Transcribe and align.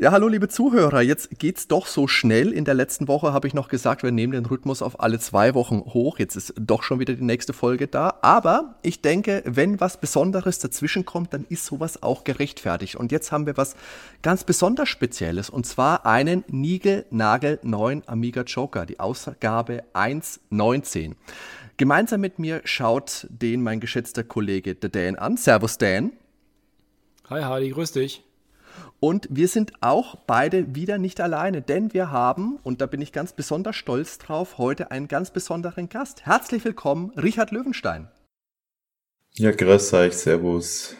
Ja, 0.00 0.12
hallo 0.12 0.28
liebe 0.28 0.46
Zuhörer, 0.46 1.02
jetzt 1.02 1.40
geht's 1.40 1.66
doch 1.66 1.86
so 1.86 2.06
schnell. 2.06 2.52
In 2.52 2.64
der 2.64 2.74
letzten 2.74 3.08
Woche 3.08 3.32
habe 3.32 3.48
ich 3.48 3.54
noch 3.54 3.68
gesagt, 3.68 4.04
wir 4.04 4.12
nehmen 4.12 4.32
den 4.32 4.46
Rhythmus 4.46 4.80
auf 4.80 5.00
alle 5.00 5.18
zwei 5.18 5.54
Wochen 5.54 5.80
hoch. 5.80 6.20
Jetzt 6.20 6.36
ist 6.36 6.54
doch 6.56 6.84
schon 6.84 7.00
wieder 7.00 7.14
die 7.14 7.24
nächste 7.24 7.52
Folge 7.52 7.88
da. 7.88 8.16
Aber 8.22 8.76
ich 8.82 9.02
denke, 9.02 9.42
wenn 9.44 9.80
was 9.80 9.98
Besonderes 9.98 10.60
dazwischen 10.60 11.04
kommt, 11.04 11.34
dann 11.34 11.44
ist 11.48 11.66
sowas 11.66 12.00
auch 12.00 12.22
gerechtfertigt. 12.22 12.94
Und 12.94 13.10
jetzt 13.10 13.32
haben 13.32 13.44
wir 13.46 13.56
was 13.56 13.74
ganz 14.22 14.44
besonders 14.44 14.88
Spezielles. 14.88 15.50
Und 15.50 15.66
zwar 15.66 16.06
einen 16.06 16.44
Nigel-Nagel 16.46 17.58
9 17.64 18.04
Amiga 18.06 18.42
Joker, 18.42 18.86
die 18.86 19.00
Ausgabe 19.00 19.82
1.19. 19.94 21.16
Gemeinsam 21.76 22.20
mit 22.20 22.38
mir 22.38 22.60
schaut 22.62 23.26
den 23.30 23.64
mein 23.64 23.80
geschätzter 23.80 24.22
Kollege 24.22 24.76
der 24.76 24.90
Dan 24.90 25.16
an. 25.16 25.36
Servus 25.36 25.76
Dan. 25.76 26.12
Hi 27.28 27.42
Hardy, 27.42 27.70
grüß 27.70 27.90
dich. 27.90 28.27
Und 29.00 29.28
wir 29.30 29.48
sind 29.48 29.72
auch 29.80 30.16
beide 30.26 30.74
wieder 30.74 30.98
nicht 30.98 31.20
alleine, 31.20 31.62
denn 31.62 31.92
wir 31.94 32.10
haben, 32.10 32.58
und 32.64 32.80
da 32.80 32.86
bin 32.86 33.00
ich 33.00 33.12
ganz 33.12 33.32
besonders 33.32 33.76
stolz 33.76 34.18
drauf, 34.18 34.58
heute 34.58 34.90
einen 34.90 35.08
ganz 35.08 35.30
besonderen 35.30 35.88
Gast. 35.88 36.26
Herzlich 36.26 36.64
willkommen, 36.64 37.12
Richard 37.16 37.52
Löwenstein. 37.52 38.08
Ja, 39.34 39.52
grüß 39.52 39.92
euch, 39.94 40.16
servus. 40.16 40.96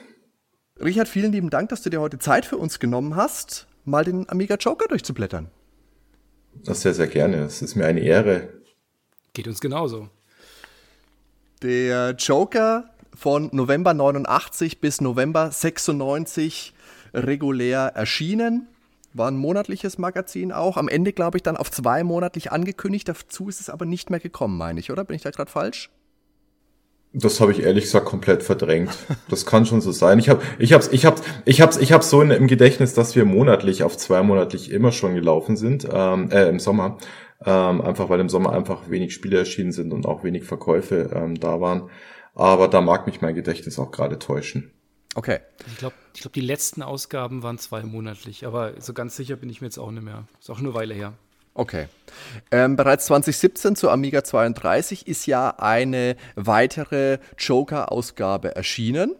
Richard, 0.80 1.08
vielen 1.08 1.32
lieben 1.32 1.50
Dank, 1.50 1.70
dass 1.70 1.82
du 1.82 1.90
dir 1.90 2.00
heute 2.00 2.20
Zeit 2.20 2.46
für 2.46 2.56
uns 2.56 2.78
genommen 2.78 3.16
hast, 3.16 3.66
mal 3.84 4.04
den 4.04 4.28
Amiga 4.28 4.54
Joker 4.54 4.86
durchzublättern. 4.86 5.50
Das 6.64 6.82
sehr, 6.82 6.94
sehr 6.94 7.08
gerne. 7.08 7.38
Es 7.38 7.62
ist 7.62 7.74
mir 7.74 7.86
eine 7.86 8.00
Ehre. 8.00 8.48
Geht 9.32 9.48
uns 9.48 9.60
genauso. 9.60 10.08
Der 11.62 12.12
Joker 12.12 12.90
von 13.14 13.50
November 13.52 13.94
89 13.94 14.80
bis 14.80 15.00
November 15.00 15.50
96 15.50 16.74
regulär 17.26 17.92
erschienen. 17.94 18.68
War 19.14 19.30
ein 19.30 19.36
monatliches 19.36 19.98
Magazin 19.98 20.52
auch. 20.52 20.76
Am 20.76 20.88
Ende, 20.88 21.12
glaube 21.12 21.38
ich, 21.38 21.42
dann 21.42 21.56
auf 21.56 21.70
zwei 21.70 22.04
monatlich 22.04 22.52
angekündigt. 22.52 23.08
Dazu 23.08 23.48
ist 23.48 23.60
es 23.60 23.70
aber 23.70 23.84
nicht 23.84 24.10
mehr 24.10 24.20
gekommen, 24.20 24.58
meine 24.58 24.80
ich, 24.80 24.90
oder? 24.90 25.04
Bin 25.04 25.16
ich 25.16 25.22
da 25.22 25.30
gerade 25.30 25.50
falsch? 25.50 25.90
Das 27.14 27.40
habe 27.40 27.52
ich 27.52 27.62
ehrlich 27.62 27.84
gesagt 27.84 28.04
komplett 28.04 28.42
verdrängt. 28.42 28.90
Das 29.30 29.46
kann 29.46 29.64
schon 29.64 29.80
so 29.80 29.92
sein. 29.92 30.18
Ich 30.18 30.28
habe 30.28 30.42
ich 30.58 30.74
hab's, 30.74 30.88
ich 30.92 31.06
hab's, 31.06 31.22
ich 31.46 31.60
hab's, 31.62 31.78
ich 31.78 31.92
hab's 31.92 32.10
so 32.10 32.20
in, 32.20 32.30
im 32.30 32.46
Gedächtnis, 32.48 32.92
dass 32.92 33.16
wir 33.16 33.24
monatlich 33.24 33.82
auf 33.82 33.96
zweimonatlich 33.96 34.70
immer 34.70 34.92
schon 34.92 35.14
gelaufen 35.14 35.56
sind, 35.56 35.88
ähm, 35.90 36.30
äh, 36.30 36.48
im 36.48 36.58
Sommer. 36.58 36.98
Ähm, 37.44 37.80
einfach 37.80 38.08
weil 38.10 38.20
im 38.20 38.28
Sommer 38.28 38.52
einfach 38.52 38.90
wenig 38.90 39.14
Spiele 39.14 39.38
erschienen 39.38 39.72
sind 39.72 39.92
und 39.92 40.06
auch 40.06 40.22
wenig 40.22 40.44
Verkäufe 40.44 41.10
ähm, 41.14 41.38
da 41.38 41.60
waren. 41.60 41.88
Aber 42.34 42.68
da 42.68 42.80
mag 42.80 43.06
mich 43.06 43.20
mein 43.20 43.34
Gedächtnis 43.34 43.78
auch 43.78 43.90
gerade 43.90 44.18
täuschen. 44.18 44.72
Okay. 45.18 45.40
Ich 45.66 45.78
glaube, 45.78 45.96
ich 46.14 46.20
glaub, 46.20 46.32
die 46.32 46.40
letzten 46.40 46.80
Ausgaben 46.80 47.42
waren 47.42 47.58
zweimonatlich, 47.58 48.46
aber 48.46 48.80
so 48.80 48.92
ganz 48.92 49.16
sicher 49.16 49.34
bin 49.34 49.50
ich 49.50 49.60
mir 49.60 49.66
jetzt 49.66 49.76
auch 49.76 49.90
nicht 49.90 50.04
mehr. 50.04 50.28
Ist 50.38 50.48
auch 50.48 50.60
eine 50.60 50.74
Weile 50.74 50.94
her. 50.94 51.12
Okay. 51.54 51.88
Ähm, 52.52 52.76
bereits 52.76 53.06
2017 53.06 53.74
zur 53.74 53.90
Amiga 53.90 54.22
32 54.22 55.08
ist 55.08 55.26
ja 55.26 55.56
eine 55.58 56.14
weitere 56.36 57.18
Joker-Ausgabe 57.36 58.54
erschienen. 58.54 59.16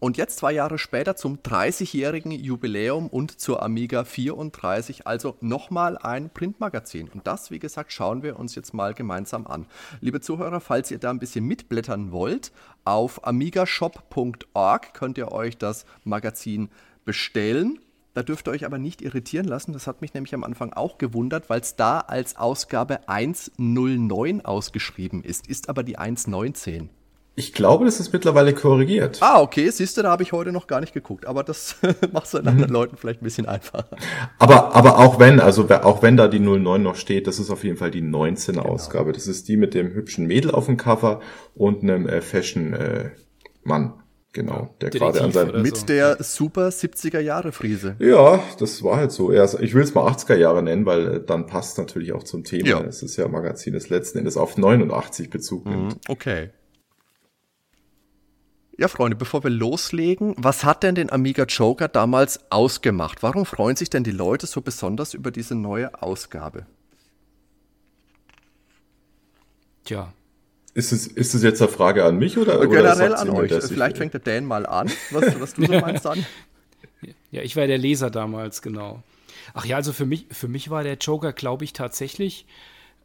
Und 0.00 0.16
jetzt 0.16 0.38
zwei 0.38 0.52
Jahre 0.52 0.78
später 0.78 1.14
zum 1.14 1.40
30-jährigen 1.40 2.32
Jubiläum 2.32 3.06
und 3.06 3.38
zur 3.38 3.62
Amiga 3.62 4.04
34, 4.04 5.06
also 5.06 5.36
nochmal 5.42 5.98
ein 5.98 6.30
Printmagazin. 6.30 7.10
Und 7.10 7.26
das, 7.26 7.50
wie 7.50 7.58
gesagt, 7.58 7.92
schauen 7.92 8.22
wir 8.22 8.38
uns 8.38 8.54
jetzt 8.54 8.72
mal 8.72 8.94
gemeinsam 8.94 9.46
an. 9.46 9.66
Liebe 10.00 10.22
Zuhörer, 10.22 10.60
falls 10.60 10.90
ihr 10.90 10.96
da 10.96 11.10
ein 11.10 11.18
bisschen 11.18 11.44
mitblättern 11.44 12.12
wollt, 12.12 12.50
auf 12.84 13.26
amigashop.org 13.26 14.94
könnt 14.94 15.18
ihr 15.18 15.32
euch 15.32 15.58
das 15.58 15.84
Magazin 16.04 16.70
bestellen. 17.04 17.78
Da 18.14 18.22
dürft 18.22 18.48
ihr 18.48 18.52
euch 18.52 18.64
aber 18.64 18.78
nicht 18.78 19.02
irritieren 19.02 19.46
lassen. 19.46 19.74
Das 19.74 19.86
hat 19.86 20.00
mich 20.00 20.14
nämlich 20.14 20.32
am 20.32 20.44
Anfang 20.44 20.72
auch 20.72 20.96
gewundert, 20.96 21.50
weil 21.50 21.60
es 21.60 21.76
da 21.76 22.00
als 22.00 22.36
Ausgabe 22.36 23.06
109 23.06 24.46
ausgeschrieben 24.46 25.22
ist, 25.22 25.46
ist 25.46 25.68
aber 25.68 25.82
die 25.82 25.98
119. 25.98 26.88
Ich 27.36 27.52
glaube, 27.54 27.84
das 27.84 28.00
ist 28.00 28.12
mittlerweile 28.12 28.52
korrigiert. 28.52 29.18
Ah, 29.20 29.40
okay, 29.40 29.70
siehst 29.70 29.96
du, 29.96 30.02
da 30.02 30.10
habe 30.10 30.22
ich 30.22 30.32
heute 30.32 30.52
noch 30.52 30.66
gar 30.66 30.80
nicht 30.80 30.92
geguckt. 30.92 31.26
Aber 31.26 31.42
das 31.42 31.76
macht 32.12 32.26
es 32.26 32.34
anderen 32.34 32.58
mhm. 32.58 32.66
Leuten 32.66 32.96
vielleicht 32.96 33.22
ein 33.22 33.24
bisschen 33.24 33.46
einfacher. 33.46 33.96
Aber, 34.38 34.74
aber 34.74 34.98
auch 34.98 35.18
wenn, 35.18 35.40
also 35.40 35.68
auch 35.68 36.02
wenn 36.02 36.16
da 36.16 36.28
die 36.28 36.40
09 36.40 36.82
noch 36.82 36.96
steht, 36.96 37.26
das 37.26 37.38
ist 37.38 37.50
auf 37.50 37.64
jeden 37.64 37.76
Fall 37.76 37.90
die 37.90 38.02
19 38.02 38.56
genau. 38.56 38.68
Ausgabe. 38.68 39.12
Das 39.12 39.26
ist 39.26 39.48
die 39.48 39.56
mit 39.56 39.74
dem 39.74 39.94
hübschen 39.94 40.26
Mädel 40.26 40.50
auf 40.50 40.66
dem 40.66 40.76
Cover 40.76 41.20
und 41.54 41.82
einem 41.82 42.06
äh, 42.08 42.20
Fashion-Mann. 42.20 43.84
Äh, 43.84 44.02
genau, 44.32 44.74
der 44.80 44.90
gerade 44.90 45.22
an 45.22 45.32
seinem. 45.32 45.62
Mit 45.62 45.78
so. 45.78 45.86
der 45.86 46.22
super 46.22 46.68
70er 46.68 47.20
Jahre 47.20 47.52
Friese. 47.52 47.96
Ja, 48.00 48.42
das 48.58 48.82
war 48.82 48.96
halt 48.96 49.12
so. 49.12 49.32
Ich 49.32 49.72
will 49.72 49.82
es 49.82 49.94
mal 49.94 50.06
80er 50.10 50.36
Jahre 50.36 50.62
nennen, 50.62 50.84
weil 50.84 51.06
äh, 51.06 51.24
dann 51.24 51.46
passt 51.46 51.78
natürlich 51.78 52.12
auch 52.12 52.24
zum 52.24 52.44
Thema. 52.44 52.68
Ja. 52.68 52.80
Es 52.80 53.02
ist 53.02 53.16
ja 53.16 53.28
Magazin 53.28 53.72
des 53.72 53.88
letzten 53.88 54.18
Endes 54.18 54.36
auf 54.36 54.58
89 54.58 55.30
Bezug 55.30 55.64
nimmt. 55.66 55.94
Mhm, 55.94 56.00
okay. 56.08 56.50
Ja, 58.80 58.88
Freunde, 58.88 59.14
bevor 59.14 59.44
wir 59.44 59.50
loslegen, 59.50 60.34
was 60.38 60.64
hat 60.64 60.82
denn 60.82 60.94
den 60.94 61.12
Amiga 61.12 61.44
Joker 61.44 61.86
damals 61.86 62.40
ausgemacht? 62.50 63.22
Warum 63.22 63.44
freuen 63.44 63.76
sich 63.76 63.90
denn 63.90 64.04
die 64.04 64.10
Leute 64.10 64.46
so 64.46 64.62
besonders 64.62 65.12
über 65.12 65.30
diese 65.30 65.54
neue 65.54 66.02
Ausgabe? 66.02 66.64
Tja. 69.84 70.14
Ist 70.72 70.92
es, 70.92 71.06
ist 71.06 71.34
es 71.34 71.42
jetzt 71.42 71.60
eine 71.60 71.70
Frage 71.70 72.06
an 72.06 72.16
mich 72.16 72.38
oder, 72.38 72.58
generell 72.66 73.10
oder 73.10 73.18
an 73.18 73.28
euch? 73.28 73.52
Vielleicht 73.52 73.98
fängt 73.98 74.14
der 74.14 74.20
Dan 74.20 74.46
mal 74.46 74.64
an, 74.64 74.90
was, 75.10 75.38
was 75.38 75.52
du 75.52 75.66
so 75.66 75.72
meinst 75.78 76.06
dann. 76.06 76.24
Ja, 77.30 77.42
ich 77.42 77.56
war 77.56 77.66
der 77.66 77.76
Leser 77.76 78.10
damals, 78.10 78.62
genau. 78.62 79.02
Ach 79.52 79.66
ja, 79.66 79.76
also 79.76 79.92
für 79.92 80.06
mich, 80.06 80.24
für 80.30 80.48
mich 80.48 80.70
war 80.70 80.84
der 80.84 80.94
Joker, 80.94 81.34
glaube 81.34 81.64
ich, 81.64 81.74
tatsächlich 81.74 82.46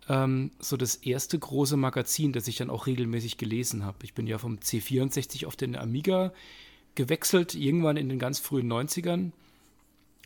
ähm, 0.09 0.51
so 0.59 0.77
das 0.77 0.95
erste 0.95 1.38
große 1.38 1.77
Magazin, 1.77 2.33
das 2.33 2.47
ich 2.47 2.57
dann 2.57 2.69
auch 2.69 2.88
regelmäßig 2.88 3.38
gelesen 3.38 3.85
habe. 3.85 3.97
Ich 4.03 4.13
bin 4.13 4.27
ja 4.27 4.38
vom 4.38 4.57
C64 4.57 5.45
auf 5.45 5.55
den 5.55 5.75
Amiga 5.75 6.33
gewechselt, 6.95 7.55
irgendwann 7.55 7.97
in 7.97 8.09
den 8.09 8.19
ganz 8.19 8.39
frühen 8.39 8.71
90ern. 8.71 9.31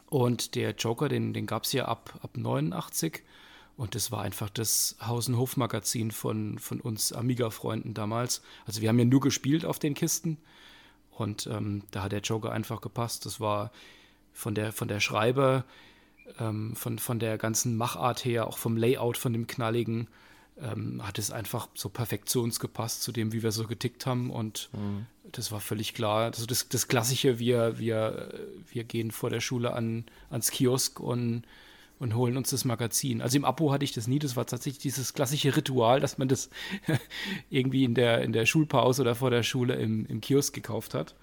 Und 0.10 0.56
der 0.56 0.72
Joker, 0.72 1.08
den, 1.08 1.34
den 1.34 1.46
gab 1.46 1.64
es 1.64 1.74
ja 1.74 1.86
ab, 1.86 2.20
ab 2.22 2.36
89. 2.36 3.24
Und 3.78 3.96
das 3.96 4.12
war 4.12 4.24
einfach 4.24 4.50
das 4.50 4.98
Haus- 5.02 5.30
und 5.30 5.38
Hof-Magazin 5.38 6.12
von, 6.12 6.60
von 6.60 6.82
uns 6.82 7.14
Amiga-Freunden 7.14 7.94
damals. 7.94 8.42
Also 8.66 8.82
wir 8.82 8.90
haben 8.90 9.00
ja 9.00 9.06
nur 9.06 9.22
gespielt 9.22 9.66
auf 9.66 9.80
den 9.80 9.94
Kisten. 9.94 10.38
Und 11.12 11.48
ähm, 11.48 11.84
da 11.92 12.04
hat 12.04 12.12
der 12.12 12.22
Joker 12.22 12.52
einfach 12.52 12.82
gepasst. 12.82 13.26
Das 13.26 13.40
war 13.40 13.72
von 14.34 14.56
der, 14.56 14.74
von 14.74 14.88
der 14.88 15.00
Schreiber 15.00 15.64
ähm, 16.40 16.76
von, 16.76 17.00
von 17.00 17.20
der 17.20 17.38
ganzen 17.38 17.78
Machart 17.78 18.26
her, 18.26 18.48
auch 18.48 18.58
vom 18.58 18.78
Layout, 18.78 19.18
von 19.18 19.34
dem 19.34 19.48
Knalligen, 19.48 20.08
ähm, 20.62 21.06
hat 21.06 21.20
es 21.20 21.32
einfach 21.32 21.70
so 21.74 21.90
perfekt 21.90 22.30
zu 22.30 22.42
uns 22.42 22.60
gepasst, 22.60 23.04
zu 23.04 23.12
dem, 23.12 23.32
wie 23.32 23.44
wir 23.44 23.52
so 23.52 23.66
getickt 23.66 24.06
haben. 24.06 24.30
Und 24.30 24.70
mhm. 24.74 25.06
das 25.32 25.52
war 25.52 25.60
völlig 25.60 25.94
klar. 25.94 26.26
Also 26.26 26.46
das, 26.46 26.68
das 26.70 26.88
Klassische, 26.88 27.40
wir, 27.40 27.80
wir, 27.80 28.34
wir 28.72 28.84
gehen 28.84 29.12
vor 29.12 29.30
der 29.30 29.40
Schule 29.40 29.74
an, 29.74 30.06
ans 30.30 30.52
Kiosk 30.52 31.00
und, 31.00 31.44
und 32.00 32.16
holen 32.16 32.38
uns 32.38 32.50
das 32.50 32.66
Magazin. 32.66 33.22
Also 33.22 33.38
im 33.38 33.46
Abo 33.46 33.72
hatte 33.72 33.86
ich 33.86 33.94
das 33.94 34.08
nie. 34.08 34.20
Das 34.20 34.36
war 34.36 34.46
tatsächlich 34.46 34.82
dieses 34.82 35.14
klassische 35.14 35.56
Ritual, 35.56 36.00
dass 36.00 36.18
man 36.18 36.28
das 36.28 36.50
irgendwie 37.50 37.84
in 37.84 37.96
der, 37.96 38.22
in 38.22 38.34
der 38.34 38.46
Schulpause 38.46 39.02
oder 39.02 39.16
vor 39.16 39.32
der 39.32 39.44
Schule 39.44 39.76
im, 39.76 40.06
im 40.06 40.22
Kiosk 40.22 40.54
gekauft 40.54 40.94
hat. 40.94 41.16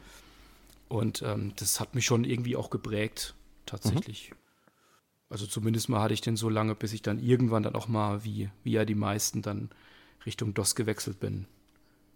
Und 0.88 1.22
ähm, 1.22 1.52
das 1.56 1.80
hat 1.80 1.94
mich 1.94 2.06
schon 2.06 2.24
irgendwie 2.24 2.56
auch 2.56 2.70
geprägt, 2.70 3.34
tatsächlich. 3.66 4.30
Mhm. 4.30 4.45
Also 5.28 5.46
zumindest 5.46 5.88
mal 5.88 6.00
hatte 6.00 6.14
ich 6.14 6.20
den 6.20 6.36
so 6.36 6.48
lange, 6.48 6.74
bis 6.74 6.92
ich 6.92 7.02
dann 7.02 7.18
irgendwann 7.18 7.62
dann 7.62 7.74
auch 7.74 7.88
mal, 7.88 8.24
wie, 8.24 8.48
wie 8.62 8.72
ja 8.72 8.84
die 8.84 8.94
meisten, 8.94 9.42
dann 9.42 9.70
Richtung 10.24 10.54
DOS 10.54 10.74
gewechselt 10.74 11.18
bin 11.20 11.46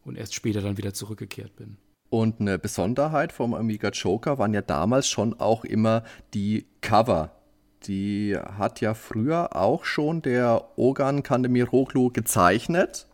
und 0.05 0.17
erst 0.17 0.35
später 0.35 0.61
dann 0.61 0.79
wieder 0.79 0.95
zurückgekehrt 0.95 1.57
bin. 1.57 1.77
Und 2.09 2.41
eine 2.41 2.59
Besonderheit 2.59 3.33
vom 3.33 3.55
Amiga 3.55 3.91
Joker 3.91 4.39
waren 4.39 4.53
ja 4.53 4.63
damals 4.63 5.09
schon 5.09 5.39
auch 5.39 5.65
immer 5.65 6.03
die 6.35 6.67
Cover. 6.81 7.31
Die 7.85 8.37
hat 8.37 8.81
ja 8.81 8.95
früher 8.95 9.57
auch 9.57 9.85
schon 9.85 10.21
der 10.21 10.71
Ogan 10.77 11.23
Kandemiroglu 11.23 12.11
gezeichnet. 12.11 13.07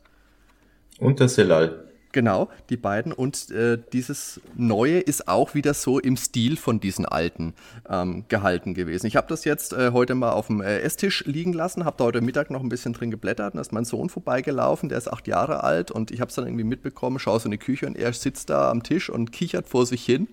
Und 0.99 1.21
der 1.21 1.29
Selal. 1.29 1.86
Genau, 2.17 2.49
die 2.71 2.79
beiden. 2.79 3.13
Und 3.13 3.51
äh, 3.51 3.77
dieses 3.93 4.41
Neue 4.55 5.01
ist 5.01 5.29
auch 5.29 5.53
wieder 5.53 5.75
so 5.75 5.99
im 5.99 6.17
Stil 6.17 6.57
von 6.57 6.81
diesen 6.81 7.05
alten 7.05 7.53
ähm, 7.91 8.25
gehalten 8.29 8.73
gewesen. 8.73 9.07
Ich 9.07 9.17
habe 9.17 9.27
das 9.29 9.45
jetzt 9.45 9.75
äh, 9.75 9.91
heute 9.93 10.15
mal 10.15 10.31
auf 10.31 10.47
dem 10.47 10.63
äh, 10.63 10.79
Esstisch 10.79 11.27
liegen 11.27 11.53
lassen, 11.53 11.85
habe 11.85 11.99
da 11.99 12.05
heute 12.05 12.23
Mittag 12.23 12.51
noch 12.51 12.63
ein 12.63 12.71
bisschen 12.71 12.95
drin 12.95 13.11
geblättert. 13.11 13.53
Und 13.53 13.59
da 13.59 13.61
ist 13.61 13.71
mein 13.71 13.85
Sohn 13.85 14.09
vorbeigelaufen, 14.09 14.89
der 14.89 14.97
ist 14.97 15.13
acht 15.13 15.29
Jahre 15.29 15.63
alt. 15.63 15.91
Und 15.91 16.11
ich 16.11 16.23
habe 16.23 16.31
es 16.31 16.37
dann 16.37 16.47
irgendwie 16.47 16.65
mitbekommen, 16.65 17.19
schaue 17.19 17.39
so 17.39 17.49
in 17.49 17.51
die 17.51 17.59
Küche 17.59 17.85
und 17.87 17.99
er 17.99 18.11
sitzt 18.15 18.49
da 18.49 18.71
am 18.71 18.83
Tisch 18.83 19.11
und 19.11 19.31
kichert 19.31 19.69
vor 19.69 19.85
sich 19.85 20.03
hin. 20.03 20.29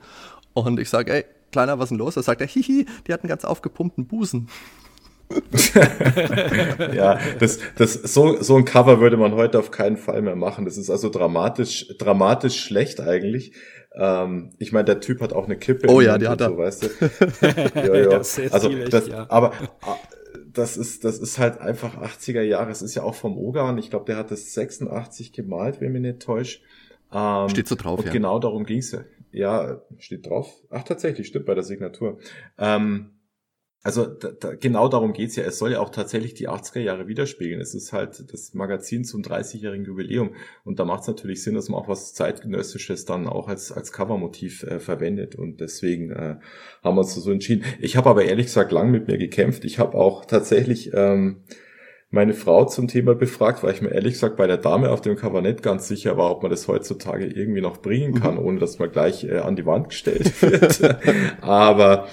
Und 0.54 0.80
ich 0.80 0.90
sage, 0.90 1.12
ey, 1.12 1.26
Kleiner, 1.54 1.78
was 1.78 1.86
ist 1.86 1.90
denn 1.92 2.00
los? 2.00 2.16
Da 2.16 2.24
sagt 2.24 2.42
er, 2.42 2.48
hihi, 2.48 2.88
die 3.06 3.14
hatten 3.14 3.28
ganz 3.28 3.46
aufgepumpten 3.46 4.08
Busen. 4.08 4.50
ja, 6.94 7.20
das, 7.40 7.60
das, 7.78 7.94
so, 7.94 8.42
so 8.42 8.56
ein 8.56 8.66
Cover 8.66 9.00
würde 9.00 9.18
man 9.18 9.34
heute 9.34 9.60
auf 9.60 9.72
keinen 9.72 9.98
Fall 9.98 10.22
mehr 10.22 10.36
machen. 10.36 10.66
Das 10.66 10.78
ist 10.78 10.90
also 10.90 11.10
dramatisch, 11.10 11.88
dramatisch 11.98 12.60
schlecht 12.60 13.00
eigentlich. 13.02 13.54
Ähm, 13.96 14.52
ich 14.58 14.72
meine, 14.72 14.86
der 14.86 15.00
Typ 15.00 15.22
hat 15.22 15.34
auch 15.34 15.46
eine 15.46 15.58
Kippe. 15.58 15.88
Oh 15.90 16.02
ja, 16.02 16.18
die 16.18 16.28
hat 16.28 16.42
er. 16.42 16.50
So, 16.50 16.58
weißt 16.58 16.84
du? 16.84 16.88
ja, 17.76 17.96
ja. 17.96 18.22
also, 18.52 18.70
das, 18.90 19.08
ja. 19.08 19.26
aber 19.30 19.54
ah, 19.82 19.98
das 20.52 20.78
ist, 20.78 21.04
das 21.04 21.20
ist 21.20 21.38
halt 21.40 21.60
einfach 21.60 21.98
80er 21.98 22.42
Jahre. 22.42 22.72
Es 22.72 22.82
ist 22.82 22.96
ja 22.96 23.04
auch 23.04 23.16
vom 23.16 23.38
Ogan. 23.38 23.78
Ich 23.78 23.90
glaube, 23.90 24.06
der 24.06 24.18
hat 24.18 24.32
das 24.32 24.54
86 24.54 25.34
gemalt, 25.34 25.82
wenn 25.82 25.92
mich 25.92 26.02
nicht 26.02 26.22
täuscht. 26.22 26.62
Ähm, 27.12 27.50
Steht 27.50 27.68
so 27.68 27.76
drauf, 27.76 28.00
und 28.00 28.06
ja. 28.06 28.12
genau 28.12 28.40
darum 28.40 28.66
ging's 28.66 28.92
ja. 28.92 29.00
Ja, 29.32 29.82
steht 29.98 30.28
drauf. 30.28 30.54
Ach, 30.70 30.84
tatsächlich, 30.84 31.28
stimmt 31.28 31.48
bei 31.48 31.56
der 31.56 31.64
Signatur. 31.64 32.20
Ähm, 32.60 33.10
also 33.86 34.06
da, 34.06 34.30
da, 34.32 34.56
genau 34.56 34.88
darum 34.88 35.12
geht's 35.12 35.36
ja. 35.36 35.44
Es 35.44 35.58
soll 35.58 35.74
ja 35.74 35.82
auch 35.82 35.90
tatsächlich 35.90 36.34
die 36.34 36.48
80er 36.48 36.80
Jahre 36.80 37.08
widerspiegeln. 37.10 37.60
Es 37.60 37.76
ist 37.76 37.92
halt 37.92 38.32
das 38.32 38.54
Magazin 38.54 39.04
zum 39.04 39.22
30-jährigen 39.22 39.86
Jubiläum. 39.86 40.36
Und 40.64 40.80
da 40.80 40.86
macht 40.86 41.02
es 41.02 41.08
natürlich 41.08 41.44
Sinn, 41.44 41.56
dass 41.56 41.68
man 41.68 41.82
auch 41.82 41.90
was 41.90 42.14
Zeitgenössisches 42.14 43.04
dann 43.04 43.28
auch 43.28 43.50
als, 43.50 43.74
als 43.74 43.92
Covermotiv 43.92 44.64
äh, 44.64 44.80
verwendet. 44.80 45.36
Und 45.36 45.60
deswegen 45.60 46.12
äh, 46.12 46.38
haben 46.82 46.96
wir 46.96 47.02
uns 47.02 47.14
so 47.14 47.30
entschieden. 47.30 47.66
Ich 47.80 47.98
habe 47.98 48.10
aber 48.10 48.24
ehrlich 48.24 48.46
gesagt 48.46 48.72
lang 48.72 48.90
mit 48.90 49.08
mir 49.08 49.18
gekämpft. 49.18 49.66
Ich 49.66 49.80
habe 49.80 49.98
auch 49.98 50.24
tatsächlich 50.24 50.92
ähm, 50.94 51.44
meine 52.10 52.36
Frau 52.36 52.64
zum 52.64 52.88
Thema 52.88 53.16
befragt, 53.16 53.64
weil 53.64 53.74
ich 53.74 53.82
mir 53.82 53.90
ehrlich 53.90 54.14
gesagt 54.14 54.38
bei 54.38 54.48
der 54.48 54.58
Dame 54.58 54.92
auf 54.92 55.02
dem 55.02 55.18
Cover 55.18 55.42
nicht 55.42 55.62
ganz 55.62 55.90
sicher 55.90 56.16
war, 56.16 56.32
ob 56.32 56.42
man 56.42 56.52
das 56.52 56.70
heutzutage 56.70 57.26
irgendwie 57.26 57.60
noch 57.60 57.82
bringen 57.82 58.14
kann, 58.14 58.36
mhm. 58.36 58.46
ohne 58.46 58.60
dass 58.60 58.80
man 58.80 58.92
gleich 58.92 59.26
äh, 59.26 59.40
an 59.40 59.58
die 59.58 59.66
Wand 59.66 59.90
gestellt 59.90 60.42
wird. 60.42 60.80
aber 61.42 62.08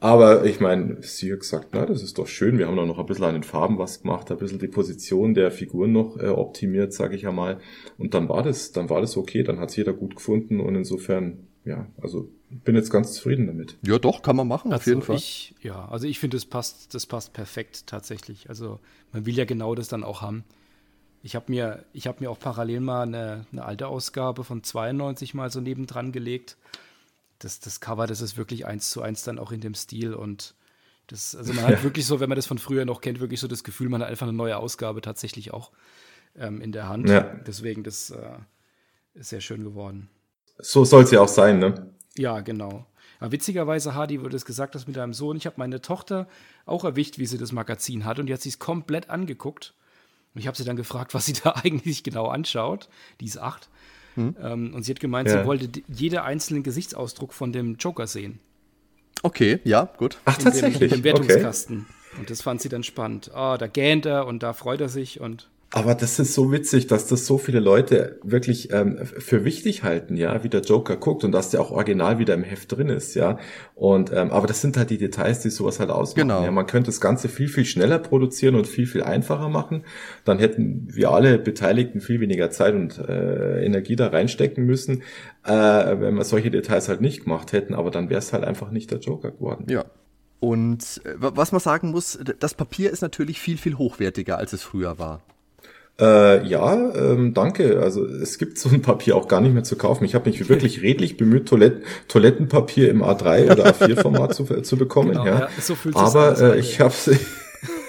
aber 0.00 0.46
ich 0.46 0.60
meine, 0.60 1.02
sie 1.02 1.30
hat 1.30 1.40
gesagt, 1.40 1.68
na, 1.72 1.84
das 1.84 2.02
ist 2.02 2.16
doch 2.16 2.26
schön. 2.26 2.56
Wir 2.56 2.66
haben 2.66 2.76
da 2.76 2.86
noch 2.86 2.98
ein 2.98 3.04
bisschen 3.04 3.26
an 3.26 3.34
den 3.34 3.42
Farben 3.42 3.78
was 3.78 4.00
gemacht, 4.00 4.30
ein 4.30 4.38
bisschen 4.38 4.58
die 4.58 4.66
Position 4.66 5.34
der 5.34 5.50
Figuren 5.50 5.92
noch 5.92 6.16
äh, 6.16 6.28
optimiert, 6.28 6.94
sage 6.94 7.16
ich 7.16 7.26
einmal. 7.26 7.60
Und 7.98 8.14
dann 8.14 8.28
war 8.30 8.42
das, 8.42 8.72
dann 8.72 8.88
war 8.88 9.02
das 9.02 9.18
okay, 9.18 9.42
dann 9.42 9.60
hat 9.60 9.68
es 9.68 9.76
jeder 9.76 9.92
gut 9.92 10.16
gefunden 10.16 10.58
und 10.58 10.74
insofern, 10.74 11.46
ja, 11.66 11.86
also 12.00 12.30
bin 12.48 12.76
jetzt 12.76 12.90
ganz 12.90 13.12
zufrieden 13.12 13.46
damit. 13.46 13.76
Ja, 13.82 13.98
doch, 13.98 14.22
kann 14.22 14.36
man 14.36 14.48
machen, 14.48 14.72
also 14.72 14.80
auf 14.80 14.86
jeden 14.86 15.02
Fall. 15.02 15.16
Ich, 15.16 15.54
ja, 15.60 15.86
also 15.90 16.06
ich 16.06 16.18
finde, 16.18 16.38
das 16.38 16.46
passt, 16.46 16.94
das 16.94 17.04
passt 17.04 17.34
perfekt 17.34 17.86
tatsächlich. 17.86 18.48
Also 18.48 18.80
man 19.12 19.26
will 19.26 19.36
ja 19.36 19.44
genau 19.44 19.74
das 19.74 19.88
dann 19.88 20.02
auch 20.02 20.22
haben. 20.22 20.44
Ich 21.22 21.36
habe 21.36 21.44
mir, 21.48 21.84
ich 21.92 22.06
habe 22.06 22.24
mir 22.24 22.30
auch 22.30 22.38
parallel 22.38 22.80
mal 22.80 23.02
eine, 23.02 23.44
eine 23.52 23.66
alte 23.66 23.86
Ausgabe 23.88 24.44
von 24.44 24.62
92 24.62 25.34
mal 25.34 25.50
so 25.50 25.60
nebendran 25.60 26.10
gelegt 26.10 26.56
das, 27.40 27.58
das 27.58 27.80
Cover, 27.80 28.06
das 28.06 28.20
ist 28.20 28.36
wirklich 28.36 28.66
eins 28.66 28.90
zu 28.90 29.02
eins 29.02 29.24
dann 29.24 29.38
auch 29.38 29.50
in 29.50 29.60
dem 29.60 29.74
Stil 29.74 30.14
und 30.14 30.54
das, 31.08 31.34
also 31.34 31.52
man 31.52 31.64
hat 31.66 31.70
ja. 31.70 31.82
wirklich 31.82 32.06
so, 32.06 32.20
wenn 32.20 32.28
man 32.28 32.36
das 32.36 32.46
von 32.46 32.58
früher 32.58 32.84
noch 32.84 33.00
kennt, 33.00 33.18
wirklich 33.18 33.40
so 33.40 33.48
das 33.48 33.64
Gefühl, 33.64 33.88
man 33.88 34.02
hat 34.02 34.08
einfach 34.08 34.28
eine 34.28 34.36
neue 34.36 34.56
Ausgabe 34.56 35.00
tatsächlich 35.00 35.52
auch 35.52 35.72
ähm, 36.36 36.60
in 36.60 36.70
der 36.70 36.88
Hand. 36.88 37.08
Ja. 37.08 37.22
Deswegen, 37.46 37.82
das 37.82 38.10
äh, 38.10 38.38
ist 39.14 39.30
sehr 39.30 39.40
schön 39.40 39.64
geworden. 39.64 40.08
So 40.58 40.84
soll 40.84 41.02
es 41.02 41.10
ja 41.10 41.20
auch 41.20 41.28
sein, 41.28 41.58
ne? 41.58 41.94
Ja, 42.16 42.40
genau. 42.40 42.86
Aber 43.18 43.32
witzigerweise, 43.32 43.94
Hardy, 43.94 44.20
wurde 44.20 44.36
es 44.36 44.44
gesagt, 44.44 44.74
dass 44.74 44.86
mit 44.86 44.96
deinem 44.96 45.14
Sohn, 45.14 45.36
ich 45.36 45.46
habe 45.46 45.56
meine 45.58 45.80
Tochter 45.80 46.28
auch 46.64 46.84
erwischt, 46.84 47.18
wie 47.18 47.26
sie 47.26 47.38
das 47.38 47.52
Magazin 47.52 48.04
hat 48.04 48.18
und 48.18 48.26
die 48.26 48.34
hat 48.34 48.40
sich 48.40 48.58
komplett 48.58 49.10
angeguckt. 49.10 49.74
Und 50.34 50.40
ich 50.40 50.46
habe 50.46 50.56
sie 50.56 50.64
dann 50.64 50.76
gefragt, 50.76 51.12
was 51.14 51.26
sie 51.26 51.32
da 51.32 51.50
eigentlich 51.64 52.02
genau 52.02 52.28
anschaut. 52.28 52.88
Die 53.20 53.26
ist 53.26 53.38
acht. 53.38 53.68
Hm. 54.14 54.36
Ähm, 54.42 54.74
und 54.74 54.84
sie 54.84 54.92
hat 54.92 55.00
gemeint, 55.00 55.28
ja. 55.28 55.40
sie 55.40 55.46
wollte 55.46 55.68
jeden 55.88 56.18
einzelnen 56.18 56.62
Gesichtsausdruck 56.62 57.32
von 57.32 57.52
dem 57.52 57.76
Joker 57.76 58.06
sehen. 58.06 58.40
Okay, 59.22 59.60
ja, 59.64 59.88
gut. 59.96 60.18
Ach, 60.24 60.38
in 60.38 60.44
tatsächlich. 60.44 60.78
Dem, 60.78 60.98
in 60.98 61.02
dem 61.02 61.04
Wertungskasten. 61.04 61.86
Okay. 61.86 62.20
Und 62.20 62.30
das 62.30 62.42
fand 62.42 62.60
sie 62.60 62.68
dann 62.68 62.82
spannend. 62.82 63.30
Ah, 63.34 63.54
oh, 63.54 63.56
da 63.56 63.66
gähnt 63.66 64.06
er 64.06 64.26
und 64.26 64.42
da 64.42 64.52
freut 64.52 64.80
er 64.80 64.88
sich 64.88 65.20
und. 65.20 65.48
Aber 65.72 65.94
das 65.94 66.18
ist 66.18 66.34
so 66.34 66.50
witzig, 66.50 66.88
dass 66.88 67.06
das 67.06 67.26
so 67.26 67.38
viele 67.38 67.60
Leute 67.60 68.18
wirklich 68.24 68.72
ähm, 68.72 68.98
für 69.04 69.44
wichtig 69.44 69.84
halten, 69.84 70.16
ja, 70.16 70.42
wie 70.42 70.48
der 70.48 70.62
Joker 70.62 70.96
guckt 70.96 71.22
und 71.22 71.30
dass 71.30 71.50
der 71.50 71.60
auch 71.60 71.70
original 71.70 72.18
wieder 72.18 72.34
im 72.34 72.42
Heft 72.42 72.76
drin 72.76 72.88
ist, 72.88 73.14
ja. 73.14 73.38
Und 73.76 74.10
ähm, 74.12 74.32
aber 74.32 74.48
das 74.48 74.60
sind 74.60 74.76
halt 74.76 74.90
die 74.90 74.98
Details, 74.98 75.40
die 75.40 75.50
sowas 75.50 75.78
halt 75.78 75.90
ausmachen. 75.90 76.26
Genau. 76.26 76.42
Ja, 76.42 76.50
man 76.50 76.66
könnte 76.66 76.86
das 76.86 77.00
Ganze 77.00 77.28
viel 77.28 77.46
viel 77.46 77.64
schneller 77.64 78.00
produzieren 78.00 78.56
und 78.56 78.66
viel 78.66 78.86
viel 78.86 79.04
einfacher 79.04 79.48
machen. 79.48 79.84
Dann 80.24 80.40
hätten 80.40 80.88
wir 80.90 81.12
alle 81.12 81.38
Beteiligten 81.38 82.00
viel 82.00 82.18
weniger 82.18 82.50
Zeit 82.50 82.74
und 82.74 82.98
äh, 82.98 83.64
Energie 83.64 83.94
da 83.94 84.08
reinstecken 84.08 84.66
müssen, 84.66 85.02
äh, 85.44 85.52
wenn 85.52 86.16
wir 86.16 86.24
solche 86.24 86.50
Details 86.50 86.88
halt 86.88 87.00
nicht 87.00 87.22
gemacht 87.22 87.52
hätten. 87.52 87.74
Aber 87.74 87.92
dann 87.92 88.10
wäre 88.10 88.18
es 88.18 88.32
halt 88.32 88.42
einfach 88.42 88.72
nicht 88.72 88.90
der 88.90 88.98
Joker 88.98 89.30
geworden. 89.30 89.66
Ja. 89.70 89.84
Und 90.40 91.00
äh, 91.04 91.14
was 91.16 91.52
man 91.52 91.60
sagen 91.60 91.92
muss, 91.92 92.18
das 92.40 92.54
Papier 92.54 92.90
ist 92.90 93.02
natürlich 93.02 93.38
viel, 93.38 93.56
viel 93.56 93.78
hochwertiger, 93.78 94.36
als 94.36 94.52
es 94.52 94.64
früher 94.64 94.98
war. 94.98 95.22
Äh, 96.00 96.46
ja, 96.46 96.74
ähm, 96.94 97.34
danke. 97.34 97.80
Also 97.82 98.06
es 98.06 98.38
gibt 98.38 98.58
so 98.58 98.70
ein 98.70 98.80
Papier 98.80 99.16
auch 99.16 99.28
gar 99.28 99.40
nicht 99.40 99.52
mehr 99.52 99.64
zu 99.64 99.76
kaufen. 99.76 100.04
Ich 100.04 100.14
habe 100.14 100.30
mich 100.30 100.48
wirklich 100.48 100.82
redlich 100.82 101.16
bemüht, 101.16 101.46
Toilett 101.46 101.82
Toilettenpapier 102.08 102.90
im 102.90 103.02
A3 103.02 103.52
oder 103.52 103.66
A4-Format 103.66 104.34
zu, 104.34 104.44
zu 104.62 104.76
bekommen. 104.76 105.10
Genau, 105.10 105.26
ja. 105.26 105.40
ja 105.40 105.48
so 105.60 105.76
Aber 105.94 106.40
äh, 106.40 106.58
ich 106.58 106.80
habe 106.80 106.94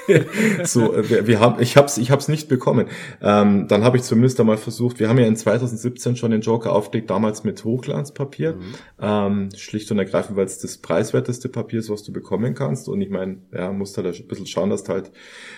so, 0.64 0.94
äh, 0.94 1.10
wir, 1.10 1.28
wir 1.28 1.40
haben, 1.40 1.62
ich 1.62 1.78
habe 1.78 1.88
es 1.88 1.98
ich 1.98 2.12
hab's 2.12 2.28
nicht 2.28 2.48
bekommen. 2.48 2.88
Ähm, 3.22 3.68
dann 3.68 3.84
habe 3.84 3.98
ich 3.98 4.04
zumindest 4.04 4.40
einmal 4.40 4.58
versucht, 4.58 5.00
wir 5.00 5.10
haben 5.10 5.18
ja 5.18 5.26
in 5.26 5.36
2017 5.36 6.16
schon 6.16 6.32
den 6.32 6.42
Joker 6.42 6.74
aufgelegt, 6.74 7.10
damals 7.10 7.44
mit 7.44 7.64
Hochglanzpapier. 7.64 8.54
Mhm. 8.54 8.74
Ähm, 9.00 9.50
schlicht 9.56 9.92
und 9.92 10.00
ergreifend, 10.00 10.38
weil 10.38 10.46
es 10.46 10.60
das 10.60 10.78
preiswerteste 10.78 11.50
Papier 11.50 11.80
ist, 11.80 11.90
was 11.90 12.04
du 12.04 12.12
bekommen 12.12 12.54
kannst. 12.56 12.90
Und 12.90 13.02
ich 13.02 13.10
meine, 13.10 13.38
ja, 13.54 13.72
musst 13.72 13.98
halt 13.98 14.08
ein 14.08 14.28
bisschen 14.28 14.48
schauen, 14.48 14.70
dass 14.70 14.88
halt, 14.90 15.12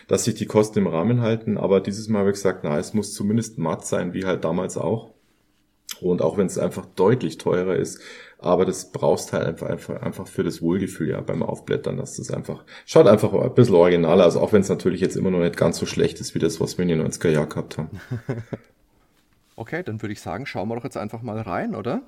dass 0.07 0.25
sich 0.25 0.36
die 0.36 0.46
Kosten 0.46 0.80
im 0.80 0.88
Rahmen 0.88 1.22
halten. 1.22 1.57
Aber 1.57 1.80
dieses 1.80 2.07
Mal 2.10 2.19
habe 2.19 2.30
ich 2.30 2.36
gesagt, 2.36 2.63
na, 2.63 2.78
es 2.78 2.94
muss 2.94 3.13
zumindest 3.13 3.57
matt 3.57 3.86
sein, 3.86 4.13
wie 4.13 4.25
halt 4.25 4.44
damals 4.44 4.78
auch. 4.78 5.12
Und 6.01 6.22
auch 6.22 6.38
wenn 6.38 6.48
es 6.48 6.57
einfach 6.57 6.86
deutlich 6.86 7.38
teurer 7.38 7.75
ist, 7.75 8.00
aber 8.44 8.66
das 8.66 8.92
brauchst 8.92 9.34
halt 9.34 9.45
einfach, 9.45 9.69
einfach, 9.69 10.01
einfach 10.01 10.28
für 10.28 10.44
das 10.44 10.62
Wohlgefühl 10.62 11.10
ja 11.10 11.22
beim 11.22 11.44
Aufblättern, 11.44 11.98
dass 11.98 12.18
das 12.18 12.31
einfach, 12.31 12.63
schaut 12.86 13.07
einfach 13.07 13.34
ein 13.34 13.54
bisschen 13.54 13.75
originaler, 13.75 14.24
also 14.24 14.40
auch 14.42 14.54
wenn 14.54 14.62
es 14.62 14.69
natürlich 14.69 15.01
jetzt 15.01 15.16
immer 15.16 15.31
noch 15.31 15.40
nicht 15.40 15.57
ganz 15.57 15.78
so 15.78 15.86
schlecht 15.86 16.19
ist, 16.19 16.36
wie 16.36 16.40
das, 16.40 16.60
was 16.60 16.78
wir 16.78 16.84
in 16.84 16.90
den 16.90 17.07
90er 17.07 17.30
Jahren 17.30 17.50
gehabt 17.50 17.78
haben. 17.78 18.01
okay, 19.56 19.84
dann 19.84 20.01
würde 20.01 20.13
ich 20.13 20.22
sagen, 20.22 20.45
schauen 20.45 20.68
wir 20.69 20.75
doch 20.75 20.84
jetzt 20.84 20.98
einfach 20.98 21.22
mal 21.22 21.40
rein, 21.40 21.75
oder? 21.75 22.01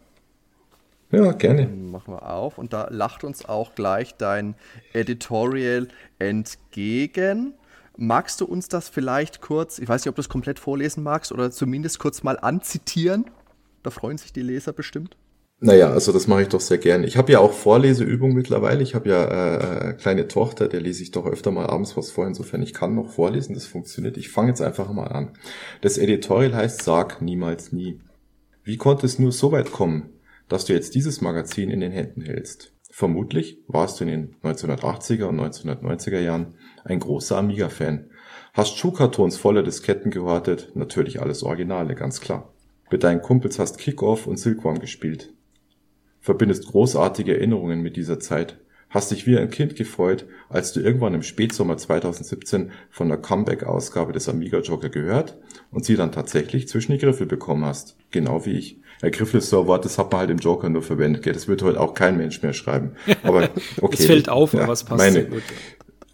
Ja, 1.12 1.32
gerne. 1.32 1.68
Dann 1.68 1.92
machen 1.92 2.14
wir 2.14 2.30
auf 2.30 2.58
und 2.58 2.74
da 2.74 2.88
lacht 2.90 3.24
uns 3.24 3.46
auch 3.46 3.76
gleich 3.76 4.16
dein 4.16 4.56
Editorial 4.94 5.88
entgegen. 6.20 7.54
Magst 7.98 8.42
du 8.42 8.46
uns 8.46 8.68
das 8.68 8.90
vielleicht 8.90 9.40
kurz, 9.40 9.80
ich 9.80 9.88
weiß 9.88 10.02
nicht, 10.02 10.10
ob 10.10 10.16
du 10.16 10.22
es 10.22 10.30
komplett 10.30 10.60
vorlesen 10.60 11.04
magst 11.04 11.32
oder 11.32 11.52
zumindest 11.52 12.00
kurz 12.00 12.24
mal 12.24 12.38
anzitieren? 12.38 13.26
Da 13.84 13.92
freuen 13.92 14.18
sich 14.18 14.34
die 14.34 14.42
Leser 14.42 14.74
bestimmt. 14.74 15.16
Naja, 15.66 15.90
also 15.90 16.12
das 16.12 16.28
mache 16.28 16.44
ich 16.44 16.50
doch 16.50 16.62
sehr 16.62 16.78
gerne. 16.78 17.08
Ich 17.08 17.18
habe 17.18 17.32
ja 17.32 17.40
auch 17.40 17.52
Vorleseübungen 17.52 18.36
mittlerweile. 18.36 18.84
Ich 18.84 18.94
habe 18.94 19.10
ja 19.10 19.24
äh, 19.26 19.90
äh, 19.90 19.94
kleine 19.94 20.28
Tochter, 20.28 20.68
der 20.68 20.80
lese 20.80 21.02
ich 21.02 21.10
doch 21.10 21.26
öfter 21.26 21.50
mal 21.50 21.66
abends 21.66 21.98
was 21.98 22.12
vor. 22.12 22.28
Insofern 22.28 22.62
ich 22.62 22.72
kann 22.72 22.94
noch 22.94 23.10
vorlesen, 23.10 23.56
das 23.56 23.66
funktioniert. 23.66 24.16
Ich 24.18 24.30
fange 24.30 24.50
jetzt 24.50 24.62
einfach 24.62 24.92
mal 24.94 25.08
an. 25.08 25.32
Das 25.82 25.98
Editorial 25.98 26.54
heißt 26.54 26.84
Sag 26.84 27.20
niemals 27.24 27.72
nie. 27.72 28.00
Wie 28.64 28.78
konnte 28.78 29.08
es 29.08 29.18
nur 29.18 29.32
so 29.32 29.52
weit 29.52 29.72
kommen, 29.72 30.12
dass 30.50 30.66
du 30.66 30.74
jetzt 30.74 30.94
dieses 30.94 31.22
Magazin 31.22 31.72
in 31.72 31.80
den 31.80 31.92
Händen 31.92 32.22
hältst? 32.22 32.72
Vermutlich 32.92 33.58
warst 33.68 34.00
du 34.00 34.04
in 34.04 34.12
den 34.12 34.36
1980er 34.44 35.24
und 35.24 35.40
1990er 35.40 36.20
Jahren 36.20 36.54
ein 36.84 37.00
großer 37.00 37.38
Amiga-Fan. 37.38 38.12
Hast 38.54 38.78
Schuhkartons 38.78 39.38
voller 39.38 39.64
Disketten 39.64 40.12
gehortet, 40.12 40.74
natürlich 40.76 41.24
alles 41.24 41.42
Originale, 41.42 41.96
ganz 41.96 42.22
klar. 42.22 42.54
Mit 42.92 43.04
deinen 43.04 43.24
Kumpels 43.24 43.58
hast 43.58 43.80
Kickoff 43.80 44.28
und 44.28 44.38
Silkworm 44.38 44.78
gespielt 44.78 45.35
verbindest 46.26 46.66
großartige 46.66 47.36
Erinnerungen 47.36 47.82
mit 47.82 47.96
dieser 47.96 48.20
Zeit, 48.20 48.58
hast 48.90 49.12
dich 49.12 49.28
wie 49.28 49.38
ein 49.38 49.52
Kind 49.52 49.76
gefreut, 49.76 50.26
als 50.50 50.74
du 50.74 50.80
irgendwann 50.80 51.14
im 51.14 51.22
Spätsommer 51.22 51.78
2017 51.78 52.72
von 52.90 53.10
der 53.10 53.20
Comeback-Ausgabe 53.20 54.12
des 54.12 54.28
Amiga 54.28 54.60
Joker 54.60 54.90
gehört 54.90 55.38
und 55.72 55.86
sie 55.86 55.96
dann 55.96 56.12
tatsächlich 56.12 56.68
zwischen 56.68 56.94
die 56.94 56.98
Griffe 56.98 57.28
bekommen 57.28 57.64
hast. 57.64 57.96
Genau 58.10 58.44
wie 58.46 58.54
ich. 58.54 58.82
Ja, 59.04 59.10
Griffel 59.10 59.38
ist 59.38 59.52
so 59.52 59.62
ein 59.62 59.68
Wort, 59.68 59.86
das 59.86 60.00
hat 60.00 60.12
man 60.12 60.22
halt 60.22 60.32
im 60.32 60.40
Joker 60.40 60.68
nur 60.68 60.82
verwendet. 60.82 61.22
Gell? 61.22 61.34
Das 61.34 61.48
wird 61.48 61.62
heute 61.62 61.80
auch 61.80 61.94
kein 61.94 62.18
Mensch 62.18 62.42
mehr 62.42 62.54
schreiben. 62.54 62.94
Aber 63.22 63.50
okay. 63.82 63.96
es 64.00 64.06
fällt 64.08 64.28
auf, 64.28 64.54
ja, 64.54 64.64
aber 64.64 64.74
es 64.74 64.84
passt 64.84 64.98
meine, 64.98 65.26
gut. 65.26 65.44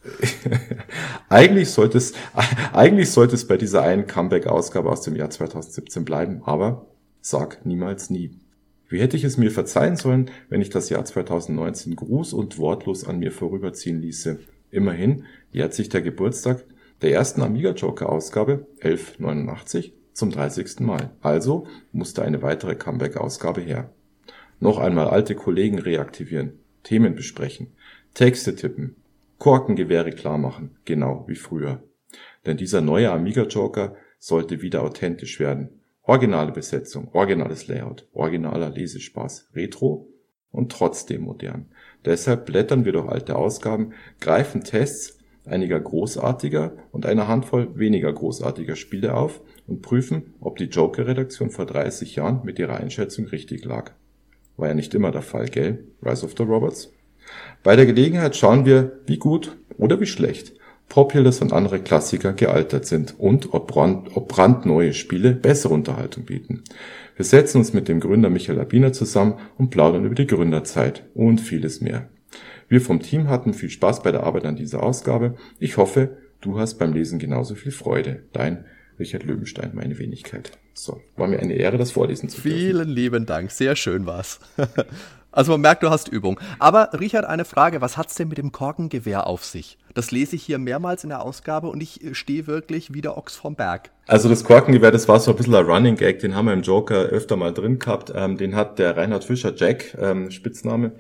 eigentlich 1.29 1.69
sollte 1.69 1.97
es, 1.97 2.13
eigentlich 2.73 3.11
sollte 3.11 3.35
es 3.35 3.47
bei 3.47 3.55
dieser 3.55 3.83
einen 3.83 4.07
Comeback-Ausgabe 4.07 4.89
aus 4.89 5.03
dem 5.03 5.15
Jahr 5.15 5.29
2017 5.29 6.03
bleiben, 6.03 6.41
aber 6.43 6.87
Sag 7.21 7.65
niemals 7.65 8.09
nie. 8.09 8.31
Wie 8.91 8.99
hätte 8.99 9.15
ich 9.15 9.23
es 9.23 9.37
mir 9.37 9.51
verzeihen 9.51 9.95
sollen, 9.95 10.29
wenn 10.49 10.61
ich 10.61 10.69
das 10.69 10.89
Jahr 10.89 11.05
2019 11.05 11.95
gruß- 11.95 12.35
und 12.35 12.57
wortlos 12.57 13.07
an 13.07 13.19
mir 13.19 13.31
vorüberziehen 13.31 14.01
ließe? 14.01 14.39
Immerhin 14.69 15.23
jährt 15.53 15.73
sich 15.73 15.87
der 15.87 16.01
Geburtstag 16.01 16.65
der 17.01 17.13
ersten 17.13 17.41
Amiga 17.41 17.71
Joker 17.71 18.09
Ausgabe 18.09 18.67
1189 18.81 19.93
zum 20.11 20.29
30. 20.29 20.81
Mal. 20.81 21.11
Also 21.21 21.67
musste 21.93 22.23
eine 22.23 22.41
weitere 22.41 22.75
Comeback-Ausgabe 22.75 23.61
her. 23.61 23.93
Noch 24.59 24.77
einmal 24.77 25.07
alte 25.07 25.35
Kollegen 25.35 25.79
reaktivieren, 25.79 26.59
Themen 26.83 27.15
besprechen, 27.15 27.67
Texte 28.13 28.57
tippen, 28.57 28.97
Korkengewehre 29.37 30.11
klarmachen, 30.11 30.71
genau 30.83 31.23
wie 31.29 31.35
früher. 31.35 31.81
Denn 32.45 32.57
dieser 32.57 32.81
neue 32.81 33.09
Amiga 33.09 33.43
Joker 33.43 33.95
sollte 34.19 34.61
wieder 34.61 34.83
authentisch 34.83 35.39
werden. 35.39 35.80
Originale 36.03 36.51
Besetzung, 36.51 37.09
originales 37.13 37.67
Layout, 37.67 38.07
originaler 38.13 38.69
Lesespaß, 38.69 39.51
Retro 39.55 40.07
und 40.51 40.71
trotzdem 40.71 41.21
modern. 41.21 41.67
Deshalb 42.05 42.45
blättern 42.45 42.85
wir 42.85 42.91
durch 42.91 43.07
alte 43.07 43.35
Ausgaben, 43.35 43.93
greifen 44.19 44.63
Tests 44.63 45.19
einiger 45.45 45.79
großartiger 45.79 46.73
und 46.91 47.05
einer 47.05 47.27
Handvoll 47.27 47.77
weniger 47.77 48.11
großartiger 48.11 48.75
Spiele 48.75 49.15
auf 49.15 49.41
und 49.67 49.81
prüfen, 49.81 50.33
ob 50.39 50.57
die 50.57 50.65
Joker-Redaktion 50.65 51.49
vor 51.49 51.65
30 51.65 52.15
Jahren 52.15 52.41
mit 52.43 52.59
ihrer 52.59 52.77
Einschätzung 52.77 53.25
richtig 53.25 53.65
lag. 53.65 53.91
War 54.57 54.67
ja 54.69 54.73
nicht 54.73 54.93
immer 54.93 55.11
der 55.11 55.21
Fall, 55.21 55.45
gell? 55.45 55.85
Rise 56.03 56.25
of 56.25 56.33
the 56.37 56.43
Robots. 56.43 56.91
Bei 57.63 57.75
der 57.75 57.85
Gelegenheit 57.85 58.35
schauen 58.35 58.65
wir, 58.65 58.99
wie 59.05 59.17
gut 59.17 59.57
oder 59.77 59.99
wie 59.99 60.05
schlecht 60.05 60.53
Populous 60.91 61.41
und 61.41 61.53
andere 61.53 61.79
Klassiker 61.79 62.33
gealtert 62.33 62.85
sind 62.85 63.17
und 63.17 63.53
ob, 63.53 63.67
brand, 63.67 64.09
ob 64.13 64.27
brandneue 64.27 64.93
Spiele 64.93 65.31
bessere 65.31 65.73
Unterhaltung 65.73 66.25
bieten. 66.25 66.65
Wir 67.15 67.23
setzen 67.23 67.59
uns 67.59 67.71
mit 67.71 67.87
dem 67.87 68.01
Gründer 68.01 68.29
Michael 68.29 68.57
Labiner 68.57 68.91
zusammen 68.91 69.35
und 69.57 69.69
plaudern 69.69 70.03
über 70.03 70.15
die 70.15 70.27
Gründerzeit 70.27 71.05
und 71.13 71.39
vieles 71.39 71.79
mehr. 71.79 72.09
Wir 72.67 72.81
vom 72.81 72.99
Team 72.99 73.29
hatten 73.29 73.53
viel 73.53 73.69
Spaß 73.69 74.03
bei 74.03 74.11
der 74.11 74.23
Arbeit 74.23 74.43
an 74.43 74.57
dieser 74.57 74.83
Ausgabe. 74.83 75.35
Ich 75.59 75.77
hoffe, 75.77 76.17
du 76.41 76.59
hast 76.59 76.75
beim 76.77 76.91
Lesen 76.91 77.19
genauso 77.19 77.55
viel 77.55 77.71
Freude. 77.71 78.23
Dein 78.33 78.65
Richard 78.99 79.23
Löwenstein, 79.23 79.71
meine 79.73 79.97
Wenigkeit. 79.97 80.51
So, 80.73 80.99
war 81.15 81.29
mir 81.29 81.39
eine 81.39 81.53
Ehre, 81.53 81.77
das 81.77 81.91
vorlesen 81.91 82.27
zu 82.27 82.41
dürfen. 82.41 82.59
Vielen 82.59 82.89
lieben 82.89 83.25
Dank, 83.25 83.51
sehr 83.51 83.77
schön 83.77 84.05
war's. 84.05 84.41
Also 85.31 85.53
man 85.53 85.61
merkt, 85.61 85.83
du 85.83 85.89
hast 85.89 86.09
Übung. 86.09 86.39
Aber 86.59 86.89
Richard, 86.99 87.25
eine 87.25 87.45
Frage, 87.45 87.79
was 87.79 87.95
hat's 87.95 88.15
denn 88.15 88.27
mit 88.27 88.37
dem 88.37 88.51
Korkengewehr 88.51 89.27
auf 89.27 89.45
sich? 89.45 89.77
Das 89.93 90.11
lese 90.11 90.35
ich 90.35 90.43
hier 90.43 90.57
mehrmals 90.57 91.03
in 91.03 91.09
der 91.09 91.21
Ausgabe 91.21 91.67
und 91.67 91.81
ich 91.81 92.03
äh, 92.03 92.13
stehe 92.13 92.47
wirklich 92.47 92.93
wie 92.93 93.01
der 93.01 93.17
Ochs 93.17 93.35
vom 93.35 93.55
Berg. 93.55 93.91
Also 94.07 94.27
das 94.27 94.43
Korkengewehr, 94.43 94.91
das 94.91 95.07
war 95.07 95.19
so 95.19 95.31
ein 95.31 95.37
bisschen 95.37 95.55
ein 95.55 95.65
Running 95.65 95.95
Gag, 95.95 96.19
den 96.19 96.35
haben 96.35 96.45
wir 96.45 96.53
im 96.53 96.63
Joker 96.63 96.95
öfter 96.95 97.37
mal 97.37 97.53
drin 97.53 97.79
gehabt. 97.79 98.11
Ähm, 98.13 98.37
den 98.37 98.55
hat 98.55 98.77
der 98.77 98.97
Reinhard 98.97 99.23
Fischer 99.23 99.53
Jack, 99.55 99.97
ähm, 99.99 100.31
Spitzname, 100.31 100.91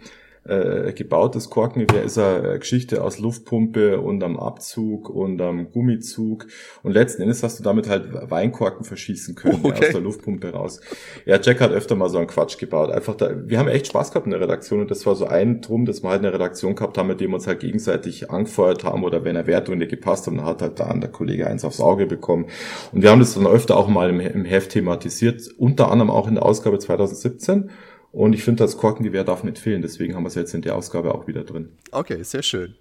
äh, 0.43 0.93
gebautes 0.93 1.49
Korkengewehr 1.49 2.03
ist 2.03 2.17
eine 2.17 2.57
Geschichte 2.57 3.03
aus 3.03 3.19
Luftpumpe 3.19 3.99
und 4.01 4.23
am 4.23 4.39
Abzug 4.39 5.09
und 5.09 5.39
am 5.41 5.71
Gummizug. 5.71 6.47
Und 6.81 6.93
letzten 6.93 7.21
Endes 7.21 7.43
hast 7.43 7.59
du 7.59 7.63
damit 7.63 7.87
halt 7.87 8.09
Weinkorken 8.31 8.83
verschießen 8.83 9.35
können 9.35 9.59
okay. 9.63 9.85
aus 9.85 9.91
der 9.91 10.01
Luftpumpe 10.01 10.51
raus. 10.51 10.81
Ja, 11.25 11.39
Jack 11.41 11.61
hat 11.61 11.71
öfter 11.71 11.95
mal 11.95 12.09
so 12.09 12.17
einen 12.17 12.27
Quatsch 12.27 12.57
gebaut. 12.57 12.91
Einfach 12.91 13.15
da, 13.15 13.47
wir 13.47 13.59
haben 13.59 13.67
echt 13.67 13.87
Spaß 13.87 14.11
gehabt 14.11 14.25
in 14.25 14.31
der 14.31 14.41
Redaktion 14.41 14.81
und 14.81 14.91
das 14.91 15.05
war 15.05 15.15
so 15.15 15.25
ein 15.25 15.61
Drum, 15.61 15.85
dass 15.85 16.03
wir 16.03 16.09
halt 16.09 16.19
eine 16.21 16.33
Redaktion 16.33 16.75
gehabt 16.75 16.97
haben, 16.97 17.07
mit 17.07 17.21
dem 17.21 17.31
wir 17.31 17.35
uns 17.35 17.47
halt 17.47 17.59
gegenseitig 17.59 18.31
angefeuert 18.31 18.83
haben 18.83 19.03
oder 19.03 19.23
wenn 19.23 19.35
er 19.35 19.47
Wertung 19.47 19.79
gepasst 19.79 20.27
hat, 20.27 20.33
dann 20.33 20.45
hat 20.45 20.61
halt 20.61 20.79
da 20.79 20.91
der 20.93 21.09
Kollege 21.09 21.47
eins 21.47 21.65
aufs 21.65 21.79
Auge 21.79 22.05
bekommen. 22.05 22.45
Und 22.91 23.01
wir 23.01 23.11
haben 23.11 23.19
das 23.19 23.33
dann 23.33 23.47
öfter 23.47 23.77
auch 23.77 23.87
mal 23.87 24.09
im, 24.09 24.19
im 24.19 24.45
Heft 24.45 24.71
thematisiert, 24.71 25.49
unter 25.57 25.91
anderem 25.91 26.09
auch 26.09 26.27
in 26.27 26.35
der 26.35 26.45
Ausgabe 26.45 26.79
2017. 26.79 27.69
Und 28.11 28.33
ich 28.33 28.43
finde, 28.43 28.63
das 28.63 28.77
Korkengewehr 28.77 29.23
darf 29.23 29.43
nicht 29.43 29.57
fehlen, 29.57 29.81
deswegen 29.81 30.15
haben 30.15 30.23
wir 30.23 30.27
es 30.27 30.35
jetzt 30.35 30.53
in 30.53 30.61
der 30.61 30.75
Ausgabe 30.75 31.15
auch 31.15 31.27
wieder 31.27 31.43
drin. 31.43 31.69
Okay, 31.91 32.21
sehr 32.23 32.43
schön. 32.43 32.75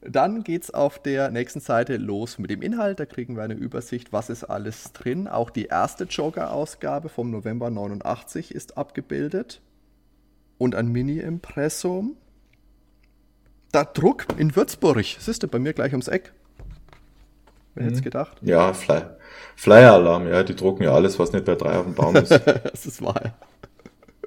Dann 0.00 0.44
geht 0.44 0.64
es 0.64 0.70
auf 0.72 1.00
der 1.00 1.30
nächsten 1.30 1.60
Seite 1.60 1.96
los 1.96 2.38
mit 2.38 2.50
dem 2.50 2.62
Inhalt. 2.62 3.00
Da 3.00 3.06
kriegen 3.06 3.36
wir 3.36 3.42
eine 3.42 3.54
Übersicht, 3.54 4.12
was 4.12 4.30
ist 4.30 4.44
alles 4.44 4.92
drin. 4.92 5.26
Auch 5.26 5.50
die 5.50 5.66
erste 5.66 6.04
Joker-Ausgabe 6.04 7.08
vom 7.08 7.30
November 7.30 7.70
89 7.70 8.54
ist 8.54 8.78
abgebildet. 8.78 9.60
Und 10.56 10.74
ein 10.74 10.88
Mini-Impressum. 10.88 12.16
Da 13.72 13.84
Druck 13.84 14.26
in 14.38 14.54
Würzburg. 14.54 15.04
Siehst 15.18 15.42
du, 15.42 15.48
bei 15.48 15.58
mir 15.58 15.72
gleich 15.72 15.92
ums 15.92 16.08
Eck. 16.08 16.32
Wer 17.74 17.82
mhm. 17.82 17.86
hätte 17.86 17.98
es 17.98 18.02
gedacht? 18.02 18.38
Ja, 18.42 18.72
Fly 18.72 19.02
Flyer-Alarm. 19.56 20.28
Ja, 20.28 20.44
die 20.44 20.54
drucken 20.54 20.84
ja 20.84 20.94
alles, 20.94 21.18
was 21.18 21.32
nicht 21.32 21.44
bei 21.44 21.56
drei 21.56 21.76
auf 21.76 21.84
dem 21.84 21.94
Baum 21.94 22.14
ist. 22.16 22.30
das 22.72 22.86
ist 22.86 23.02
wahr. 23.02 23.34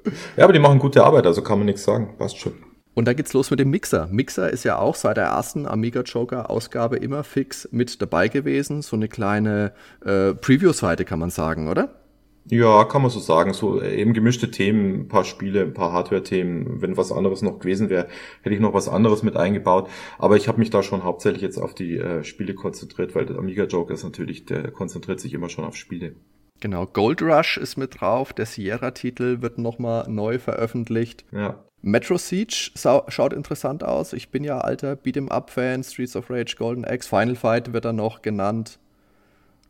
Ja, 0.36 0.44
aber 0.44 0.52
die 0.52 0.58
machen 0.58 0.78
gute 0.78 1.04
Arbeit, 1.04 1.26
also 1.26 1.42
kann 1.42 1.58
man 1.58 1.66
nichts 1.66 1.84
sagen. 1.84 2.14
Passt 2.18 2.38
schon. 2.38 2.54
Und 2.94 3.06
dann 3.06 3.16
geht's 3.16 3.32
los 3.32 3.50
mit 3.50 3.58
dem 3.58 3.70
Mixer. 3.70 4.08
Mixer 4.10 4.50
ist 4.50 4.64
ja 4.64 4.78
auch 4.78 4.96
seit 4.96 5.16
der 5.16 5.24
ersten 5.24 5.66
Amiga 5.66 6.02
Joker 6.02 6.50
Ausgabe 6.50 6.96
immer 6.96 7.24
fix 7.24 7.68
mit 7.72 8.02
dabei 8.02 8.28
gewesen. 8.28 8.82
So 8.82 8.96
eine 8.96 9.08
kleine 9.08 9.72
äh, 10.04 10.34
Preview-Seite 10.34 11.06
kann 11.06 11.18
man 11.18 11.30
sagen, 11.30 11.68
oder? 11.68 12.02
Ja, 12.50 12.84
kann 12.84 13.00
man 13.02 13.10
so 13.10 13.18
sagen. 13.18 13.54
So 13.54 13.80
äh, 13.80 13.96
eben 13.96 14.12
gemischte 14.12 14.50
Themen, 14.50 15.02
ein 15.02 15.08
paar 15.08 15.24
Spiele, 15.24 15.62
ein 15.62 15.72
paar 15.72 15.92
Hardware-Themen. 15.92 16.82
Wenn 16.82 16.98
was 16.98 17.12
anderes 17.12 17.40
noch 17.40 17.60
gewesen 17.60 17.88
wäre, 17.88 18.08
hätte 18.42 18.54
ich 18.54 18.60
noch 18.60 18.74
was 18.74 18.88
anderes 18.88 19.22
mit 19.22 19.36
eingebaut. 19.36 19.88
Aber 20.18 20.36
ich 20.36 20.48
habe 20.48 20.58
mich 20.58 20.68
da 20.68 20.82
schon 20.82 21.02
hauptsächlich 21.02 21.42
jetzt 21.42 21.58
auf 21.58 21.74
die 21.74 21.96
äh, 21.96 22.24
Spiele 22.24 22.54
konzentriert, 22.54 23.14
weil 23.14 23.24
der 23.24 23.38
Amiga 23.38 23.64
Joker 23.64 23.94
ist 23.94 24.04
natürlich, 24.04 24.44
der 24.44 24.70
konzentriert 24.70 25.20
sich 25.20 25.32
immer 25.32 25.48
schon 25.48 25.64
auf 25.64 25.76
Spiele. 25.76 26.14
Genau, 26.62 26.86
Gold 26.86 27.20
Rush 27.20 27.56
ist 27.56 27.76
mit 27.76 28.00
drauf, 28.00 28.32
der 28.32 28.46
Sierra-Titel 28.46 29.42
wird 29.42 29.58
nochmal 29.58 30.08
neu 30.08 30.38
veröffentlicht. 30.38 31.24
Ja. 31.32 31.58
Metro 31.80 32.16
Siege 32.18 32.70
schaut 33.08 33.32
interessant 33.32 33.82
aus. 33.82 34.12
Ich 34.12 34.30
bin 34.30 34.44
ja 34.44 34.58
alter 34.58 34.92
Beat'em-Up-Fan, 34.92 35.82
Streets 35.82 36.14
of 36.14 36.30
Rage, 36.30 36.54
Golden 36.56 36.84
Axe, 36.84 37.08
Final 37.08 37.34
Fight 37.34 37.72
wird 37.72 37.84
da 37.84 37.92
noch 37.92 38.22
genannt. 38.22 38.78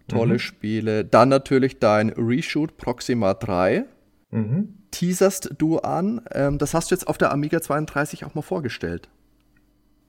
Tolle 0.07 0.35
mhm. 0.35 0.39
Spiele. 0.39 1.07
Dann 1.07 1.31
natürlich 1.31 1.79
dein 1.79 2.11
Reshoot 2.11 2.77
Proxima 2.77 3.33
3. 3.33 3.87
Mhm. 4.31 4.75
Teaserst 4.91 5.55
du 5.57 5.79
an. 5.79 6.21
Ähm, 6.31 6.59
das 6.59 6.75
hast 6.75 6.91
du 6.91 6.95
jetzt 6.95 7.09
auf 7.09 7.17
der 7.17 7.33
Amiga 7.33 7.63
32 7.63 8.27
auch 8.27 8.35
mal 8.35 8.43
vorgestellt. 8.43 9.09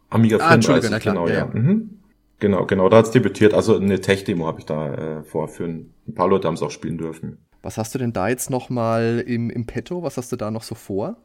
Amiga 0.10 0.38
34, 0.38 0.94
ah, 0.94 1.00
genau, 1.00 1.28
ja. 1.30 1.34
ja. 1.34 1.46
Mhm. 1.46 2.03
Genau, 2.44 2.66
genau, 2.66 2.90
da 2.90 2.98
hat's 2.98 3.12
debütiert. 3.12 3.54
Also 3.54 3.78
eine 3.78 4.02
Tech-Demo 4.02 4.46
habe 4.46 4.60
ich 4.60 4.66
da 4.66 4.94
äh, 4.94 5.24
vorführen. 5.24 5.94
Ein 6.06 6.14
paar 6.14 6.28
Leute 6.28 6.50
haben 6.50 6.56
es 6.56 6.62
auch 6.62 6.72
spielen 6.72 6.98
dürfen. 6.98 7.38
Was 7.62 7.78
hast 7.78 7.96
du 7.96 8.00
denn 8.00 8.12
da 8.12 8.28
jetzt 8.28 8.50
nochmal 8.50 9.24
im, 9.26 9.50
im 9.50 9.66
Petto? 9.66 10.04
Was 10.04 10.18
hast 10.18 10.34
du 10.34 10.36
da 10.36 10.52
noch 10.52 10.64
so 10.64 10.76
vor? 10.76 11.16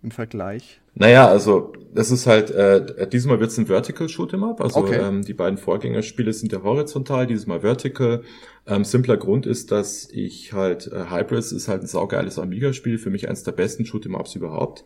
Im 0.00 0.12
Vergleich? 0.12 0.80
Naja, 0.94 1.26
also 1.26 1.72
das 1.92 2.12
ist 2.12 2.28
halt, 2.28 2.52
äh, 2.52 3.08
diesmal 3.08 3.40
wird's 3.40 3.58
ein 3.58 3.66
Vertical 3.66 4.06
Shoot'em 4.06 4.48
Up. 4.48 4.60
Also 4.60 4.78
okay. 4.78 5.00
ähm, 5.00 5.22
die 5.22 5.34
beiden 5.34 5.58
Vorgängerspiele 5.58 6.32
sind 6.32 6.52
ja 6.52 6.62
horizontal, 6.62 7.26
dieses 7.26 7.48
Mal 7.48 7.62
Vertical. 7.62 8.22
Ähm, 8.68 8.84
simpler 8.84 9.16
Grund 9.16 9.44
ist, 9.44 9.72
dass 9.72 10.08
ich 10.08 10.52
halt, 10.52 10.86
äh, 10.86 11.10
Hybrids 11.10 11.50
ist 11.50 11.66
halt 11.66 11.82
ein 11.82 11.88
saugeiles 11.88 12.38
Amiga-Spiel, 12.38 12.98
für 12.98 13.10
mich 13.10 13.28
eins 13.28 13.42
der 13.42 13.50
besten 13.50 13.82
Shoot'em 13.82 14.16
Ups 14.16 14.36
überhaupt. 14.36 14.84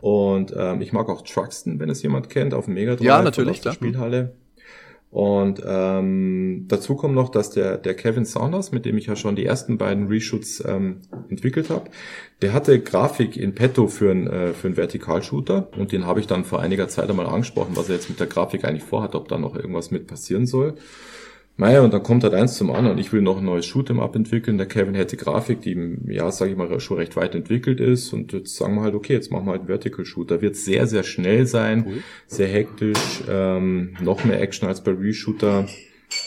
Und 0.00 0.54
ähm, 0.56 0.80
ich 0.80 0.94
mag 0.94 1.10
auch 1.10 1.20
Truxton, 1.20 1.78
wenn 1.80 1.90
es 1.90 2.02
jemand 2.02 2.30
kennt, 2.30 2.54
auf 2.54 2.64
dem 2.64 2.72
Mega 2.72 2.96
Drive. 2.96 3.06
Ja, 3.06 3.20
natürlich, 3.20 3.58
auf 3.58 3.60
der 3.60 3.72
Spielhalle. 3.72 4.32
Und 5.10 5.60
ähm, 5.66 6.66
dazu 6.68 6.94
kommt 6.94 7.16
noch, 7.16 7.30
dass 7.30 7.50
der, 7.50 7.78
der 7.78 7.94
Kevin 7.94 8.24
Saunders, 8.24 8.70
mit 8.70 8.84
dem 8.84 8.96
ich 8.96 9.06
ja 9.06 9.16
schon 9.16 9.34
die 9.34 9.44
ersten 9.44 9.76
beiden 9.76 10.06
Reshoots 10.06 10.62
ähm, 10.64 11.00
entwickelt 11.28 11.68
habe, 11.68 11.90
der 12.42 12.52
hatte 12.52 12.78
Grafik 12.78 13.36
in 13.36 13.56
petto 13.56 13.88
für 13.88 14.12
einen 14.12 14.28
äh, 14.28 14.52
für 14.52 14.68
einen 14.68 14.76
Vertikalshooter 14.76 15.68
und 15.76 15.90
den 15.90 16.06
habe 16.06 16.20
ich 16.20 16.28
dann 16.28 16.44
vor 16.44 16.60
einiger 16.60 16.86
Zeit 16.86 17.10
einmal 17.10 17.26
angesprochen, 17.26 17.72
was 17.74 17.88
er 17.88 17.96
jetzt 17.96 18.08
mit 18.08 18.20
der 18.20 18.28
Grafik 18.28 18.64
eigentlich 18.64 18.84
vorhat, 18.84 19.16
ob 19.16 19.26
da 19.26 19.36
noch 19.36 19.56
irgendwas 19.56 19.90
mit 19.90 20.06
passieren 20.06 20.46
soll. 20.46 20.74
Naja, 21.60 21.82
und 21.82 21.92
dann 21.92 22.02
kommt 22.02 22.24
halt 22.24 22.32
eins 22.32 22.56
zum 22.56 22.70
anderen. 22.70 22.96
Ich 22.96 23.12
will 23.12 23.20
noch 23.20 23.36
ein 23.36 23.44
neues 23.44 23.66
Shoot'em 23.66 24.00
Up 24.00 24.16
entwickeln. 24.16 24.56
Der 24.56 24.66
Kevin 24.66 24.94
hätte 24.94 25.18
Grafik, 25.18 25.60
die 25.60 25.72
im 25.72 26.10
Jahr, 26.10 26.32
sage 26.32 26.52
ich 26.52 26.56
mal, 26.56 26.80
schon 26.80 26.96
recht 26.96 27.16
weit 27.16 27.34
entwickelt 27.34 27.80
ist. 27.80 28.14
Und 28.14 28.32
jetzt 28.32 28.56
sagen 28.56 28.76
wir 28.76 28.80
halt, 28.80 28.94
okay, 28.94 29.12
jetzt 29.12 29.30
machen 29.30 29.44
wir 29.44 29.50
halt 29.50 29.60
einen 29.60 29.68
Vertical 29.68 30.06
Shooter. 30.06 30.40
Wird 30.40 30.56
sehr, 30.56 30.86
sehr 30.86 31.02
schnell 31.02 31.44
sein, 31.44 31.84
cool. 31.86 32.02
sehr 32.26 32.48
hektisch, 32.48 33.24
ähm, 33.28 33.94
noch 34.00 34.24
mehr 34.24 34.40
Action 34.40 34.68
als 34.68 34.82
bei 34.82 34.92
Reshooter. 34.92 35.66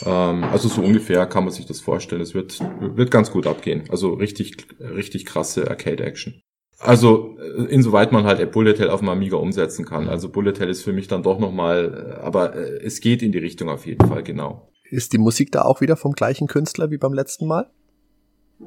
Ähm, 0.06 0.44
also 0.44 0.68
so 0.68 0.82
ungefähr 0.82 1.26
kann 1.26 1.42
man 1.42 1.52
sich 1.52 1.66
das 1.66 1.80
vorstellen. 1.80 2.22
Es 2.22 2.32
wird, 2.34 2.60
wird 2.80 3.10
ganz 3.10 3.32
gut 3.32 3.48
abgehen. 3.48 3.82
Also 3.88 4.14
richtig, 4.14 4.68
richtig 4.78 5.26
krasse 5.26 5.68
Arcade-Action. 5.68 6.42
Also 6.78 7.36
äh, 7.40 7.64
insoweit 7.64 8.12
man 8.12 8.22
halt 8.22 8.52
Bullet 8.52 8.78
Hell 8.78 8.90
auf 8.90 9.00
dem 9.00 9.08
Amiga 9.08 9.36
umsetzen 9.38 9.84
kann. 9.84 10.08
Also 10.08 10.28
Bullet 10.28 10.60
Hell 10.60 10.68
ist 10.68 10.84
für 10.84 10.92
mich 10.92 11.08
dann 11.08 11.24
doch 11.24 11.40
nochmal, 11.40 12.18
äh, 12.20 12.22
aber 12.22 12.54
äh, 12.54 12.84
es 12.84 13.00
geht 13.00 13.20
in 13.20 13.32
die 13.32 13.38
Richtung 13.38 13.68
auf 13.68 13.84
jeden 13.84 14.06
Fall, 14.06 14.22
genau. 14.22 14.70
Ist 14.94 15.12
die 15.12 15.18
Musik 15.18 15.50
da 15.50 15.62
auch 15.62 15.80
wieder 15.80 15.96
vom 15.96 16.12
gleichen 16.12 16.46
Künstler 16.46 16.90
wie 16.90 16.98
beim 16.98 17.12
letzten 17.12 17.46
Mal? 17.46 17.68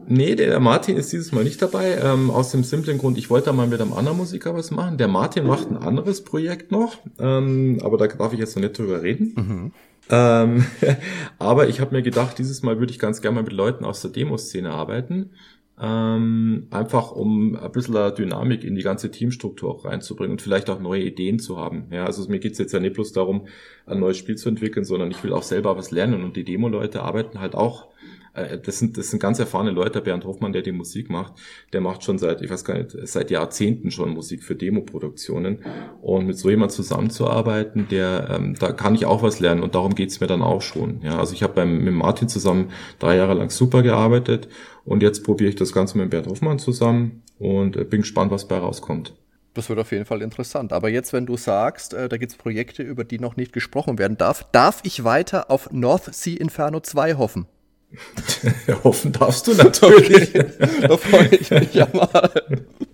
Nee, 0.08 0.36
der 0.36 0.60
Martin 0.60 0.98
ist 0.98 1.14
dieses 1.14 1.32
Mal 1.32 1.46
nicht 1.46 1.62
dabei. 1.62 1.98
Ähm, 2.04 2.30
aus 2.30 2.52
dem 2.52 2.64
simplen 2.64 2.98
Grund, 2.98 3.18
ich 3.18 3.30
wollte 3.30 3.46
da 3.46 3.54
mal 3.54 3.68
mit 3.68 3.80
einem 3.80 3.94
anderen 3.94 4.18
Musiker 4.18 4.54
was 4.54 4.70
machen. 4.70 4.98
Der 4.98 5.08
Martin 5.08 5.46
macht 5.46 5.72
ein 5.72 5.78
anderes 5.78 6.24
Projekt 6.24 6.72
noch, 6.72 6.98
ähm, 7.20 7.80
aber 7.82 7.98
da 7.98 8.08
darf 8.08 8.34
ich 8.34 8.40
jetzt 8.40 8.56
noch 8.58 8.64
nicht 8.64 8.78
drüber 8.78 9.02
reden. 9.02 9.34
Mhm. 9.36 9.72
Ähm, 10.10 10.66
aber 11.40 11.70
ich 11.70 11.80
habe 11.80 11.96
mir 11.96 12.02
gedacht, 12.02 12.38
dieses 12.38 12.62
Mal 12.62 12.80
würde 12.80 12.92
ich 12.92 13.00
ganz 13.00 13.22
gerne 13.22 13.36
mal 13.36 13.44
mit 13.44 13.54
Leuten 13.54 13.86
aus 13.86 14.02
der 14.02 14.12
Demoszene 14.12 14.72
arbeiten. 14.72 15.32
Ähm, 15.80 16.68
einfach 16.72 17.12
um 17.12 17.56
ein 17.56 17.72
bisschen 17.72 18.16
Dynamik 18.16 18.64
in 18.64 18.76
die 18.76 18.82
ganze 18.82 19.12
Teamstruktur 19.12 19.70
auch 19.70 19.86
reinzubringen 19.86 20.32
und 20.32 20.42
vielleicht 20.42 20.70
auch 20.70 20.80
neue 20.80 21.04
Ideen 21.04 21.40
zu 21.40 21.58
haben. 21.58 21.86
Ja, 21.92 22.06
also 22.06 22.28
mir 22.30 22.40
geht's 22.40 22.58
jetzt 22.58 22.74
ja 22.74 22.80
nicht 22.80 22.96
bloß 22.96 23.14
darum, 23.14 23.48
ein 23.86 24.00
neues 24.00 24.18
Spiel 24.18 24.36
zu 24.36 24.50
entwickeln, 24.50 24.86
sondern 24.86 25.12
ich 25.12 25.24
will 25.24 25.34
auch 25.34 25.44
selber 25.44 25.78
was 25.78 25.92
lernen 25.92 26.24
und 26.24 26.36
die 26.36 26.44
Demo-Leute 26.44 27.04
arbeiten 27.04 27.40
halt 27.40 27.54
auch 27.54 27.90
äh, 28.38 28.58
das 28.60 28.80
sind, 28.80 28.98
das 28.98 29.10
sind 29.10 29.20
ganz 29.20 29.40
erfahrene 29.40 29.72
Leute. 29.72 30.02
Bernd 30.02 30.26
Hoffmann, 30.26 30.54
der 30.54 30.62
die 30.62 30.72
Musik 30.72 31.10
macht, 31.10 31.34
der 31.74 31.82
macht 31.82 32.04
schon 32.04 32.18
seit, 32.18 32.42
ich 32.42 32.50
weiß 32.50 32.64
gar 32.64 32.78
nicht, 32.78 32.96
seit 33.04 33.32
Jahrzehnten 33.32 33.92
schon 33.92 34.12
Musik 34.12 34.44
für 34.44 34.56
Demoproduktionen. 34.56 35.60
Und 36.02 36.28
mit 36.28 36.38
so 36.38 36.50
jemand 36.50 36.72
zusammenzuarbeiten, 36.72 37.88
der, 37.90 38.30
ähm, 38.32 38.56
da 38.60 38.72
kann 38.72 38.96
ich 38.96 39.06
auch 39.06 39.24
was 39.24 39.40
lernen 39.40 39.64
und 39.64 39.76
darum 39.76 39.96
geht's 39.96 40.20
mir 40.20 40.28
dann 40.28 40.42
auch 40.42 40.62
schon. 40.62 41.02
Ja, 41.02 41.20
also 41.20 41.34
ich 41.34 41.44
habe 41.44 41.54
beim 41.54 41.84
mit 41.84 41.94
Martin 41.94 42.30
zusammen 42.30 42.72
drei 43.00 43.18
Jahre 43.18 43.34
lang 43.34 43.50
super 43.50 43.82
gearbeitet 43.82 44.48
und 44.88 45.04
jetzt 45.04 45.24
probiere 45.24 45.50
ich 45.50 45.56
das 45.56 45.74
Ganze 45.74 45.98
mit 45.98 46.10
Bernd 46.10 46.28
Hoffmann 46.28 46.60
zusammen 46.60 47.22
und 47.38 47.76
äh, 47.76 47.84
bin 47.84 48.02
gespannt, 48.02 48.32
was 48.32 48.48
bei 48.48 48.58
rauskommt. 48.58 49.14
Das 49.54 49.70
wird 49.70 49.80
auf 49.80 49.92
jeden 49.92 50.06
Fall 50.06 50.22
interessant. 50.22 50.72
Aber 50.72 50.88
jetzt, 50.90 51.14
wenn 51.14 51.26
du 51.26 51.36
sagst, 51.36 51.94
äh, 51.94 52.08
da 52.08 52.18
gibt 52.18 52.32
es 52.32 52.38
Projekte, 52.38 52.84
über 52.84 53.04
die 53.04 53.20
noch 53.20 53.36
nicht 53.36 53.52
gesprochen 53.52 54.00
werden 54.00 54.16
darf, 54.18 54.46
darf 54.52 54.80
ich 54.84 55.04
weiter 55.04 55.52
auf 55.52 55.72
North 55.72 56.14
Sea 56.16 56.38
Inferno 56.40 56.80
2 56.80 57.16
hoffen? 57.16 57.48
Hoffen 58.84 59.14
darfst 59.14 59.48
du 59.48 59.54
natürlich. 59.54 60.32
da 60.82 60.98
freue 60.98 61.28
ich 61.36 61.50
mich 61.52 61.74
ja 61.74 61.88
mal. 61.94 62.32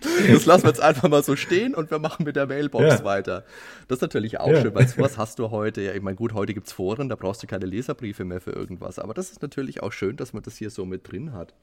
Das 0.32 0.46
lassen 0.46 0.64
wir 0.64 0.70
jetzt 0.70 0.80
einfach 0.80 1.08
mal 1.08 1.22
so 1.22 1.36
stehen 1.36 1.74
und 1.74 1.90
wir 1.90 1.98
machen 1.98 2.24
mit 2.24 2.36
der 2.36 2.46
Mailbox 2.46 2.84
ja. 2.84 3.04
weiter. 3.04 3.44
Das 3.88 3.98
ist 3.98 4.02
natürlich 4.02 4.40
auch 4.40 4.50
ja. 4.50 4.60
schön, 4.60 4.74
weil 4.74 4.86
sowas 4.88 5.16
hast 5.18 5.38
du 5.38 5.50
heute. 5.50 5.80
Ja, 5.80 5.94
ich 5.94 6.02
meine, 6.02 6.16
gut, 6.16 6.34
heute 6.34 6.54
gibt 6.54 6.66
es 6.66 6.72
Foren, 6.72 7.08
da 7.08 7.16
brauchst 7.16 7.42
du 7.42 7.46
keine 7.46 7.66
Leserbriefe 7.66 8.24
mehr 8.24 8.40
für 8.40 8.52
irgendwas. 8.52 8.98
Aber 8.98 9.14
das 9.14 9.30
ist 9.30 9.42
natürlich 9.42 9.82
auch 9.82 9.92
schön, 9.92 10.16
dass 10.16 10.32
man 10.32 10.42
das 10.42 10.56
hier 10.56 10.70
so 10.70 10.84
mit 10.84 11.10
drin 11.10 11.32
hat. 11.32 11.54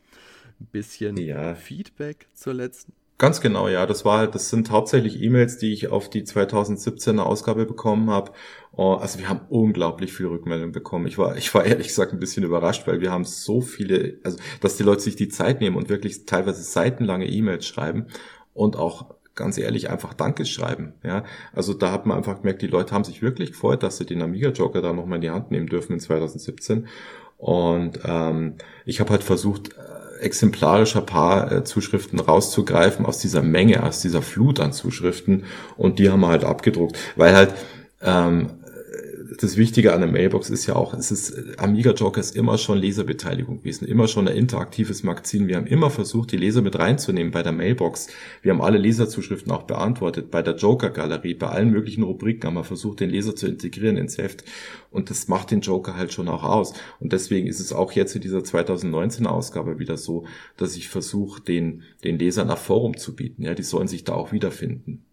Ein 0.60 0.68
bisschen 0.68 1.18
ja. 1.18 1.56
Feedback 1.56 2.28
zur 2.34 2.54
letzten 2.54 2.94
Ganz 3.18 3.40
genau, 3.40 3.70
ja. 3.70 3.86
Das 3.86 4.04
war 4.04 4.18
halt, 4.18 4.36
das 4.36 4.50
sind 4.50 4.72
hauptsächlich 4.72 5.22
E-Mails, 5.22 5.58
die 5.58 5.72
ich 5.72 5.88
auf 5.88 6.10
die 6.10 6.24
2017er 6.24 7.22
Ausgabe 7.22 7.66
bekommen 7.66 8.10
habe. 8.10 8.32
Oh, 8.74 8.96
also 8.96 9.20
wir 9.20 9.30
haben 9.30 9.42
unglaublich 9.48 10.12
viel 10.12 10.28
Rückmeldung 10.28 10.74
bekommen. 10.74 11.08
Ich 11.08 11.18
war, 11.18 11.38
ich 11.38 11.54
war 11.56 11.64
ehrlich 11.66 11.88
gesagt 11.88 12.12
ein 12.12 12.20
bisschen 12.20 12.44
überrascht, 12.44 12.88
weil 12.88 13.00
wir 13.00 13.12
haben 13.12 13.24
so 13.24 13.62
viele, 13.62 14.20
also 14.24 14.38
dass 14.60 14.76
die 14.76 14.84
Leute 14.84 15.02
sich 15.02 15.16
die 15.16 15.30
Zeit 15.30 15.62
nehmen 15.62 15.78
und 15.78 15.88
wirklich 15.88 16.26
teilweise 16.26 16.62
seitenlange 16.62 17.28
E-Mails 17.28 17.66
schreiben 17.66 18.08
und 18.54 18.76
auch 18.76 19.16
ganz 19.34 19.58
ehrlich 19.58 19.90
einfach 19.90 20.14
Danke 20.14 20.46
schreiben. 20.46 20.94
Ja, 21.04 21.24
also 21.54 21.74
da 21.74 21.94
hat 21.94 22.06
man 22.06 22.18
einfach 22.18 22.42
gemerkt, 22.42 22.62
die 22.62 22.68
Leute 22.68 22.94
haben 22.94 23.04
sich 23.06 23.22
wirklich 23.22 23.52
gefreut, 23.52 23.84
dass 23.84 23.98
sie 23.98 24.06
den 24.06 24.22
Amiga 24.22 24.50
Joker 24.50 24.82
da 24.82 24.92
nochmal 24.92 25.18
in 25.18 25.22
die 25.22 25.30
Hand 25.30 25.52
nehmen 25.52 25.68
dürfen 25.68 25.94
in 25.94 26.00
2017. 26.02 26.88
Und 27.38 28.00
ähm, 28.04 28.56
ich 28.86 29.00
habe 29.00 29.12
halt 29.12 29.24
versucht, 29.24 29.72
exemplarischer 30.26 31.02
paar 31.02 31.52
äh, 31.52 31.64
Zuschriften 31.64 32.20
rauszugreifen 32.20 33.06
aus 33.06 33.20
dieser 33.20 33.42
Menge, 33.42 33.84
aus 33.84 34.02
dieser 34.02 34.22
Flut 34.22 34.60
an 34.60 34.74
Zuschriften. 34.74 35.46
Und 35.78 36.00
die 36.00 36.10
haben 36.10 36.22
wir 36.22 36.28
halt 36.28 36.44
abgedruckt, 36.44 36.98
weil 37.16 37.36
halt 37.36 37.54
ähm, 38.02 38.50
das 39.38 39.58
Wichtige 39.58 39.94
an 39.94 40.02
der 40.02 40.12
Mailbox 40.12 40.50
ist 40.50 40.66
ja 40.66 40.76
auch, 40.76 40.94
es 40.94 41.12
ist 41.12 41.60
Amiga 41.60 41.92
Joker 41.92 42.20
ist 42.20 42.36
immer 42.36 42.58
schon 42.58 42.78
Leserbeteiligung 42.78 43.60
gewesen, 43.60 43.88
immer 43.88 44.08
schon 44.08 44.28
ein 44.28 44.36
interaktives 44.36 45.04
Magazin. 45.04 45.48
Wir 45.48 45.58
haben 45.58 45.68
immer 45.68 45.90
versucht, 45.90 46.32
die 46.32 46.38
Leser 46.38 46.62
mit 46.62 46.78
reinzunehmen 46.78 47.32
bei 47.32 47.42
der 47.42 47.52
Mailbox. 47.52 48.08
Wir 48.42 48.52
haben 48.52 48.62
alle 48.62 48.78
Leserzuschriften 48.78 49.52
auch 49.52 49.64
beantwortet. 49.64 50.32
Bei 50.32 50.42
der 50.42 50.56
Joker 50.56 50.90
Galerie, 50.90 51.34
bei 51.34 51.48
allen 51.48 51.72
möglichen 51.72 52.04
Rubriken 52.04 52.48
haben 52.48 52.56
wir 52.56 52.64
versucht, 52.64 53.00
den 53.00 53.10
Leser 53.10 53.36
zu 53.36 53.48
integrieren 53.48 53.98
ins 53.98 54.18
Heft. 54.18 54.44
Und 54.92 55.10
das 55.10 55.28
macht 55.28 55.52
den 55.52 55.62
Joker 55.62 55.96
halt 55.96 56.14
schon 56.14 56.28
auch 56.28 56.44
aus. 56.44 56.74
Und 57.00 57.14
deswegen 57.14 57.48
ist 57.48 57.60
es 57.60 57.74
auch 57.74 57.92
jetzt 57.94 58.16
in 58.16 58.22
dieser 58.22 58.44
2019 58.44 59.28
Ausgabe 59.28 59.80
wieder 59.80 59.98
so, 59.98 60.26
dass 60.58 60.76
ich 60.76 60.90
versuche, 60.90 61.42
den, 61.42 61.84
den 62.04 62.20
Lesern 62.20 62.48
nach 62.48 62.58
Forum 62.58 62.98
zu 62.98 63.16
bieten. 63.16 63.44
Ja, 63.44 63.56
die 63.56 63.64
sollen 63.64 63.88
sich 63.88 64.04
da 64.04 64.14
auch 64.14 64.32
wiederfinden. 64.32 65.04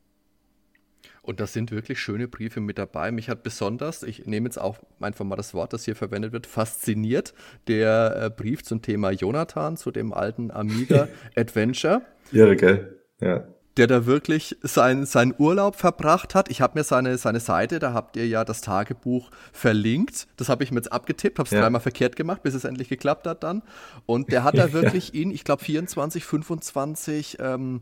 Und 1.23 1.39
da 1.39 1.47
sind 1.47 1.71
wirklich 1.71 2.01
schöne 2.01 2.27
Briefe 2.27 2.61
mit 2.61 2.79
dabei. 2.79 3.13
Mich 3.13 3.29
hat 3.29 3.45
besonders, 3.45 4.03
ich 4.03 4.27
nehme 4.27 4.47
jetzt 4.47 4.61
auch 4.61 4.79
einfach 5.01 5.25
mal 5.25 5.37
das 5.37 5.55
Wort, 5.55 5.73
das 5.73 5.85
hier 5.85 5.95
verwendet 5.95 6.33
wird, 6.33 6.47
fasziniert 6.47 7.33
der 7.69 8.23
äh, 8.25 8.31
Brief 8.31 8.65
zum 8.65 8.83
Thema 8.83 9.11
Jonathan, 9.11 9.77
zu 9.77 9.93
dem 9.93 10.13
alten 10.13 10.51
Amiga 10.51 11.09
Adventure. 11.37 12.03
Irre, 12.33 12.57
gell? 12.57 12.99
Ja 13.21 13.47
der 13.77 13.87
da 13.87 14.07
wirklich 14.07 14.57
sein, 14.63 15.07
seinen 15.07 15.35
Urlaub 15.39 15.77
verbracht 15.77 16.35
hat. 16.35 16.51
Ich 16.51 16.61
habe 16.61 16.79
mir 16.79 16.85
seine, 16.85 17.17
seine 17.17 17.41
Seite, 17.41 17.79
da 17.79 17.95
habt 17.95 18.17
ihr 18.17 18.27
ja 18.27 18.45
das 18.45 18.61
Tagebuch 18.61 19.31
verlinkt. 19.53 20.29
Das 20.37 20.49
habe 20.49 20.63
ich 20.63 20.71
mir 20.71 20.79
jetzt 20.79 20.93
abgetippt, 20.93 21.39
habe 21.39 21.47
es 21.47 21.53
ja. 21.53 21.61
dreimal 21.61 21.81
verkehrt 21.81 22.17
gemacht, 22.17 22.43
bis 22.43 22.55
es 22.55 22.65
endlich 22.65 22.89
geklappt 22.89 23.27
hat 23.27 23.43
dann. 23.43 23.63
Und 24.05 24.31
der 24.31 24.45
hat 24.45 24.59
da 24.59 24.73
wirklich 24.75 25.13
ja. 25.15 25.23
in, 25.23 25.31
ich 25.31 25.45
glaube, 25.45 25.65
24, 25.65 26.25
25 26.25 27.39
ähm, 27.41 27.81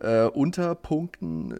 äh, 0.00 0.24
Unterpunkten 0.24 1.58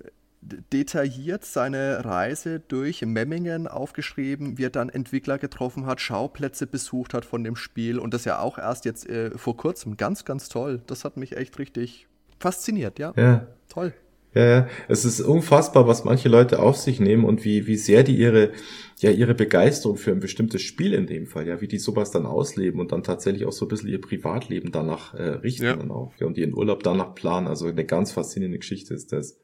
detailliert 0.72 1.44
seine 1.44 2.04
Reise 2.04 2.60
durch 2.60 3.02
Memmingen 3.02 3.66
aufgeschrieben, 3.66 4.58
wie 4.58 4.64
er 4.64 4.70
dann 4.70 4.88
Entwickler 4.88 5.38
getroffen 5.38 5.86
hat, 5.86 6.00
Schauplätze 6.00 6.66
besucht 6.66 7.14
hat 7.14 7.24
von 7.24 7.44
dem 7.44 7.56
Spiel 7.56 7.98
und 7.98 8.14
das 8.14 8.24
ja 8.24 8.38
auch 8.38 8.58
erst 8.58 8.84
jetzt 8.84 9.08
äh, 9.08 9.36
vor 9.36 9.56
kurzem. 9.56 9.96
Ganz, 9.96 10.24
ganz 10.24 10.48
toll. 10.48 10.82
Das 10.86 11.04
hat 11.04 11.16
mich 11.16 11.36
echt 11.36 11.58
richtig 11.58 12.08
fasziniert, 12.38 12.98
ja. 12.98 13.12
Ja. 13.16 13.46
Toll. 13.68 13.92
Ja, 14.34 14.44
ja, 14.44 14.68
es 14.88 15.04
ist 15.04 15.20
unfassbar, 15.20 15.86
was 15.86 16.02
manche 16.02 16.28
Leute 16.28 16.58
auf 16.58 16.76
sich 16.76 16.98
nehmen 16.98 17.24
und 17.24 17.44
wie, 17.44 17.68
wie 17.68 17.76
sehr 17.76 18.02
die 18.02 18.16
ihre, 18.16 18.50
ja, 18.98 19.10
ihre 19.10 19.34
Begeisterung 19.34 19.96
für 19.96 20.10
ein 20.10 20.18
bestimmtes 20.18 20.60
Spiel 20.60 20.92
in 20.92 21.06
dem 21.06 21.28
Fall, 21.28 21.46
ja, 21.46 21.60
wie 21.60 21.68
die 21.68 21.78
sowas 21.78 22.10
dann 22.10 22.26
ausleben 22.26 22.80
und 22.80 22.90
dann 22.90 23.04
tatsächlich 23.04 23.46
auch 23.46 23.52
so 23.52 23.64
ein 23.66 23.68
bisschen 23.68 23.90
ihr 23.90 24.00
Privatleben 24.00 24.72
danach 24.72 25.14
äh, 25.14 25.22
richten 25.22 25.64
ja. 25.64 25.76
dann 25.76 25.92
auch, 25.92 26.12
ja, 26.18 26.26
und 26.26 26.36
ihren 26.36 26.52
Urlaub 26.52 26.82
danach 26.82 27.14
planen. 27.14 27.46
Also 27.46 27.68
eine 27.68 27.84
ganz 27.84 28.10
faszinierende 28.10 28.58
Geschichte 28.58 28.92
ist 28.92 29.12
das. 29.12 29.38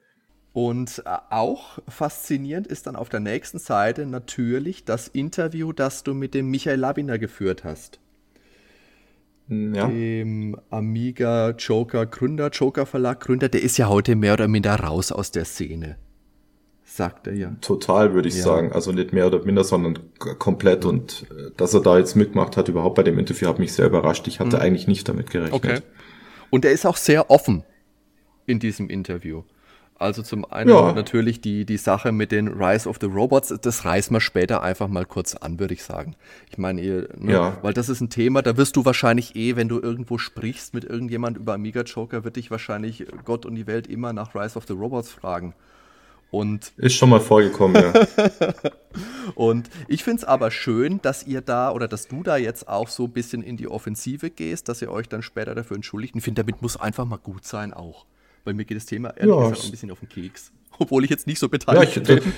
Und 0.52 1.02
äh, 1.06 1.10
auch 1.30 1.78
faszinierend 1.88 2.66
ist 2.66 2.86
dann 2.86 2.96
auf 2.96 3.08
der 3.08 3.20
nächsten 3.20 3.58
Seite 3.58 4.06
natürlich 4.06 4.84
das 4.84 5.08
Interview, 5.08 5.72
das 5.72 6.02
du 6.02 6.14
mit 6.14 6.34
dem 6.34 6.50
Michael 6.50 6.80
Labiner 6.80 7.18
geführt 7.18 7.62
hast. 7.62 8.00
Hm, 9.48 9.74
ja. 9.74 9.86
Dem 9.86 10.56
Amiga 10.70 11.50
Joker 11.50 12.06
Gründer, 12.06 12.48
Joker 12.48 12.86
Verlag 12.86 13.20
Gründer, 13.20 13.48
der 13.48 13.62
ist 13.62 13.76
ja 13.78 13.88
heute 13.88 14.16
mehr 14.16 14.32
oder 14.32 14.48
minder 14.48 14.74
raus 14.74 15.12
aus 15.12 15.30
der 15.30 15.44
Szene. 15.44 15.96
Sagt 16.84 17.28
er 17.28 17.34
ja. 17.34 17.52
Total, 17.60 18.14
würde 18.14 18.28
ich 18.28 18.36
ja. 18.36 18.42
sagen. 18.42 18.72
Also 18.72 18.90
nicht 18.90 19.12
mehr 19.12 19.28
oder 19.28 19.44
minder, 19.44 19.62
sondern 19.62 20.00
komplett. 20.18 20.84
Und 20.84 21.26
äh, 21.30 21.52
dass 21.56 21.74
er 21.74 21.80
da 21.80 21.96
jetzt 21.96 22.16
mitgemacht 22.16 22.56
hat, 22.56 22.68
überhaupt 22.68 22.96
bei 22.96 23.04
dem 23.04 23.20
Interview, 23.20 23.46
hat 23.46 23.60
mich 23.60 23.72
sehr 23.72 23.86
überrascht. 23.86 24.26
Ich 24.26 24.40
hatte 24.40 24.56
mhm. 24.56 24.62
eigentlich 24.62 24.88
nicht 24.88 25.08
damit 25.08 25.30
gerechnet. 25.30 25.54
Okay. 25.54 25.80
Und 26.50 26.64
er 26.64 26.72
ist 26.72 26.86
auch 26.86 26.96
sehr 26.96 27.30
offen 27.30 27.62
in 28.46 28.58
diesem 28.58 28.90
Interview. 28.90 29.44
Also 30.00 30.22
zum 30.22 30.50
einen 30.50 30.70
ja. 30.70 30.94
natürlich 30.94 31.42
die, 31.42 31.66
die 31.66 31.76
Sache 31.76 32.10
mit 32.10 32.32
den 32.32 32.48
Rise 32.48 32.88
of 32.88 32.96
the 33.02 33.06
Robots, 33.06 33.54
das 33.60 33.84
reißen 33.84 34.16
wir 34.16 34.22
später 34.22 34.62
einfach 34.62 34.88
mal 34.88 35.04
kurz 35.04 35.34
an, 35.34 35.60
würde 35.60 35.74
ich 35.74 35.84
sagen. 35.84 36.16
Ich 36.50 36.56
meine, 36.56 36.80
ihr, 36.80 37.08
ne, 37.18 37.32
ja. 37.32 37.58
weil 37.60 37.74
das 37.74 37.90
ist 37.90 38.00
ein 38.00 38.08
Thema, 38.08 38.40
da 38.40 38.56
wirst 38.56 38.76
du 38.76 38.86
wahrscheinlich 38.86 39.36
eh, 39.36 39.56
wenn 39.56 39.68
du 39.68 39.78
irgendwo 39.78 40.16
sprichst 40.16 40.72
mit 40.72 40.84
irgendjemand 40.84 41.36
über 41.36 41.52
Amiga 41.52 41.82
Joker, 41.82 42.24
wird 42.24 42.36
dich 42.36 42.50
wahrscheinlich 42.50 43.04
Gott 43.26 43.44
und 43.44 43.56
die 43.56 43.66
Welt 43.66 43.88
immer 43.88 44.14
nach 44.14 44.34
Rise 44.34 44.56
of 44.56 44.64
the 44.66 44.72
Robots 44.72 45.10
fragen. 45.10 45.52
Und 46.30 46.72
ist 46.78 46.94
schon 46.94 47.10
mal 47.10 47.20
vorgekommen, 47.20 47.82
ja. 47.82 47.92
und 49.34 49.68
ich 49.86 50.02
finde 50.02 50.20
es 50.20 50.24
aber 50.24 50.50
schön, 50.50 51.02
dass 51.02 51.26
ihr 51.26 51.42
da 51.42 51.72
oder 51.72 51.88
dass 51.88 52.08
du 52.08 52.22
da 52.22 52.38
jetzt 52.38 52.68
auch 52.68 52.88
so 52.88 53.04
ein 53.04 53.12
bisschen 53.12 53.42
in 53.42 53.58
die 53.58 53.68
Offensive 53.68 54.30
gehst, 54.30 54.70
dass 54.70 54.80
ihr 54.80 54.90
euch 54.90 55.10
dann 55.10 55.20
später 55.20 55.54
dafür 55.54 55.74
entschuldigt. 55.74 56.16
Ich 56.16 56.24
finde, 56.24 56.42
damit 56.42 56.62
muss 56.62 56.80
einfach 56.80 57.04
mal 57.04 57.18
gut 57.18 57.44
sein 57.44 57.74
auch. 57.74 58.06
Weil 58.44 58.54
mir 58.54 58.64
geht 58.64 58.76
das 58.76 58.86
Thema 58.86 59.10
ehrlich 59.16 59.34
ja, 59.34 59.48
gesagt 59.50 59.64
ein 59.64 59.70
bisschen 59.70 59.90
auf 59.90 60.00
den 60.00 60.08
Keks. 60.08 60.52
Obwohl 60.78 61.04
ich 61.04 61.10
jetzt 61.10 61.26
nicht 61.26 61.38
so 61.38 61.48
beteiligt 61.48 61.96
ja, 61.96 62.02
bin. 62.02 62.32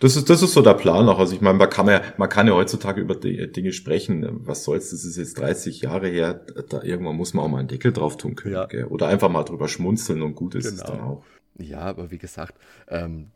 Das 0.00 0.16
ist, 0.16 0.30
das 0.30 0.42
ist 0.42 0.52
so 0.52 0.62
der 0.62 0.74
Plan 0.74 1.08
auch. 1.08 1.18
Also 1.18 1.34
ich 1.34 1.40
meine, 1.40 1.58
man 1.58 1.68
kann 1.68 1.88
ja, 1.88 2.02
man 2.16 2.28
kann 2.28 2.46
ja 2.46 2.54
heutzutage 2.54 3.00
über 3.00 3.14
die 3.14 3.50
Dinge 3.50 3.72
sprechen. 3.72 4.46
Was 4.46 4.64
soll's, 4.64 4.90
das 4.90 5.04
ist 5.04 5.16
jetzt 5.16 5.38
30 5.38 5.82
Jahre 5.82 6.08
her. 6.08 6.34
Da 6.68 6.82
irgendwann 6.82 7.16
muss 7.16 7.34
man 7.34 7.44
auch 7.44 7.48
mal 7.48 7.58
einen 7.58 7.68
Deckel 7.68 7.92
drauf 7.92 8.16
tun 8.16 8.36
können. 8.36 8.54
Ja. 8.54 8.66
Gell? 8.66 8.84
Oder 8.84 9.08
einfach 9.08 9.28
mal 9.28 9.42
drüber 9.44 9.68
schmunzeln 9.68 10.22
und 10.22 10.34
gut 10.34 10.54
ist 10.54 10.70
genau. 10.70 10.82
es 10.82 10.88
dann 10.88 11.00
auch. 11.00 11.24
Ja, 11.58 11.80
aber 11.80 12.10
wie 12.10 12.18
gesagt, 12.18 12.54
ähm, 12.88 13.30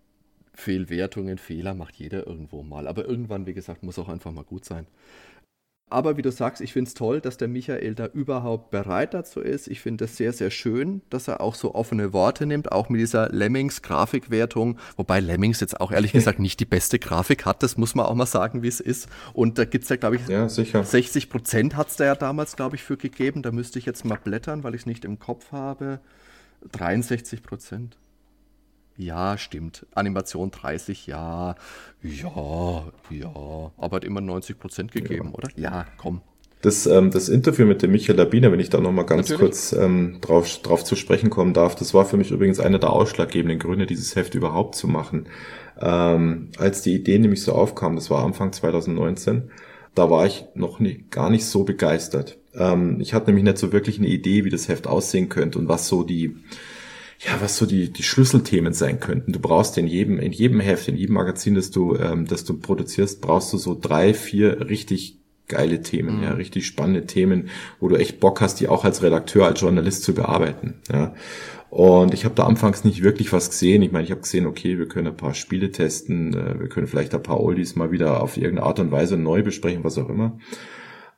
Fehlwertungen, 0.55 1.39
Fehler 1.39 1.75
macht 1.75 1.97
jeder 1.97 2.27
irgendwo 2.27 2.63
mal. 2.63 2.89
Aber 2.89 3.05
irgendwann, 3.07 3.47
wie 3.47 3.55
gesagt, 3.55 3.83
muss 3.83 3.99
auch 3.99 4.09
einfach 4.09 4.33
mal 4.33 4.45
gut 4.45 4.65
sein. 4.65 4.87
Aber 5.89 6.17
wie 6.17 6.23
du 6.23 6.33
sagst, 6.33 6.61
ich 6.61 6.73
finde 6.73 6.89
es 6.89 6.95
toll, 6.95 7.21
dass 7.21 7.37
der 7.37 7.47
Michael 7.47 7.95
da 7.95 8.07
überhaupt 8.07 8.73
bereit 8.73 9.15
dazu 9.15 9.41
ist. 9.41 9.69
Ich 9.69 9.81
finde 9.81 10.07
es 10.07 10.17
sehr, 10.17 10.33
sehr 10.33 10.51
schön, 10.51 11.01
dass 11.11 11.29
er 11.29 11.41
auch 11.41 11.55
so 11.55 11.77
offene 11.77 12.13
Worte 12.13 12.45
nimmt, 12.45 12.73
auch 12.73 12.89
mit 12.89 13.01
dieser 13.01 13.29
Lemmings-Grafikwertung. 13.29 14.79
Wobei 14.97 15.21
Lemmings 15.21 15.61
jetzt 15.61 15.81
auch 15.81 15.93
ehrlich 15.93 16.13
gesagt 16.13 16.41
nicht 16.41 16.59
die 16.59 16.65
beste 16.65 16.99
Grafik 16.99 17.45
hat, 17.45 17.63
das 17.63 17.77
muss 17.77 17.95
man 17.95 18.07
auch 18.07 18.17
mal 18.17 18.27
sagen, 18.27 18.65
wie 18.65 18.69
es 18.69 18.81
ist. 18.81 19.09
Und 19.33 19.59
da 19.59 19.65
gibt 19.65 19.85
es 19.85 19.91
ja, 19.91 19.95
glaube 19.95 20.17
ich, 20.17 20.27
ja, 20.27 20.49
60 20.49 21.31
Prozent 21.31 21.77
hat 21.77 21.89
es 21.91 21.97
da 21.97 22.05
ja 22.05 22.17
damals, 22.17 22.57
glaube 22.57 22.75
ich, 22.75 22.83
für 22.83 22.97
gegeben. 22.97 23.43
Da 23.43 23.53
müsste 23.53 23.79
ich 23.79 23.87
jetzt 23.87 24.05
mal 24.05 24.19
blättern, 24.23 24.65
weil 24.65 24.75
ich 24.75 24.83
es 24.83 24.87
nicht 24.87 25.05
im 25.05 25.21
Kopf 25.21 25.53
habe. 25.53 26.01
63 26.73 27.45
Prozent. 27.45 27.97
Ja, 28.97 29.37
stimmt. 29.37 29.87
Animation 29.95 30.51
30, 30.51 31.07
ja. 31.07 31.55
Ja, 32.03 32.93
ja. 33.11 33.73
Aber 33.77 33.97
hat 33.97 34.05
immer 34.05 34.21
90 34.21 34.59
Prozent 34.59 34.93
gegeben, 34.93 35.29
ja. 35.29 35.35
oder? 35.35 35.49
Ja, 35.57 35.87
komm. 35.99 36.23
Das, 36.63 36.87
ähm, 36.87 37.11
das 37.11 37.29
Interview 37.29 37.67
mit 37.67 37.83
dem 37.83 37.93
Michael 37.93 38.17
Labiner, 38.17 38.51
wenn 38.51 38.61
ich 38.61 38.71
da 38.71 38.81
nochmal 38.81 39.05
ganz 39.05 39.29
Natürlich. 39.29 39.41
kurz 39.41 39.73
ähm, 39.73 40.19
drauf, 40.21 40.63
drauf 40.63 40.85
zu 40.85 40.97
sprechen 40.97 41.31
kommen 41.31 41.53
darf, 41.53 41.75
das 41.75 41.93
war 41.93 42.07
für 42.07 42.17
mich 42.17 42.31
übrigens 42.31 42.59
einer 42.61 42.79
der 42.79 42.91
ausschlaggebenden 42.91 43.59
Gründe, 43.59 43.87
dieses 43.87 44.17
Heft 44.17 44.35
überhaupt 44.35 44.75
zu 44.75 44.89
machen. 44.89 45.29
Ähm, 45.79 46.49
als 46.59 46.83
die 46.83 46.95
Idee 46.95 47.19
nämlich 47.19 47.43
so 47.43 47.53
aufkam, 47.53 47.95
das 47.95 48.11
war 48.11 48.25
Anfang 48.25 48.53
2019, 48.53 49.51
da 49.95 50.11
war 50.11 50.27
ich 50.27 50.47
noch 50.55 50.81
nie, 50.81 51.05
gar 51.11 51.31
nicht 51.31 51.45
so 51.45 51.65
begeistert. 51.65 52.39
Ähm, 52.55 53.01
ich 53.01 53.13
hatte 53.13 53.27
nämlich 53.27 53.45
nicht 53.45 53.59
so 53.59 53.73
wirklich 53.73 53.99
eine 53.99 54.09
Idee, 54.09 54.45
wie 54.45 54.51
das 54.51 54.69
Heft 54.69 54.87
aussehen 54.87 55.29
könnte 55.29 55.59
und 55.59 55.69
was 55.69 55.87
so 55.87 56.03
die, 56.03 56.37
ja, 57.21 57.41
was 57.41 57.57
so 57.57 57.67
die, 57.67 57.93
die 57.93 58.03
Schlüsselthemen 58.03 58.73
sein 58.73 59.01
könnten. 59.01 59.33
Du 59.33 59.41
brauchst 59.41 59.79
in 59.79 59.87
jedem, 59.87 60.19
in 60.19 60.33
jedem 60.33 60.61
Heft, 60.61 60.89
in 60.89 60.97
jedem 60.97 61.15
Magazin, 61.15 61.55
das 61.55 61.71
du, 61.71 61.97
ähm, 61.97 62.27
das 62.27 62.45
du 62.45 62.59
produzierst, 62.59 63.21
brauchst 63.21 63.53
du 63.53 63.59
so 63.59 63.79
drei, 63.79 64.13
vier 64.13 64.69
richtig 64.69 65.19
geile 65.49 65.81
Themen, 65.81 66.19
mhm. 66.19 66.23
ja, 66.25 66.31
richtig 66.33 66.67
spannende 66.67 67.07
Themen, 67.07 67.49
wo 67.81 67.89
du 67.89 67.97
echt 67.97 68.21
Bock 68.21 68.41
hast, 68.41 68.61
die 68.61 68.69
auch 68.69 68.85
als 68.85 69.03
Redakteur, 69.03 69.47
als 69.47 69.61
Journalist 69.61 70.03
zu 70.03 70.15
bearbeiten. 70.15 70.75
Ja. 70.93 71.15
Und 71.71 72.15
ich 72.15 72.25
habe 72.25 72.35
da 72.35 72.45
anfangs 72.45 72.85
nicht 72.85 73.03
wirklich 73.03 73.33
was 73.33 73.51
gesehen. 73.51 73.83
Ich 73.83 73.93
meine, 73.93 74.05
ich 74.05 74.11
habe 74.11 74.21
gesehen, 74.21 74.47
okay, 74.47 74.79
wir 74.79 74.89
können 74.89 75.09
ein 75.09 75.17
paar 75.17 75.35
Spiele 75.35 75.71
testen, 75.71 76.35
äh, 76.35 76.61
wir 76.61 76.69
können 76.69 76.87
vielleicht 76.87 77.15
ein 77.15 77.23
paar 77.23 77.41
Oldies 77.41 77.77
mal 77.77 77.93
wieder 77.93 78.23
auf 78.23 78.37
irgendeine 78.37 78.67
Art 78.67 78.81
und 78.81 78.93
Weise 78.93 79.17
neu 79.17 79.43
besprechen, 79.43 79.85
was 79.85 79.99
auch 79.99 80.09
immer. 80.09 80.39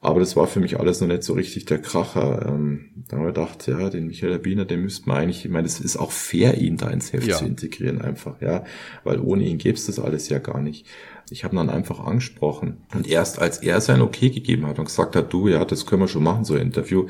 Aber 0.00 0.20
das 0.20 0.36
war 0.36 0.46
für 0.46 0.60
mich 0.60 0.78
alles 0.78 1.00
noch 1.00 1.08
nicht 1.08 1.24
so 1.24 1.32
richtig 1.32 1.64
der 1.64 1.80
Kracher. 1.80 2.46
Ähm, 2.46 2.90
da 3.08 3.16
haben 3.16 3.24
wir 3.24 3.32
gedacht, 3.32 3.66
ja, 3.66 3.90
den 3.90 4.06
Michael 4.06 4.38
Biener, 4.38 4.64
den 4.64 4.82
müsste 4.82 5.08
man 5.08 5.18
eigentlich, 5.18 5.44
ich 5.44 5.50
meine, 5.50 5.66
es 5.66 5.80
ist 5.80 5.96
auch 5.96 6.12
fair, 6.12 6.56
ihn 6.56 6.76
da 6.76 6.88
ins 6.88 7.12
Heft 7.12 7.26
ja. 7.26 7.36
zu 7.36 7.44
integrieren 7.44 8.00
einfach, 8.00 8.40
ja, 8.40 8.64
weil 9.02 9.18
ohne 9.18 9.42
ihn 9.42 9.58
gäbe 9.58 9.76
es 9.76 9.86
das 9.86 9.98
alles 9.98 10.28
ja 10.28 10.38
gar 10.38 10.60
nicht. 10.60 10.86
Ich 11.30 11.42
habe 11.42 11.56
ihn 11.56 11.58
dann 11.58 11.70
einfach 11.70 11.98
angesprochen. 11.98 12.76
Und 12.94 13.08
erst 13.08 13.40
als 13.40 13.58
er 13.58 13.80
sein 13.80 14.00
Okay 14.00 14.30
gegeben 14.30 14.66
hat 14.66 14.78
und 14.78 14.84
gesagt 14.84 15.16
hat, 15.16 15.32
du, 15.32 15.48
ja, 15.48 15.64
das 15.64 15.84
können 15.84 16.02
wir 16.02 16.08
schon 16.08 16.22
machen, 16.22 16.44
so 16.44 16.54
ein 16.54 16.60
Interview, 16.60 17.08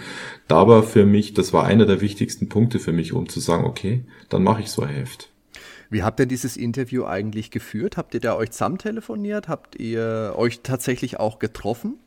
da 0.49 0.67
war 0.67 0.83
für 0.83 1.05
mich, 1.05 1.35
das 1.35 1.53
war 1.53 1.67
einer 1.67 1.85
der 1.85 2.01
wichtigsten 2.01 2.49
Punkte 2.49 2.79
für 2.79 2.93
mich, 2.93 3.13
um 3.13 3.29
zu 3.29 3.41
sagen, 3.41 3.65
okay, 3.65 4.05
dann 4.31 4.43
mache 4.43 4.63
ich 4.63 4.71
so 4.71 4.81
ein 4.81 4.89
Heft. 4.89 5.29
Wie 5.91 6.03
habt 6.03 6.21
ihr 6.21 6.27
dieses 6.27 6.57
Interview 6.57 7.05
eigentlich 7.05 7.51
geführt? 7.51 7.99
Habt 7.99 8.15
ihr 8.15 8.21
da 8.21 8.35
euch 8.35 8.51
zusammen 8.51 8.79
telefoniert? 8.79 9.49
Habt 9.49 9.79
ihr 9.79 10.35
euch 10.37 10.61
tatsächlich 10.63 11.21
auch 11.21 11.39
getroffen? 11.39 11.99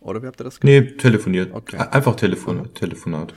Oder 0.00 0.22
wie 0.22 0.26
habt 0.26 0.40
ihr 0.40 0.44
das 0.44 0.60
gemacht? 0.60 0.84
Nee, 0.84 0.96
telefoniert. 0.96 1.52
Okay. 1.52 1.76
Einfach 1.76 2.16
Telefon, 2.16 2.58
mhm. 2.58 2.74
Telefonat. 2.74 3.34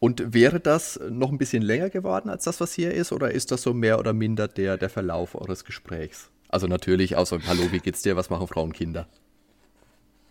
Und 0.00 0.32
wäre 0.32 0.60
das 0.60 1.00
noch 1.10 1.32
ein 1.32 1.38
bisschen 1.38 1.62
länger 1.62 1.90
geworden 1.90 2.28
als 2.28 2.44
das, 2.44 2.60
was 2.60 2.72
hier 2.72 2.94
ist? 2.94 3.10
Oder 3.12 3.32
ist 3.32 3.50
das 3.50 3.62
so 3.62 3.74
mehr 3.74 3.98
oder 3.98 4.12
minder 4.12 4.46
der, 4.46 4.76
der 4.76 4.90
Verlauf 4.90 5.34
eures 5.34 5.64
Gesprächs? 5.64 6.30
Also 6.48 6.66
natürlich, 6.66 7.16
außer 7.16 7.40
Hallo, 7.46 7.72
wie 7.72 7.80
geht's 7.80 8.02
dir? 8.02 8.16
Was 8.16 8.30
machen 8.30 8.46
Frauen 8.46 8.68
und 8.68 8.74
Kinder? 8.74 9.08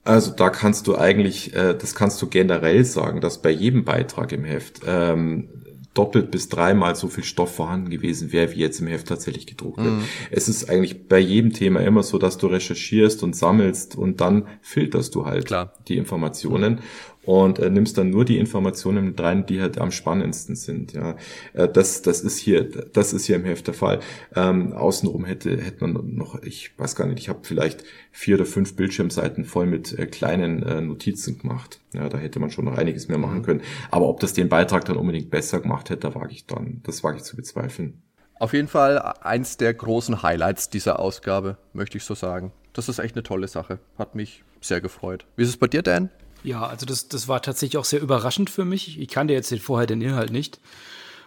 Also 0.03 0.31
da 0.31 0.49
kannst 0.49 0.87
du 0.87 0.97
eigentlich, 0.97 1.53
äh, 1.53 1.73
das 1.73 1.93
kannst 1.93 2.21
du 2.21 2.27
generell 2.27 2.85
sagen, 2.85 3.19
dass 3.19 3.41
bei 3.41 3.49
jedem 3.49 3.83
Beitrag 3.83 4.31
im 4.31 4.45
Heft 4.45 4.81
ähm, 4.87 5.49
doppelt 5.97 6.31
bis 6.31 6.49
dreimal 6.49 6.95
so 6.95 7.07
viel 7.07 7.23
Stoff 7.23 7.55
vorhanden 7.55 7.89
gewesen 7.89 8.31
wäre, 8.31 8.51
wie 8.53 8.59
jetzt 8.59 8.79
im 8.79 8.87
Heft 8.87 9.07
tatsächlich 9.07 9.47
gedruckt 9.47 9.77
wird. 9.77 9.95
Mhm. 9.95 10.03
Es 10.29 10.47
ist 10.47 10.69
eigentlich 10.69 11.07
bei 11.07 11.19
jedem 11.19 11.53
Thema 11.53 11.79
immer 11.81 12.03
so, 12.03 12.17
dass 12.17 12.37
du 12.37 12.47
recherchierst 12.47 13.23
und 13.23 13.35
sammelst 13.35 13.95
und 13.95 14.21
dann 14.21 14.47
filterst 14.61 15.15
du 15.15 15.25
halt 15.25 15.45
Klar. 15.45 15.73
die 15.87 15.97
Informationen. 15.97 16.75
Mhm 16.75 16.79
und 17.27 17.59
äh, 17.59 17.69
nimmst 17.69 17.97
dann 17.97 18.09
nur 18.09 18.23
die 18.23 18.37
Informationen 18.37 19.03
mit 19.03 19.19
rein, 19.19 19.45
die 19.45 19.61
halt 19.61 19.79
am 19.79 19.91
spannendsten 19.91 20.55
sind. 20.55 20.93
Ja, 20.93 21.17
äh, 21.53 21.67
das 21.67 22.01
das 22.01 22.21
ist 22.21 22.37
hier 22.37 22.63
das 22.63 23.11
ist 23.11 23.25
hier 23.25 23.35
im 23.35 23.43
Heft 23.43 23.67
der 23.67 23.73
Fall. 23.73 23.99
Ähm, 24.33 24.71
außenrum 24.71 25.25
hätte 25.25 25.57
hätte 25.61 25.85
man 25.85 26.15
noch, 26.15 26.41
ich 26.41 26.71
weiß 26.79 26.95
gar 26.95 27.05
nicht, 27.05 27.19
ich 27.19 27.27
habe 27.27 27.39
vielleicht 27.43 27.83
vier 28.11 28.35
oder 28.35 28.45
fünf 28.45 28.77
Bildschirmseiten 28.77 29.43
voll 29.43 29.65
mit 29.65 29.99
äh, 29.99 30.05
kleinen 30.05 30.63
äh, 30.63 30.79
Notizen 30.79 31.37
gemacht. 31.37 31.81
Ja, 31.93 32.07
da 32.07 32.17
hätte 32.17 32.39
man 32.39 32.49
schon 32.49 32.63
noch 32.63 32.77
einiges 32.77 33.09
mehr 33.09 33.17
machen 33.17 33.39
mhm. 33.39 33.43
können. 33.43 33.61
Aber 33.91 34.07
ob 34.07 34.21
das 34.21 34.31
den 34.31 34.47
Beitrag 34.47 34.85
dann 34.85 34.95
unbedingt 34.95 35.29
besser 35.29 35.59
gemacht 35.59 35.89
hätte, 35.89 36.07
da 36.07 36.15
wage 36.15 36.31
ich 36.31 36.45
dann, 36.45 36.79
das 36.83 37.03
wage 37.03 37.17
ich 37.17 37.23
zu 37.23 37.35
bezweifeln. 37.35 38.01
Auf 38.39 38.53
jeden 38.53 38.69
Fall 38.69 38.99
eins 38.99 39.57
der 39.57 39.73
großen 39.73 40.23
Highlights 40.23 40.69
dieser 40.69 40.99
Ausgabe, 40.99 41.57
möchte 41.73 41.97
ich 41.97 42.05
so 42.05 42.15
sagen. 42.15 42.53
Das 42.71 42.87
ist 42.87 42.99
echt 42.99 43.15
eine 43.15 43.23
tolle 43.23 43.49
Sache. 43.49 43.79
Hat 43.97 44.15
mich 44.15 44.45
sehr 44.61 44.79
gefreut. 44.79 45.25
Wie 45.35 45.43
ist 45.43 45.49
es 45.49 45.57
bei 45.57 45.67
dir, 45.67 45.81
Dan? 45.81 46.09
Ja, 46.43 46.65
also 46.65 46.85
das, 46.85 47.07
das 47.07 47.27
war 47.27 47.41
tatsächlich 47.41 47.77
auch 47.77 47.85
sehr 47.85 48.01
überraschend 48.01 48.49
für 48.49 48.65
mich. 48.65 48.99
Ich 48.99 49.07
kannte 49.09 49.33
jetzt 49.33 49.53
vorher 49.59 49.87
den 49.87 50.01
Inhalt 50.01 50.31
nicht. 50.31 50.59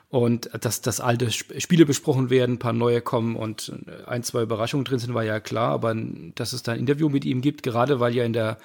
Und 0.08 0.50
dass, 0.60 0.80
dass 0.80 1.00
alte 1.00 1.30
Spiele 1.30 1.86
besprochen 1.86 2.30
werden, 2.30 2.56
ein 2.56 2.58
paar 2.58 2.72
neue 2.72 3.00
kommen 3.00 3.36
und 3.36 3.72
ein, 4.06 4.24
zwei 4.24 4.42
Überraschungen 4.42 4.84
drin 4.84 4.98
sind, 4.98 5.14
war 5.14 5.22
ja 5.22 5.38
klar. 5.38 5.70
Aber 5.70 5.94
dass 6.34 6.52
es 6.52 6.64
da 6.64 6.72
ein 6.72 6.80
Interview 6.80 7.08
mit 7.08 7.24
ihm 7.24 7.42
gibt, 7.42 7.62
gerade 7.62 8.00
weil 8.00 8.14
ja 8.14 8.24
in 8.24 8.32
der, 8.32 8.58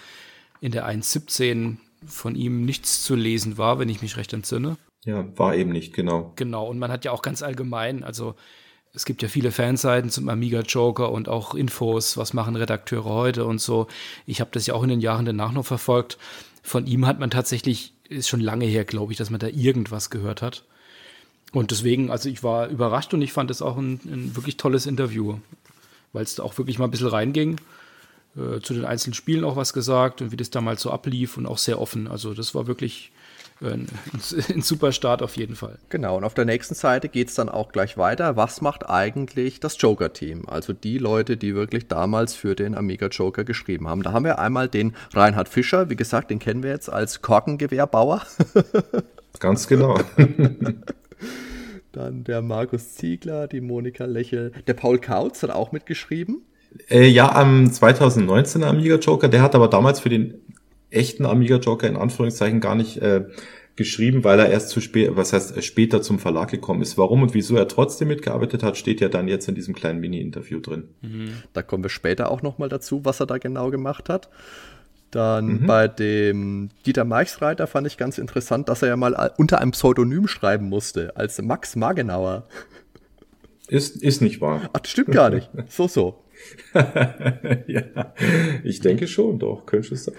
in 0.60 0.72
der 0.72 0.88
1.17 0.88 1.78
von 2.08 2.36
ihm 2.36 2.66
nichts 2.66 3.04
zu 3.04 3.16
lesen 3.16 3.60
war, 3.60 3.78
wenn 3.78 3.90
ich 3.90 4.02
mich 4.02 4.18
recht 4.18 4.34
entsinne. 4.34 4.78
Ja, 5.06 5.26
war 5.38 5.56
eben 5.56 5.72
nicht, 5.72 5.94
genau. 5.94 6.34
Genau, 6.36 6.68
und 6.68 6.80
man 6.80 6.92
hat 6.92 7.06
ja 7.06 7.12
auch 7.12 7.22
ganz 7.22 7.44
allgemein, 7.44 8.04
also 8.04 8.36
es 8.96 9.06
gibt 9.06 9.22
ja 9.22 9.28
viele 9.28 9.52
Fanseiten 9.52 10.10
zum 10.10 10.30
Amiga 10.30 10.62
Joker 10.62 11.12
und 11.12 11.28
auch 11.28 11.54
Infos, 11.54 12.18
was 12.18 12.34
machen 12.34 12.56
Redakteure 12.56 13.04
heute 13.04 13.46
und 13.46 13.60
so. 13.60 13.88
Ich 14.26 14.40
habe 14.40 14.52
das 14.54 14.66
ja 14.66 14.74
auch 14.74 14.84
in 14.84 14.90
den 14.90 15.02
Jahren 15.02 15.26
danach 15.26 15.52
noch 15.52 15.66
verfolgt. 15.66 16.18
Von 16.64 16.88
ihm 16.88 17.06
hat 17.06 17.20
man 17.20 17.30
tatsächlich, 17.30 17.94
ist 18.08 18.30
schon 18.30 18.40
lange 18.40 18.66
her, 18.66 18.86
glaube 18.86 19.12
ich, 19.12 19.18
dass 19.18 19.30
man 19.30 19.40
da 19.40 19.48
irgendwas 19.48 20.10
gehört 20.10 20.42
hat. 20.42 20.64
Und 21.52 21.72
deswegen, 21.72 22.10
also 22.10 22.30
ich 22.30 22.44
war 22.44 22.68
überrascht 22.68 23.14
und 23.14 23.22
ich 23.22 23.34
fand 23.34 23.52
es 23.52 23.62
auch 23.62 23.78
ein, 23.78 24.00
ein, 24.06 24.36
wirklich 24.36 24.58
tolles 24.58 24.86
Interview, 24.86 25.40
weil 26.14 26.24
es 26.24 26.36
da 26.36 26.44
auch 26.44 26.58
wirklich 26.58 26.80
mal 26.80 26.86
ein 26.86 26.92
bisschen 26.92 27.08
reinging. 27.08 27.58
Äh, 28.36 28.62
zu 28.62 28.74
den 28.74 28.86
einzelnen 28.86 29.14
Spielen 29.14 29.44
auch 29.44 29.56
was 29.56 29.74
gesagt 29.74 30.22
und 30.22 30.32
wie 30.32 30.38
das 30.38 30.50
damals 30.50 30.82
so 30.82 30.92
ablief 30.92 31.38
und 31.38 31.46
auch 31.46 31.58
sehr 31.58 31.80
offen. 31.80 32.08
Also 32.08 32.34
das 32.34 32.56
war 32.56 32.68
wirklich 32.68 33.12
ein, 33.62 33.88
ein 34.50 34.62
super 34.62 34.92
Start 34.92 35.22
auf 35.22 35.38
jeden 35.38 35.56
Fall. 35.56 35.78
Genau, 35.90 36.18
und 36.18 36.24
auf 36.24 36.34
der 36.34 36.46
nächsten 36.46 36.76
Seite 36.76 37.08
geht 37.08 37.30
es 37.30 37.36
dann 37.36 37.50
auch 37.50 37.72
gleich 37.72 37.98
weiter. 37.98 38.36
Was 38.36 38.62
macht 38.62 38.90
eigentlich 38.90 39.60
das 39.60 39.78
Joker-Team? 39.80 40.48
Also 40.48 40.74
die 40.74 40.98
Leute, 40.98 41.38
die 41.38 41.56
wirklich 41.56 41.88
damals 41.88 42.36
für 42.36 42.56
den 42.56 42.76
Amiga 42.76 43.08
Joker 43.08 43.44
geschrieben 43.44 43.88
haben. 43.88 44.04
Da 44.04 44.12
haben 44.12 44.26
wir 44.26 44.40
einmal 44.40 44.68
den 44.68 44.94
Reinhard 45.14 45.48
Fischer, 45.48 45.90
wie 45.90 45.96
gesagt, 45.96 46.32
den 46.32 46.40
kennen 46.40 46.64
wir 46.64 46.72
jetzt 46.72 46.90
als 46.90 47.22
Korkengewerbauer. 47.22 48.24
Ganz 49.40 49.68
genau. 49.68 50.00
dann 51.92 52.24
der 52.26 52.42
Markus 52.42 52.96
Ziegler, 52.96 53.48
die 53.48 53.62
Monika 53.62 54.06
Lächel, 54.06 54.52
der 54.68 54.74
Paul 54.74 55.00
Kautz 55.00 55.44
hat 55.44 55.52
auch 55.52 55.72
mitgeschrieben. 55.72 56.42
Äh, 56.90 57.08
ja, 57.08 57.34
am 57.34 57.72
2019 57.72 58.64
Amiga 58.64 58.96
Joker, 58.96 59.30
der 59.30 59.42
hat 59.42 59.56
aber 59.56 59.70
damals 59.70 60.02
für 60.02 60.10
den 60.10 60.45
echten 60.90 61.26
Amiga 61.26 61.58
Joker 61.58 61.88
in 61.88 61.98
Anführungszeichen 61.98 62.60
gar 62.60 62.76
nicht 62.76 62.98
äh, 62.98 63.26
geschrieben, 63.76 64.24
weil 64.24 64.40
er 64.40 64.50
erst 64.50 64.70
zu 64.70 64.80
spät, 64.80 65.12
was 65.16 65.34
heißt 65.34 65.62
später 65.64 66.02
zum 66.02 66.20
Verlag 66.20 66.50
gekommen 66.50 66.82
ist. 66.82 66.98
Warum 66.98 67.24
und 67.24 67.34
wieso 67.34 67.58
er 67.58 67.68
trotzdem 67.68 68.08
mitgearbeitet 68.08 68.64
hat, 68.64 68.78
steht 68.78 69.02
ja 69.02 69.10
dann 69.10 69.28
jetzt 69.28 69.50
in 69.50 69.56
diesem 69.56 69.76
kleinen 69.76 70.00
Mini-Interview 70.00 70.60
drin. 70.60 70.90
Mhm. 71.02 71.44
Da 71.54 71.62
kommen 71.62 71.84
wir 71.84 71.90
später 71.90 72.32
auch 72.32 72.42
nochmal 72.42 72.70
dazu, 72.70 73.04
was 73.04 73.20
er 73.20 73.26
da 73.26 73.38
genau 73.38 73.72
gemacht 73.72 74.08
hat. 74.08 74.30
Dann 75.12 75.62
mhm. 75.62 75.66
bei 75.66 75.88
dem 75.88 76.70
Dieter 76.86 77.06
Marchsreiter 77.06 77.68
fand 77.68 77.88
ich 77.88 77.98
ganz 77.98 78.18
interessant, 78.18 78.70
dass 78.70 78.82
er 78.82 78.90
ja 78.90 78.96
mal 78.96 79.32
unter 79.38 79.60
einem 79.60 79.72
Pseudonym 79.72 80.28
schreiben 80.28 80.68
musste, 80.68 81.16
als 81.16 81.42
Max 81.42 81.76
Magenauer. 81.76 82.48
Ist, 83.68 84.02
ist 84.02 84.22
nicht 84.22 84.42
wahr. 84.42 84.70
Ach, 84.74 84.86
stimmt 84.86 85.12
gar 85.12 85.30
nicht. 85.30 85.50
So, 85.70 85.88
so. 85.88 86.25
ja, 87.68 88.14
ich 88.64 88.80
denke 88.80 89.08
schon, 89.08 89.40
doch, 89.40 89.66
könnte 89.66 89.96
es 89.96 90.06
sein. 90.06 90.16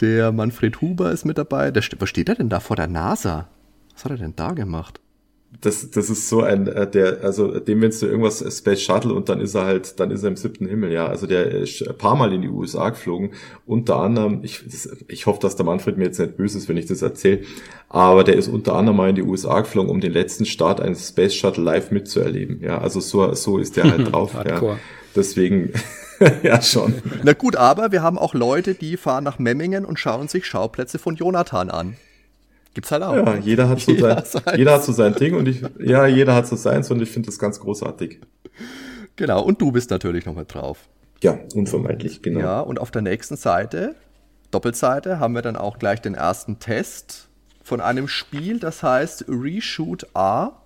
Der 0.00 0.32
Manfred 0.32 0.80
Huber 0.80 1.10
ist 1.12 1.24
mit 1.24 1.38
dabei. 1.38 1.70
Der, 1.70 1.82
was 1.98 2.08
steht 2.08 2.28
er 2.28 2.34
denn 2.34 2.48
da 2.48 2.60
vor 2.60 2.76
der 2.76 2.86
NASA? 2.86 3.48
Was 3.92 4.04
hat 4.04 4.12
er 4.12 4.18
denn 4.18 4.36
da 4.36 4.52
gemacht? 4.52 5.00
Das, 5.60 5.90
das 5.90 6.10
ist 6.10 6.28
so 6.28 6.42
ein, 6.42 6.66
äh, 6.66 6.90
der, 6.90 7.18
also 7.22 7.58
dem 7.58 7.80
wenn 7.80 7.90
du 7.90 8.06
irgendwas 8.06 8.42
äh, 8.42 8.50
Space 8.50 8.82
Shuttle 8.82 9.12
und 9.12 9.28
dann 9.28 9.40
ist 9.40 9.54
er 9.54 9.64
halt, 9.64 9.98
dann 10.00 10.10
ist 10.10 10.22
er 10.22 10.28
im 10.28 10.36
siebten 10.36 10.66
Himmel, 10.66 10.92
ja. 10.92 11.06
Also 11.06 11.26
der 11.26 11.46
ist 11.50 11.86
ein 11.86 11.96
paar 11.96 12.16
Mal 12.16 12.32
in 12.32 12.42
die 12.42 12.48
USA 12.48 12.90
geflogen. 12.90 13.30
Unter 13.66 13.96
anderem, 13.96 14.40
ich, 14.42 14.64
das, 14.64 14.88
ich 15.08 15.26
hoffe, 15.26 15.40
dass 15.40 15.56
der 15.56 15.66
Manfred 15.66 15.98
mir 15.98 16.04
jetzt 16.04 16.18
nicht 16.18 16.36
böse 16.36 16.58
ist, 16.58 16.68
wenn 16.68 16.76
ich 16.76 16.86
das 16.86 17.02
erzähle, 17.02 17.42
aber 17.88 18.24
der 18.24 18.36
ist 18.36 18.48
unter 18.48 18.74
anderem 18.74 18.96
mal 18.96 19.10
in 19.10 19.16
die 19.16 19.22
USA 19.22 19.60
geflogen, 19.60 19.90
um 19.90 20.00
den 20.00 20.12
letzten 20.12 20.44
Start 20.44 20.80
eines 20.80 21.08
Space 21.08 21.34
Shuttle 21.34 21.64
live 21.64 21.90
mitzuerleben. 21.90 22.60
Ja, 22.60 22.78
also 22.78 23.00
so, 23.00 23.32
so 23.34 23.58
ist 23.58 23.76
der 23.76 23.84
halt 23.84 24.12
drauf. 24.12 24.34
ja. 24.34 24.78
Deswegen, 25.14 25.72
ja, 26.42 26.60
schon. 26.60 26.94
Na 27.22 27.32
gut, 27.32 27.56
aber 27.56 27.92
wir 27.92 28.02
haben 28.02 28.18
auch 28.18 28.34
Leute, 28.34 28.74
die 28.74 28.96
fahren 28.96 29.24
nach 29.24 29.38
Memmingen 29.38 29.84
und 29.84 29.98
schauen 29.98 30.28
sich 30.28 30.46
Schauplätze 30.46 30.98
von 30.98 31.16
Jonathan 31.16 31.70
an. 31.70 31.96
Gibt's 32.76 32.92
halt 32.92 33.02
auch. 33.04 33.16
Ja, 33.16 33.36
jeder 33.36 33.70
hat 33.70 33.80
so 33.80 33.90
jeder 33.94 34.22
sein, 34.22 34.42
jeder 34.54 34.74
hat 34.74 34.84
so 34.84 34.92
sein 34.92 35.14
Ding 35.14 35.34
und 35.34 35.48
ich, 35.48 35.62
ja, 35.78 36.04
jeder 36.04 36.34
hat 36.34 36.46
so 36.46 36.56
seins 36.56 36.90
und 36.90 37.00
ich 37.00 37.08
finde 37.10 37.24
das 37.24 37.38
ganz 37.38 37.58
großartig. 37.58 38.20
Genau, 39.16 39.42
und 39.42 39.62
du 39.62 39.72
bist 39.72 39.88
natürlich 39.88 40.26
noch 40.26 40.36
mit 40.36 40.52
drauf. 40.52 40.80
Ja, 41.22 41.38
unvermeidlich, 41.54 42.20
genau. 42.20 42.40
Ja, 42.40 42.60
und 42.60 42.78
auf 42.78 42.90
der 42.90 43.00
nächsten 43.00 43.36
Seite, 43.36 43.94
Doppelseite, 44.50 45.18
haben 45.18 45.34
wir 45.34 45.40
dann 45.40 45.56
auch 45.56 45.78
gleich 45.78 46.02
den 46.02 46.12
ersten 46.12 46.58
Test 46.58 47.30
von 47.62 47.80
einem 47.80 48.08
Spiel, 48.08 48.60
das 48.60 48.82
heißt 48.82 49.24
Reshoot 49.26 50.08
A. 50.12 50.60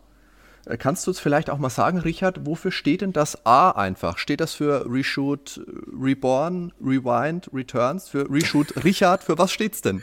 Äh, 0.66 0.78
kannst 0.78 1.06
du 1.06 1.12
es 1.12 1.20
vielleicht 1.20 1.48
auch 1.48 1.58
mal 1.58 1.70
sagen, 1.70 1.98
Richard, 1.98 2.44
wofür 2.44 2.72
steht 2.72 3.02
denn 3.02 3.12
das 3.12 3.46
A 3.46 3.70
einfach? 3.70 4.18
Steht 4.18 4.40
das 4.40 4.52
für 4.52 4.84
Reshoot 4.92 5.64
Reborn, 5.96 6.72
Rewind, 6.84 7.50
Returns? 7.54 8.08
Für 8.08 8.28
Reshoot 8.28 8.82
Richard? 8.82 9.22
Für 9.22 9.38
was 9.38 9.52
steht's 9.52 9.80
denn? 9.80 10.02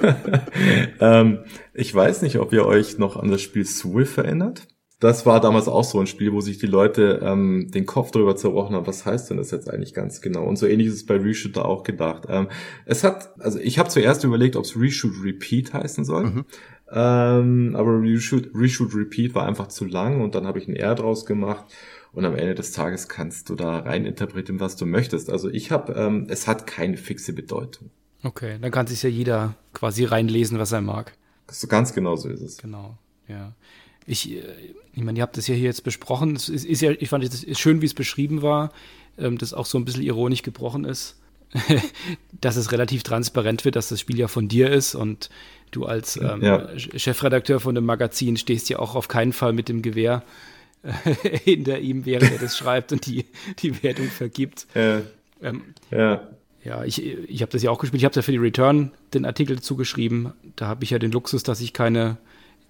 ähm, 1.00 1.40
ich 1.72 1.94
weiß 1.94 2.22
nicht, 2.22 2.38
ob 2.38 2.52
ihr 2.52 2.66
euch 2.66 2.98
noch 2.98 3.16
an 3.16 3.30
das 3.30 3.42
Spiel 3.42 3.64
Swift 3.64 4.18
erinnert. 4.18 4.66
Das 5.00 5.26
war 5.26 5.40
damals 5.40 5.68
auch 5.68 5.84
so 5.84 6.00
ein 6.00 6.06
Spiel, 6.06 6.32
wo 6.32 6.40
sich 6.40 6.58
die 6.58 6.66
Leute 6.66 7.20
ähm, 7.22 7.70
den 7.70 7.84
Kopf 7.84 8.10
darüber 8.10 8.36
zerbrochen 8.36 8.74
haben, 8.74 8.86
was 8.86 9.04
heißt 9.04 9.28
denn 9.28 9.36
das 9.36 9.50
jetzt 9.50 9.68
eigentlich 9.68 9.92
ganz 9.92 10.20
genau? 10.22 10.44
Und 10.44 10.56
so 10.56 10.66
ähnlich 10.66 10.86
ist 10.88 10.94
es 10.94 11.06
bei 11.06 11.16
Reshooter 11.16 11.66
auch 11.66 11.82
gedacht. 11.82 12.24
Ähm, 12.28 12.48
es 12.86 13.04
hat, 13.04 13.38
also 13.40 13.58
ich 13.58 13.78
habe 13.78 13.90
zuerst 13.90 14.24
überlegt, 14.24 14.56
ob 14.56 14.64
es 14.64 14.80
Reshoot 14.80 15.12
Repeat 15.22 15.74
heißen 15.74 16.04
soll. 16.04 16.24
Mhm. 16.24 16.44
Ähm, 16.90 17.76
aber 17.76 18.00
Reshoot, 18.00 18.50
Reshoot 18.54 18.94
Repeat 18.94 19.34
war 19.34 19.46
einfach 19.46 19.66
zu 19.68 19.84
lang 19.84 20.20
und 20.20 20.34
dann 20.34 20.46
habe 20.46 20.58
ich 20.58 20.68
ein 20.68 20.76
R 20.76 20.94
draus 20.94 21.26
gemacht. 21.26 21.66
Und 22.12 22.24
am 22.24 22.36
Ende 22.36 22.54
des 22.54 22.72
Tages 22.72 23.08
kannst 23.08 23.50
du 23.50 23.56
da 23.56 23.80
rein 23.80 24.06
interpretieren, 24.06 24.60
was 24.60 24.76
du 24.76 24.86
möchtest. 24.86 25.28
Also 25.28 25.50
ich 25.50 25.72
habe, 25.72 25.92
ähm, 25.94 26.26
es 26.30 26.46
hat 26.46 26.66
keine 26.66 26.96
fixe 26.96 27.32
Bedeutung. 27.32 27.90
Okay, 28.24 28.58
dann 28.60 28.70
kann 28.70 28.86
sich 28.86 29.02
ja 29.02 29.10
jeder 29.10 29.54
quasi 29.74 30.04
reinlesen, 30.04 30.58
was 30.58 30.72
er 30.72 30.80
mag. 30.80 31.12
So 31.50 31.68
ganz 31.68 31.92
genau 31.92 32.16
so 32.16 32.30
ist 32.30 32.40
es. 32.40 32.56
Genau, 32.56 32.96
ja. 33.28 33.52
Ich, 34.06 34.30
äh, 34.30 34.42
ich 34.94 35.02
meine, 35.02 35.18
ihr 35.18 35.22
habt 35.22 35.36
das 35.36 35.46
ja 35.46 35.54
hier 35.54 35.66
jetzt 35.66 35.84
besprochen. 35.84 36.34
Es 36.34 36.48
ist, 36.48 36.64
ist 36.64 36.80
ja, 36.80 36.90
ich 36.90 37.08
fand 37.10 37.24
es 37.24 37.58
schön, 37.58 37.82
wie 37.82 37.86
es 37.86 37.94
beschrieben 37.94 38.42
war, 38.42 38.72
ähm, 39.18 39.38
dass 39.38 39.52
auch 39.52 39.66
so 39.66 39.78
ein 39.78 39.84
bisschen 39.84 40.02
ironisch 40.02 40.42
gebrochen 40.42 40.84
ist, 40.84 41.20
dass 42.40 42.56
es 42.56 42.72
relativ 42.72 43.02
transparent 43.02 43.64
wird, 43.64 43.76
dass 43.76 43.88
das 43.90 44.00
Spiel 44.00 44.18
ja 44.18 44.28
von 44.28 44.48
dir 44.48 44.70
ist 44.70 44.94
und 44.94 45.28
du 45.70 45.84
als 45.84 46.16
ähm, 46.16 46.42
ja. 46.42 46.68
Chefredakteur 46.78 47.60
von 47.60 47.74
dem 47.74 47.84
Magazin 47.84 48.36
stehst 48.36 48.68
ja 48.70 48.78
auch 48.78 48.94
auf 48.94 49.08
keinen 49.08 49.32
Fall 49.32 49.52
mit 49.52 49.68
dem 49.68 49.82
Gewehr 49.82 50.22
hinter 51.44 51.78
ihm, 51.78 52.06
während 52.06 52.32
er 52.32 52.38
das 52.38 52.56
schreibt 52.56 52.92
und 52.92 53.06
die, 53.06 53.26
die 53.58 53.82
Wertung 53.82 54.06
vergibt. 54.06 54.66
Ja. 54.74 55.02
Ähm, 55.42 55.74
ja. 55.90 56.28
Ja, 56.64 56.82
ich, 56.84 57.04
ich 57.04 57.42
habe 57.42 57.52
das 57.52 57.62
ja 57.62 57.70
auch 57.70 57.78
gespielt. 57.78 58.00
Ich 58.00 58.04
habe 58.04 58.14
ja 58.16 58.22
für 58.22 58.32
die 58.32 58.38
Return 58.38 58.90
den 59.12 59.26
Artikel 59.26 59.60
zugeschrieben. 59.60 60.32
Da 60.56 60.66
habe 60.66 60.84
ich 60.84 60.90
ja 60.90 60.98
den 60.98 61.12
Luxus, 61.12 61.42
dass 61.42 61.60
ich 61.60 61.74
keine, 61.74 62.16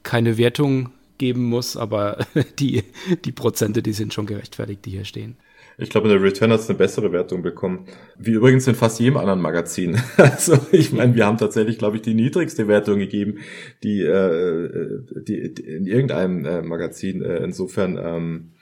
keine 0.02 0.36
Wertung 0.36 0.90
geben 1.18 1.44
muss, 1.44 1.76
aber 1.76 2.18
die, 2.58 2.82
die 3.24 3.32
Prozente, 3.32 3.82
die 3.82 3.92
sind 3.92 4.12
schon 4.12 4.26
gerechtfertigt, 4.26 4.84
die 4.84 4.90
hier 4.90 5.04
stehen. 5.04 5.36
Ich 5.76 5.90
glaube, 5.90 6.08
der 6.08 6.22
Return 6.22 6.52
hat 6.52 6.68
eine 6.68 6.78
bessere 6.78 7.10
Wertung 7.10 7.42
bekommen. 7.42 7.86
Wie 8.16 8.32
übrigens 8.32 8.66
in 8.68 8.76
fast 8.76 9.00
jedem 9.00 9.16
anderen 9.16 9.40
Magazin. 9.40 10.00
Also 10.16 10.58
ich 10.70 10.92
meine, 10.92 11.14
wir 11.14 11.26
haben 11.26 11.38
tatsächlich, 11.38 11.78
glaube 11.78 11.96
ich, 11.96 12.02
die 12.02 12.14
niedrigste 12.14 12.68
Wertung 12.68 12.98
gegeben, 12.98 13.38
die, 13.82 14.02
äh, 14.02 15.00
die, 15.26 15.52
die 15.54 15.62
in 15.62 15.86
irgendeinem 15.86 16.44
äh, 16.44 16.62
Magazin. 16.62 17.22
Äh, 17.22 17.38
insofern 17.38 17.98
ähm, 18.00 18.52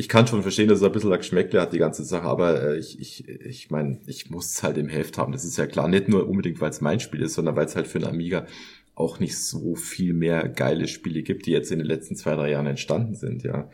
ich 0.00 0.08
kann 0.08 0.26
schon 0.26 0.40
verstehen, 0.40 0.68
dass 0.68 0.78
es 0.78 0.84
ein 0.84 0.92
bisschen 0.92 1.10
Geschmäckle 1.10 1.60
hat, 1.60 1.74
die 1.74 1.78
ganze 1.78 2.04
Sache, 2.04 2.24
aber 2.24 2.62
äh, 2.62 2.78
ich, 2.78 2.98
ich, 2.98 3.28
ich 3.28 3.70
meine, 3.70 3.98
ich 4.06 4.30
muss 4.30 4.46
es 4.46 4.62
halt 4.62 4.78
im 4.78 4.88
Heft 4.88 5.18
haben. 5.18 5.32
Das 5.32 5.44
ist 5.44 5.58
ja 5.58 5.66
klar, 5.66 5.88
nicht 5.88 6.08
nur 6.08 6.26
unbedingt, 6.26 6.58
weil 6.62 6.70
es 6.70 6.80
mein 6.80 7.00
Spiel 7.00 7.20
ist, 7.20 7.34
sondern 7.34 7.54
weil 7.54 7.66
es 7.66 7.76
halt 7.76 7.86
für 7.86 7.98
einen 7.98 8.08
Amiga 8.08 8.46
auch 8.94 9.20
nicht 9.20 9.38
so 9.38 9.74
viel 9.74 10.14
mehr 10.14 10.48
geile 10.48 10.88
Spiele 10.88 11.22
gibt, 11.22 11.44
die 11.44 11.50
jetzt 11.50 11.70
in 11.70 11.80
den 11.80 11.86
letzten 11.86 12.16
zwei, 12.16 12.34
drei 12.34 12.50
Jahren 12.50 12.66
entstanden 12.66 13.14
sind, 13.14 13.42
ja. 13.42 13.68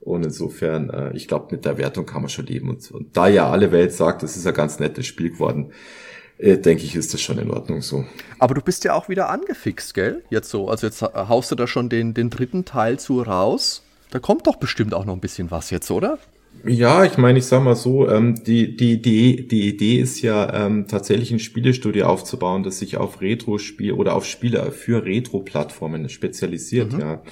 Und 0.00 0.24
insofern, 0.24 0.90
äh, 0.90 1.16
ich 1.16 1.28
glaube, 1.28 1.54
mit 1.54 1.64
der 1.64 1.78
Wertung 1.78 2.06
kann 2.06 2.22
man 2.22 2.28
schon 2.28 2.46
leben. 2.46 2.70
Und, 2.70 2.90
und 2.90 3.16
da 3.16 3.28
ja 3.28 3.48
alle 3.48 3.70
Welt 3.70 3.92
sagt, 3.92 4.24
das 4.24 4.36
ist 4.36 4.48
ein 4.48 4.54
ganz 4.54 4.80
nettes 4.80 5.06
Spiel 5.06 5.30
geworden, 5.30 5.70
äh, 6.38 6.58
denke 6.58 6.82
ich, 6.82 6.96
ist 6.96 7.14
das 7.14 7.20
schon 7.20 7.38
in 7.38 7.52
Ordnung 7.52 7.82
so. 7.82 8.04
Aber 8.40 8.54
du 8.54 8.62
bist 8.62 8.82
ja 8.82 8.94
auch 8.94 9.08
wieder 9.08 9.30
angefixt, 9.30 9.94
gell? 9.94 10.24
Jetzt 10.28 10.50
so. 10.50 10.68
Also 10.68 10.88
jetzt 10.88 11.02
haust 11.02 11.52
du 11.52 11.54
da 11.54 11.68
schon 11.68 11.88
den, 11.88 12.14
den 12.14 12.30
dritten 12.30 12.64
Teil 12.64 12.98
zu 12.98 13.22
raus. 13.22 13.84
Da 14.10 14.18
kommt 14.18 14.46
doch 14.46 14.56
bestimmt 14.56 14.94
auch 14.94 15.04
noch 15.04 15.14
ein 15.14 15.20
bisschen 15.20 15.50
was 15.50 15.70
jetzt, 15.70 15.90
oder? 15.90 16.18
Ja, 16.64 17.04
ich 17.04 17.18
meine, 17.18 17.38
ich 17.38 17.46
sag 17.46 17.62
mal 17.62 17.76
so, 17.76 18.08
ähm, 18.08 18.42
die, 18.42 18.76
die, 18.76 19.00
die, 19.00 19.46
die 19.46 19.68
Idee 19.68 20.00
ist 20.00 20.22
ja 20.22 20.66
ähm, 20.66 20.86
tatsächlich 20.88 21.30
ein 21.30 21.38
Spielestudio 21.38 22.06
aufzubauen, 22.06 22.62
das 22.62 22.80
sich 22.80 22.96
auf 22.96 23.20
Retro-Spiel 23.20 23.92
oder 23.92 24.14
auf 24.14 24.24
Spiele 24.24 24.72
für 24.72 25.04
Retro-Plattformen 25.04 26.08
spezialisiert, 26.08 26.92
mhm. 26.94 27.00
ja. 27.00 27.22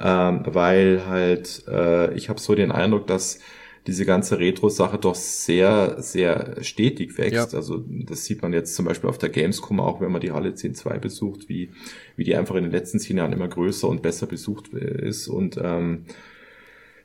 Ähm, 0.00 0.42
weil 0.46 1.02
halt, 1.06 1.64
äh, 1.68 2.12
ich 2.14 2.28
habe 2.28 2.40
so 2.40 2.54
den 2.54 2.72
Eindruck, 2.72 3.06
dass 3.06 3.38
diese 3.86 4.04
ganze 4.04 4.38
Retro-Sache 4.38 4.98
doch 4.98 5.14
sehr, 5.14 5.96
sehr 6.00 6.62
stetig 6.62 7.18
wächst. 7.18 7.52
Ja. 7.52 7.58
Also 7.58 7.84
das 7.88 8.24
sieht 8.24 8.42
man 8.42 8.52
jetzt 8.52 8.74
zum 8.74 8.84
Beispiel 8.84 9.10
auf 9.10 9.18
der 9.18 9.28
Gamescom 9.28 9.80
auch, 9.80 10.00
wenn 10.00 10.12
man 10.12 10.20
die 10.20 10.30
Halle 10.30 10.50
10.2 10.50 10.98
besucht, 10.98 11.48
wie, 11.48 11.70
wie 12.16 12.24
die 12.24 12.36
einfach 12.36 12.54
in 12.54 12.62
den 12.62 12.72
letzten 12.72 13.00
zehn 13.00 13.16
Jahren 13.16 13.32
immer 13.32 13.48
größer 13.48 13.88
und 13.88 14.02
besser 14.02 14.26
besucht 14.26 14.68
ist. 14.68 15.26
Und 15.26 15.58
ähm, 15.60 16.04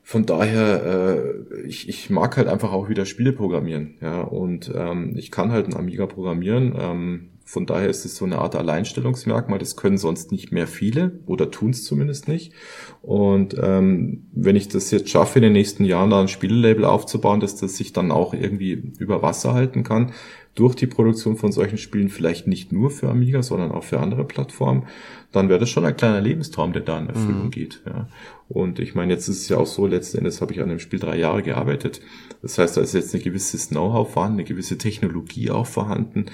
von 0.04 0.24
daher, 0.24 1.42
äh, 1.52 1.66
ich, 1.66 1.88
ich 1.88 2.10
mag 2.10 2.36
halt 2.36 2.46
einfach 2.46 2.72
auch 2.72 2.88
wieder 2.88 3.06
Spiele 3.06 3.32
programmieren. 3.32 3.96
Ja, 4.00 4.20
und 4.22 4.72
ähm, 4.74 5.14
ich 5.16 5.32
kann 5.32 5.50
halt 5.50 5.66
ein 5.66 5.76
Amiga 5.76 6.06
programmieren. 6.06 6.74
Ähm, 6.78 7.28
von 7.48 7.64
daher 7.64 7.88
ist 7.88 8.04
es 8.04 8.14
so 8.14 8.26
eine 8.26 8.40
Art 8.40 8.54
Alleinstellungsmerkmal. 8.54 9.58
Das 9.58 9.74
können 9.74 9.96
sonst 9.96 10.32
nicht 10.32 10.52
mehr 10.52 10.66
viele 10.66 11.20
oder 11.24 11.50
tun 11.50 11.70
es 11.70 11.82
zumindest 11.82 12.28
nicht. 12.28 12.52
Und 13.00 13.56
ähm, 13.58 14.26
wenn 14.32 14.54
ich 14.54 14.68
das 14.68 14.90
jetzt 14.90 15.08
schaffe, 15.08 15.38
in 15.38 15.44
den 15.44 15.54
nächsten 15.54 15.86
Jahren 15.86 16.10
da 16.10 16.20
ein 16.20 16.28
Spielelabel 16.28 16.84
aufzubauen, 16.84 17.40
dass 17.40 17.56
das 17.56 17.74
sich 17.74 17.94
dann 17.94 18.12
auch 18.12 18.34
irgendwie 18.34 18.92
über 18.98 19.22
Wasser 19.22 19.54
halten 19.54 19.82
kann, 19.82 20.12
durch 20.58 20.74
die 20.74 20.88
Produktion 20.88 21.36
von 21.36 21.52
solchen 21.52 21.78
Spielen 21.78 22.08
vielleicht 22.08 22.48
nicht 22.48 22.72
nur 22.72 22.90
für 22.90 23.08
Amiga, 23.08 23.42
sondern 23.42 23.70
auch 23.70 23.84
für 23.84 24.00
andere 24.00 24.24
Plattformen, 24.24 24.86
dann 25.30 25.48
wäre 25.48 25.60
das 25.60 25.70
schon 25.70 25.84
ein 25.84 25.96
kleiner 25.96 26.20
Lebenstraum, 26.20 26.72
der 26.72 26.82
da 26.82 26.98
in 26.98 27.08
Erfüllung 27.08 27.44
mhm. 27.44 27.50
geht. 27.50 27.80
Ja. 27.86 28.08
Und 28.48 28.80
ich 28.80 28.96
meine, 28.96 29.12
jetzt 29.12 29.28
ist 29.28 29.42
es 29.42 29.48
ja 29.48 29.58
auch 29.58 29.66
so, 29.66 29.86
letzten 29.86 30.18
Endes 30.18 30.40
habe 30.40 30.52
ich 30.52 30.60
an 30.60 30.68
dem 30.68 30.80
Spiel 30.80 30.98
drei 30.98 31.16
Jahre 31.16 31.44
gearbeitet. 31.44 32.00
Das 32.42 32.58
heißt, 32.58 32.76
da 32.76 32.80
ist 32.80 32.94
jetzt 32.94 33.14
eine 33.14 33.22
gewisse 33.22 33.56
Know-how 33.68 34.10
vorhanden, 34.10 34.38
eine 34.38 34.48
gewisse 34.48 34.78
Technologie 34.78 35.50
auch 35.50 35.66
vorhanden. 35.66 36.26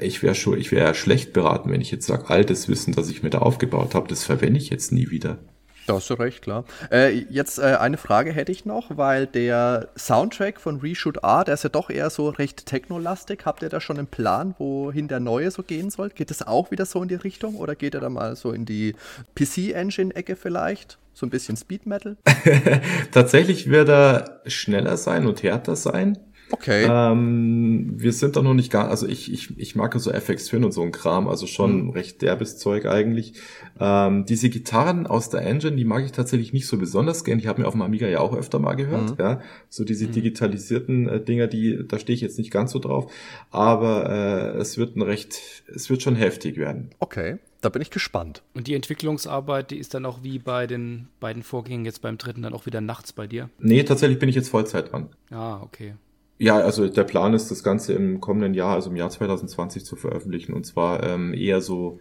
Ich 0.00 0.22
wäre 0.22 0.36
schon, 0.36 0.56
ich 0.56 0.70
wäre 0.70 0.86
ja 0.86 0.94
schlecht 0.94 1.32
beraten, 1.32 1.70
wenn 1.70 1.80
ich 1.80 1.90
jetzt 1.90 2.06
sage, 2.06 2.30
altes 2.30 2.68
Wissen, 2.68 2.94
das 2.94 3.10
ich 3.10 3.24
mir 3.24 3.30
da 3.30 3.38
aufgebaut 3.38 3.96
habe, 3.96 4.06
das 4.06 4.22
verwende 4.22 4.60
ich 4.60 4.70
jetzt 4.70 4.92
nie 4.92 5.10
wieder. 5.10 5.38
Da 5.86 5.94
hast 5.94 6.08
du 6.08 6.14
recht, 6.14 6.42
klar. 6.42 6.64
Äh, 6.90 7.10
jetzt 7.10 7.58
äh, 7.58 7.76
eine 7.78 7.98
Frage 7.98 8.32
hätte 8.32 8.52
ich 8.52 8.64
noch, 8.64 8.96
weil 8.96 9.26
der 9.26 9.88
Soundtrack 9.96 10.60
von 10.60 10.80
Reshoot 10.80 11.18
R, 11.18 11.44
der 11.44 11.54
ist 11.54 11.64
ja 11.64 11.68
doch 11.68 11.90
eher 11.90 12.08
so 12.08 12.30
recht 12.30 12.64
technolastig. 12.64 13.44
Habt 13.44 13.62
ihr 13.62 13.68
da 13.68 13.80
schon 13.80 13.98
einen 13.98 14.06
Plan, 14.06 14.54
wohin 14.58 15.08
der 15.08 15.20
neue 15.20 15.50
so 15.50 15.62
gehen 15.62 15.90
soll? 15.90 16.08
Geht 16.08 16.30
es 16.30 16.46
auch 16.46 16.70
wieder 16.70 16.86
so 16.86 17.02
in 17.02 17.08
die 17.08 17.14
Richtung 17.14 17.56
oder 17.56 17.74
geht 17.74 17.94
er 17.94 18.00
da 18.00 18.08
mal 18.08 18.34
so 18.34 18.52
in 18.52 18.64
die 18.64 18.94
PC-Engine-Ecke 19.34 20.36
vielleicht? 20.36 20.98
So 21.12 21.26
ein 21.26 21.30
bisschen 21.30 21.56
Speed 21.56 21.86
Metal? 21.86 22.16
Tatsächlich 23.12 23.68
wird 23.68 23.88
er 23.88 24.40
schneller 24.46 24.96
sein 24.96 25.26
und 25.26 25.42
härter 25.42 25.76
sein. 25.76 26.18
Okay. 26.54 26.86
Ähm, 26.88 27.94
wir 27.96 28.12
sind 28.12 28.36
da 28.36 28.42
noch 28.42 28.54
nicht 28.54 28.70
gar, 28.70 28.88
also 28.88 29.08
ich, 29.08 29.32
ich, 29.32 29.58
ich 29.58 29.74
mag 29.74 29.92
so 29.98 30.12
FX 30.12 30.46
Twin 30.46 30.64
und 30.64 30.70
so 30.70 30.82
ein 30.82 30.92
Kram, 30.92 31.26
also 31.26 31.48
schon 31.48 31.86
mhm. 31.86 31.90
recht 31.90 32.22
derbes 32.22 32.58
Zeug 32.58 32.86
eigentlich. 32.86 33.34
Ähm, 33.80 34.24
diese 34.24 34.50
Gitarren 34.50 35.08
aus 35.08 35.30
der 35.30 35.42
Engine, 35.42 35.74
die 35.74 35.84
mag 35.84 36.04
ich 36.04 36.12
tatsächlich 36.12 36.52
nicht 36.52 36.68
so 36.68 36.78
besonders 36.78 37.24
gern. 37.24 37.38
Die 37.38 37.48
haben 37.48 37.60
mir 37.60 37.66
auf 37.66 37.74
dem 37.74 37.82
Amiga 37.82 38.06
ja 38.06 38.20
auch 38.20 38.36
öfter 38.36 38.60
mal 38.60 38.74
gehört, 38.74 39.10
mhm. 39.10 39.16
ja. 39.18 39.40
So 39.68 39.84
diese 39.84 40.06
mhm. 40.06 40.12
digitalisierten 40.12 41.08
äh, 41.08 41.20
Dinger, 41.20 41.48
die, 41.48 41.84
da 41.88 41.98
stehe 41.98 42.14
ich 42.14 42.20
jetzt 42.20 42.38
nicht 42.38 42.52
ganz 42.52 42.70
so 42.70 42.78
drauf. 42.78 43.10
Aber 43.50 44.08
äh, 44.08 44.58
es 44.58 44.78
wird 44.78 44.96
ein 44.96 45.02
recht, 45.02 45.40
es 45.74 45.90
wird 45.90 46.02
schon 46.02 46.14
heftig 46.14 46.56
werden. 46.56 46.90
Okay. 47.00 47.38
Da 47.62 47.70
bin 47.70 47.80
ich 47.80 47.90
gespannt. 47.90 48.42
Und 48.52 48.66
die 48.66 48.74
Entwicklungsarbeit, 48.74 49.70
die 49.70 49.78
ist 49.78 49.94
dann 49.94 50.04
auch 50.04 50.22
wie 50.22 50.38
bei 50.38 50.66
den 50.66 51.08
beiden 51.18 51.42
Vorgängen 51.42 51.86
jetzt 51.86 52.02
beim 52.02 52.18
dritten 52.18 52.42
dann 52.42 52.52
auch 52.52 52.66
wieder 52.66 52.82
nachts 52.82 53.14
bei 53.14 53.26
dir? 53.26 53.48
Nee, 53.58 53.82
tatsächlich 53.84 54.18
bin 54.18 54.28
ich 54.28 54.34
jetzt 54.36 54.50
Vollzeit 54.50 54.92
dran. 54.92 55.08
Ah, 55.30 55.62
okay. 55.62 55.94
Ja, 56.38 56.58
also 56.58 56.88
der 56.88 57.04
Plan 57.04 57.34
ist, 57.34 57.50
das 57.50 57.62
Ganze 57.62 57.92
im 57.92 58.20
kommenden 58.20 58.54
Jahr, 58.54 58.74
also 58.74 58.90
im 58.90 58.96
Jahr 58.96 59.10
2020 59.10 59.84
zu 59.84 59.96
veröffentlichen. 59.96 60.52
Und 60.52 60.64
zwar 60.64 61.02
ähm, 61.02 61.32
eher 61.32 61.60
so, 61.60 62.00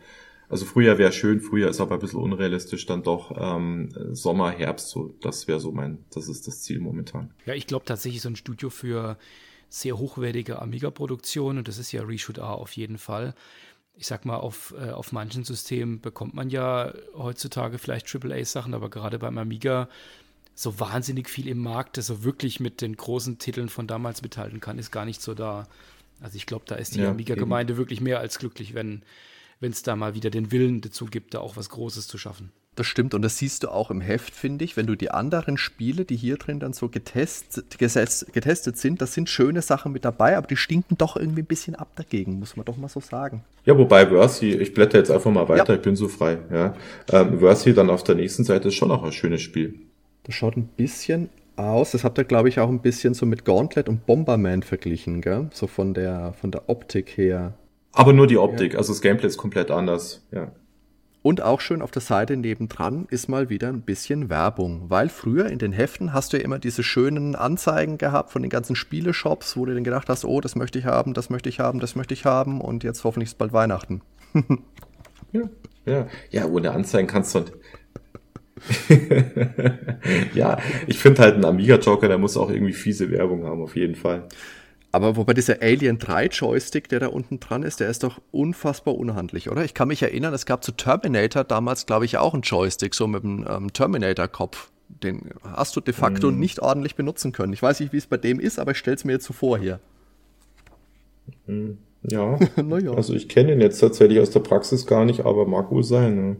also 0.49 0.65
Frühjahr 0.65 0.97
wäre 0.97 1.11
schön, 1.11 1.39
Frühjahr 1.39 1.69
ist 1.69 1.81
aber 1.81 1.95
ein 1.95 2.01
bisschen 2.01 2.19
unrealistisch, 2.19 2.85
dann 2.85 3.03
doch 3.03 3.31
ähm, 3.37 3.89
Sommer, 4.11 4.51
Herbst, 4.51 4.89
so, 4.89 5.13
das 5.21 5.47
wäre 5.47 5.59
so 5.59 5.71
mein, 5.71 5.99
das 6.13 6.27
ist 6.27 6.47
das 6.47 6.61
Ziel 6.61 6.79
momentan. 6.79 7.31
Ja, 7.45 7.53
ich 7.53 7.67
glaube 7.67 7.85
tatsächlich 7.85 8.21
so 8.21 8.29
ein 8.29 8.35
Studio 8.35 8.69
für 8.69 9.17
sehr 9.69 9.97
hochwertige 9.97 10.61
Amiga-Produktion 10.61 11.57
und 11.57 11.67
das 11.67 11.77
ist 11.77 11.91
ja 11.91 12.03
Reshoot 12.03 12.39
A 12.39 12.53
auf 12.53 12.73
jeden 12.73 12.97
Fall. 12.97 13.33
Ich 13.95 14.07
sag 14.07 14.25
mal, 14.25 14.37
auf, 14.37 14.73
äh, 14.79 14.89
auf 14.89 15.11
manchen 15.11 15.43
Systemen 15.43 16.01
bekommt 16.01 16.33
man 16.33 16.49
ja 16.49 16.93
heutzutage 17.15 17.77
vielleicht 17.77 18.13
AAA-Sachen, 18.13 18.73
aber 18.73 18.89
gerade 18.89 19.19
beim 19.19 19.37
Amiga 19.37 19.89
so 20.55 20.79
wahnsinnig 20.79 21.29
viel 21.29 21.47
im 21.47 21.59
Markt, 21.59 21.97
das 21.97 22.07
so 22.07 22.23
wirklich 22.23 22.59
mit 22.59 22.81
den 22.81 22.95
großen 22.95 23.39
Titeln 23.39 23.69
von 23.69 23.87
damals 23.87 24.21
mithalten 24.21 24.59
kann, 24.59 24.77
ist 24.77 24.91
gar 24.91 25.05
nicht 25.05 25.21
so 25.21 25.33
da. 25.33 25.67
Also 26.21 26.35
ich 26.35 26.45
glaube, 26.45 26.65
da 26.67 26.75
ist 26.75 26.95
die 26.95 27.01
ja, 27.01 27.09
Amiga-Gemeinde 27.09 27.77
wirklich 27.77 28.01
mehr 28.01 28.19
als 28.19 28.39
glücklich, 28.39 28.73
wenn 28.73 29.01
es 29.59 29.83
da 29.83 29.95
mal 29.95 30.13
wieder 30.13 30.29
den 30.29 30.51
Willen 30.51 30.81
dazu 30.81 31.05
gibt, 31.05 31.33
da 31.33 31.39
auch 31.39 31.57
was 31.57 31.69
Großes 31.69 32.07
zu 32.07 32.17
schaffen. 32.17 32.51
Das 32.75 32.87
stimmt 32.87 33.13
und 33.13 33.21
das 33.21 33.37
siehst 33.37 33.63
du 33.63 33.69
auch 33.69 33.91
im 33.91 34.01
Heft, 34.01 34.33
finde 34.33 34.65
ich, 34.65 34.75
wenn 34.75 34.87
du 34.87 34.95
die 34.95 35.11
anderen 35.11 35.57
Spiele, 35.57 36.05
die 36.05 36.15
hier 36.15 36.37
drin 36.37 36.59
dann 36.59 36.73
so 36.73 36.89
getestet, 36.89 37.77
getestet 37.77 38.77
sind, 38.77 38.99
da 38.99 39.05
sind 39.05 39.29
schöne 39.29 39.61
Sachen 39.61 39.91
mit 39.91 40.05
dabei, 40.05 40.37
aber 40.37 40.47
die 40.47 40.57
stinken 40.57 40.97
doch 40.97 41.15
irgendwie 41.15 41.43
ein 41.43 41.47
bisschen 41.47 41.75
ab 41.75 41.91
dagegen, 41.95 42.39
muss 42.39 42.55
man 42.55 42.65
doch 42.65 42.77
mal 42.77 42.89
so 42.89 42.99
sagen. 42.99 43.43
Ja, 43.65 43.77
wobei 43.77 44.07
Versi, 44.07 44.53
ich 44.53 44.73
blätter 44.73 44.97
jetzt 44.97 45.11
einfach 45.11 45.29
mal 45.29 45.47
weiter, 45.47 45.73
ja. 45.73 45.75
ich 45.75 45.81
bin 45.81 45.95
so 45.95 46.07
frei. 46.07 46.39
Ja. 46.51 46.75
Ähm, 47.11 47.39
Versi 47.39 47.75
dann 47.75 47.91
auf 47.91 48.03
der 48.03 48.15
nächsten 48.15 48.43
Seite 48.43 48.69
ist 48.69 48.75
schon 48.75 48.89
auch 48.89 49.03
ein 49.03 49.11
schönes 49.11 49.41
Spiel. 49.41 49.79
Das 50.23 50.35
schaut 50.35 50.55
ein 50.55 50.67
bisschen 50.67 51.29
aus, 51.55 51.91
das 51.91 52.03
habt 52.03 52.17
ihr, 52.17 52.23
glaube 52.23 52.49
ich, 52.49 52.59
auch 52.59 52.69
ein 52.69 52.81
bisschen 52.81 53.13
so 53.13 53.25
mit 53.25 53.45
Gauntlet 53.45 53.89
und 53.89 54.05
Bomberman 54.05 54.63
verglichen, 54.63 55.21
gell? 55.21 55.49
So 55.53 55.67
von 55.67 55.93
der, 55.93 56.33
von 56.33 56.51
der 56.51 56.69
Optik 56.69 57.17
her. 57.17 57.53
Aber 57.91 58.13
nur 58.13 58.27
die 58.27 58.37
Optik, 58.37 58.73
ja. 58.73 58.79
also 58.79 58.93
das 58.93 59.01
Gameplay 59.01 59.27
ist 59.27 59.37
komplett 59.37 59.69
anders, 59.69 60.25
ja. 60.31 60.51
Und 61.21 61.41
auch 61.41 61.61
schön 61.61 61.81
auf 61.81 61.91
der 61.91 62.01
Seite 62.01 62.35
nebendran 62.35 63.07
ist 63.09 63.29
mal 63.29 63.49
wieder 63.49 63.69
ein 63.69 63.83
bisschen 63.83 64.29
Werbung, 64.29 64.89
weil 64.89 65.07
früher 65.07 65.45
in 65.45 65.57
den 65.57 65.71
Heften 65.71 66.11
hast 66.11 66.33
du 66.33 66.37
ja 66.37 66.43
immer 66.43 66.59
diese 66.59 66.83
schönen 66.83 67.35
Anzeigen 67.35 67.97
gehabt 67.97 68.29
von 68.29 68.41
den 68.41 68.49
ganzen 68.49 68.75
Spieleshops, 68.75 69.55
wo 69.55 69.65
du 69.65 69.73
dann 69.73 69.85
gedacht 69.85 70.09
hast, 70.09 70.25
oh, 70.25 70.41
das 70.41 70.55
möchte 70.55 70.79
ich 70.79 70.85
haben, 70.85 71.13
das 71.13 71.29
möchte 71.29 71.47
ich 71.47 71.61
haben, 71.61 71.79
das 71.79 71.95
möchte 71.95 72.13
ich 72.13 72.25
haben 72.25 72.59
und 72.59 72.83
jetzt 72.83 73.05
hoffentlich 73.05 73.29
ist 73.29 73.37
bald 73.37 73.53
Weihnachten. 73.53 74.01
ja, 75.31 75.43
ja, 75.85 76.07
ja, 76.29 76.45
ohne 76.45 76.71
Anzeigen 76.71 77.07
kannst 77.07 77.33
du. 77.35 77.45
ja, 80.33 80.59
ich 80.87 80.99
finde 80.99 81.21
halt 81.21 81.35
ein 81.35 81.45
Amiga 81.45 81.77
Joker, 81.77 82.07
der 82.07 82.17
muss 82.17 82.37
auch 82.37 82.49
irgendwie 82.49 82.73
fiese 82.73 83.09
Werbung 83.11 83.45
haben, 83.45 83.61
auf 83.61 83.75
jeden 83.75 83.95
Fall. 83.95 84.27
Aber 84.91 85.15
wobei 85.15 85.33
dieser 85.33 85.61
Alien 85.63 85.97
3 85.97 86.27
Joystick, 86.27 86.87
der 86.87 86.99
da 86.99 87.07
unten 87.07 87.39
dran 87.39 87.63
ist, 87.63 87.79
der 87.79 87.89
ist 87.89 88.03
doch 88.03 88.21
unfassbar 88.31 88.95
unhandlich, 88.95 89.49
oder? 89.49 89.65
Ich 89.65 89.73
kann 89.73 89.87
mich 89.87 90.03
erinnern, 90.03 90.35
es 90.35 90.45
gab 90.45 90.63
zu 90.63 90.71
Terminator 90.71 91.43
damals, 91.43 91.87
glaube 91.87 92.05
ich, 92.05 92.17
auch 92.17 92.35
einen 92.35 92.43
Joystick, 92.43 92.93
so 92.93 93.07
mit 93.07 93.23
einem 93.23 93.43
ähm, 93.49 93.73
Terminator-Kopf. 93.73 94.69
Den 95.01 95.31
hast 95.43 95.75
du 95.75 95.81
de 95.81 95.95
facto 95.95 96.29
mm. 96.29 96.39
nicht 96.39 96.59
ordentlich 96.59 96.95
benutzen 96.95 97.31
können. 97.31 97.53
Ich 97.53 97.63
weiß 97.63 97.79
nicht, 97.79 97.91
wie 97.91 97.97
es 97.97 98.05
bei 98.05 98.17
dem 98.17 98.39
ist, 98.39 98.59
aber 98.59 98.71
ich 98.71 98.77
stelle 98.77 98.95
es 98.95 99.03
mir 99.03 99.13
jetzt 99.13 99.25
so 99.25 99.33
vor 99.33 99.57
hier. 99.57 99.79
Hm, 101.47 101.79
ja. 102.03 102.37
ja. 102.57 102.91
Also 102.93 103.15
ich 103.15 103.27
kenne 103.29 103.53
ihn 103.53 103.61
jetzt 103.61 103.79
tatsächlich 103.79 104.19
aus 104.19 104.29
der 104.29 104.41
Praxis 104.41 104.85
gar 104.85 105.05
nicht, 105.05 105.21
aber 105.21 105.47
mag 105.47 105.71
wohl 105.71 105.83
sein. 105.83 106.15
Ne? 106.15 106.35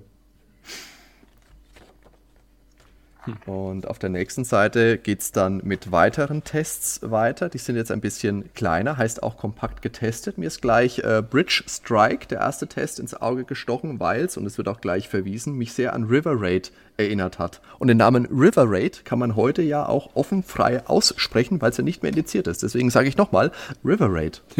Und 3.45 3.87
auf 3.87 3.99
der 3.99 4.09
nächsten 4.09 4.43
Seite 4.43 4.97
geht 4.97 5.21
es 5.21 5.31
dann 5.31 5.61
mit 5.63 5.91
weiteren 5.91 6.43
Tests 6.43 6.99
weiter. 7.03 7.49
Die 7.49 7.57
sind 7.57 7.75
jetzt 7.75 7.91
ein 7.91 8.01
bisschen 8.01 8.53
kleiner, 8.53 8.97
heißt 8.97 9.23
auch 9.23 9.37
kompakt 9.37 9.81
getestet. 9.81 10.37
Mir 10.37 10.47
ist 10.47 10.61
gleich 10.61 10.99
äh, 10.99 11.23
Bridge 11.27 11.63
Strike, 11.67 12.27
der 12.27 12.39
erste 12.39 12.67
Test, 12.67 12.99
ins 12.99 13.13
Auge 13.13 13.45
gestochen, 13.45 13.99
weil 13.99 14.25
es, 14.25 14.37
und 14.37 14.45
es 14.45 14.57
wird 14.57 14.67
auch 14.67 14.81
gleich 14.81 15.07
verwiesen, 15.07 15.57
mich 15.57 15.73
sehr 15.73 15.93
an 15.93 16.05
River 16.05 16.35
Raid 16.39 16.71
erinnert 16.97 17.39
hat. 17.39 17.61
Und 17.79 17.87
den 17.87 17.97
Namen 17.97 18.25
River 18.25 18.65
Raid 18.67 19.05
kann 19.05 19.19
man 19.19 19.35
heute 19.35 19.61
ja 19.61 19.87
auch 19.87 20.15
offen 20.15 20.43
frei 20.43 20.85
aussprechen, 20.85 21.61
weil 21.61 21.71
es 21.71 21.77
ja 21.77 21.83
nicht 21.83 22.03
mehr 22.03 22.11
indiziert 22.11 22.47
ist. 22.47 22.63
Deswegen 22.63 22.89
sage 22.89 23.07
ich 23.07 23.17
nochmal 23.17 23.51
River 23.83 24.07
Raid. 24.09 24.41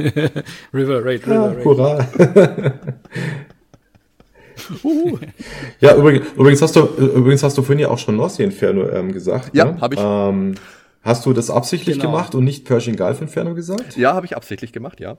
River 0.73 1.05
Raid, 1.05 1.27
River 1.27 1.57
Raid. 1.57 2.07
Ja, 2.35 2.73
ja, 5.79 5.95
übrigens, 5.95 6.27
übrigens, 6.35 6.61
hast 6.61 6.75
du, 6.75 6.81
übrigens 6.81 7.43
hast 7.43 7.57
du 7.57 7.61
vorhin 7.61 7.79
ja 7.79 7.89
auch 7.89 7.97
schon 7.97 8.15
Nossi 8.15 8.43
Inferno 8.43 8.89
ähm, 8.89 9.11
gesagt. 9.11 9.51
Ja, 9.53 9.65
ne? 9.65 9.81
habe 9.81 9.95
ich. 9.95 10.01
Ähm, 10.03 10.55
hast 11.01 11.25
du 11.25 11.33
das 11.33 11.49
absichtlich 11.49 11.99
genau. 11.99 12.11
gemacht 12.11 12.35
und 12.35 12.43
nicht 12.43 12.65
Persian 12.65 12.95
Gulf 12.95 13.21
Inferno 13.21 13.53
gesagt? 13.53 13.97
Ja, 13.97 14.13
habe 14.13 14.25
ich 14.25 14.35
absichtlich 14.35 14.71
gemacht, 14.71 14.99
ja. 14.99 15.17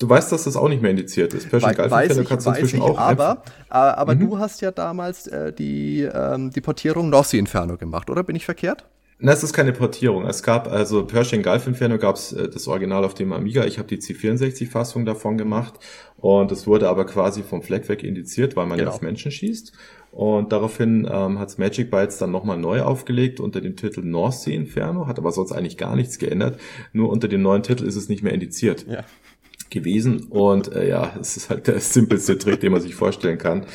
Du 0.00 0.08
weißt, 0.08 0.32
dass 0.32 0.44
das 0.44 0.56
auch 0.56 0.68
nicht 0.68 0.82
mehr 0.82 0.90
indiziert 0.90 1.34
ist. 1.34 1.48
Persian 1.48 1.74
Gulf 1.74 1.92
Inferno 1.92 2.24
kannst 2.28 2.46
du 2.46 2.50
inzwischen 2.50 2.76
ich, 2.78 2.82
auch. 2.82 2.98
Aber, 2.98 3.42
äh, 3.70 3.74
aber 3.74 4.14
mhm. 4.14 4.20
du 4.20 4.38
hast 4.38 4.60
ja 4.60 4.72
damals 4.72 5.26
äh, 5.28 5.52
die, 5.52 6.02
ähm, 6.02 6.50
die 6.50 6.60
Portierung 6.60 7.10
Nossi 7.10 7.38
Inferno 7.38 7.76
gemacht, 7.76 8.10
oder? 8.10 8.22
Bin 8.24 8.34
ich 8.34 8.44
verkehrt? 8.44 8.84
Na, 9.18 9.32
es 9.32 9.42
ist 9.44 9.52
keine 9.52 9.72
Portierung. 9.72 10.26
Es 10.26 10.42
gab 10.42 10.66
also 10.70 11.04
Pershing 11.04 11.42
Gulf 11.42 11.66
Inferno 11.66 11.98
gab 11.98 12.16
es 12.16 12.32
äh, 12.32 12.48
das 12.48 12.66
Original 12.66 13.04
auf 13.04 13.14
dem 13.14 13.32
Amiga. 13.32 13.64
Ich 13.64 13.78
habe 13.78 13.88
die 13.88 13.98
C64-Fassung 13.98 15.04
davon 15.04 15.38
gemacht 15.38 15.74
und 16.16 16.50
es 16.50 16.66
wurde 16.66 16.88
aber 16.88 17.06
quasi 17.06 17.42
vom 17.42 17.62
Fleck 17.62 17.88
weg 17.88 18.02
indiziert, 18.02 18.56
weil 18.56 18.66
man 18.66 18.78
genau. 18.78 18.90
ja 18.90 18.94
auf 18.96 19.02
Menschen 19.02 19.30
schießt. 19.30 19.72
Und 20.10 20.52
daraufhin 20.52 21.08
ähm, 21.10 21.38
hat 21.38 21.58
Magic 21.58 21.90
Bytes 21.90 22.18
dann 22.18 22.30
nochmal 22.30 22.58
neu 22.58 22.82
aufgelegt 22.82 23.40
unter 23.40 23.60
dem 23.60 23.76
Titel 23.76 24.02
North 24.02 24.34
Sea 24.34 24.54
Inferno, 24.54 25.06
hat 25.06 25.18
aber 25.18 25.32
sonst 25.32 25.52
eigentlich 25.52 25.76
gar 25.76 25.96
nichts 25.96 26.18
geändert. 26.18 26.60
Nur 26.92 27.08
unter 27.10 27.28
dem 27.28 27.42
neuen 27.42 27.62
Titel 27.62 27.84
ist 27.84 27.96
es 27.96 28.08
nicht 28.08 28.22
mehr 28.22 28.32
indiziert. 28.32 28.84
Ja 28.88 29.04
gewesen 29.70 30.24
und 30.30 30.72
äh, 30.72 30.88
ja, 30.88 31.14
es 31.20 31.36
ist 31.36 31.50
halt 31.50 31.66
der 31.66 31.80
simpelste 31.80 32.38
Trick, 32.38 32.60
den 32.60 32.72
man 32.72 32.80
sich 32.80 32.94
vorstellen 32.94 33.38
kann. 33.38 33.66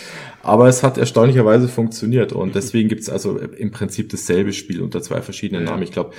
Aber 0.41 0.67
es 0.67 0.83
hat 0.83 0.97
erstaunlicherweise 0.97 1.67
funktioniert 1.67 2.33
und 2.33 2.55
deswegen 2.55 2.89
gibt's 2.89 3.09
also 3.09 3.37
im 3.37 3.71
Prinzip 3.71 4.09
dasselbe 4.09 4.53
Spiel 4.53 4.81
unter 4.81 5.01
zwei 5.01 5.21
verschiedenen 5.21 5.65
Namen. 5.65 5.83
Ich 5.83 5.91
glaube, 5.91 6.11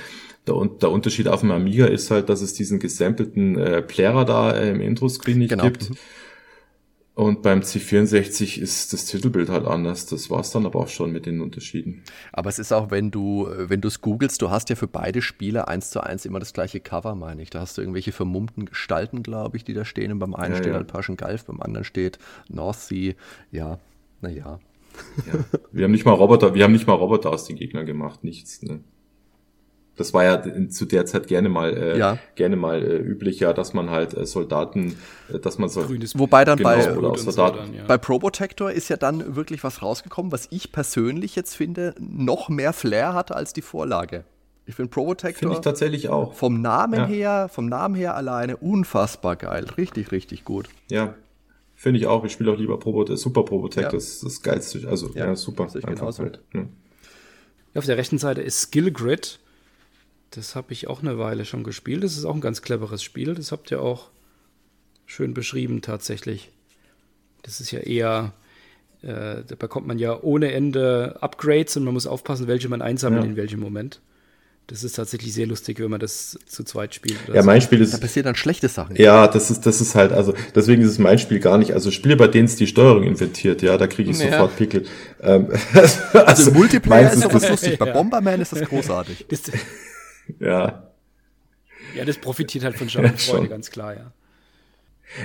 der, 0.47 0.55
der, 0.81 0.91
Unterschied 0.91 1.27
auf 1.27 1.41
dem 1.41 1.51
Amiga 1.51 1.85
ist 1.85 2.11
halt, 2.11 2.29
dass 2.29 2.41
es 2.41 2.53
diesen 2.53 2.79
gesampelten 2.79 3.57
äh, 3.57 3.81
Player 3.81 4.25
da 4.25 4.51
äh, 4.51 4.71
im 4.71 4.81
Intro-Screen 4.81 5.37
nicht 5.37 5.49
genau. 5.49 5.63
gibt. 5.63 5.91
Und 7.21 7.43
beim 7.43 7.59
C64 7.59 8.59
ist 8.59 8.93
das 8.93 9.05
Titelbild 9.05 9.49
halt 9.49 9.67
anders. 9.67 10.07
Das 10.07 10.31
war's 10.31 10.49
dann 10.49 10.65
aber 10.65 10.79
auch 10.79 10.87
schon 10.87 11.11
mit 11.11 11.27
den 11.27 11.39
Unterschieden. 11.39 12.01
Aber 12.33 12.49
es 12.49 12.57
ist 12.57 12.71
auch, 12.71 12.89
wenn 12.89 13.11
du, 13.11 13.47
wenn 13.47 13.79
du 13.79 13.89
es 13.89 14.01
googelst, 14.01 14.41
du 14.41 14.49
hast 14.49 14.71
ja 14.71 14.75
für 14.75 14.87
beide 14.87 15.21
Spiele 15.21 15.67
eins 15.67 15.91
zu 15.91 16.01
eins 16.01 16.25
immer 16.25 16.39
das 16.39 16.51
gleiche 16.51 16.79
Cover, 16.79 17.13
meine 17.13 17.43
ich. 17.43 17.51
Da 17.51 17.59
hast 17.59 17.77
du 17.77 17.83
irgendwelche 17.83 18.11
vermummten 18.11 18.65
Gestalten, 18.65 19.21
glaube 19.21 19.55
ich, 19.55 19.63
die 19.63 19.75
da 19.75 19.85
stehen. 19.85 20.11
Und 20.11 20.17
beim 20.17 20.33
einen 20.33 20.53
ja, 20.53 20.57
steht 20.57 20.71
ja. 20.71 20.77
halt 20.77 20.87
Persian 20.87 21.15
Gulf, 21.15 21.45
beim 21.45 21.61
anderen 21.61 21.83
steht 21.83 22.17
North 22.49 22.79
Sea. 22.79 23.13
Ja, 23.51 23.77
naja. 24.21 24.59
Ja. 25.31 25.59
Wir 25.71 25.83
haben 25.83 25.91
nicht 25.91 26.05
mal 26.05 26.13
Roboter, 26.13 26.55
wir 26.55 26.63
haben 26.63 26.73
nicht 26.73 26.87
mal 26.87 26.93
Roboter 26.93 27.29
aus 27.29 27.45
den 27.45 27.55
Gegnern 27.55 27.85
gemacht, 27.85 28.23
nichts. 28.23 28.63
Ne? 28.63 28.79
Das 29.97 30.13
war 30.13 30.23
ja 30.23 30.69
zu 30.69 30.85
der 30.85 31.05
Zeit 31.05 31.27
gerne 31.27 31.49
mal 31.49 31.75
äh, 31.75 31.97
ja. 31.97 32.17
gerne 32.35 32.55
mal 32.55 32.81
äh, 32.81 32.97
üblich, 32.97 33.39
ja, 33.39 33.53
dass 33.53 33.73
man 33.73 33.89
halt 33.89 34.15
äh, 34.15 34.25
Soldaten, 34.25 34.95
äh, 35.31 35.39
dass 35.39 35.57
man 35.57 35.69
so 35.69 35.81
Grünes 35.81 36.17
Wobei 36.17 36.45
dann 36.45 36.57
genau, 36.57 36.69
bei 36.69 36.97
oder 36.97 37.17
Soldaten. 37.17 37.57
Dann, 37.57 37.73
ja. 37.73 37.83
bei 37.85 37.97
Probotector 37.97 38.71
ist 38.71 38.89
ja 38.89 38.97
dann 38.97 39.35
wirklich 39.35 39.63
was 39.63 39.81
rausgekommen, 39.81 40.31
was 40.31 40.47
ich 40.49 40.71
persönlich 40.71 41.35
jetzt 41.35 41.55
finde 41.55 41.93
noch 41.99 42.49
mehr 42.49 42.73
Flair 42.73 43.13
hatte 43.13 43.35
als 43.35 43.53
die 43.53 43.61
Vorlage. 43.61 44.23
Ich 44.65 44.75
finde 44.75 44.89
Probotector 44.89 45.39
finde 45.39 45.55
ich 45.55 45.61
tatsächlich 45.61 46.09
auch 46.09 46.33
vom 46.33 46.61
Namen 46.61 46.93
ja. 46.93 47.05
her, 47.07 47.49
vom 47.51 47.67
Namen 47.67 47.95
her 47.95 48.15
alleine 48.15 48.57
unfassbar 48.57 49.35
geil, 49.35 49.65
richtig 49.77 50.11
richtig 50.11 50.45
gut. 50.45 50.69
Ja, 50.89 51.15
Finde 51.81 51.99
ich 51.99 52.05
auch. 52.05 52.23
Ich 52.25 52.33
spiele 52.33 52.51
auch 52.51 52.59
lieber 52.59 52.77
Probot, 52.77 53.09
äh, 53.09 53.17
Super 53.17 53.41
Probotech, 53.41 53.85
ja. 53.85 53.89
das 53.89 54.03
ist 54.03 54.23
das 54.23 54.43
geilste. 54.43 54.87
Also, 54.87 55.09
ja, 55.15 55.25
ja 55.25 55.35
super. 55.35 55.63
Einfach 55.63 56.15
halt, 56.19 56.39
ja. 56.53 56.67
Auf 57.73 57.87
der 57.87 57.97
rechten 57.97 58.19
Seite 58.19 58.43
ist 58.43 58.61
Skill 58.61 58.91
Grid. 58.91 59.39
Das 60.31 60.55
habe 60.55 60.71
ich 60.71 60.87
auch 60.87 61.01
eine 61.01 61.19
Weile 61.19 61.45
schon 61.45 61.63
gespielt. 61.63 62.03
Das 62.03 62.17
ist 62.17 62.25
auch 62.25 62.33
ein 62.33 62.41
ganz 62.41 62.61
cleveres 62.61 63.03
Spiel. 63.03 63.35
Das 63.35 63.51
habt 63.51 63.69
ihr 63.69 63.81
auch 63.81 64.09
schön 65.05 65.33
beschrieben 65.33 65.81
tatsächlich. 65.81 66.51
Das 67.43 67.59
ist 67.59 67.71
ja 67.71 67.79
eher, 67.79 68.33
äh, 69.01 69.43
da 69.45 69.55
bekommt 69.57 69.87
man 69.87 69.99
ja 69.99 70.17
ohne 70.21 70.53
Ende 70.53 71.17
Upgrades 71.21 71.75
und 71.75 71.83
man 71.83 71.93
muss 71.93 72.07
aufpassen, 72.07 72.47
welche 72.47 72.69
man 72.69 72.81
einsammelt 72.81 73.23
ja. 73.23 73.29
in 73.29 73.35
welchem 73.35 73.59
Moment. 73.59 73.99
Das 74.67 74.85
ist 74.85 74.93
tatsächlich 74.93 75.33
sehr 75.33 75.47
lustig, 75.47 75.81
wenn 75.81 75.89
man 75.89 75.99
das 75.99 76.39
zu 76.45 76.63
zweit 76.63 76.95
spielt. 76.95 77.17
Ja, 77.27 77.41
so. 77.41 77.45
mein 77.45 77.61
Spiel 77.61 77.81
ist. 77.81 77.93
Da 77.93 77.97
passieren 77.97 78.23
dann 78.23 78.35
schlechte 78.35 78.69
Sachen. 78.69 78.95
Ja, 78.95 79.27
das 79.27 79.51
ist, 79.51 79.65
das 79.65 79.81
ist 79.81 79.95
halt, 79.95 80.13
also 80.13 80.33
deswegen 80.55 80.81
ist 80.81 80.91
es 80.91 80.99
mein 80.99 81.19
Spiel 81.19 81.41
gar 81.41 81.57
nicht. 81.57 81.73
Also 81.73 81.91
Spiele, 81.91 82.15
bei 82.15 82.29
denen 82.29 82.45
es 82.45 82.55
die 82.55 82.67
Steuerung 82.67 83.03
inventiert, 83.03 83.61
ja, 83.63 83.77
da 83.77 83.87
kriege 83.87 84.11
ich 84.11 84.19
ja. 84.19 84.31
sofort 84.31 84.55
Pickel. 84.55 84.85
Ähm, 85.23 85.49
also, 85.73 85.99
also 86.13 86.51
Multiplayer 86.51 87.13
ist 87.13 87.21
sowas 87.21 87.47
lustig. 87.47 87.77
Bei 87.77 87.91
Bomberman 87.91 88.41
ist 88.41 88.53
das 88.53 88.61
großartig. 88.61 89.27
Das, 89.29 89.43
ja. 90.41 90.91
Ja, 91.95 92.05
das 92.05 92.17
profitiert 92.17 92.63
halt 92.63 92.77
von 92.77 92.89
Schadenfreude, 92.89 93.47
ganz 93.47 93.71
klar, 93.71 93.95
ja. 93.95 94.11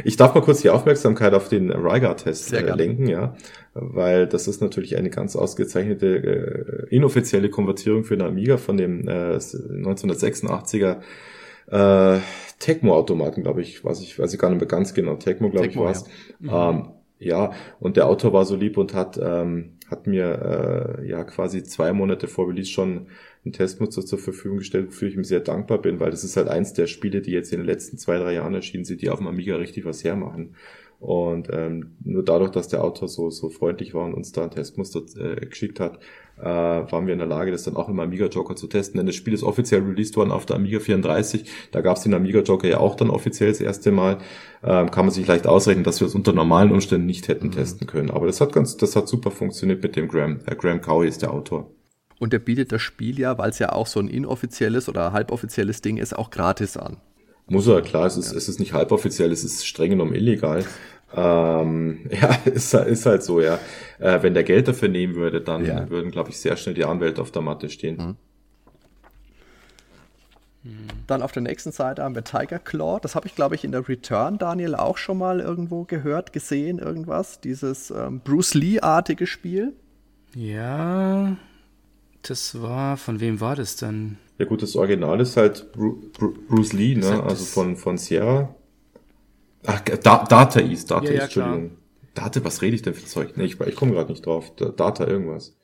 Ich 0.05 0.16
darf 0.16 0.35
mal 0.35 0.40
kurz 0.40 0.62
die 0.62 0.70
Aufmerksamkeit 0.70 1.33
auf 1.33 1.48
den 1.48 1.70
Rygar-Test 1.70 2.52
äh, 2.52 2.74
lenken, 2.74 3.07
ja, 3.07 3.37
weil 3.74 4.26
das 4.26 4.48
ist 4.48 4.61
natürlich 4.61 4.96
eine 4.96 5.11
ganz 5.11 5.37
ausgezeichnete 5.37 6.87
äh, 6.90 6.94
inoffizielle 6.94 7.50
Konvertierung 7.50 8.02
für 8.02 8.14
eine 8.14 8.24
Amiga 8.24 8.57
von 8.57 8.76
dem 8.76 9.07
äh, 9.07 9.37
1986er 9.37 10.96
äh, 11.68 12.18
Tecmo-Automaten, 12.59 13.42
glaube 13.42 13.62
ich, 13.62 13.85
weiß 13.85 14.00
ich, 14.00 14.18
weiß 14.18 14.33
ich 14.33 14.40
gar 14.40 14.50
nicht 14.50 14.61
mehr 14.61 14.68
ganz 14.68 14.92
genau. 14.92 15.14
Tecmo, 15.16 15.50
glaube 15.50 15.68
ich, 15.68 15.76
war 15.76 15.90
es. 15.90 16.05
Ja. 16.40 16.72
Mhm. 16.72 16.79
Ähm, 16.79 16.88
ja, 17.18 17.52
und 17.81 17.96
der 17.96 18.09
Autor 18.09 18.33
war 18.33 18.44
so 18.44 18.57
lieb 18.57 18.76
und 18.76 18.92
hat 18.92 19.18
ähm, 19.22 19.76
hat 19.88 20.07
mir 20.07 20.98
äh, 21.00 21.09
ja 21.09 21.24
quasi 21.24 21.62
zwei 21.62 21.92
Monate 21.92 22.29
vor 22.29 22.48
Release 22.48 22.70
schon 22.70 23.07
einen 23.47 23.53
Testnutzer 23.53 24.05
zur 24.05 24.19
Verfügung 24.19 24.59
gestellt, 24.59 24.89
wofür 24.89 25.09
ich 25.09 25.15
ihm 25.15 25.25
sehr 25.25 25.41
dankbar 25.41 25.79
bin, 25.79 26.01
weil 26.01 26.11
das 26.11 26.25
ist 26.25 26.37
halt 26.37 26.49
eins 26.49 26.75
der 26.75 26.87
Spiele, 26.87 27.23
die 27.23 27.31
jetzt 27.31 27.53
in 27.53 27.61
den 27.61 27.67
letzten 27.67 27.97
zwei, 27.97 28.19
drei 28.19 28.35
Jahren 28.35 28.55
erschienen 28.55 28.85
sind, 28.85 29.01
die 29.01 29.09
auf 29.09 29.19
dem 29.19 29.29
Amiga 29.29 29.57
richtig 29.57 29.85
was 29.85 30.05
hermachen. 30.05 30.55
Und 30.99 31.49
ähm, 31.53 31.97
nur 32.05 32.25
dadurch, 32.25 32.51
dass 32.51 32.69
der 32.69 32.83
Autor 32.83 33.09
so, 33.09 33.31
so 33.31 33.51
freundlich 33.51 33.93
war 33.95 34.07
und 34.07 34.15
uns 34.15 34.33
da 34.33 34.45
ein 34.45 34.51
Testmuster 34.51 35.03
äh, 35.19 35.45
geschickt 35.45 35.79
hat, 35.79 35.99
äh, 36.39 36.45
waren 36.45 37.07
wir 37.07 37.13
in 37.13 37.19
der 37.19 37.29
Lage, 37.29 37.51
das 37.51 37.65
dann 37.65 37.77
auch 37.77 37.89
im 37.91 38.01
Amiga 38.01 38.27
Joker 38.27 38.57
zu 38.57 38.67
testen. 38.67 38.97
Denn 38.97 39.07
das 39.07 39.15
Spiel 39.15 39.35
ist 39.35 39.43
offiziell 39.43 39.83
released 39.83 40.17
worden 40.17 40.33
auf 40.33 40.47
der 40.47 40.57
Amiga 40.57 40.81
34. 40.81 41.44
Da 41.71 41.83
gab 41.83 41.99
es 41.99 42.03
den 42.03 42.15
Amiga 42.15 42.40
Joker 42.40 42.67
ja 42.67 42.79
auch 42.79 42.94
dann 42.94 43.11
offiziell 43.11 43.51
das 43.51 43.61
erste 43.61 43.92
Mal. 43.92 44.19
Ähm, 44.65 44.90
kann 44.90 45.05
man 45.05 45.15
sich 45.15 45.27
leicht 45.27 45.47
ausrechnen, 45.47 45.85
dass 45.85 46.01
wir 46.01 46.07
es 46.07 46.15
unter 46.15 46.33
normalen 46.33 46.73
Umständen 46.73 47.07
nicht 47.07 47.29
hätten 47.29 47.49
mhm. 47.49 47.53
testen 47.53 47.87
können. 47.87 48.11
Aber 48.11 48.27
das 48.27 48.40
hat 48.40 48.53
ganz, 48.53 48.79
das 48.79 48.97
hat 48.97 49.07
super 49.07 49.31
funktioniert 49.31 49.83
mit 49.83 49.97
dem 49.97 50.09
Graham. 50.09 50.40
Äh, 50.47 50.57
Graham 50.57 50.81
Cowie 50.81 51.09
ist 51.09 51.21
der 51.21 51.33
Autor. 51.33 51.71
Und 52.19 52.33
der 52.33 52.38
bietet 52.38 52.73
das 52.73 52.83
Spiel 52.83 53.19
ja, 53.19 53.37
weil 53.38 53.50
es 53.50 53.58
ja 53.58 53.73
auch 53.73 53.87
so 53.87 54.00
ein 54.00 54.08
inoffizielles 54.08 54.88
oder 54.88 55.12
halboffizielles 55.12 55.83
Ding 55.83 55.98
ist, 55.98 56.17
auch 56.17 56.31
gratis 56.31 56.77
an. 56.77 56.96
Muss 57.48 57.67
er, 57.67 57.83
klar, 57.83 58.06
es 58.06 58.17
ist, 58.17 58.33
ja. 58.33 58.38
es 58.38 58.48
ist 58.48 58.58
nicht 58.58 58.73
halboffiziell, 58.73 59.31
es 59.31 59.44
ist 59.44 59.67
streng 59.67 59.90
genommen 59.90 60.14
illegal. 60.14 60.64
Ähm, 61.14 62.06
ja, 62.10 62.35
ist, 62.46 62.75
ist 62.75 63.06
halt 63.06 63.23
so, 63.23 63.40
ja. 63.40 63.58
Äh, 63.98 64.23
wenn 64.23 64.35
der 64.35 64.44
Geld 64.44 64.67
dafür 64.67 64.88
nehmen 64.88 65.14
würde, 65.14 65.40
dann 65.40 65.64
ja. 65.64 65.88
würden, 65.88 66.10
glaube 66.10 66.31
ich, 66.31 66.38
sehr 66.38 66.56
schnell 66.56 66.75
die 66.75 66.85
Anwälte 66.85 67.23
auf 67.23 67.31
der 67.31 67.42
Matte 67.42 67.69
stehen. 67.69 67.96
Mhm. 67.96 68.17
Dann 71.06 71.23
auf 71.23 71.31
der 71.31 71.42
nächsten 71.42 71.71
Seite 71.71 72.02
haben 72.02 72.17
wir 72.17 72.25
Tiger 72.25 72.58
Claw. 72.58 72.98
Das 73.00 73.14
habe 73.14 73.29
ich, 73.29 73.37
glaube 73.37 73.54
ich, 73.54 73.62
in 73.62 73.71
der 73.71 73.88
Return, 73.88 74.38
Daniel, 74.38 74.75
auch 74.75 74.96
schon 74.96 75.19
mal 75.19 75.38
irgendwo 75.38 75.85
gehört, 75.85 76.33
gesehen, 76.33 76.81
irgendwas. 76.81 77.40
Dieses 77.40 77.92
ähm, 77.92 78.21
Bruce 78.21 78.54
Lee-artige 78.54 79.29
Spiel. 79.29 79.75
Ja, 80.35 81.37
das 82.31 82.60
war, 82.60 82.96
von 82.96 83.20
wem 83.20 83.40
war 83.40 83.56
das 83.56 83.77
denn? 83.77 84.18
Ja 84.38 84.44
gut, 84.44 84.62
das 84.62 84.77
Original 84.77 85.20
ist 85.20 85.37
halt 85.37 85.72
Bru 85.72 85.96
Bru 86.12 86.35
Bruce 86.48 86.72
Lee, 86.72 86.94
ne? 86.94 87.22
Also 87.22 87.44
von, 87.44 87.77
von 87.77 87.96
Sierra. 87.98 88.54
Ach, 89.64 89.81
da 89.81 90.24
Data 90.24 90.60
East, 90.60 90.90
Data 90.90 91.06
ja, 91.06 91.12
East, 91.12 91.22
Entschuldigung. 91.24 91.64
Ja, 91.64 92.22
Data, 92.22 92.44
was 92.44 92.62
rede 92.62 92.77
ich 92.77 92.83
denn 92.83 92.94
für 92.94 93.04
Zeug? 93.04 93.37
Nee, 93.37 93.44
ich, 93.44 93.60
ich 93.60 93.77
komme 93.77 93.92
gerade 93.92 94.10
nicht 94.10 94.24
drauf. 94.24 94.54
Data 94.56 95.06
irgendwas. 95.06 95.54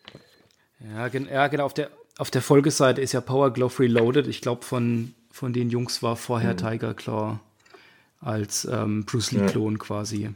Ja, 0.95 1.09
gen 1.09 1.29
ja, 1.31 1.47
genau. 1.49 1.65
Auf 1.65 1.75
der, 1.75 1.91
auf 2.19 2.31
der 2.31 2.43
Folgeseite 2.43 3.01
ist 3.01 3.13
ja 3.13 3.21
Power 3.21 3.53
Glove 3.53 3.81
Reloaded. 3.81 4.27
Ich 4.27 4.41
glaube, 4.41 4.65
von, 4.65 5.15
von 5.31 5.53
den 5.53 5.71
Jungs 5.71 6.03
war 6.03 6.17
vorher 6.17 6.51
hm. 6.51 6.57
Tiger 6.57 6.95
Claw 6.95 7.39
als 8.21 8.65
ähm, 8.65 9.05
Bruce 9.05 9.33
Lee-Klon 9.33 9.75
ja. 9.75 9.79
quasi. 9.79 10.31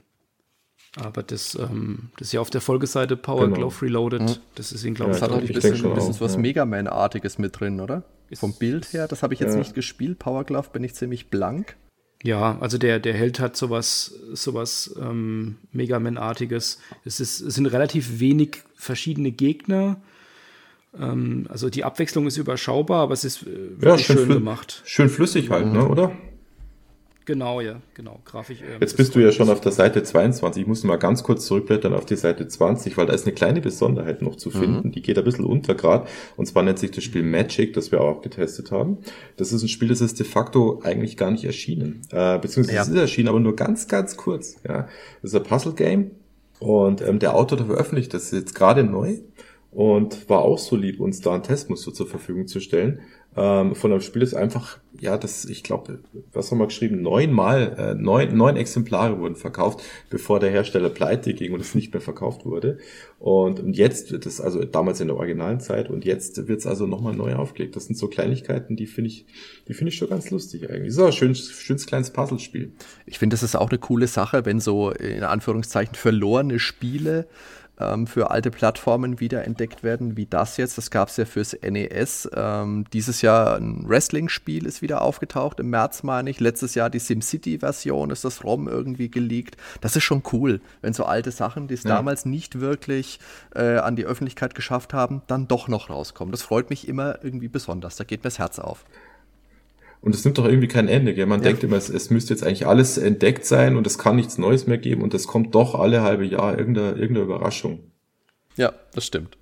Aber 0.97 1.22
das, 1.22 1.55
ähm, 1.57 2.11
das 2.18 2.28
ist 2.28 2.32
ja 2.32 2.40
auf 2.40 2.51
der 2.51 2.61
Folgeseite 2.61 3.16
Power 3.16 3.44
genau. 3.44 3.57
Glove 3.57 3.82
Reloaded. 3.82 4.22
Mhm. 4.22 4.36
Das 4.55 4.72
ist 4.72 4.84
ihn, 4.84 4.94
glaube 4.94 5.12
ja, 5.12 5.16
ich, 5.18 5.22
hat 5.22 5.30
auch 5.30 5.36
ein 5.38 5.47
bisschen, 5.47 5.72
bisschen 5.72 6.20
was 6.20 6.34
ja. 6.34 6.40
Mega 6.40 6.64
Man-artiges 6.64 7.38
mit 7.38 7.61
drin, 7.61 7.80
oder? 7.80 8.03
Ist 8.30 8.40
Vom 8.40 8.55
Bild 8.55 8.92
her, 8.92 9.07
das 9.07 9.22
habe 9.22 9.34
ich 9.34 9.40
jetzt 9.40 9.53
ja. 9.53 9.59
nicht 9.59 9.74
gespielt. 9.74 10.18
Power 10.18 10.44
Glove 10.44 10.68
bin 10.72 10.82
ich 10.82 10.94
ziemlich 10.94 11.28
blank. 11.28 11.76
Ja, 12.22 12.59
also 12.61 12.78
der, 12.78 12.99
der 12.99 13.14
Held 13.14 13.40
hat 13.40 13.57
sowas, 13.57 14.14
sowas 14.32 14.94
ähm, 15.01 15.59
Mega 15.70 16.01
Man-artiges. 16.01 16.80
Es, 17.05 17.20
es 17.20 17.38
sind 17.38 17.66
relativ 17.66 18.18
wenig 18.18 18.62
verschiedene 18.74 19.30
Gegner. 19.30 20.01
Ähm, 20.99 21.47
also 21.51 21.68
die 21.68 21.84
Abwechslung 21.84 22.26
ist 22.26 22.38
überschaubar, 22.38 23.03
aber 23.03 23.12
es 23.12 23.24
ist 23.24 23.42
äh, 23.42 23.80
wirklich 23.80 24.07
schön, 24.07 24.16
schön 24.16 24.28
gemacht. 24.28 24.82
Schön 24.86 25.09
flüssig 25.09 25.51
halt, 25.51 25.66
ne, 25.66 25.86
oder? 25.86 26.12
Genau, 27.26 27.60
ja, 27.60 27.82
genau. 27.94 28.20
Grafisch. 28.24 28.62
Äh, 28.62 28.80
Jetzt 28.80 28.96
bist 28.96 29.16
du 29.16 29.18
ja 29.18 29.32
schon 29.32 29.50
auf 29.50 29.60
der 29.60 29.72
Seite 29.72 30.04
22. 30.04 30.62
Ich 30.62 30.68
muss 30.68 30.84
mal 30.84 30.96
ganz 30.96 31.24
kurz 31.24 31.44
zurückblättern 31.46 31.92
auf 31.92 32.06
die 32.06 32.14
Seite 32.14 32.46
20, 32.46 32.96
weil 32.96 33.06
da 33.06 33.12
ist 33.12 33.26
eine 33.26 33.34
kleine 33.34 33.60
Besonderheit 33.60 34.22
noch 34.22 34.36
zu 34.36 34.50
finden. 34.50 34.86
Mhm. 34.88 34.92
Die 34.92 35.02
geht 35.02 35.18
ein 35.18 35.24
bisschen 35.24 35.44
unter 35.44 35.74
gerade. 35.74 36.06
Und 36.36 36.46
zwar 36.46 36.62
nennt 36.62 36.78
sich 36.78 36.92
das 36.92 37.02
Spiel 37.02 37.24
Magic, 37.24 37.74
das 37.74 37.90
wir 37.90 38.00
auch 38.00 38.22
getestet 38.22 38.70
haben. 38.70 38.98
Das 39.36 39.52
ist 39.52 39.62
ein 39.62 39.68
Spiel, 39.68 39.88
das 39.88 40.00
ist 40.00 40.20
de 40.20 40.26
facto 40.26 40.80
eigentlich 40.84 41.16
gar 41.16 41.32
nicht 41.32 41.44
erschienen. 41.44 42.02
Äh, 42.12 42.38
beziehungsweise 42.38 42.76
ja. 42.76 42.82
es 42.82 42.88
ist 42.88 42.96
erschienen, 42.96 43.28
aber 43.28 43.40
nur 43.40 43.56
ganz, 43.56 43.88
ganz 43.88 44.16
kurz. 44.16 44.56
Ja, 44.66 44.88
Das 45.20 45.32
ist 45.32 45.34
ein 45.34 45.42
Puzzle-Game. 45.42 46.12
Und 46.60 47.02
ähm, 47.02 47.18
der 47.18 47.34
Autor 47.34 47.58
der 47.58 47.66
veröffentlicht 47.66 48.14
das 48.14 48.30
jetzt 48.30 48.54
gerade 48.54 48.84
neu 48.84 49.18
und 49.72 50.30
war 50.30 50.42
auch 50.42 50.58
so 50.58 50.76
lieb, 50.76 51.00
uns 51.00 51.20
da 51.20 51.34
ein 51.34 51.42
Testmuster 51.42 51.92
zur 51.92 52.06
Verfügung 52.06 52.46
zu 52.46 52.60
stellen 52.60 53.00
ähm, 53.37 53.74
von 53.74 53.93
einem 53.93 54.01
Spiel 54.01 54.22
ist 54.22 54.34
einfach, 54.34 54.78
ja, 54.99 55.18
das, 55.18 55.45
ich 55.45 55.62
glaube, 55.62 55.99
was 56.32 56.51
haben 56.51 56.59
wir 56.59 56.66
geschrieben, 56.66 57.03
neunmal, 57.03 57.76
äh, 57.78 57.95
neun, 57.95 58.34
neun 58.34 58.57
Exemplare 58.57 59.18
wurden 59.18 59.37
verkauft, 59.37 59.82
bevor 60.09 60.41
der 60.41 60.51
Hersteller 60.51 60.89
pleite 60.89 61.34
ging 61.34 61.53
und 61.53 61.61
es 61.61 61.74
nicht 61.74 61.93
mehr 61.93 62.01
verkauft 62.01 62.47
wurde. 62.47 62.78
Und, 63.18 63.61
und 63.61 63.76
jetzt 63.76 64.11
wird 64.11 64.24
es, 64.24 64.41
also 64.41 64.64
damals 64.64 65.01
in 65.01 65.09
der 65.09 65.16
originalen 65.16 65.61
Zeit, 65.61 65.91
und 65.91 66.05
jetzt 66.07 66.49
wird 66.49 66.61
es 66.61 66.66
also 66.66 66.87
nochmal 66.87 67.14
neu 67.14 67.34
aufgelegt. 67.34 67.76
Das 67.76 67.87
sind 67.87 67.97
so 67.97 68.09
Kleinigkeiten, 68.09 68.74
die 68.74 68.87
finde 68.87 69.11
ich, 69.11 69.26
die 69.68 69.74
finde 69.74 69.93
ich 69.93 69.99
schon 69.99 70.09
ganz 70.09 70.30
lustig 70.30 70.70
eigentlich. 70.70 70.95
So, 70.95 71.12
schön, 71.12 71.34
schönes 71.34 71.87
kleines 71.87 72.11
Puzzlespiel. 72.11 72.72
Ich 73.05 73.18
finde, 73.18 73.34
das 73.34 73.43
ist 73.43 73.55
auch 73.55 73.68
eine 73.68 73.78
coole 73.78 74.07
Sache, 74.07 74.47
wenn 74.47 74.61
so 74.61 74.91
in 74.93 75.24
Anführungszeichen 75.24 75.95
verlorene 75.95 76.59
Spiele 76.59 77.26
ähm, 77.78 78.06
für 78.06 78.30
alte 78.30 78.50
Plattformen 78.50 79.20
wiederentdeckt 79.20 79.82
werden, 79.82 80.16
wie 80.16 80.26
das 80.26 80.56
jetzt. 80.56 80.78
Das 80.78 80.90
gab 80.90 81.08
es 81.08 81.16
ja 81.16 81.24
fürs 81.24 81.56
NES. 81.60 82.28
Ähm, 82.34 82.84
dieses 82.92 83.22
Jahr 83.22 83.56
ein 83.56 83.88
Wrestling-Spiel 83.88 84.66
ist 84.66 84.82
wieder 84.82 85.02
aufgetaucht, 85.02 85.60
im 85.60 85.70
März 85.70 86.02
meine 86.02 86.30
ich. 86.30 86.40
Letztes 86.40 86.74
Jahr 86.74 86.90
die 86.90 86.98
SimCity-Version 86.98 88.10
ist 88.10 88.24
das 88.24 88.44
ROM 88.44 88.68
irgendwie 88.68 89.10
geleakt. 89.10 89.56
Das 89.80 89.96
ist 89.96 90.04
schon 90.04 90.22
cool, 90.32 90.60
wenn 90.80 90.92
so 90.92 91.04
alte 91.04 91.30
Sachen, 91.30 91.68
die 91.68 91.74
es 91.74 91.84
ja. 91.84 91.90
damals 91.90 92.24
nicht 92.24 92.60
wirklich 92.60 93.20
äh, 93.54 93.78
an 93.78 93.96
die 93.96 94.04
Öffentlichkeit 94.04 94.54
geschafft 94.54 94.94
haben, 94.94 95.22
dann 95.26 95.48
doch 95.48 95.68
noch 95.68 95.90
rauskommen. 95.90 96.32
Das 96.32 96.42
freut 96.42 96.70
mich 96.70 96.88
immer 96.88 97.22
irgendwie 97.22 97.48
besonders. 97.48 97.96
Da 97.96 98.04
geht 98.04 98.20
mir 98.20 98.28
das 98.28 98.38
Herz 98.38 98.58
auf. 98.58 98.84
Und 100.07 100.14
es 100.14 100.24
nimmt 100.24 100.38
doch 100.38 100.44
irgendwie 100.44 100.68
kein 100.68 100.86
Ende. 100.86 101.14
Gell? 101.14 101.26
Man 101.26 101.40
ja. 101.40 101.48
denkt 101.48 101.64
immer, 101.64 101.76
es, 101.76 101.88
es, 101.88 102.11
müsste 102.11 102.32
jetzt 102.32 102.44
eigentlich 102.44 102.64
alles 102.64 102.96
entdeckt 102.96 103.44
sein 103.44 103.76
und 103.76 103.88
es 103.88 103.98
kann 103.98 104.14
nichts 104.14 104.38
Neues 104.38 104.68
mehr 104.68 104.78
geben 104.78 105.02
und 105.02 105.12
es 105.14 105.26
kommt 105.26 105.52
doch 105.57 105.74
alle 105.74 106.02
halbe 106.02 106.24
Jahr 106.24 106.57
irgendeine, 106.57 106.90
irgendeine 106.90 107.22
Überraschung. 107.22 107.80
Ja, 108.54 108.72
das 108.94 109.04
stimmt. 109.04 109.36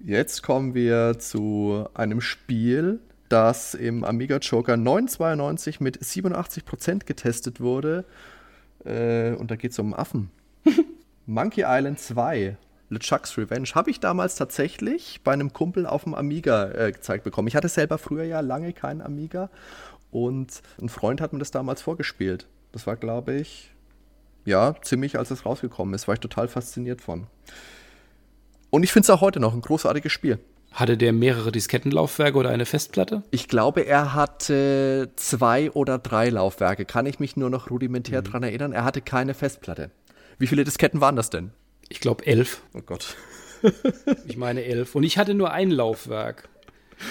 Jetzt 0.00 0.42
kommen 0.42 0.74
wir 0.74 1.18
zu 1.18 1.84
einem 1.92 2.22
Spiel, 2.22 3.00
das 3.28 3.74
im 3.74 4.02
Amiga 4.02 4.38
Joker 4.38 4.78
992 4.78 5.78
mit 5.78 5.98
87% 5.98 7.04
getestet 7.04 7.60
wurde. 7.60 8.06
Äh, 8.86 9.32
und 9.32 9.50
da 9.50 9.56
geht 9.56 9.72
es 9.72 9.78
um 9.78 9.92
Affen. 9.92 10.30
Monkey 11.26 11.64
Island 11.66 11.98
2. 11.98 12.56
LeChuck's 12.94 13.36
Revenge 13.36 13.68
habe 13.74 13.90
ich 13.90 14.00
damals 14.00 14.36
tatsächlich 14.36 15.20
bei 15.22 15.32
einem 15.32 15.52
Kumpel 15.52 15.86
auf 15.86 16.04
dem 16.04 16.14
Amiga 16.14 16.70
äh, 16.70 16.92
gezeigt 16.92 17.24
bekommen. 17.24 17.48
Ich 17.48 17.56
hatte 17.56 17.68
selber 17.68 17.98
früher 17.98 18.24
ja 18.24 18.40
lange 18.40 18.72
keinen 18.72 19.02
Amiga 19.02 19.50
und 20.10 20.62
ein 20.80 20.88
Freund 20.88 21.20
hat 21.20 21.32
mir 21.32 21.38
das 21.38 21.50
damals 21.50 21.82
vorgespielt. 21.82 22.46
Das 22.72 22.86
war, 22.86 22.96
glaube 22.96 23.34
ich, 23.34 23.70
ja, 24.44 24.74
ziemlich 24.82 25.18
als 25.18 25.30
es 25.30 25.44
rausgekommen 25.44 25.94
ist, 25.94 26.08
war 26.08 26.14
ich 26.14 26.20
total 26.20 26.48
fasziniert 26.48 27.00
von. 27.00 27.26
Und 28.70 28.82
ich 28.82 28.92
finde 28.92 29.04
es 29.04 29.10
auch 29.10 29.20
heute 29.20 29.40
noch 29.40 29.54
ein 29.54 29.60
großartiges 29.60 30.12
Spiel. 30.12 30.38
Hatte 30.72 30.96
der 30.96 31.12
mehrere 31.12 31.52
Diskettenlaufwerke 31.52 32.36
oder 32.36 32.50
eine 32.50 32.66
Festplatte? 32.66 33.22
Ich 33.30 33.46
glaube, 33.46 33.82
er 33.82 34.12
hatte 34.12 35.12
zwei 35.14 35.70
oder 35.70 35.98
drei 35.98 36.30
Laufwerke. 36.30 36.84
Kann 36.84 37.06
ich 37.06 37.20
mich 37.20 37.36
nur 37.36 37.48
noch 37.48 37.70
rudimentär 37.70 38.20
mhm. 38.20 38.24
daran 38.24 38.42
erinnern. 38.42 38.72
Er 38.72 38.84
hatte 38.84 39.00
keine 39.00 39.34
Festplatte. 39.34 39.92
Wie 40.38 40.48
viele 40.48 40.64
Disketten 40.64 41.00
waren 41.00 41.14
das 41.14 41.30
denn? 41.30 41.52
Ich 41.88 42.00
glaube 42.00 42.26
elf. 42.26 42.62
Oh 42.74 42.82
Gott. 42.84 43.16
ich 44.26 44.36
meine 44.36 44.64
elf. 44.64 44.94
Und 44.94 45.04
ich 45.04 45.18
hatte 45.18 45.34
nur 45.34 45.52
ein 45.52 45.70
Laufwerk. 45.70 46.48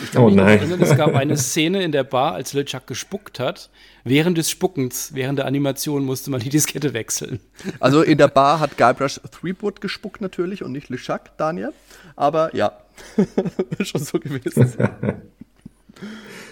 Ich 0.04 0.12
kann 0.12 0.24
oh 0.24 0.26
mich 0.28 0.36
nein. 0.36 0.60
erinnern, 0.60 0.82
es 0.82 0.96
gab 0.96 1.14
eine 1.16 1.38
Szene 1.38 1.84
in 1.84 1.92
der 1.92 2.04
Bar, 2.04 2.34
als 2.34 2.54
LeChuck 2.54 2.88
gespuckt 2.88 3.40
hat. 3.40 3.70
Während 4.04 4.38
des 4.38 4.50
Spuckens, 4.50 5.12
während 5.14 5.40
der 5.40 5.46
Animation 5.46 6.06
musste 6.06 6.32
man 6.32 6.40
die 6.40 6.50
Diskette 6.50 6.94
wechseln. 6.94 7.40
Also 7.80 8.02
in 8.02 8.18
der 8.18 8.28
Bar 8.28 8.60
hat 8.60 8.78
Guybrush 8.78 9.20
Threepwood 9.32 9.82
gespuckt 9.82 10.22
natürlich 10.22 10.64
und 10.64 10.72
nicht 10.72 10.90
LeChuck, 10.90 11.38
Daniel. 11.38 11.74
Aber 12.16 12.56
ja, 12.56 12.78
schon 13.82 14.04
so 14.04 14.20
gewesen. 14.20 14.74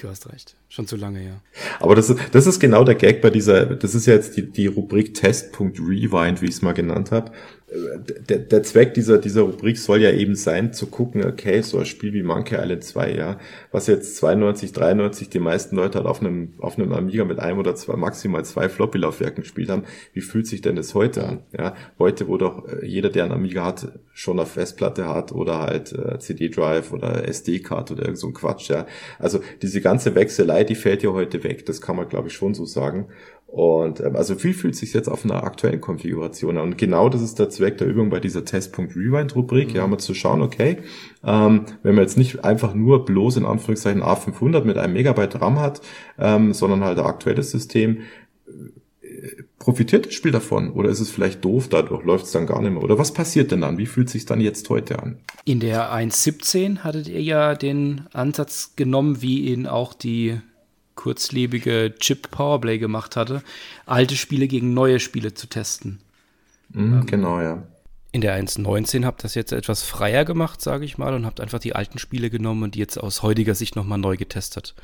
Du 0.01 0.09
hast 0.09 0.32
recht. 0.32 0.55
Schon 0.69 0.88
zu 0.88 0.95
lange, 0.95 1.24
ja. 1.24 1.41
Aber 1.80 1.95
das 1.95 2.09
ist, 2.09 2.19
das 2.32 2.47
ist 2.47 2.59
genau 2.59 2.84
der 2.84 2.95
Gag 2.95 3.22
bei 3.22 3.30
dieser, 3.30 3.65
das 3.65 3.93
ist 3.93 4.07
ja 4.07 4.13
jetzt 4.13 4.38
die, 4.38 4.49
die 4.49 4.67
Rubrik 4.67 5.13
Test.rewind, 5.13 6.41
wie 6.41 6.45
ich 6.45 6.51
es 6.51 6.61
mal 6.61 6.74
genannt 6.74 7.11
habe 7.11 7.32
der, 7.72 8.39
der 8.39 8.63
Zweck 8.63 8.93
dieser, 8.95 9.17
dieser 9.17 9.43
Rubrik 9.43 9.78
soll 9.78 10.01
ja 10.01 10.11
eben 10.11 10.36
sein, 10.36 10.74
zu 10.74 10.88
gucken, 10.88 11.24
okay, 11.26 11.61
so 11.61 11.80
ein 11.80 11.86
Spiel 11.86 12.11
wie 12.13 12.22
Monkey 12.22 12.55
Island 12.55 12.84
2, 12.84 13.15
ja, 13.15 13.39
was 13.72 13.88
jetzt 13.88 14.17
92, 14.17 14.74
93 14.74 15.30
die 15.30 15.39
meisten 15.39 15.78
Leute 15.78 15.99
halt 15.99 16.07
auf 16.07 16.19
einem, 16.19 16.53
auf 16.59 16.78
einem 16.78 16.91
Amiga 16.91 17.24
mit 17.24 17.39
einem 17.39 17.59
oder 17.59 17.74
zwei, 17.76 17.95
maximal 17.95 18.43
zwei 18.43 18.67
Floppy-Laufwerken 18.67 19.43
gespielt 19.43 19.69
haben, 19.69 19.84
wie 20.11 20.19
fühlt 20.19 20.47
sich 20.47 20.61
denn 20.61 20.76
das 20.76 20.93
heute 20.95 21.26
an? 21.26 21.43
Ja, 21.57 21.76
heute, 21.97 22.28
wo 22.28 22.38
doch 22.38 22.67
äh, 22.67 22.86
jeder, 22.86 23.09
der 23.09 23.24
ein 23.24 23.32
Amiga 23.32 23.63
hat, 23.63 23.99
schon 24.11 24.38
eine 24.38 24.45
Festplatte 24.45 25.07
hat 25.07 25.32
oder 25.32 25.59
halt 25.59 25.93
äh, 25.93 26.19
CD-Drive 26.19 26.91
oder 26.91 27.26
SD-Card 27.28 27.91
oder 27.91 28.03
irgend 28.03 28.17
so 28.19 28.28
ein 28.28 28.34
Quatsch, 28.34 28.69
ja. 28.69 28.86
Also 29.17 29.39
diese 29.61 29.80
ganze 29.80 30.13
Wechselei, 30.15 30.65
die 30.65 30.76
fällt 30.76 31.03
ja 31.03 31.11
heute 31.11 31.43
weg, 31.45 31.65
das 31.65 31.80
kann 31.80 31.95
man 31.95 32.09
glaube 32.09 32.28
ich 32.28 32.34
schon 32.34 32.53
so 32.53 32.65
sagen. 32.65 33.07
Und 33.51 33.99
ähm, 33.99 34.15
also 34.15 34.41
wie 34.43 34.53
fühlt 34.53 34.75
sich 34.75 34.93
jetzt 34.93 35.09
auf 35.09 35.25
einer 35.25 35.43
aktuellen 35.43 35.81
Konfiguration 35.81 36.57
an? 36.57 36.69
Und 36.69 36.77
genau 36.77 37.09
das 37.09 37.21
ist 37.21 37.37
der 37.37 37.49
Zweck 37.49 37.77
der 37.77 37.87
Übung 37.87 38.09
bei 38.09 38.21
dieser 38.21 38.45
Testpunkt 38.45 38.95
Rewind 38.95 39.35
Rubrik, 39.35 39.69
mhm. 39.69 39.75
ja, 39.75 39.87
mal 39.87 39.97
zu 39.97 40.13
schauen, 40.13 40.41
okay, 40.41 40.77
ähm, 41.23 41.65
wenn 41.83 41.95
man 41.95 42.05
jetzt 42.05 42.17
nicht 42.17 42.45
einfach 42.45 42.73
nur 42.73 43.03
bloß 43.05 43.37
in 43.37 43.45
Anführungszeichen 43.45 44.03
A500 44.03 44.63
mit 44.63 44.77
einem 44.77 44.93
Megabyte 44.93 45.41
RAM 45.41 45.59
hat, 45.59 45.81
ähm, 46.17 46.53
sondern 46.53 46.83
halt 46.83 46.97
ein 46.97 47.05
aktuelles 47.05 47.51
System, 47.51 47.99
Profitiert 49.59 50.07
das 50.07 50.13
Spiel 50.15 50.31
davon? 50.31 50.71
Oder 50.71 50.89
ist 50.89 50.99
es 50.99 51.11
vielleicht 51.11 51.45
doof, 51.45 51.67
dadurch 51.69 52.03
läuft 52.03 52.25
es 52.25 52.31
dann 52.31 52.47
gar 52.47 52.61
nicht 52.61 52.71
mehr? 52.71 52.81
Oder 52.81 52.97
was 52.97 53.13
passiert 53.13 53.51
denn 53.51 53.61
dann? 53.61 53.77
Wie 53.77 53.85
fühlt 53.85 54.09
sich 54.09 54.25
dann 54.25 54.41
jetzt 54.41 54.67
heute 54.69 54.97
an? 54.97 55.19
In 55.45 55.59
der 55.59 55.93
1.17 55.93 56.79
hattet 56.79 57.07
ihr 57.07 57.21
ja 57.21 57.53
den 57.53 58.07
Ansatz 58.11 58.73
genommen, 58.75 59.21
wie 59.21 59.41
ihn 59.51 59.67
auch 59.67 59.93
die 59.93 60.41
kurzlebige 61.01 61.95
Chip 61.99 62.29
Powerplay 62.29 62.77
gemacht 62.77 63.15
hatte, 63.15 63.41
alte 63.87 64.15
Spiele 64.15 64.47
gegen 64.47 64.75
neue 64.75 64.99
Spiele 64.99 65.33
zu 65.33 65.47
testen. 65.47 65.99
Mhm, 66.69 66.93
ähm, 66.93 67.05
genau, 67.07 67.41
ja. 67.41 67.63
In 68.11 68.21
der 68.21 68.39
1.19 68.39 69.03
habt 69.05 69.21
ihr 69.21 69.23
das 69.23 69.35
jetzt 69.35 69.51
etwas 69.51 69.81
freier 69.81 70.25
gemacht, 70.25 70.61
sage 70.61 70.85
ich 70.85 70.99
mal, 70.99 71.15
und 71.15 71.25
habt 71.25 71.39
einfach 71.39 71.59
die 71.59 71.73
alten 71.73 71.97
Spiele 71.97 72.29
genommen 72.29 72.61
und 72.61 72.75
die 72.75 72.79
jetzt 72.79 72.97
aus 72.97 73.23
heutiger 73.23 73.55
Sicht 73.55 73.75
nochmal 73.75 73.97
neu 73.97 74.15
getestet. 74.15 74.75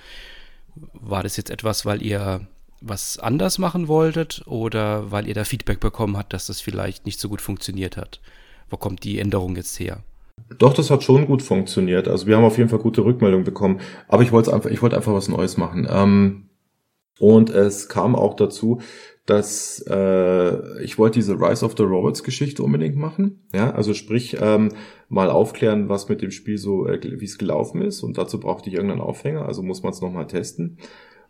War 0.93 1.22
das 1.22 1.38
jetzt 1.38 1.51
etwas, 1.51 1.86
weil 1.86 2.01
ihr 2.01 2.47
was 2.82 3.20
anders 3.20 3.59
machen 3.59 3.88
wolltet 3.88 4.43
oder 4.47 5.11
weil 5.11 5.28
ihr 5.28 5.34
da 5.36 5.43
Feedback 5.43 5.80
bekommen 5.80 6.18
habt, 6.18 6.34
dass 6.34 6.47
das 6.47 6.61
vielleicht 6.61 7.05
nicht 7.05 7.20
so 7.20 7.30
gut 7.30 7.41
funktioniert 7.41 7.95
hat? 7.95 8.22
Wo 8.70 8.78
kommt 8.78 9.03
die 9.03 9.20
Änderung 9.20 9.55
jetzt 9.55 9.80
her? 9.80 10.03
Doch, 10.58 10.74
das 10.74 10.90
hat 10.90 11.04
schon 11.04 11.28
gut 11.28 11.42
funktioniert. 11.42 12.08
Also 12.08 12.28
wir 12.28 12.38
haben 12.38 12.44
auf 12.44 12.58
jeden 12.58 12.70
Fall 12.70 12.80
gute 12.80 13.04
Rückmeldungen 13.04 13.46
bekommen. 13.46 13.80
Aber 14.08 14.24
ich 14.24 14.32
wollte 14.32 14.54
einfach, 14.54 14.70
ich 14.70 14.82
wollte 14.82 14.96
einfach 14.96 15.14
was 15.14 15.28
Neues 15.28 15.58
machen. 15.58 15.88
Ähm, 15.90 16.50
und 17.20 17.50
es 17.50 17.90
kam 17.90 18.16
auch 18.16 18.36
dazu, 18.36 18.80
dass 19.26 19.84
äh, 19.90 20.84
ich 20.84 20.98
wollte 20.98 21.20
diese 21.20 21.34
Rise 21.34 21.66
of 21.66 21.76
the 21.78 21.84
Robots 21.84 22.24
Geschichte 22.24 22.64
unbedingt 22.64 22.96
machen. 22.96 23.44
Ja, 23.54 23.72
also 23.72 23.94
sprich 23.94 24.38
ähm, 24.40 24.70
mal 25.10 25.30
aufklären, 25.30 25.90
was 25.90 26.08
mit 26.08 26.22
dem 26.22 26.32
Spiel 26.32 26.58
so, 26.58 26.88
äh, 26.88 27.00
wie 27.20 27.26
es 27.26 27.38
gelaufen 27.38 27.82
ist. 27.82 28.04
Und 28.04 28.18
dazu 28.18 28.40
brauchte 28.40 28.70
ich 28.70 28.76
irgendeinen 28.76 29.02
Aufhänger. 29.02 29.46
Also 29.46 29.64
muss 29.64 29.84
man 29.84 29.92
es 29.92 30.02
nochmal 30.02 30.28
testen. 30.28 30.78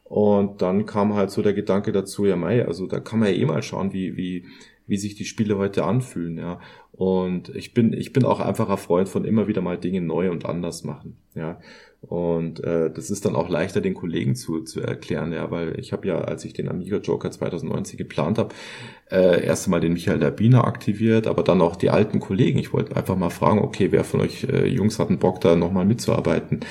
Und 0.04 0.62
dann 0.62 0.86
kam 0.86 1.16
halt 1.16 1.32
so 1.32 1.42
der 1.42 1.54
Gedanke 1.54 1.92
dazu, 1.92 2.26
ja 2.26 2.38
Mai, 2.38 2.66
also 2.66 2.88
da 2.88 3.00
kann 3.02 3.20
man 3.20 3.30
ja 3.30 3.36
eh 3.36 3.46
mal 3.46 3.62
schauen, 3.62 3.92
wie, 3.92 4.16
wie, 4.16 4.46
wie 4.86 4.98
sich 4.98 5.16
die 5.16 5.26
Spiele 5.26 5.58
heute 5.58 5.84
anfühlen, 5.84 6.38
ja. 6.38 6.62
Und 6.98 7.56
ich 7.56 7.76
bin, 7.76 7.94
ich 7.94 8.12
bin 8.12 8.26
auch 8.26 8.40
einfacher 8.40 8.78
Freund 8.78 9.08
von 9.08 9.24
immer 9.24 9.48
wieder 9.48 9.62
mal 9.62 9.78
Dinge 9.78 10.02
neu 10.02 10.32
und 10.32 10.46
anders 10.46 10.84
machen, 10.84 11.16
ja. 11.36 11.60
Und 12.02 12.64
äh, 12.64 12.92
das 12.92 13.10
ist 13.10 13.26
dann 13.26 13.36
auch 13.36 13.50
leichter 13.50 13.82
den 13.82 13.94
Kollegen 13.94 14.36
zu, 14.36 14.62
zu 14.62 14.82
erklären, 14.82 15.32
ja, 15.32 15.50
weil 15.52 15.80
ich 15.80 15.94
habe 15.94 16.08
ja, 16.08 16.20
als 16.20 16.46
ich 16.46 16.54
den 16.54 16.70
Amiga 16.70 16.98
Joker 16.98 17.30
2019 17.32 17.98
geplant 17.98 18.38
habe, 18.38 18.54
äh, 19.12 19.46
erst 19.46 19.68
einmal 19.68 19.80
den 19.80 19.94
Michael 19.94 20.20
Labiner 20.20 20.66
aktiviert, 20.66 21.28
aber 21.28 21.44
dann 21.44 21.62
auch 21.62 21.76
die 21.76 21.90
alten 21.90 22.20
Kollegen. 22.20 22.60
Ich 22.60 22.74
wollte 22.74 22.96
einfach 22.96 23.16
mal 23.16 23.30
fragen, 23.30 23.60
okay, 23.60 23.92
wer 23.92 24.04
von 24.04 24.22
euch 24.22 24.44
äh, 24.46 24.68
Jungs 24.68 25.00
hat 25.00 25.10
einen 25.10 25.20
Bock, 25.20 25.42
da 25.42 25.56
nochmal 25.56 25.86
mitzuarbeiten? 25.86 26.62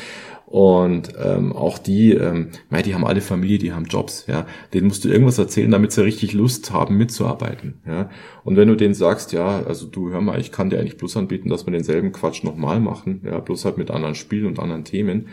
Und 0.57 1.12
ähm, 1.22 1.52
auch 1.52 1.76
die, 1.76 2.12
ähm, 2.12 2.48
ja, 2.70 2.80
die 2.80 2.94
haben 2.94 3.04
alle 3.04 3.20
Familie, 3.20 3.59
die 3.59 3.74
haben 3.74 3.84
Jobs, 3.84 4.24
ja. 4.26 4.46
Denen 4.72 4.86
musst 4.86 5.04
du 5.04 5.11
irgendwas 5.11 5.36
erzählen, 5.36 5.70
damit 5.70 5.92
sie 5.92 6.02
richtig 6.02 6.32
Lust 6.32 6.72
haben, 6.72 6.96
mitzuarbeiten. 6.96 7.74
Ja. 7.86 8.09
Und 8.42 8.57
wenn 8.57 8.66
du 8.66 8.74
denen 8.74 8.94
sagst, 8.94 9.34
ja, 9.34 9.62
also 9.66 9.86
du 9.86 10.09
hör 10.12 10.22
mal, 10.22 10.40
ich 10.40 10.52
kann 10.52 10.70
dir 10.70 10.78
eigentlich 10.78 10.96
bloß 10.96 11.18
anbieten, 11.18 11.50
dass 11.50 11.66
wir 11.66 11.72
denselben 11.72 12.11
Quatsch 12.11 12.42
nochmal 12.42 12.80
machen, 12.80 13.20
ja, 13.26 13.38
bloß 13.38 13.66
halt 13.66 13.76
mit 13.76 13.90
anderen 13.90 14.14
Spielen 14.14 14.46
und 14.46 14.59
anderen 14.59 14.84
Themen, 14.84 15.28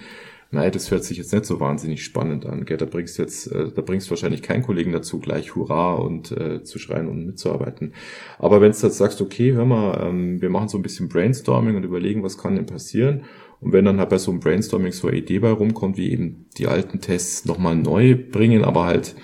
Nein, 0.53 0.71
das 0.71 0.91
hört 0.91 1.03
sich 1.03 1.17
jetzt 1.17 1.33
nicht 1.33 1.45
so 1.45 1.59
wahnsinnig 1.59 2.05
spannend 2.05 2.45
an. 2.45 2.65
Gell? 2.65 2.77
Da 2.77 2.85
bringst 2.85 3.17
jetzt, 3.17 3.51
äh, 3.51 3.71
da 3.73 3.81
bringst 3.81 4.11
wahrscheinlich 4.11 4.43
keinen 4.43 4.61
Kollegen 4.61 4.91
dazu, 4.91 5.19
gleich 5.19 5.55
Hurra 5.55 5.95
und 5.95 6.31
äh, 6.31 6.61
zu 6.63 6.77
schreien 6.77 7.07
und 7.07 7.25
mitzuarbeiten. 7.25 7.93
Aber 8.37 8.61
wenn 8.61 8.71
du 8.71 8.77
jetzt 8.77 8.97
sagst, 8.97 9.19
okay, 9.19 9.53
hör 9.53 9.65
mal, 9.65 9.99
ähm, 10.07 10.43
wir 10.43 10.51
machen 10.51 10.69
so 10.69 10.77
ein 10.77 10.83
bisschen 10.83 11.09
Brainstorming 11.09 11.75
und 11.75 11.83
überlegen, 11.83 12.21
was 12.21 12.37
kann 12.37 12.55
denn 12.55 12.67
passieren, 12.67 13.23
und 13.63 13.71
wenn 13.71 13.85
dann 13.85 13.99
halt 13.99 14.09
bei 14.09 14.17
so 14.17 14.31
einem 14.31 14.39
Brainstorming 14.39 14.91
so 14.91 15.07
eine 15.07 15.17
Idee 15.17 15.39
bei 15.39 15.51
rumkommt, 15.51 15.97
wie 15.97 16.11
eben 16.11 16.47
die 16.57 16.67
alten 16.67 16.99
Tests 16.99 17.45
nochmal 17.45 17.75
neu 17.75 18.15
bringen, 18.15 18.63
aber 18.63 18.85
halt 18.85 19.15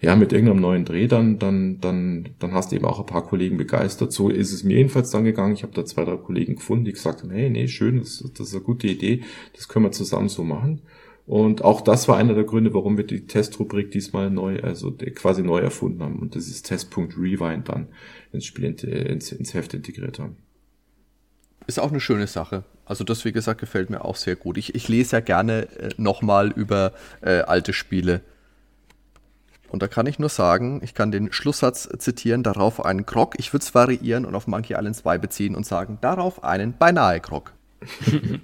ja 0.00 0.16
mit 0.16 0.32
irgendeinem 0.32 0.60
neuen 0.60 0.84
Dreh, 0.84 1.06
dann, 1.06 1.38
dann, 1.38 1.80
dann, 1.80 2.28
dann 2.38 2.52
hast 2.52 2.72
du 2.72 2.76
eben 2.76 2.84
auch 2.84 3.00
ein 3.00 3.06
paar 3.06 3.26
Kollegen 3.26 3.56
begeistert. 3.56 4.12
So 4.12 4.28
ist 4.30 4.52
es 4.52 4.64
mir 4.64 4.78
jedenfalls 4.78 5.10
dann 5.10 5.24
gegangen. 5.24 5.54
Ich 5.54 5.62
habe 5.62 5.72
da 5.74 5.84
zwei, 5.84 6.04
drei 6.04 6.16
Kollegen 6.16 6.56
gefunden, 6.56 6.84
die 6.84 6.92
gesagt 6.92 7.22
haben, 7.22 7.30
hey, 7.30 7.50
nee, 7.50 7.68
schön, 7.68 7.98
das, 7.98 8.24
das 8.36 8.48
ist 8.48 8.54
eine 8.54 8.64
gute 8.64 8.86
Idee, 8.86 9.22
das 9.54 9.68
können 9.68 9.84
wir 9.84 9.92
zusammen 9.92 10.28
so 10.28 10.44
machen. 10.44 10.82
Und 11.26 11.62
auch 11.62 11.82
das 11.82 12.08
war 12.08 12.16
einer 12.16 12.34
der 12.34 12.44
Gründe, 12.44 12.72
warum 12.72 12.96
wir 12.96 13.04
die 13.04 13.26
Testrubrik 13.26 13.90
diesmal 13.90 14.30
neu, 14.30 14.60
also 14.62 14.92
quasi 15.14 15.42
neu 15.42 15.58
erfunden 15.58 16.02
haben 16.02 16.20
und 16.20 16.34
das 16.34 16.48
ist 16.48 16.62
Testpunkt 16.62 17.18
Rewind 17.18 17.68
dann 17.68 17.88
ins 18.32 18.46
Spiel, 18.46 18.64
ins, 18.64 19.32
ins 19.32 19.52
Heft 19.52 19.74
integriert 19.74 20.18
haben. 20.18 20.36
Ist 21.66 21.78
auch 21.78 21.90
eine 21.90 22.00
schöne 22.00 22.26
Sache. 22.26 22.64
Also 22.88 23.04
das, 23.04 23.24
wie 23.24 23.32
gesagt, 23.32 23.60
gefällt 23.60 23.90
mir 23.90 24.04
auch 24.04 24.16
sehr 24.16 24.34
gut. 24.34 24.56
Ich, 24.56 24.74
ich 24.74 24.88
lese 24.88 25.16
ja 25.16 25.20
gerne 25.20 25.68
äh, 25.78 25.90
nochmal 25.98 26.48
über 26.50 26.92
äh, 27.20 27.40
alte 27.40 27.72
Spiele. 27.74 28.22
Und 29.68 29.82
da 29.82 29.88
kann 29.88 30.06
ich 30.06 30.18
nur 30.18 30.30
sagen, 30.30 30.80
ich 30.82 30.94
kann 30.94 31.12
den 31.12 31.30
Schlusssatz 31.30 31.86
zitieren, 31.98 32.42
darauf 32.42 32.82
einen 32.84 33.04
Krog. 33.04 33.34
Ich 33.38 33.52
würde 33.52 33.64
es 33.64 33.74
variieren 33.74 34.24
und 34.24 34.34
auf 34.34 34.46
Monkey 34.46 34.72
Island 34.72 34.96
2 34.96 35.18
beziehen 35.18 35.54
und 35.54 35.66
sagen, 35.66 35.98
darauf 36.00 36.42
einen 36.42 36.72
beinahe 36.78 37.20
Krog. 37.20 37.52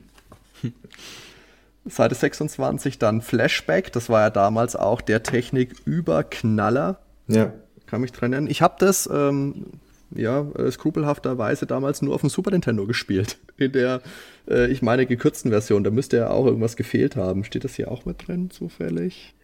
Seite 1.87 2.15
26 2.15 2.99
dann 2.99 3.23
Flashback. 3.23 3.93
Das 3.93 4.11
war 4.11 4.21
ja 4.21 4.31
damals 4.31 4.77
auch 4.77 5.01
der 5.01 5.23
Technik-Überknaller. 5.23 6.99
Ja. 7.29 7.53
Kann 7.87 8.03
mich 8.03 8.13
dran 8.13 8.33
erinnern. 8.33 8.51
Ich 8.51 8.61
habe 8.63 8.77
das 8.79 9.09
ähm, 9.13 9.67
ja, 10.11 10.47
äh, 10.57 10.71
skrupelhafterweise 10.71 11.67
damals 11.67 12.03
nur 12.03 12.15
auf 12.15 12.21
dem 12.21 12.31
Super 12.31 12.51
Nintendo 12.51 12.87
gespielt. 12.87 13.39
In 13.57 13.73
der, 13.73 14.03
äh, 14.49 14.71
ich 14.71 14.83
meine, 14.83 15.07
gekürzten 15.07 15.51
Version. 15.51 15.85
Da 15.85 15.91
müsste 15.91 16.17
ja 16.17 16.31
auch 16.31 16.47
irgendwas 16.47 16.77
gefehlt 16.77 17.17
haben. 17.17 17.45
Steht 17.45 17.65
das 17.65 17.75
hier 17.75 17.91
auch 17.91 18.05
mit 18.05 18.27
drin, 18.27 18.51
zufällig? 18.51 19.35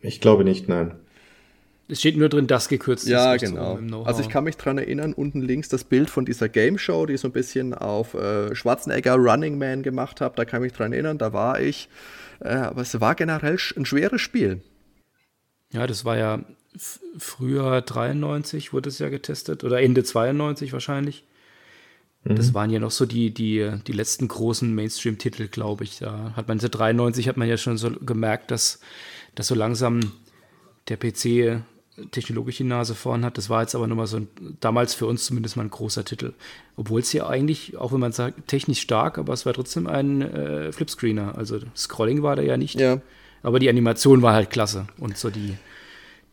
Ich 0.00 0.20
glaube 0.20 0.44
nicht, 0.44 0.68
nein. 0.68 0.92
Es 1.88 1.98
steht 1.98 2.16
nur 2.16 2.28
drin, 2.28 2.46
das 2.46 2.68
gekürzt 2.68 3.08
ja, 3.08 3.34
ist. 3.34 3.42
Ja, 3.42 3.74
genau. 3.74 4.04
Also 4.04 4.20
ich 4.20 4.28
kann 4.28 4.44
mich 4.44 4.56
dran 4.56 4.78
erinnern, 4.78 5.12
unten 5.12 5.42
links 5.42 5.68
das 5.68 5.82
Bild 5.82 6.08
von 6.08 6.24
dieser 6.24 6.48
Game 6.48 6.78
Show, 6.78 7.04
die 7.04 7.14
ich 7.14 7.20
so 7.20 7.28
ein 7.28 7.32
bisschen 7.32 7.74
auf 7.74 8.14
äh, 8.14 8.54
Schwarzenegger 8.54 9.16
Running 9.16 9.58
Man 9.58 9.82
gemacht 9.82 10.20
habe. 10.20 10.36
Da 10.36 10.44
kann 10.44 10.60
ich 10.60 10.70
mich 10.70 10.72
dran 10.72 10.92
erinnern, 10.92 11.18
da 11.18 11.32
war 11.32 11.60
ich. 11.60 11.88
Äh, 12.38 12.50
aber 12.50 12.82
es 12.82 13.00
war 13.00 13.16
generell 13.16 13.58
ein 13.76 13.84
schweres 13.84 14.20
Spiel. 14.20 14.60
Ja, 15.72 15.86
das 15.86 16.04
war 16.04 16.16
ja 16.16 16.40
früher 17.18 17.80
93 17.80 18.72
wurde 18.72 18.88
es 18.88 18.98
ja 18.98 19.08
getestet 19.08 19.64
oder 19.64 19.80
Ende 19.80 20.04
92 20.04 20.72
wahrscheinlich. 20.72 21.24
Mhm. 22.24 22.36
Das 22.36 22.54
waren 22.54 22.70
ja 22.70 22.78
noch 22.78 22.90
so 22.90 23.06
die, 23.06 23.32
die, 23.32 23.70
die 23.86 23.92
letzten 23.92 24.28
großen 24.28 24.74
Mainstream-Titel, 24.74 25.48
glaube 25.48 25.84
ich. 25.84 25.98
Da 25.98 26.32
hat 26.36 26.48
man 26.48 26.58
93 26.58 27.28
hat 27.28 27.36
man 27.36 27.48
ja 27.48 27.56
schon 27.56 27.78
so 27.78 27.90
gemerkt, 27.90 28.50
dass, 28.50 28.80
dass 29.34 29.46
so 29.46 29.54
langsam 29.54 30.00
der 30.88 30.96
PC 30.96 31.62
technologische 32.10 32.64
Nase 32.64 32.94
vorn 32.94 33.24
hat. 33.24 33.36
Das 33.36 33.50
war 33.50 33.62
jetzt 33.62 33.74
aber 33.74 33.86
nochmal 33.86 34.06
so 34.06 34.18
ein, 34.18 34.28
damals 34.60 34.94
für 34.94 35.06
uns 35.06 35.24
zumindest 35.24 35.56
mal 35.56 35.64
ein 35.64 35.70
großer 35.70 36.04
Titel. 36.04 36.32
Obwohl 36.76 37.00
es 37.00 37.12
ja 37.12 37.26
eigentlich, 37.26 37.76
auch 37.76 37.92
wenn 37.92 38.00
man 38.00 38.12
sagt, 38.12 38.48
technisch 38.48 38.80
stark, 38.80 39.18
aber 39.18 39.32
es 39.32 39.44
war 39.44 39.52
trotzdem 39.52 39.86
ein 39.86 40.22
äh, 40.22 40.72
Flipscreener. 40.72 41.36
Also 41.36 41.58
Scrolling 41.76 42.22
war 42.22 42.36
da 42.36 42.42
ja 42.42 42.56
nicht. 42.56 42.78
Ja. 42.78 43.00
Aber 43.42 43.58
die 43.58 43.68
Animation 43.68 44.22
war 44.22 44.34
halt 44.34 44.50
klasse. 44.50 44.86
Und 44.98 45.16
so 45.16 45.30
die, 45.30 45.56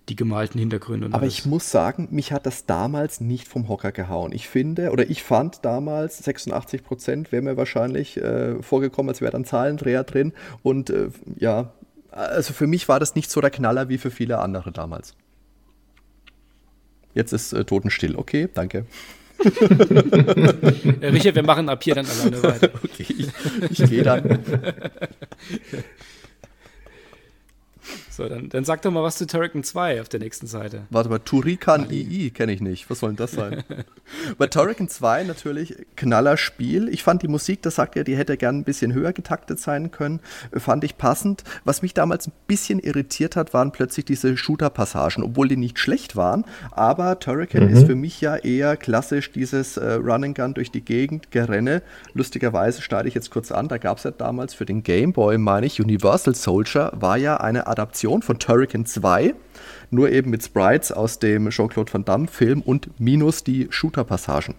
die 0.09 0.15
gemalten 0.15 0.59
Hintergründe. 0.59 1.07
Aber 1.07 1.23
alles. 1.23 1.33
ich 1.33 1.45
muss 1.45 1.69
sagen, 1.69 2.07
mich 2.11 2.31
hat 2.31 2.45
das 2.45 2.65
damals 2.65 3.19
nicht 3.19 3.47
vom 3.47 3.67
Hocker 3.67 3.91
gehauen. 3.91 4.31
Ich 4.31 4.47
finde, 4.47 4.91
oder 4.91 5.09
ich 5.09 5.23
fand 5.23 5.65
damals 5.65 6.19
86 6.19 6.83
Prozent 6.83 7.31
wäre 7.31 7.41
mir 7.41 7.57
wahrscheinlich 7.57 8.17
äh, 8.17 8.61
vorgekommen, 8.61 9.09
als 9.09 9.21
wäre 9.21 9.31
dann 9.31 9.45
Zahlendreher 9.45 10.03
drin. 10.03 10.33
Und 10.63 10.89
äh, 10.89 11.09
ja, 11.37 11.73
also 12.11 12.53
für 12.53 12.67
mich 12.67 12.87
war 12.87 12.99
das 12.99 13.15
nicht 13.15 13.29
so 13.29 13.41
der 13.41 13.51
Knaller 13.51 13.89
wie 13.89 13.97
für 13.97 14.11
viele 14.11 14.39
andere 14.39 14.71
damals. 14.71 15.13
Jetzt 17.13 17.33
ist 17.33 17.53
äh, 17.53 17.65
Totenstill. 17.65 18.15
Okay, 18.15 18.47
danke. 18.53 18.85
Richard, 21.01 21.35
wir 21.35 21.43
machen 21.43 21.69
ab 21.69 21.83
hier 21.83 21.95
dann 21.95 22.05
alleine 22.05 22.43
weiter. 22.43 22.71
Okay, 22.83 23.05
ich, 23.09 23.27
ich 23.69 23.89
gehe 23.89 24.03
dann. 24.03 24.39
So, 28.17 28.27
dann, 28.27 28.49
dann 28.49 28.65
sag 28.65 28.81
doch 28.81 28.89
mal 28.89 29.03
was 29.03 29.17
zu 29.17 29.27
Turrican 29.27 29.63
2 29.63 30.01
auf 30.01 30.09
der 30.09 30.19
nächsten 30.19 30.47
Seite. 30.47 30.87
Warte 30.89 31.07
mal, 31.07 31.19
Turikan 31.19 31.87
II 31.91 32.31
kenne 32.31 32.51
ich 32.51 32.61
nicht. 32.61 32.89
Was 32.89 33.01
soll 33.01 33.11
denn 33.11 33.17
das 33.17 33.33
sein? 33.33 33.63
Bei 34.39 34.47
Turrican 34.47 34.89
2 34.89 35.25
natürlich 35.25 35.75
knaller 35.95 36.35
Spiel. 36.35 36.89
Ich 36.89 37.03
fand 37.03 37.21
die 37.21 37.27
Musik, 37.27 37.61
das 37.61 37.75
sagt 37.75 37.95
ja, 37.95 38.03
die 38.03 38.17
hätte 38.17 38.35
gern 38.35 38.57
ein 38.57 38.63
bisschen 38.63 38.91
höher 38.95 39.13
getaktet 39.13 39.59
sein 39.59 39.91
können. 39.91 40.19
Fand 40.51 40.83
ich 40.83 40.97
passend. 40.97 41.43
Was 41.63 41.83
mich 41.83 41.93
damals 41.93 42.25
ein 42.25 42.31
bisschen 42.47 42.79
irritiert 42.79 43.35
hat, 43.35 43.53
waren 43.53 43.71
plötzlich 43.71 44.05
diese 44.05 44.35
Shooter-Passagen, 44.35 45.21
obwohl 45.21 45.47
die 45.47 45.57
nicht 45.57 45.77
schlecht 45.77 46.15
waren. 46.15 46.43
Aber 46.71 47.19
Turrican 47.19 47.65
mhm. 47.65 47.69
ist 47.75 47.85
für 47.85 47.93
mich 47.93 48.19
ja 48.19 48.35
eher 48.35 48.77
klassisch 48.77 49.31
dieses 49.31 49.77
äh, 49.77 49.93
Run 49.93 50.33
Gun 50.33 50.55
durch 50.55 50.71
die 50.71 50.81
Gegend, 50.81 51.29
Gerenne. 51.29 51.83
Lustigerweise 52.15 52.81
starte 52.81 53.09
ich 53.09 53.13
jetzt 53.13 53.29
kurz 53.29 53.51
an, 53.51 53.67
da 53.67 53.77
gab 53.77 53.99
es 53.99 54.05
ja 54.05 54.11
damals 54.11 54.55
für 54.55 54.65
den 54.65 54.81
Game 54.81 55.13
Boy, 55.13 55.37
meine 55.37 55.67
ich, 55.67 55.79
Universal 55.79 56.33
Soldier, 56.33 56.91
war 56.95 57.17
ja 57.17 57.37
eine 57.37 57.67
Adaption 57.67 58.06
Version 58.07 58.21
von 58.21 58.39
Turrican 58.39 58.85
2, 58.85 59.33
nur 59.91 60.09
eben 60.09 60.29
mit 60.29 60.41
Sprites 60.41 60.93
aus 60.93 61.19
dem 61.19 61.49
Jean-Claude 61.49 61.93
Van 61.93 62.05
Damme-Film 62.05 62.61
und 62.61 62.89
minus 62.99 63.43
die 63.43 63.67
Shooter-Passagen. 63.69 64.55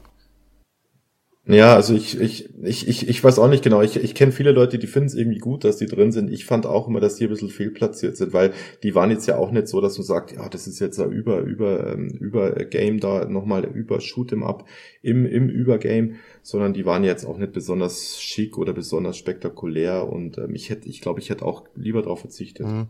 Ja, 1.47 1.75
also 1.75 1.95
ich, 1.95 2.21
ich, 2.21 2.51
ich, 2.63 2.89
ich, 2.89 3.09
ich 3.09 3.25
weiß 3.25 3.39
auch 3.39 3.49
nicht 3.49 3.65
genau. 3.65 3.81
Ich, 3.81 3.97
ich 3.97 4.15
kenne 4.15 4.33
viele 4.33 4.53
Leute, 4.53 4.79
die 4.79 4.87
finden 4.87 5.07
es 5.07 5.15
irgendwie 5.15 5.39
gut, 5.39 5.65
dass 5.65 5.79
die 5.79 5.87
drin 5.87 6.13
sind. 6.13 6.31
Ich 6.31 6.45
fand 6.45 6.67
auch 6.67 6.89
immer, 6.89 7.01
dass 7.01 7.17
die 7.17 7.25
ein 7.25 7.31
bisschen 7.31 7.49
fehlplatziert 7.49 8.19
sind, 8.19 8.35
weil 8.35 8.53
die 8.83 8.95
waren 8.95 9.11
jetzt 9.11 9.27
ja 9.27 9.39
auch 9.39 9.51
nicht 9.51 9.67
so, 9.67 9.81
dass 9.81 9.97
man 9.97 10.05
sagt, 10.05 10.33
ja, 10.33 10.47
das 10.51 10.67
ist 10.67 10.79
jetzt 10.79 11.01
ein 11.01 11.11
über, 11.11 11.39
über, 11.39 11.95
ähm, 11.95 12.09
über 12.21 12.51
Game 12.67 13.01
da 13.01 13.25
nochmal 13.25 13.65
über 13.65 13.97
Shoot'em 13.97 14.45
Up 14.45 14.67
im, 15.01 15.25
im 15.25 15.49
Übergame, 15.49 16.17
sondern 16.43 16.75
die 16.75 16.85
waren 16.85 17.03
jetzt 17.03 17.25
auch 17.25 17.39
nicht 17.39 17.55
besonders 17.55 18.21
schick 18.21 18.59
oder 18.59 18.75
besonders 18.75 19.17
spektakulär 19.17 20.07
und 20.07 20.37
ähm, 20.37 20.55
ich 20.55 20.69
hätte, 20.69 20.87
ich 20.87 21.01
glaube, 21.01 21.21
ich 21.21 21.31
hätte 21.31 21.47
auch 21.47 21.65
lieber 21.75 22.03
darauf 22.03 22.21
verzichtet. 22.21 22.67
Mhm. 22.67 22.89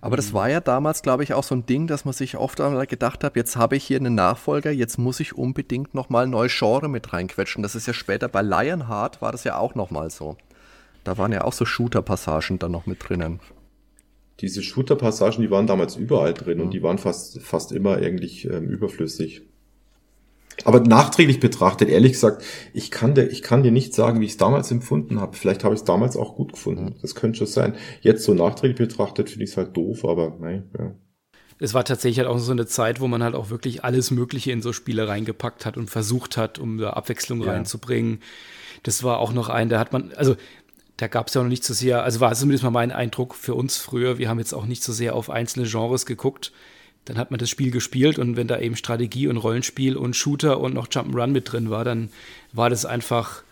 Aber 0.00 0.16
das 0.16 0.32
war 0.32 0.48
ja 0.48 0.60
damals, 0.60 1.02
glaube 1.02 1.22
ich, 1.22 1.34
auch 1.34 1.44
so 1.44 1.54
ein 1.54 1.66
Ding, 1.66 1.86
dass 1.86 2.04
man 2.04 2.14
sich 2.14 2.36
oft 2.36 2.58
gedacht 2.88 3.24
hat, 3.24 3.36
jetzt 3.36 3.56
habe 3.56 3.76
ich 3.76 3.84
hier 3.84 3.98
einen 3.98 4.14
Nachfolger, 4.14 4.70
jetzt 4.70 4.98
muss 4.98 5.20
ich 5.20 5.36
unbedingt 5.36 5.94
nochmal 5.94 6.24
ein 6.24 6.30
neues 6.30 6.56
Genre 6.56 6.88
mit 6.88 7.12
reinquetschen. 7.12 7.62
Das 7.62 7.74
ist 7.74 7.86
ja 7.86 7.92
später 7.92 8.28
bei 8.28 8.42
Lionheart 8.42 9.22
war 9.22 9.32
das 9.32 9.44
ja 9.44 9.56
auch 9.58 9.74
nochmal 9.74 10.10
so. 10.10 10.36
Da 11.04 11.18
waren 11.18 11.32
ja 11.32 11.44
auch 11.44 11.52
so 11.52 11.64
Shooter-Passagen 11.64 12.58
dann 12.58 12.72
noch 12.72 12.86
mit 12.86 13.08
drinnen. 13.08 13.40
Diese 14.40 14.62
Shooter-Passagen, 14.62 15.42
die 15.42 15.50
waren 15.50 15.66
damals 15.66 15.96
überall 15.96 16.34
drin 16.34 16.58
mhm. 16.58 16.64
und 16.64 16.70
die 16.74 16.82
waren 16.82 16.98
fast, 16.98 17.40
fast 17.40 17.72
immer 17.72 17.96
eigentlich 17.96 18.46
ähm, 18.46 18.68
überflüssig. 18.68 19.42
Aber 20.64 20.80
nachträglich 20.80 21.40
betrachtet, 21.40 21.88
ehrlich 21.88 22.12
gesagt, 22.12 22.44
ich 22.74 22.90
kann 22.90 23.14
dir, 23.14 23.28
ich 23.28 23.42
kann 23.42 23.62
dir 23.62 23.70
nicht 23.70 23.94
sagen, 23.94 24.20
wie 24.20 24.26
ich 24.26 24.32
es 24.32 24.36
damals 24.36 24.70
empfunden 24.70 25.20
habe. 25.20 25.36
Vielleicht 25.36 25.64
habe 25.64 25.74
ich 25.74 25.80
es 25.80 25.84
damals 25.84 26.16
auch 26.16 26.36
gut 26.36 26.52
gefunden. 26.52 26.96
Das 27.00 27.14
könnte 27.14 27.38
schon 27.38 27.46
sein. 27.46 27.76
Jetzt 28.02 28.24
so 28.24 28.34
nachträglich 28.34 28.76
betrachtet 28.76 29.30
finde 29.30 29.44
ich 29.44 29.50
es 29.50 29.56
halt 29.56 29.76
doof, 29.76 30.04
aber 30.04 30.36
nein, 30.38 30.68
ja. 30.78 30.94
Es 31.62 31.74
war 31.74 31.84
tatsächlich 31.84 32.18
halt 32.18 32.28
auch 32.28 32.38
so 32.38 32.52
eine 32.52 32.66
Zeit, 32.66 33.00
wo 33.00 33.06
man 33.06 33.22
halt 33.22 33.34
auch 33.34 33.50
wirklich 33.50 33.84
alles 33.84 34.10
Mögliche 34.10 34.50
in 34.50 34.62
so 34.62 34.72
Spiele 34.72 35.06
reingepackt 35.06 35.66
hat 35.66 35.76
und 35.76 35.90
versucht 35.90 36.38
hat, 36.38 36.58
um 36.58 36.78
da 36.78 36.90
Abwechslung 36.90 37.42
ja. 37.42 37.52
reinzubringen. 37.52 38.20
Das 38.82 39.02
war 39.02 39.18
auch 39.18 39.34
noch 39.34 39.50
ein, 39.50 39.68
da 39.68 39.78
hat 39.78 39.92
man, 39.92 40.12
also 40.16 40.36
da 40.96 41.06
gab 41.06 41.28
es 41.28 41.34
ja 41.34 41.42
noch 41.42 41.50
nicht 41.50 41.64
so 41.64 41.74
sehr, 41.74 42.02
also 42.02 42.20
war 42.20 42.32
zumindest 42.34 42.64
mal 42.64 42.70
mein 42.70 42.92
Eindruck 42.92 43.34
für 43.34 43.54
uns 43.54 43.76
früher, 43.76 44.16
wir 44.16 44.30
haben 44.30 44.38
jetzt 44.38 44.54
auch 44.54 44.64
nicht 44.64 44.82
so 44.82 44.92
sehr 44.92 45.14
auf 45.14 45.28
einzelne 45.28 45.66
Genres 45.66 46.06
geguckt, 46.06 46.52
dann 47.04 47.18
hat 47.18 47.30
man 47.30 47.38
das 47.38 47.50
Spiel 47.50 47.70
gespielt 47.70 48.18
und 48.18 48.36
wenn 48.36 48.46
da 48.46 48.58
eben 48.58 48.76
Strategie 48.76 49.26
und 49.28 49.36
Rollenspiel 49.36 49.96
und 49.96 50.14
Shooter 50.14 50.60
und 50.60 50.74
noch 50.74 50.88
Jump'n'Run 50.88 51.28
mit 51.28 51.50
drin 51.50 51.70
war, 51.70 51.84
dann 51.84 52.10
war 52.52 52.70
das 52.70 52.84
einfach, 52.84 53.42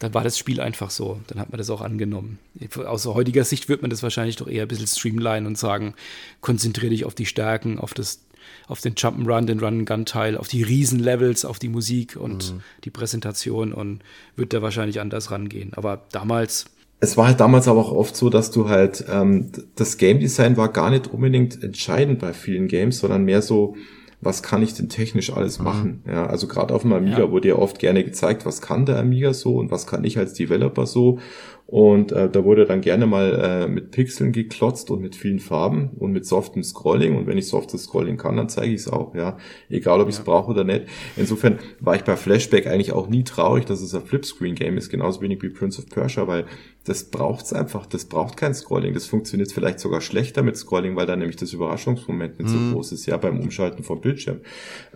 dann 0.00 0.12
war 0.12 0.24
das 0.24 0.38
Spiel 0.38 0.60
einfach 0.60 0.90
so. 0.90 1.20
Dann 1.28 1.38
hat 1.38 1.50
man 1.50 1.58
das 1.58 1.70
auch 1.70 1.80
angenommen. 1.80 2.38
Aus 2.76 3.06
heutiger 3.06 3.44
Sicht 3.44 3.68
wird 3.68 3.82
man 3.82 3.90
das 3.90 4.02
wahrscheinlich 4.02 4.36
doch 4.36 4.48
eher 4.48 4.62
ein 4.62 4.68
bisschen 4.68 4.86
streamline 4.86 5.46
und 5.46 5.56
sagen, 5.56 5.94
konzentriere 6.40 6.90
dich 6.90 7.04
auf 7.04 7.14
die 7.14 7.26
Stärken, 7.26 7.78
auf 7.78 7.94
das 7.94 8.20
auf 8.66 8.80
den 8.80 8.94
Jump'n'Run, 8.94 9.46
den 9.46 9.60
Run-Gun-Teil, 9.60 10.36
auf 10.36 10.48
die 10.48 10.62
Riesenlevels, 10.62 11.44
auf 11.44 11.58
die 11.58 11.68
Musik 11.68 12.16
und 12.16 12.52
mhm. 12.52 12.60
die 12.84 12.90
Präsentation 12.90 13.72
und 13.72 14.02
wird 14.36 14.52
da 14.52 14.62
wahrscheinlich 14.62 15.00
anders 15.00 15.30
rangehen. 15.30 15.72
Aber 15.74 16.04
damals 16.12 16.66
es 17.04 17.16
war 17.16 17.26
halt 17.28 17.40
damals 17.40 17.68
aber 17.68 17.80
auch 17.80 17.92
oft 17.92 18.16
so, 18.16 18.30
dass 18.30 18.50
du 18.50 18.68
halt, 18.68 19.04
ähm, 19.10 19.52
das 19.76 19.98
Game 19.98 20.18
Design 20.18 20.56
war 20.56 20.70
gar 20.70 20.90
nicht 20.90 21.06
unbedingt 21.06 21.62
entscheidend 21.62 22.18
bei 22.18 22.32
vielen 22.32 22.66
Games, 22.66 22.98
sondern 22.98 23.24
mehr 23.24 23.42
so, 23.42 23.76
was 24.20 24.42
kann 24.42 24.62
ich 24.62 24.74
denn 24.74 24.88
technisch 24.88 25.32
alles 25.32 25.58
mhm. 25.58 25.64
machen? 25.64 26.02
Mhm. 26.04 26.12
Ja, 26.12 26.26
also 26.26 26.48
gerade 26.48 26.74
auf 26.74 26.82
dem 26.82 26.92
Amiga 26.92 27.20
ja. 27.20 27.30
wurde 27.30 27.48
ja 27.48 27.56
oft 27.56 27.78
gerne 27.78 28.02
gezeigt, 28.04 28.46
was 28.46 28.62
kann 28.62 28.86
der 28.86 28.98
Amiga 28.98 29.34
so 29.34 29.56
und 29.56 29.70
was 29.70 29.86
kann 29.86 30.02
ich 30.04 30.18
als 30.18 30.32
Developer 30.32 30.86
so. 30.86 31.18
Und 31.66 32.12
äh, 32.12 32.28
da 32.28 32.44
wurde 32.44 32.66
dann 32.66 32.82
gerne 32.82 33.06
mal 33.06 33.64
äh, 33.64 33.68
mit 33.68 33.90
Pixeln 33.90 34.32
geklotzt 34.32 34.90
und 34.90 35.00
mit 35.00 35.16
vielen 35.16 35.38
Farben 35.38 35.90
und 35.98 36.12
mit 36.12 36.26
softem 36.26 36.62
Scrolling. 36.62 37.16
Und 37.16 37.26
wenn 37.26 37.38
ich 37.38 37.48
softes 37.48 37.84
Scrolling 37.84 38.18
kann, 38.18 38.36
dann 38.36 38.50
zeige 38.50 38.74
ich 38.74 38.82
es 38.82 38.88
auch, 38.88 39.14
ja. 39.14 39.38
Egal 39.70 40.00
ob 40.00 40.08
ich 40.08 40.14
es 40.14 40.18
ja. 40.18 40.24
brauche 40.24 40.50
oder 40.50 40.64
nicht. 40.64 40.82
Insofern 41.16 41.58
war 41.80 41.96
ich 41.96 42.04
bei 42.04 42.16
Flashback 42.16 42.66
eigentlich 42.66 42.92
auch 42.92 43.08
nie 43.08 43.24
traurig, 43.24 43.64
dass 43.64 43.80
es 43.80 43.94
ein 43.94 44.02
Flipscreen-Game 44.02 44.76
ist, 44.76 44.90
genauso 44.90 45.22
wenig 45.22 45.42
wie 45.42 45.48
Prince 45.48 45.80
of 45.80 45.88
Persia, 45.88 46.28
weil 46.28 46.44
das 46.84 47.04
braucht's 47.04 47.54
einfach. 47.54 47.86
Das 47.86 48.04
braucht 48.04 48.36
kein 48.36 48.52
Scrolling. 48.52 48.92
Das 48.92 49.06
funktioniert 49.06 49.50
vielleicht 49.50 49.80
sogar 49.80 50.02
schlechter 50.02 50.42
mit 50.42 50.58
Scrolling, 50.58 50.96
weil 50.96 51.06
dann 51.06 51.18
nämlich 51.18 51.36
das 51.36 51.54
Überraschungsmoment 51.54 52.38
nicht 52.38 52.50
mhm. 52.50 52.68
so 52.68 52.74
groß 52.74 52.92
ist, 52.92 53.06
ja, 53.06 53.16
beim 53.16 53.40
Umschalten 53.40 53.82
vom 53.84 54.02
Bildschirm. 54.02 54.40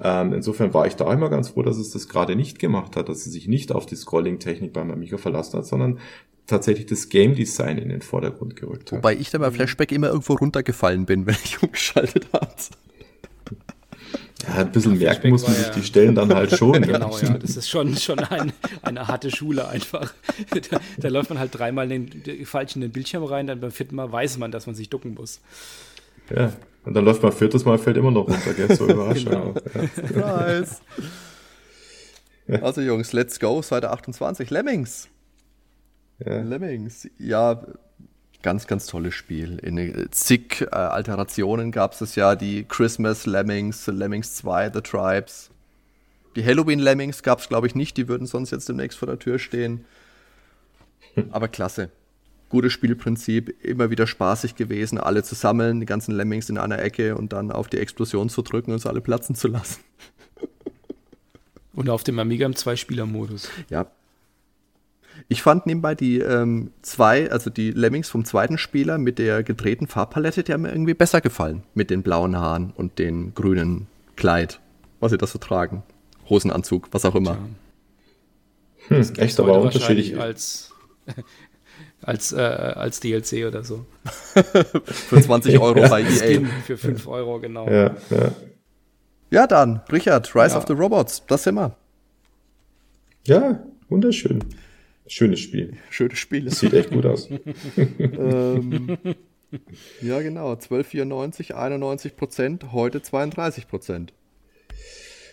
Ähm, 0.02 0.34
insofern 0.34 0.74
war 0.74 0.86
ich 0.86 0.96
da 0.96 1.10
immer 1.10 1.30
ganz 1.30 1.48
froh, 1.48 1.62
dass 1.62 1.78
es 1.78 1.90
das 1.90 2.08
gerade 2.08 2.36
nicht 2.36 2.58
gemacht 2.58 2.94
hat, 2.94 3.08
dass 3.08 3.24
es 3.24 3.32
sich 3.32 3.48
nicht 3.48 3.72
auf 3.72 3.86
die 3.86 3.96
Scrolling-Technik 3.96 4.74
beim 4.74 4.90
Amiga 4.90 5.16
verlassen 5.16 5.56
hat, 5.58 5.66
sondern 5.66 5.98
tatsächlich 6.48 6.86
das 6.86 7.08
Game 7.08 7.34
Design 7.34 7.78
in 7.78 7.90
den 7.90 8.02
Vordergrund 8.02 8.56
gerückt 8.56 8.90
hat. 8.90 8.98
Wobei 8.98 9.14
ich 9.14 9.30
dann 9.30 9.42
bei 9.42 9.50
Flashback 9.50 9.92
immer 9.92 10.08
irgendwo 10.08 10.34
runtergefallen 10.34 11.06
bin, 11.06 11.26
wenn 11.26 11.36
ich 11.44 11.62
umgeschaltet 11.62 12.26
habe. 12.32 12.48
Ja, 14.46 14.54
ein 14.54 14.72
bisschen 14.72 14.94
ja, 14.94 15.10
merken 15.10 15.30
muss 15.30 15.42
man 15.42 15.54
sich 15.54 15.66
ja. 15.66 15.72
die 15.72 15.82
Stellen 15.82 16.14
dann 16.14 16.32
halt 16.32 16.56
schon. 16.56 16.72
genau, 16.82 17.16
ja. 17.18 17.36
Das 17.36 17.56
ist 17.56 17.68
schon, 17.68 17.96
schon 17.96 18.20
ein, 18.20 18.52
eine 18.82 19.06
harte 19.06 19.30
Schule 19.30 19.68
einfach. 19.68 20.12
Da, 20.70 20.80
da 20.96 21.08
läuft 21.08 21.30
man 21.30 21.38
halt 21.38 21.56
dreimal 21.56 21.88
den, 21.88 22.22
den, 22.22 22.46
falsch 22.46 22.74
in 22.74 22.80
den 22.80 22.90
Bildschirm 22.90 23.24
rein, 23.24 23.46
dann 23.46 23.60
beim 23.60 23.70
vierten 23.70 23.96
Mal 23.96 24.10
weiß 24.10 24.38
man, 24.38 24.50
dass 24.50 24.66
man 24.66 24.74
sich 24.74 24.88
ducken 24.88 25.14
muss. 25.14 25.40
Ja, 26.34 26.52
und 26.84 26.94
dann 26.94 27.04
läuft 27.04 27.22
man 27.22 27.32
viertes 27.32 27.64
Mal, 27.64 27.78
fällt 27.78 27.96
immer 27.96 28.10
noch 28.10 28.28
runter, 28.28 28.54
gell? 28.54 28.74
So 28.74 28.88
Überraschung. 28.88 29.32
genau. 29.32 29.54
Surprise! 29.94 30.76
Also 32.62 32.80
Jungs, 32.80 33.12
let's 33.12 33.38
go, 33.38 33.60
Seite 33.60 33.90
28, 33.90 34.50
Lemmings. 34.50 35.08
Ja. 36.24 36.42
Lemmings, 36.42 37.08
ja, 37.18 37.62
ganz, 38.42 38.66
ganz 38.66 38.86
tolles 38.86 39.14
Spiel. 39.14 39.58
In 39.58 39.78
äh, 39.78 40.10
zig 40.10 40.62
äh, 40.62 40.74
Alterationen 40.74 41.72
gab 41.72 42.00
es 42.00 42.14
ja, 42.14 42.34
die 42.34 42.64
Christmas 42.64 43.26
Lemmings, 43.26 43.86
Lemmings 43.86 44.34
2, 44.36 44.72
The 44.72 44.80
Tribes. 44.80 45.50
Die 46.36 46.44
Halloween 46.44 46.78
Lemmings 46.78 47.22
gab 47.22 47.40
es, 47.40 47.48
glaube 47.48 47.66
ich, 47.66 47.74
nicht, 47.74 47.96
die 47.96 48.08
würden 48.08 48.26
sonst 48.26 48.50
jetzt 48.50 48.68
demnächst 48.68 48.98
vor 48.98 49.06
der 49.06 49.18
Tür 49.18 49.38
stehen. 49.38 49.84
Aber 51.30 51.48
klasse. 51.48 51.90
Gutes 52.48 52.72
Spielprinzip, 52.72 53.62
immer 53.62 53.90
wieder 53.90 54.06
spaßig 54.06 54.54
gewesen, 54.54 54.98
alle 54.98 55.22
zu 55.22 55.34
sammeln, 55.34 55.80
die 55.80 55.86
ganzen 55.86 56.14
Lemmings 56.14 56.48
in 56.48 56.56
einer 56.56 56.78
Ecke 56.78 57.14
und 57.14 57.32
dann 57.32 57.52
auf 57.52 57.68
die 57.68 57.78
Explosion 57.78 58.30
zu 58.30 58.40
drücken 58.42 58.72
und 58.72 58.78
sie 58.78 58.88
alle 58.88 59.02
platzen 59.02 59.34
zu 59.34 59.48
lassen. 59.48 59.80
Und 61.74 61.90
auf 61.90 62.02
dem 62.02 62.18
Amiga 62.18 62.46
im 62.46 62.56
Zwei-Spieler-Modus. 62.56 63.50
Ja, 63.68 63.86
ich 65.26 65.42
fand 65.42 65.66
nebenbei 65.66 65.94
die 65.94 66.20
ähm, 66.20 66.70
zwei, 66.82 67.30
also 67.30 67.50
die 67.50 67.70
Lemmings 67.70 68.08
vom 68.08 68.24
zweiten 68.24 68.58
Spieler 68.58 68.98
mit 68.98 69.18
der 69.18 69.42
gedrehten 69.42 69.86
Farbpalette, 69.86 70.42
die 70.42 70.52
haben 70.52 70.62
mir 70.62 70.70
irgendwie 70.70 70.94
besser 70.94 71.20
gefallen. 71.20 71.64
Mit 71.74 71.90
den 71.90 72.02
blauen 72.02 72.36
Haaren 72.36 72.72
und 72.76 72.98
den 72.98 73.34
grünen 73.34 73.88
Kleid, 74.16 74.60
was 75.00 75.12
sie 75.12 75.18
das 75.18 75.32
so 75.32 75.38
tragen. 75.38 75.82
Hosenanzug, 76.28 76.88
was 76.92 77.04
auch 77.04 77.14
immer. 77.14 77.38
Hm, 78.88 79.06
echt, 79.16 79.38
aber 79.38 79.60
unterschiedlich. 79.60 80.18
Als, 80.18 80.72
als, 82.02 82.32
äh, 82.32 82.40
als 82.40 83.00
DLC 83.00 83.46
oder 83.46 83.64
so. 83.64 83.86
für 84.84 85.20
20 85.20 85.58
Euro 85.58 85.88
bei 85.88 86.02
EA. 86.02 86.40
Für 86.64 86.76
5 86.76 87.06
Euro, 87.06 87.40
genau. 87.40 87.68
Ja, 87.68 87.96
ja. 88.10 88.32
ja 89.30 89.46
dann, 89.46 89.82
Richard, 89.92 90.34
Rise 90.34 90.54
ja. 90.54 90.58
of 90.58 90.64
the 90.66 90.74
Robots, 90.74 91.24
das 91.26 91.44
sind 91.44 91.56
wir. 91.56 91.76
Ja, 93.26 93.62
wunderschön. 93.88 94.42
Schönes 95.08 95.40
Spiel. 95.40 95.76
Schönes 95.90 96.18
Spiel. 96.18 96.50
Sieht 96.50 96.72
echt 96.74 96.90
gut 96.90 97.06
aus. 97.06 97.28
ähm, 97.98 98.98
ja, 100.02 100.20
genau. 100.20 100.52
12,94, 100.52 101.52
91 101.52 102.16
Prozent, 102.16 102.72
heute 102.72 103.02
32 103.02 103.66
Prozent. 103.68 104.12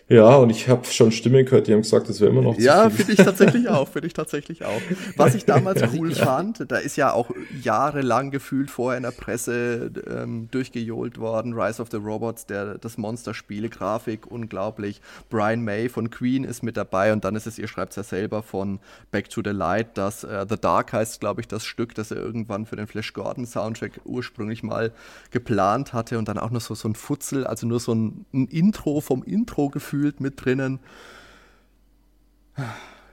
Ja, 0.07 0.35
und 0.35 0.51
ich 0.51 0.69
habe 0.69 0.85
schon 0.85 1.11
Stimmen 1.11 1.45
gehört, 1.45 1.65
die 1.65 1.73
haben 1.73 1.81
gesagt, 1.81 2.07
das 2.09 2.21
wäre 2.21 2.29
immer 2.29 2.43
noch 2.43 2.59
Ja, 2.59 2.91
finde 2.91 3.13
ich 3.13 3.17
tatsächlich 3.17 3.69
auch, 3.69 3.87
finde 3.87 4.05
ich 4.05 4.13
tatsächlich 4.13 4.63
auch. 4.63 4.81
Was 5.17 5.33
ich 5.33 5.45
damals 5.45 5.81
cool 5.97 6.13
fand, 6.13 6.71
da 6.71 6.77
ist 6.77 6.95
ja 6.95 7.11
auch 7.11 7.31
jahrelang 7.63 8.29
gefühlt 8.29 8.69
vorher 8.69 8.97
in 8.97 9.03
der 9.03 9.11
Presse 9.11 9.89
ähm, 10.07 10.47
durchgejohlt 10.51 11.17
worden, 11.17 11.53
Rise 11.53 11.81
of 11.81 11.89
the 11.89 11.97
Robots, 11.97 12.45
der, 12.45 12.77
das 12.77 12.99
Monsterspiel, 12.99 13.67
Grafik, 13.69 14.27
unglaublich. 14.27 15.01
Brian 15.31 15.61
May 15.61 15.89
von 15.89 16.11
Queen 16.11 16.43
ist 16.43 16.61
mit 16.61 16.77
dabei 16.77 17.11
und 17.11 17.25
dann 17.25 17.35
ist 17.35 17.47
es, 17.47 17.57
ihr 17.57 17.67
schreibt 17.67 17.93
es 17.93 17.95
ja 17.95 18.03
selber 18.03 18.43
von 18.43 18.79
Back 19.09 19.31
to 19.31 19.41
the 19.43 19.49
Light, 19.49 19.97
das 19.97 20.23
äh, 20.23 20.45
The 20.47 20.57
Dark 20.57 20.93
heißt, 20.93 21.19
glaube 21.19 21.41
ich, 21.41 21.47
das 21.47 21.65
Stück, 21.65 21.95
das 21.95 22.11
er 22.11 22.17
irgendwann 22.17 22.67
für 22.67 22.75
den 22.75 22.85
Flash 22.85 23.13
Gordon 23.13 23.47
Soundtrack 23.47 24.01
ursprünglich 24.05 24.61
mal 24.61 24.91
geplant 25.31 25.93
hatte 25.93 26.19
und 26.19 26.27
dann 26.27 26.37
auch 26.37 26.51
noch 26.51 26.61
so, 26.61 26.75
so 26.75 26.87
ein 26.87 26.93
Futzel, 26.93 27.47
also 27.47 27.65
nur 27.65 27.79
so 27.79 27.95
ein, 27.95 28.25
ein 28.35 28.45
Intro 28.49 29.01
vom 29.01 29.23
Intro 29.23 29.69
gefühlt 29.69 29.94
gefühlt 29.95 30.19
mit 30.19 30.43
drinnen. 30.43 30.79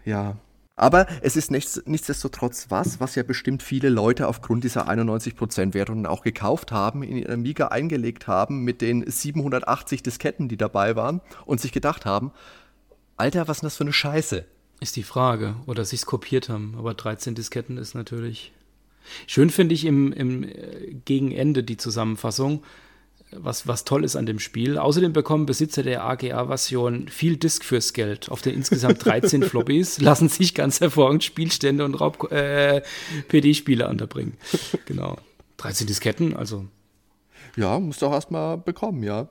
Ja. 0.04 0.36
Aber 0.74 1.06
es 1.20 1.36
ist 1.36 1.50
nichts, 1.50 1.82
nichtsdestotrotz 1.84 2.66
was, 2.70 2.98
was 2.98 3.14
ja 3.14 3.22
bestimmt 3.22 3.62
viele 3.62 3.88
Leute 3.88 4.26
aufgrund 4.26 4.64
dieser 4.64 4.88
91% 4.88 5.74
Wertungen 5.74 6.06
auch 6.06 6.22
gekauft 6.22 6.72
haben, 6.72 7.02
in 7.02 7.18
ihren 7.18 7.32
Amiga 7.32 7.68
eingelegt 7.68 8.26
haben 8.26 8.64
mit 8.64 8.80
den 8.80 9.08
780 9.08 10.02
Disketten, 10.02 10.48
die 10.48 10.56
dabei 10.56 10.96
waren 10.96 11.20
und 11.44 11.60
sich 11.60 11.72
gedacht 11.72 12.06
haben, 12.06 12.32
Alter, 13.16 13.46
was 13.48 13.58
ist 13.58 13.64
das 13.64 13.76
für 13.76 13.84
eine 13.84 13.92
Scheiße? 13.92 14.44
Ist 14.80 14.96
die 14.96 15.02
Frage. 15.02 15.56
Oder 15.66 15.84
sich 15.84 16.04
kopiert 16.06 16.48
haben. 16.48 16.74
Aber 16.76 16.94
13 16.94 17.34
Disketten 17.34 17.76
ist 17.76 17.94
natürlich. 17.94 18.52
Schön 19.26 19.50
finde 19.50 19.74
ich 19.74 19.84
im, 19.84 20.12
im 20.12 20.42
äh, 20.42 20.94
Gegenende 21.04 21.62
die 21.62 21.76
Zusammenfassung 21.76 22.64
was, 23.36 23.66
was 23.66 23.84
toll 23.84 24.04
ist 24.04 24.16
an 24.16 24.26
dem 24.26 24.38
Spiel. 24.38 24.78
Außerdem 24.78 25.12
bekommen 25.12 25.46
Besitzer 25.46 25.82
der 25.82 26.04
AGA-Version 26.04 27.08
viel 27.08 27.36
Disk 27.36 27.64
fürs 27.64 27.92
Geld. 27.92 28.30
Auf 28.30 28.42
den 28.42 28.54
insgesamt 28.54 29.04
13 29.04 29.42
Floppies 29.42 30.00
lassen 30.00 30.28
sich 30.28 30.54
ganz 30.54 30.80
hervorragend 30.80 31.24
Spielstände 31.24 31.84
und 31.84 31.94
Raub 31.94 32.30
äh, 32.32 32.82
PD-Spiele 33.28 33.88
unterbringen. 33.88 34.34
Genau. 34.86 35.16
13 35.58 35.86
Disketten, 35.86 36.36
also. 36.36 36.66
Ja, 37.56 37.78
musst 37.78 38.02
du 38.02 38.06
auch 38.06 38.12
erstmal 38.12 38.58
bekommen, 38.58 39.02
ja. 39.02 39.28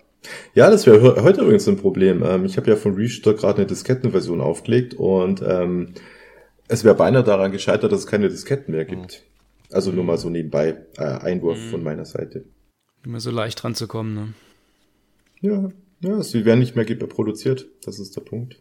Ja, 0.53 0.69
das 0.69 0.85
wäre 0.85 1.23
heute 1.23 1.41
übrigens 1.41 1.67
ein 1.67 1.77
Problem. 1.77 2.23
Ähm, 2.23 2.45
ich 2.45 2.57
habe 2.57 2.69
ja 2.69 2.75
von 2.75 2.93
Reshooter 2.95 3.33
gerade 3.33 3.57
eine 3.57 3.65
Diskettenversion 3.65 4.39
aufgelegt 4.39 4.93
und 4.93 5.41
ähm, 5.41 5.93
es 6.67 6.83
wäre 6.83 6.95
beinahe 6.95 7.23
daran 7.23 7.51
gescheitert, 7.51 7.91
dass 7.91 8.01
es 8.01 8.07
keine 8.07 8.29
Disketten 8.29 8.73
mehr 8.73 8.85
gibt. 8.85 9.23
Mhm. 9.69 9.75
Also 9.75 9.91
nur 9.91 10.03
mal 10.03 10.17
so 10.17 10.29
nebenbei 10.29 10.77
äh, 10.97 11.03
Einwurf 11.03 11.57
mhm. 11.57 11.69
von 11.69 11.83
meiner 11.83 12.05
Seite. 12.05 12.43
Immer 13.03 13.19
so 13.19 13.31
leicht 13.31 13.61
dran 13.61 13.75
zu 13.75 13.87
kommen, 13.87 14.13
ne? 14.13 14.33
Ja, 15.41 15.71
ja, 16.01 16.21
sie 16.21 16.45
werden 16.45 16.59
nicht 16.59 16.75
mehr 16.75 16.85
produziert. 16.85 17.67
Das 17.83 17.99
ist 17.99 18.15
der 18.15 18.21
Punkt. 18.21 18.59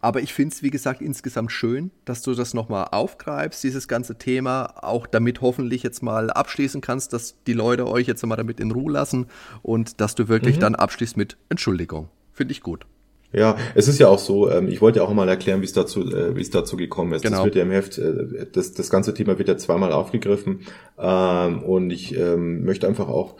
Aber 0.00 0.22
ich 0.22 0.32
finde 0.32 0.54
es, 0.54 0.62
wie 0.62 0.70
gesagt, 0.70 1.02
insgesamt 1.02 1.52
schön, 1.52 1.90
dass 2.04 2.22
du 2.22 2.34
das 2.34 2.54
nochmal 2.54 2.88
aufgreifst, 2.92 3.62
dieses 3.62 3.88
ganze 3.88 4.16
Thema, 4.16 4.82
auch 4.82 5.06
damit 5.06 5.40
hoffentlich 5.42 5.82
jetzt 5.82 6.02
mal 6.02 6.30
abschließen 6.30 6.80
kannst, 6.80 7.12
dass 7.12 7.36
die 7.46 7.52
Leute 7.52 7.86
euch 7.86 8.06
jetzt 8.06 8.24
mal 8.24 8.36
damit 8.36 8.58
in 8.58 8.70
Ruhe 8.70 8.92
lassen 8.92 9.26
und 9.62 10.00
dass 10.00 10.14
du 10.14 10.28
wirklich 10.28 10.56
mhm. 10.56 10.60
dann 10.60 10.74
abschließt 10.74 11.16
mit 11.16 11.36
Entschuldigung. 11.50 12.08
Finde 12.32 12.52
ich 12.52 12.62
gut. 12.62 12.86
Ja, 13.32 13.56
es 13.74 13.88
ist 13.88 13.98
ja 13.98 14.08
auch 14.08 14.18
so, 14.18 14.50
ähm, 14.50 14.68
ich 14.68 14.80
wollte 14.80 15.00
ja 15.00 15.04
auch 15.04 15.12
mal 15.12 15.28
erklären, 15.28 15.60
wie 15.60 15.66
es 15.66 15.72
dazu, 15.72 16.02
äh, 16.02 16.36
wie 16.36 16.40
es 16.40 16.50
dazu 16.50 16.76
gekommen 16.76 17.12
ist. 17.12 17.22
Genau. 17.22 17.36
Das 17.36 17.44
wird 17.46 17.54
ja 17.56 17.62
im 17.62 17.70
Heft, 17.70 17.98
äh, 17.98 18.46
das, 18.52 18.74
das 18.74 18.90
ganze 18.90 19.14
Thema 19.14 19.38
wird 19.38 19.48
ja 19.48 19.56
zweimal 19.56 19.92
aufgegriffen. 19.92 20.60
Ähm, 20.98 21.62
und 21.62 21.90
ich 21.90 22.16
ähm, 22.16 22.64
möchte 22.64 22.86
einfach 22.86 23.08
auch 23.08 23.36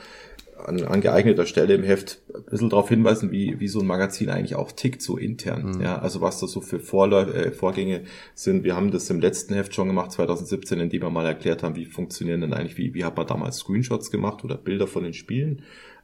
an, 0.66 0.82
an 0.84 1.00
geeigneter 1.00 1.46
Stelle 1.46 1.74
im 1.74 1.82
Heft 1.82 2.20
ein 2.34 2.44
bisschen 2.44 2.70
darauf 2.70 2.88
hinweisen, 2.88 3.30
wie, 3.32 3.58
wie 3.60 3.68
so 3.68 3.80
ein 3.80 3.86
Magazin 3.86 4.30
eigentlich 4.30 4.54
auch 4.54 4.72
tickt, 4.72 5.02
so 5.02 5.16
intern. 5.16 5.72
Mhm. 5.76 5.80
Ja, 5.80 5.98
also 5.98 6.20
was 6.20 6.40
da 6.40 6.46
so 6.46 6.60
für 6.60 6.78
Vorläu 6.78 7.22
äh, 7.22 7.52
Vorgänge 7.52 8.02
sind. 8.34 8.64
Wir 8.64 8.76
haben 8.76 8.90
das 8.90 9.10
im 9.10 9.20
letzten 9.20 9.54
Heft 9.54 9.74
schon 9.74 9.88
gemacht, 9.88 10.12
2017, 10.12 10.80
in 10.80 10.90
dem 10.90 11.02
wir 11.02 11.10
mal 11.10 11.26
erklärt 11.26 11.62
haben, 11.62 11.76
wie 11.76 11.86
funktionieren 11.86 12.40
denn 12.40 12.52
eigentlich, 12.52 12.78
wie, 12.78 12.94
wie 12.94 13.04
hat 13.04 13.16
man 13.16 13.26
damals 13.26 13.58
Screenshots 13.58 14.10
gemacht 14.10 14.44
oder 14.44 14.56
Bilder 14.56 14.86
von 14.86 15.04
den 15.04 15.14
Spielen. 15.14 15.62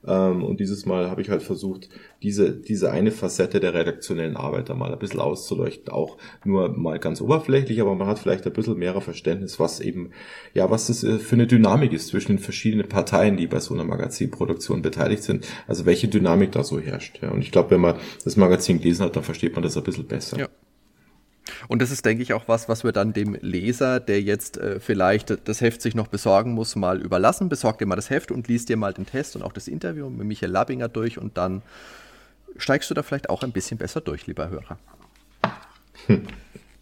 Ähm, 0.08 0.42
und 0.42 0.58
dieses 0.60 0.86
Mal 0.86 1.10
habe 1.10 1.20
ich 1.20 1.30
halt 1.30 1.42
versucht, 1.42 1.88
diese, 2.22 2.52
diese 2.52 2.90
eine 2.90 3.10
Facette 3.10 3.60
der 3.60 3.74
redaktionellen 3.74 4.36
Arbeit 4.36 4.68
da 4.68 4.74
mal 4.74 4.92
ein 4.92 4.98
bisschen 4.98 5.20
auszuleuchten. 5.20 5.92
Auch 5.92 6.16
nur 6.44 6.70
mal 6.70 6.98
ganz 6.98 7.20
oberflächlich, 7.20 7.80
aber 7.80 7.94
man 7.94 8.08
hat 8.08 8.18
vielleicht 8.18 8.46
ein 8.46 8.52
bisschen 8.52 8.78
mehr 8.78 8.98
Verständnis, 9.00 9.60
was 9.60 9.80
eben, 9.80 10.10
ja, 10.54 10.70
was 10.70 10.86
das 10.86 11.04
äh, 11.04 11.18
für 11.18 11.36
eine 11.36 11.46
Dynamik 11.46 11.92
ist 11.92 12.08
zwischen 12.08 12.32
den 12.32 12.38
verschiedenen 12.38 12.88
Parteien, 12.88 13.36
die 13.36 13.46
bei 13.46 13.60
so 13.60 13.74
einer 13.74 13.84
Magazinproduktion 13.84 14.82
beteiligt 14.82 15.22
sind. 15.22 15.46
Also 15.66 15.86
welche 15.86 16.08
Dynamik 16.08 16.52
da 16.52 16.64
so 16.64 16.80
herrscht. 16.80 17.20
Ja. 17.22 17.30
Und 17.30 17.42
ich 17.42 17.52
glaube, 17.52 17.70
wenn 17.72 17.80
man 17.80 17.96
das 18.24 18.36
Magazin 18.36 18.78
gelesen 18.78 19.04
hat, 19.04 19.16
dann 19.16 19.24
versteht 19.24 19.54
man 19.54 19.62
das 19.62 19.76
ein 19.76 19.84
bisschen 19.84 20.06
besser. 20.06 20.38
Ja. 20.38 20.48
Und 21.68 21.82
das 21.82 21.90
ist, 21.90 22.04
denke 22.04 22.22
ich, 22.22 22.32
auch 22.32 22.48
was, 22.48 22.68
was 22.68 22.84
wir 22.84 22.92
dann 22.92 23.12
dem 23.12 23.36
Leser, 23.40 24.00
der 24.00 24.20
jetzt 24.20 24.58
äh, 24.58 24.80
vielleicht 24.80 25.48
das 25.48 25.60
Heft 25.60 25.82
sich 25.82 25.94
noch 25.94 26.08
besorgen 26.08 26.52
muss, 26.52 26.76
mal 26.76 27.00
überlassen. 27.00 27.48
Besorg 27.48 27.78
dir 27.78 27.86
mal 27.86 27.96
das 27.96 28.10
Heft 28.10 28.30
und 28.30 28.48
liest 28.48 28.68
dir 28.68 28.76
mal 28.76 28.92
den 28.92 29.06
Test 29.06 29.36
und 29.36 29.42
auch 29.42 29.52
das 29.52 29.68
Interview 29.68 30.08
mit 30.10 30.26
Michael 30.26 30.52
Labinger 30.52 30.88
durch 30.88 31.18
und 31.18 31.36
dann 31.36 31.62
steigst 32.56 32.90
du 32.90 32.94
da 32.94 33.02
vielleicht 33.02 33.30
auch 33.30 33.42
ein 33.42 33.52
bisschen 33.52 33.78
besser 33.78 34.00
durch, 34.00 34.26
lieber 34.26 34.48
Hörer. 34.48 34.78
Hm. 36.06 36.26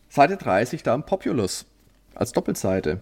Seite 0.09 0.37
30, 0.37 0.83
da 0.83 0.95
ein 0.95 1.05
Populus 1.05 1.67
als 2.15 2.33
Doppelseite. 2.33 3.01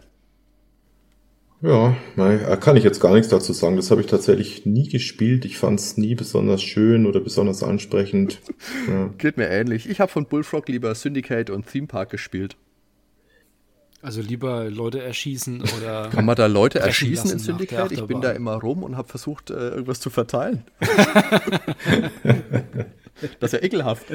Ja, 1.65 1.97
nein, 2.17 2.61
kann 2.61 2.77
ich 2.77 2.85
jetzt 2.85 3.01
gar 3.01 3.15
nichts 3.15 3.29
dazu 3.29 3.55
sagen. 3.55 3.77
Das 3.77 3.91
habe 3.91 4.03
ich 4.03 4.07
tatsächlich 4.07 4.67
nie 4.67 4.87
gespielt. 4.87 5.47
Ich 5.47 5.57
fand 5.57 5.81
es 5.81 5.97
nie 5.97 6.15
besonders 6.15 6.63
schön 6.63 7.07
oder 7.07 7.21
besonders 7.21 7.63
ansprechend. 7.63 8.41
Ja. 8.89 9.09
Geht 9.19 9.37
mir 9.39 9.49
ähnlich. 9.49 9.89
Ich 9.89 10.01
habe 10.01 10.11
von 10.13 10.27
Bullfrog 10.27 10.69
lieber 10.69 10.95
Syndicate 10.95 11.49
und 11.49 11.67
Theme 11.67 11.87
Park 11.87 12.11
gespielt. 12.11 12.57
Also 14.03 14.21
lieber 14.21 14.69
Leute 14.69 15.01
erschießen 15.01 15.63
oder. 15.63 16.11
Kann 16.13 16.27
man 16.27 16.37
da 16.37 16.47
Leute 16.47 16.81
erschießen 16.81 17.31
in 17.31 17.39
Syndicate? 17.39 17.93
Ich 17.93 18.03
bin 18.03 18.21
da 18.21 18.33
immer 18.33 18.55
rum 18.55 18.83
und 18.83 18.97
habe 18.99 19.09
versucht, 19.09 19.51
äh, 19.51 19.55
irgendwas 19.55 20.01
zu 20.01 20.11
verteilen. 20.11 20.65
das 23.41 23.53
ist 23.53 23.61
ja 23.61 23.63
ekelhaft. 23.63 24.07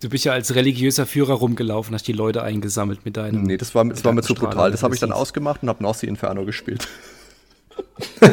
Du 0.00 0.08
bist 0.08 0.24
ja 0.24 0.32
als 0.32 0.54
religiöser 0.54 1.06
Führer 1.06 1.34
rumgelaufen, 1.34 1.94
hast 1.94 2.06
die 2.06 2.12
Leute 2.12 2.42
eingesammelt 2.42 3.04
mit 3.04 3.16
deinem. 3.16 3.42
Nee, 3.42 3.56
das 3.56 3.74
war, 3.74 3.84
das 3.84 4.04
war 4.04 4.12
mir 4.12 4.22
zu 4.22 4.34
brutal. 4.34 4.70
Das 4.70 4.82
habe 4.82 4.94
ich 4.94 5.00
dann 5.00 5.12
ausgemacht 5.12 5.62
und 5.62 5.68
habe 5.68 5.82
Nossi 5.82 6.06
Inferno 6.06 6.44
gespielt. 6.44 6.88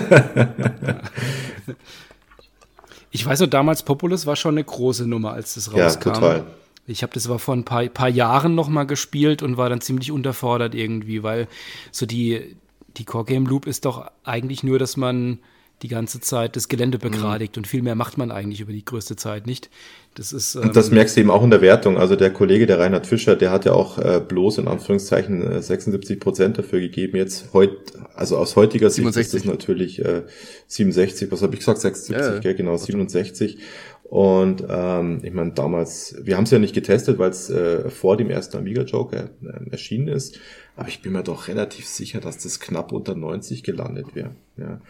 ich 3.12 3.26
weiß 3.26 3.39
noch, 3.41 3.47
damals 3.47 3.84
Populus 3.84 4.26
war 4.26 4.36
schon 4.36 4.56
eine 4.56 4.64
große 4.64 5.08
Nummer, 5.08 5.34
als 5.34 5.56
das 5.56 5.74
rauskam. 5.74 6.10
Ja, 6.10 6.14
total. 6.14 6.45
Ich 6.88 7.04
habe 7.04 7.14
das 7.14 7.28
aber 7.28 7.39
vor 7.39 7.56
ein 7.56 7.66
paar, 7.66 7.86
paar 7.88 8.10
Jahren 8.10 8.56
noch 8.56 8.68
mal 8.68 8.86
gespielt 8.86 9.43
und 9.43 9.58
war 9.58 9.70
dann 9.70 9.80
ziemlich 9.82 10.12
unterfordert 10.12 10.74
irgendwie, 10.74 11.22
weil 11.22 11.47
so 11.91 12.06
die, 12.06 12.56
die 12.97 13.06
Core 13.06 13.26
Game 13.26 13.45
Loop 13.45 13.68
ist 13.68 13.86
doch 13.86 14.10
eigentlich 14.24 14.64
nur, 14.64 14.80
dass 14.80 14.97
man 14.97 15.39
die 15.82 15.88
ganze 15.88 16.20
Zeit 16.20 16.56
das 16.56 16.68
Gelände 16.68 16.98
mhm. 16.98 17.12
begradigt 17.12 17.56
mhm. 17.56 17.62
und 17.62 17.66
viel 17.68 17.82
mehr 17.82 17.96
macht 17.96 18.18
man 18.18 18.32
eigentlich 18.32 18.62
über 18.62 18.74
die 18.74 18.84
größte 18.84 19.16
Zeit 19.16 19.48
nicht. 19.48 19.70
Das 20.16 20.34
ist. 20.34 20.56
Ähm, 20.56 20.72
das 20.74 20.92
merkst 20.92 21.16
du 21.16 21.22
eben 21.22 21.32
auch 21.32 21.44
in 21.44 21.50
der 21.50 21.62
Wertung. 21.62 21.98
Also 21.98 22.16
der 22.16 22.32
Kollege, 22.32 22.66
der 22.66 22.80
Reinhard 22.80 23.08
Fischer, 23.08 23.36
der 23.36 23.52
hat 23.52 23.66
ja 23.66 23.74
auch 23.74 23.98
äh, 23.98 24.22
bloß 24.26 24.58
in 24.58 24.68
Anführungszeichen 24.68 25.62
76 25.62 26.18
äh, 26.18 26.20
Prozent 26.20 26.58
dafür 26.58 26.80
gegeben. 26.80 27.18
Jetzt 27.18 27.54
heute, 27.54 27.78
also 28.16 28.38
aus 28.38 28.56
heutiger 28.56 28.90
67. 28.90 29.14
Sicht 29.14 29.36
ist 29.36 29.46
das 29.46 29.52
natürlich 29.52 30.04
äh, 30.04 30.24
67. 30.68 31.32
Was 31.32 31.42
habe 31.42 31.54
ich 31.54 31.60
gesagt? 31.60 31.80
76, 31.80 32.34
ja, 32.34 32.40
gell? 32.40 32.56
genau 32.56 32.76
67. 32.76 33.60
Und 34.04 34.66
ähm, 34.68 35.20
ich 35.22 35.34
meine, 35.34 35.52
damals, 35.52 36.16
wir 36.24 36.36
haben 36.36 36.46
es 36.46 36.52
ja 36.52 36.58
nicht 36.58 36.74
getestet, 36.74 37.20
weil 37.20 37.30
es 37.30 37.52
äh, 37.52 37.92
vor 37.92 38.18
dem 38.18 38.32
ersten 38.32 38.58
Amiga 38.58 38.82
Joker 38.82 39.30
äh, 39.44 39.70
erschienen 39.70 40.08
ist. 40.08 40.40
Aber 40.76 40.88
ich 40.88 41.04
bin 41.04 41.12
mir 41.12 41.22
doch 41.22 41.48
relativ 41.48 41.86
sicher, 41.86 42.20
dass 42.20 42.40
das 42.40 42.60
knapp 42.60 42.92
unter 42.92 43.14
90 43.14 43.64
gelandet 43.64 44.16
wäre. 44.16 44.32
Ja. 44.58 44.82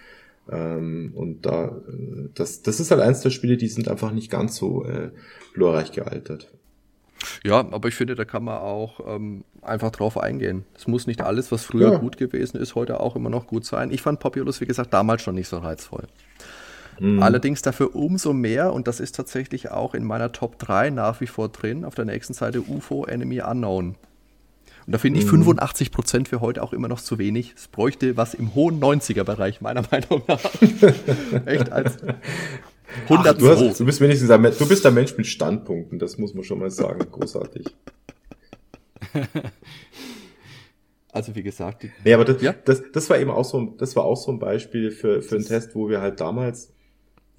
Ähm, 0.52 1.12
und 1.16 1.46
da, 1.46 1.68
äh, 1.68 2.30
das, 2.34 2.62
das 2.62 2.80
ist 2.80 2.92
halt 2.92 3.02
eins 3.02 3.22
der 3.22 3.30
Spiele, 3.30 3.58
die 3.58 3.68
sind 3.68 3.88
einfach 3.88 4.12
nicht 4.12 4.32
ganz 4.32 4.56
so 4.56 4.86
äh, 4.86 5.12
glorreich 5.54 5.92
gealtert. 5.92 6.52
Ja, 7.44 7.60
aber 7.72 7.90
ich 7.90 7.96
finde, 7.96 8.16
da 8.16 8.26
kann 8.26 8.44
man 8.44 8.60
auch 8.60 9.02
ähm, 9.06 9.44
einfach 9.62 9.92
drauf 9.92 10.18
eingehen. 10.18 10.66
Es 10.76 10.88
muss 10.88 11.08
nicht 11.08 11.22
alles, 11.22 11.52
was 11.52 11.66
früher 11.66 11.94
ja. 11.94 11.98
gut 11.98 12.18
gewesen 12.18 12.58
ist, 12.58 12.76
heute 12.76 13.00
auch 13.00 13.16
immer 13.16 13.30
noch 13.30 13.48
gut 13.48 13.66
sein. 13.66 13.92
Ich 13.92 14.02
fand 14.02 14.20
Populous, 14.20 14.62
wie 14.62 14.66
gesagt, 14.66 14.94
damals 14.94 15.22
schon 15.22 15.36
nicht 15.36 15.50
so 15.50 15.58
reizvoll. 15.58 16.08
Mhm. 17.00 17.22
Allerdings 17.22 17.62
dafür 17.62 17.96
umso 17.96 18.34
mehr, 18.34 18.74
und 18.74 18.88
das 18.88 19.00
ist 19.00 19.16
tatsächlich 19.16 19.72
auch 19.72 19.94
in 19.94 20.04
meiner 20.04 20.32
Top 20.32 20.60
3 20.60 20.90
nach 20.90 21.22
wie 21.22 21.28
vor 21.28 21.50
drin, 21.50 21.86
auf 21.86 21.96
der 21.96 22.06
nächsten 22.06 22.34
Seite 22.34 22.62
UFO 22.62 23.06
Enemy 23.06 23.42
Unknown. 23.42 23.96
Und 24.90 24.94
da 24.94 24.98
finde 24.98 25.20
ich 25.20 25.26
85 25.28 25.92
mhm. 25.92 25.94
Prozent 25.94 26.28
für 26.30 26.42
heute 26.42 26.64
auch 26.64 26.74
immer 26.74 26.88
noch 26.88 27.00
zu 27.00 27.20
wenig. 27.20 27.54
Es 27.56 27.68
bräuchte 27.68 28.18
was 28.18 28.34
im 28.34 28.56
hohen 28.56 28.80
90er-Bereich, 28.80 29.62
meiner 29.62 29.84
Meinung 29.92 30.24
nach. 30.28 30.44
Echt 31.46 31.72
als 31.72 31.98
100 33.04 33.36
Ach, 33.36 33.38
du, 33.38 33.50
hast, 33.50 33.80
du 33.80 33.86
bist 33.86 34.02
wenigstens 34.02 34.32
ein, 34.32 34.42
du 34.42 34.68
bist 34.68 34.84
ein 34.88 34.96
Mensch 34.96 35.16
mit 35.16 35.28
Standpunkten, 35.28 36.00
das 36.00 36.18
muss 36.18 36.34
man 36.34 36.44
schon 36.44 36.58
mal 36.58 36.72
sagen. 36.72 37.06
Großartig. 37.12 37.68
Also 41.12 41.34
wie 41.34 41.42
gesagt. 41.42 41.88
Nee, 42.06 42.14
aber 42.14 42.24
das, 42.24 42.40
ja? 42.40 42.54
das, 42.54 42.84
das 42.94 43.10
war 43.10 43.18
eben 43.18 43.32
auch 43.32 43.44
so, 43.44 43.74
das 43.80 43.96
war 43.96 44.04
auch 44.04 44.16
so 44.16 44.32
ein 44.32 44.38
Beispiel 44.38 44.92
für, 44.92 45.24
für 45.24 45.38
einen 45.38 45.46
Test, 45.46 45.74
wo 45.74 45.90
wir 45.90 46.02
halt 46.02 46.20
damals 46.22 46.72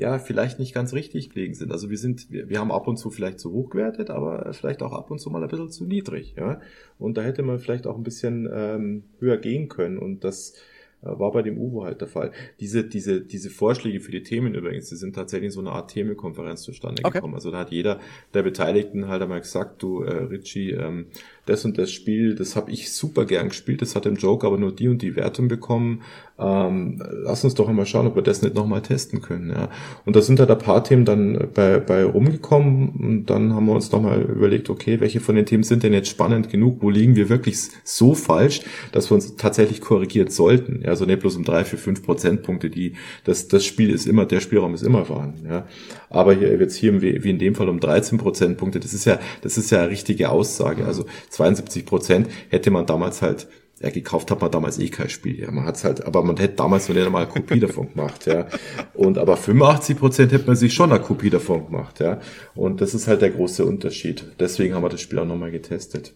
ja, 0.01 0.19
vielleicht 0.19 0.59
nicht 0.59 0.75
ganz 0.75 0.95
richtig 0.95 1.31
gelegen 1.31 1.55
sind. 1.55 1.71
Also 1.73 1.91
wir 1.91 1.99
sind, 1.99 2.31
wir, 2.31 2.49
wir 2.49 2.59
haben 2.59 2.73
ab 2.73 2.89
und 2.89 2.97
zu 2.97 3.11
vielleicht 3.11 3.39
zu 3.39 3.53
hoch 3.53 3.69
gewertet, 3.69 4.09
aber 4.09 4.53
vielleicht 4.55 4.83
auch 4.83 4.93
ab 4.93 5.11
und 5.11 5.19
zu 5.19 5.29
mal 5.29 5.43
ein 5.43 5.49
bisschen 5.49 5.71
zu 5.71 5.85
niedrig, 5.85 6.35
ja. 6.39 6.61
Und 6.99 7.19
da 7.19 7.23
hätte 7.23 7.43
man 7.43 7.59
vielleicht 7.59 7.87
auch 7.87 7.97
ein 7.97 8.03
bisschen 8.03 8.49
ähm, 8.51 9.05
höher 9.19 9.37
gehen 9.37 9.69
können 9.69 9.99
und 9.99 10.25
das 10.25 10.55
äh, 11.03 11.19
war 11.19 11.33
bei 11.33 11.43
dem 11.43 11.59
Uvo 11.59 11.85
halt 11.85 12.01
der 12.01 12.09
Fall. 12.09 12.33
Diese, 12.61 12.83
diese, 12.83 13.21
diese 13.21 13.51
Vorschläge 13.51 14.01
für 14.01 14.11
die 14.11 14.23
Themen 14.23 14.55
übrigens, 14.55 14.89
die 14.89 14.97
sind 14.97 15.15
tatsächlich 15.15 15.49
in 15.49 15.53
so 15.53 15.61
eine 15.61 15.73
Art 15.73 15.91
Themenkonferenz 15.91 16.63
zustande 16.63 17.03
okay. 17.05 17.19
gekommen. 17.19 17.35
Also 17.35 17.51
da 17.51 17.59
hat 17.59 17.71
jeder 17.71 18.01
der 18.33 18.43
Beteiligten 18.43 19.07
halt 19.09 19.21
einmal 19.21 19.41
gesagt, 19.41 19.83
du 19.83 20.03
äh, 20.03 20.13
Richie, 20.25 20.71
ähm, 20.71 21.07
das 21.47 21.65
und 21.65 21.79
das 21.79 21.91
Spiel, 21.91 22.35
das 22.35 22.57
habe 22.57 22.71
ich 22.71 22.93
super 22.93 23.25
gern 23.25 23.49
gespielt, 23.49 23.83
das 23.83 23.97
hat 23.97 24.07
im 24.07 24.17
Joke 24.17 24.47
aber 24.47 24.59
nur 24.59 24.75
die 24.75 24.89
und 24.89 25.03
die 25.03 25.17
Wertung 25.17 25.49
bekommen. 25.49 26.03
Ähm, 26.39 27.03
lass 27.23 27.45
uns 27.45 27.55
doch 27.55 27.69
einmal 27.69 27.85
schauen, 27.85 28.07
ob 28.07 28.15
wir 28.15 28.23
das 28.23 28.41
nicht 28.41 28.55
nochmal 28.55 28.81
testen 28.81 29.21
können. 29.21 29.51
Ja. 29.51 29.69
Und 30.07 30.17
da 30.17 30.23
sind 30.23 30.41
halt 30.41 30.51
ein 30.51 30.59
paar 30.59 30.83
Themen 30.83 31.05
dann 31.05 31.49
bei, 31.53 31.79
bei 31.79 32.05
rumgekommen 32.05 32.89
und 32.91 33.27
dann 33.27 33.55
haben 33.55 33.67
wir 33.67 33.75
uns 33.75 33.93
nochmal 33.93 34.23
überlegt, 34.23 34.71
okay, 34.71 35.01
welche 35.01 35.21
von 35.21 35.35
den 35.35 35.45
Themen 35.45 35.65
sind 35.65 35.83
denn 35.83 35.93
jetzt 35.93 36.09
spannend 36.09 36.49
genug, 36.49 36.79
wo 36.81 36.89
liegen 36.89 37.15
wir 37.15 37.29
wirklich 37.29 37.59
so 37.85 38.15
falsch, 38.15 38.63
dass 38.93 39.11
wir 39.11 39.17
uns 39.17 39.37
tatsächlich 39.37 39.81
korrigiert 39.81 40.33
sollten. 40.33 40.81
Ja, 40.83 40.91
also 40.91 41.05
nicht 41.05 41.21
bloß 41.21 41.37
um 41.37 41.45
drei, 41.45 41.65
vier, 41.65 41.79
fünf 41.79 42.03
Prozentpunkte, 42.03 42.71
die 42.71 42.95
das, 43.25 43.49
das 43.49 43.67
Spiel 43.67 43.91
ist 43.91 44.07
immer, 44.07 44.25
der 44.25 44.41
Spielraum 44.41 44.73
ist 44.73 44.83
immer 44.83 45.09
wahr. 45.09 45.35
Ja. 45.47 45.67
Aber 46.09 46.33
hier 46.33 46.59
jetzt 46.59 46.77
hier 46.77 47.01
wie 47.03 47.31
in 47.31 47.39
dem 47.39 47.55
Fall 47.55 47.69
um 47.69 47.81
13 47.81 48.19
Prozentpunkte, 48.19 48.81
das 48.81 48.95
ist 48.95 49.05
ja, 49.05 49.19
das 49.43 49.57
ist 49.57 49.71
ja 49.71 49.81
eine 49.81 49.91
richtige 49.91 50.31
Aussage. 50.31 50.85
Also 50.87 51.07
72 51.31 51.87
Prozent 51.87 52.29
hätte 52.51 52.71
man 52.71 52.87
damals 52.87 53.23
halt 53.23 53.49
Ja, 53.83 53.89
gekauft 53.89 54.31
hat 54.31 54.43
man 54.43 54.51
damals 54.51 54.79
eh 54.79 54.91
kein 54.91 55.09
Spiel. 55.09 55.41
Ja, 55.41 55.51
man 55.51 55.65
hat's 55.65 55.85
halt, 55.85 56.05
aber 56.05 56.23
man 56.23 56.37
hätte 56.37 56.57
damals 56.57 56.87
noch 56.89 56.95
nicht 56.95 57.11
mal 57.11 57.23
eine 57.23 57.33
Kopie 57.33 57.61
davon 57.61 57.89
gemacht, 57.95 58.27
ja. 58.27 58.47
Und 58.93 59.17
aber 59.17 59.39
85 59.39 59.99
Prozent 59.99 60.33
hätte 60.33 60.47
man 60.47 60.57
sich 60.57 60.75
schon 60.75 60.93
eine 60.93 61.01
Kopie 61.03 61.31
davon 61.31 61.65
gemacht, 61.65 61.99
ja. 61.99 62.21
Und 62.55 62.83
das 62.83 62.93
ist 62.93 63.09
halt 63.09 63.23
der 63.23 63.31
große 63.31 63.65
Unterschied. 63.65 64.25
Deswegen 64.39 64.75
haben 64.75 64.83
wir 64.83 64.91
das 64.91 65.01
Spiel 65.01 65.19
auch 65.19 65.25
nochmal 65.25 65.51
getestet. 65.51 66.13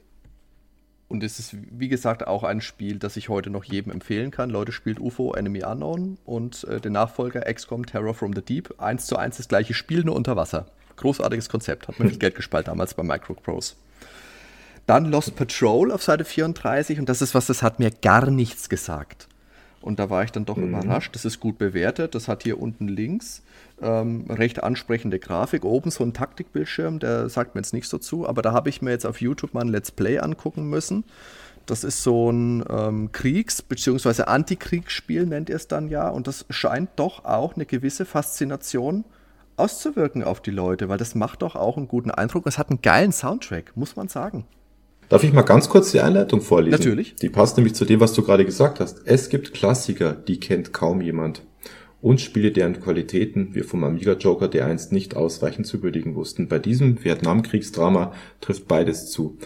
Und 1.08 1.22
es 1.22 1.38
ist, 1.38 1.56
wie 1.70 1.88
gesagt, 1.88 2.26
auch 2.26 2.42
ein 2.42 2.60
Spiel, 2.60 2.98
das 2.98 3.16
ich 3.16 3.28
heute 3.30 3.48
noch 3.48 3.64
jedem 3.64 3.92
empfehlen 3.92 4.30
kann. 4.30 4.50
Leute, 4.50 4.72
spielt 4.72 5.00
UFO 5.00 5.32
Enemy 5.32 5.64
Unknown 5.64 6.18
und 6.24 6.64
äh, 6.64 6.80
den 6.80 6.92
Nachfolger 6.92 7.42
XCOM 7.42 7.86
Terror 7.86 8.14
from 8.14 8.34
the 8.34 8.42
Deep. 8.42 8.74
Eins 8.78 9.06
zu 9.06 9.16
eins 9.16 9.36
das 9.38 9.48
gleiche 9.48 9.72
Spiel, 9.74 10.04
nur 10.04 10.16
unter 10.16 10.36
Wasser. 10.36 10.66
Großartiges 10.96 11.48
Konzept. 11.48 11.88
Hat 11.88 11.98
mir 11.98 12.08
viel 12.08 12.18
Geld 12.24 12.34
gespart 12.34 12.68
damals 12.68 12.94
bei 12.94 13.02
Microprose. 13.02 13.74
Dann 14.86 15.06
Lost 15.06 15.34
Patrol 15.36 15.90
auf 15.90 16.02
Seite 16.02 16.24
34 16.24 16.98
und 16.98 17.08
das 17.08 17.22
ist 17.22 17.34
was, 17.34 17.46
das 17.46 17.62
hat 17.62 17.78
mir 17.78 17.90
gar 17.90 18.30
nichts 18.30 18.68
gesagt. 18.68 19.28
Und 19.80 19.98
da 19.98 20.08
war 20.08 20.24
ich 20.24 20.32
dann 20.32 20.46
doch 20.46 20.56
mhm. 20.56 20.68
überrascht. 20.68 21.14
Das 21.14 21.26
ist 21.26 21.40
gut 21.40 21.58
bewertet. 21.58 22.14
Das 22.14 22.26
hat 22.26 22.42
hier 22.42 22.58
unten 22.58 22.88
links 22.88 23.42
ähm, 23.82 24.24
recht 24.30 24.62
ansprechende 24.62 25.18
Grafik. 25.18 25.64
Oben 25.64 25.90
so 25.90 26.04
ein 26.04 26.14
Taktikbildschirm, 26.14 27.00
der 27.00 27.28
sagt 27.28 27.54
mir 27.54 27.60
jetzt 27.60 27.74
nicht 27.74 27.88
so 27.88 27.98
zu. 27.98 28.26
Aber 28.26 28.40
da 28.40 28.52
habe 28.52 28.70
ich 28.70 28.80
mir 28.80 28.92
jetzt 28.92 29.04
auf 29.04 29.20
YouTube 29.20 29.52
mal 29.52 29.60
ein 29.60 29.68
Let's 29.68 29.90
Play 29.90 30.18
angucken 30.18 30.70
müssen. 30.70 31.04
Das 31.66 31.84
ist 31.84 32.02
so 32.02 32.30
ein 32.30 32.64
ähm, 32.68 33.12
Kriegs- 33.12 33.62
bzw. 33.62 34.22
Antikriegsspiel, 34.22 35.26
nennt 35.26 35.50
ihr 35.50 35.56
es 35.56 35.68
dann 35.68 35.88
ja. 35.88 36.08
Und 36.08 36.28
das 36.28 36.46
scheint 36.50 36.90
doch 36.96 37.24
auch 37.26 37.54
eine 37.54 37.66
gewisse 37.66 38.06
Faszination 38.06 39.04
auszuwirken 39.56 40.24
auf 40.24 40.40
die 40.40 40.50
Leute, 40.50 40.88
weil 40.88 40.98
das 40.98 41.14
macht 41.14 41.42
doch 41.42 41.56
auch 41.56 41.76
einen 41.76 41.88
guten 41.88 42.10
Eindruck. 42.10 42.46
Es 42.46 42.58
hat 42.58 42.70
einen 42.70 42.82
geilen 42.82 43.12
Soundtrack, 43.12 43.76
muss 43.76 43.96
man 43.96 44.08
sagen. 44.08 44.46
Darf 45.08 45.24
ich 45.24 45.32
mal 45.32 45.42
ganz 45.42 45.68
kurz 45.68 45.92
die 45.92 46.00
Einleitung 46.00 46.40
vorlesen? 46.40 46.78
Natürlich. 46.78 47.14
Die 47.16 47.28
passt 47.28 47.56
nämlich 47.56 47.74
zu 47.74 47.84
dem, 47.84 48.00
was 48.00 48.12
du 48.12 48.22
gerade 48.22 48.44
gesagt 48.44 48.80
hast. 48.80 49.02
Es 49.04 49.28
gibt 49.28 49.54
Klassiker, 49.54 50.12
die 50.12 50.40
kennt 50.40 50.72
kaum 50.72 51.00
jemand. 51.00 51.42
Und 52.00 52.20
Spiele, 52.20 52.52
deren 52.52 52.80
Qualitäten 52.80 53.54
wir 53.54 53.64
vom 53.64 53.82
Amiga 53.82 54.12
Joker 54.12 54.48
der 54.48 54.66
einst 54.66 54.92
nicht 54.92 55.16
ausreichend 55.16 55.66
zu 55.66 55.82
würdigen 55.82 56.14
wussten. 56.14 56.48
Bei 56.48 56.58
diesem 56.58 57.02
Vietnamkriegsdrama 57.02 58.12
trifft 58.42 58.68
beides 58.68 59.10
zu 59.10 59.38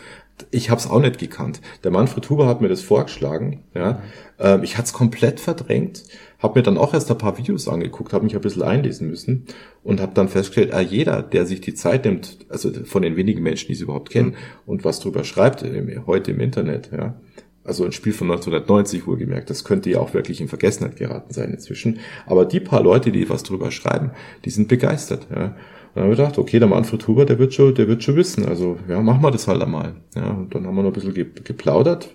ich 0.50 0.70
habe 0.70 0.80
es 0.80 0.88
auch 0.88 1.00
nicht 1.00 1.18
gekannt. 1.18 1.60
Der 1.84 1.90
Manfred 1.90 2.28
Huber 2.30 2.46
hat 2.46 2.60
mir 2.60 2.68
das 2.68 2.82
vorgeschlagen. 2.82 3.64
Ja. 3.74 4.02
Ähm, 4.38 4.62
ich 4.62 4.76
hatte 4.76 4.86
es 4.86 4.92
komplett 4.92 5.40
verdrängt, 5.40 6.04
habe 6.38 6.58
mir 6.58 6.62
dann 6.62 6.78
auch 6.78 6.94
erst 6.94 7.10
ein 7.10 7.18
paar 7.18 7.38
Videos 7.38 7.68
angeguckt, 7.68 8.12
habe 8.12 8.24
mich 8.24 8.34
ein 8.34 8.40
bisschen 8.40 8.62
einlesen 8.62 9.08
müssen 9.08 9.46
und 9.82 10.00
habe 10.00 10.12
dann 10.14 10.28
festgestellt, 10.28 10.72
ah, 10.72 10.80
jeder, 10.80 11.22
der 11.22 11.46
sich 11.46 11.60
die 11.60 11.74
Zeit 11.74 12.04
nimmt, 12.04 12.38
also 12.48 12.72
von 12.84 13.02
den 13.02 13.16
wenigen 13.16 13.42
Menschen, 13.42 13.68
die 13.68 13.74
es 13.74 13.80
überhaupt 13.80 14.10
kennen 14.10 14.30
mhm. 14.30 14.34
und 14.66 14.84
was 14.84 15.00
drüber 15.00 15.24
schreibt 15.24 15.64
heute 16.06 16.30
im 16.30 16.40
Internet, 16.40 16.90
ja, 16.92 17.20
also 17.68 17.84
ein 17.84 17.92
Spiel 17.92 18.14
von 18.14 18.30
1990 18.30 19.06
wohlgemerkt, 19.06 19.50
das 19.50 19.62
könnte 19.62 19.90
ja 19.90 19.98
auch 19.98 20.14
wirklich 20.14 20.40
in 20.40 20.48
Vergessenheit 20.48 20.96
geraten 20.96 21.34
sein 21.34 21.50
inzwischen. 21.50 21.98
Aber 22.24 22.46
die 22.46 22.60
paar 22.60 22.82
Leute, 22.82 23.12
die 23.12 23.28
was 23.28 23.42
drüber 23.42 23.70
schreiben, 23.70 24.12
die 24.46 24.50
sind 24.50 24.68
begeistert. 24.68 25.26
Ja. 25.30 25.54
Dann 25.98 26.04
haben 26.04 26.12
wir 26.12 26.16
gedacht, 26.16 26.38
okay, 26.38 26.60
der 26.60 26.68
Manfred 26.68 27.08
Huber, 27.08 27.24
der 27.24 27.40
wird 27.40 27.54
schon, 27.54 27.74
der 27.74 27.88
wird 27.88 28.04
schon 28.04 28.14
wissen. 28.14 28.46
Also 28.46 28.78
ja, 28.88 29.02
machen 29.02 29.20
wir 29.20 29.32
das 29.32 29.48
halt 29.48 29.60
einmal. 29.60 29.96
Ja, 30.14 30.30
und 30.30 30.54
dann 30.54 30.64
haben 30.64 30.76
wir 30.76 30.82
noch 30.84 30.90
ein 30.90 30.92
bisschen 30.92 31.34
geplaudert. 31.42 32.14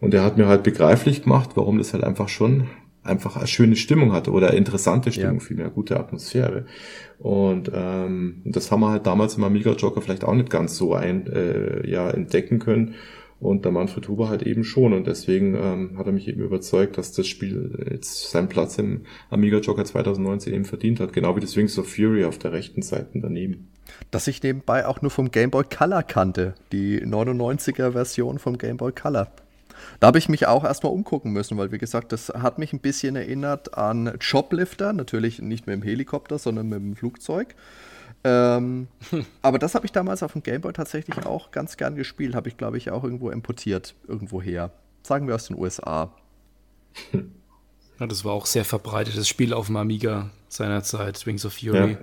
Und 0.00 0.12
er 0.12 0.22
hat 0.22 0.36
mir 0.36 0.46
halt 0.46 0.64
begreiflich 0.64 1.22
gemacht, 1.22 1.50
warum 1.54 1.78
das 1.78 1.94
halt 1.94 2.04
einfach 2.04 2.28
schon 2.28 2.68
einfach 3.02 3.36
eine 3.36 3.46
schöne 3.46 3.76
Stimmung 3.76 4.12
hatte 4.12 4.32
oder 4.32 4.48
eine 4.48 4.58
interessante 4.58 5.12
Stimmung, 5.12 5.38
ja. 5.38 5.40
vielmehr 5.40 5.70
gute 5.70 5.98
Atmosphäre. 5.98 6.66
Und 7.18 7.70
ähm, 7.74 8.42
das 8.44 8.70
haben 8.70 8.80
wir 8.80 8.90
halt 8.90 9.06
damals 9.06 9.34
im 9.36 9.44
Amiga 9.44 9.72
Joker 9.72 10.02
vielleicht 10.02 10.24
auch 10.24 10.34
nicht 10.34 10.50
ganz 10.50 10.76
so 10.76 10.92
ein, 10.92 11.26
äh, 11.26 11.88
ja, 11.88 12.10
entdecken 12.10 12.58
können. 12.58 12.96
Und 13.40 13.64
der 13.64 13.72
Manfred 13.72 14.06
Huber 14.08 14.28
halt 14.28 14.42
eben 14.42 14.64
schon. 14.64 14.92
Und 14.92 15.06
deswegen 15.06 15.54
ähm, 15.54 15.98
hat 15.98 16.06
er 16.06 16.12
mich 16.12 16.28
eben 16.28 16.42
überzeugt, 16.42 16.98
dass 16.98 17.12
das 17.12 17.26
Spiel 17.26 17.86
jetzt 17.90 18.30
seinen 18.30 18.48
Platz 18.48 18.78
im 18.78 19.06
Amiga 19.30 19.58
Joker 19.58 19.84
2019 19.84 20.52
eben 20.52 20.64
verdient 20.66 21.00
hat. 21.00 21.14
Genau 21.14 21.34
wie 21.36 21.40
Wings 21.40 21.78
of 21.78 21.88
Fury 21.88 22.24
auf 22.24 22.38
der 22.38 22.52
rechten 22.52 22.82
Seite 22.82 23.08
daneben. 23.14 23.68
Das 24.10 24.26
ich 24.26 24.42
nebenbei 24.42 24.86
auch 24.86 25.02
nur 25.02 25.10
vom 25.10 25.30
Game 25.30 25.50
Boy 25.50 25.64
Color 25.64 26.02
kannte. 26.02 26.54
Die 26.70 27.00
99er 27.00 27.92
Version 27.92 28.38
vom 28.38 28.58
Game 28.58 28.76
Boy 28.76 28.92
Color. 28.92 29.32
Da 29.98 30.08
habe 30.08 30.18
ich 30.18 30.28
mich 30.28 30.46
auch 30.46 30.64
erstmal 30.64 30.92
umgucken 30.92 31.32
müssen, 31.32 31.56
weil 31.56 31.72
wie 31.72 31.78
gesagt, 31.78 32.12
das 32.12 32.28
hat 32.28 32.58
mich 32.58 32.72
ein 32.72 32.80
bisschen 32.80 33.16
erinnert 33.16 33.76
an 33.76 34.18
Joblifter. 34.20 34.92
Natürlich 34.92 35.40
nicht 35.40 35.66
mit 35.66 35.74
dem 35.74 35.82
Helikopter, 35.82 36.38
sondern 36.38 36.68
mit 36.68 36.78
dem 36.78 36.96
Flugzeug. 36.96 37.54
Ähm, 38.22 38.88
aber 39.42 39.58
das 39.58 39.74
habe 39.74 39.86
ich 39.86 39.92
damals 39.92 40.22
auf 40.22 40.32
dem 40.32 40.42
Gameboy 40.42 40.72
tatsächlich 40.72 41.24
auch 41.26 41.50
ganz 41.50 41.76
gern 41.76 41.96
gespielt. 41.96 42.34
Habe 42.34 42.48
ich, 42.48 42.56
glaube 42.56 42.76
ich, 42.78 42.90
auch 42.90 43.04
irgendwo 43.04 43.30
importiert, 43.30 43.94
irgendwo 44.06 44.42
her. 44.42 44.70
Sagen 45.02 45.26
wir 45.26 45.34
aus 45.34 45.46
den 45.46 45.58
USA. 45.58 46.12
Ja, 47.98 48.06
das 48.06 48.24
war 48.24 48.32
auch 48.32 48.46
sehr 48.46 48.64
verbreitetes 48.64 49.28
Spiel 49.28 49.52
auf 49.52 49.66
dem 49.66 49.76
Amiga 49.76 50.30
seinerzeit, 50.48 51.26
Wings 51.26 51.44
of 51.44 51.54
Fury. 51.54 51.92
Ja. 51.92 51.98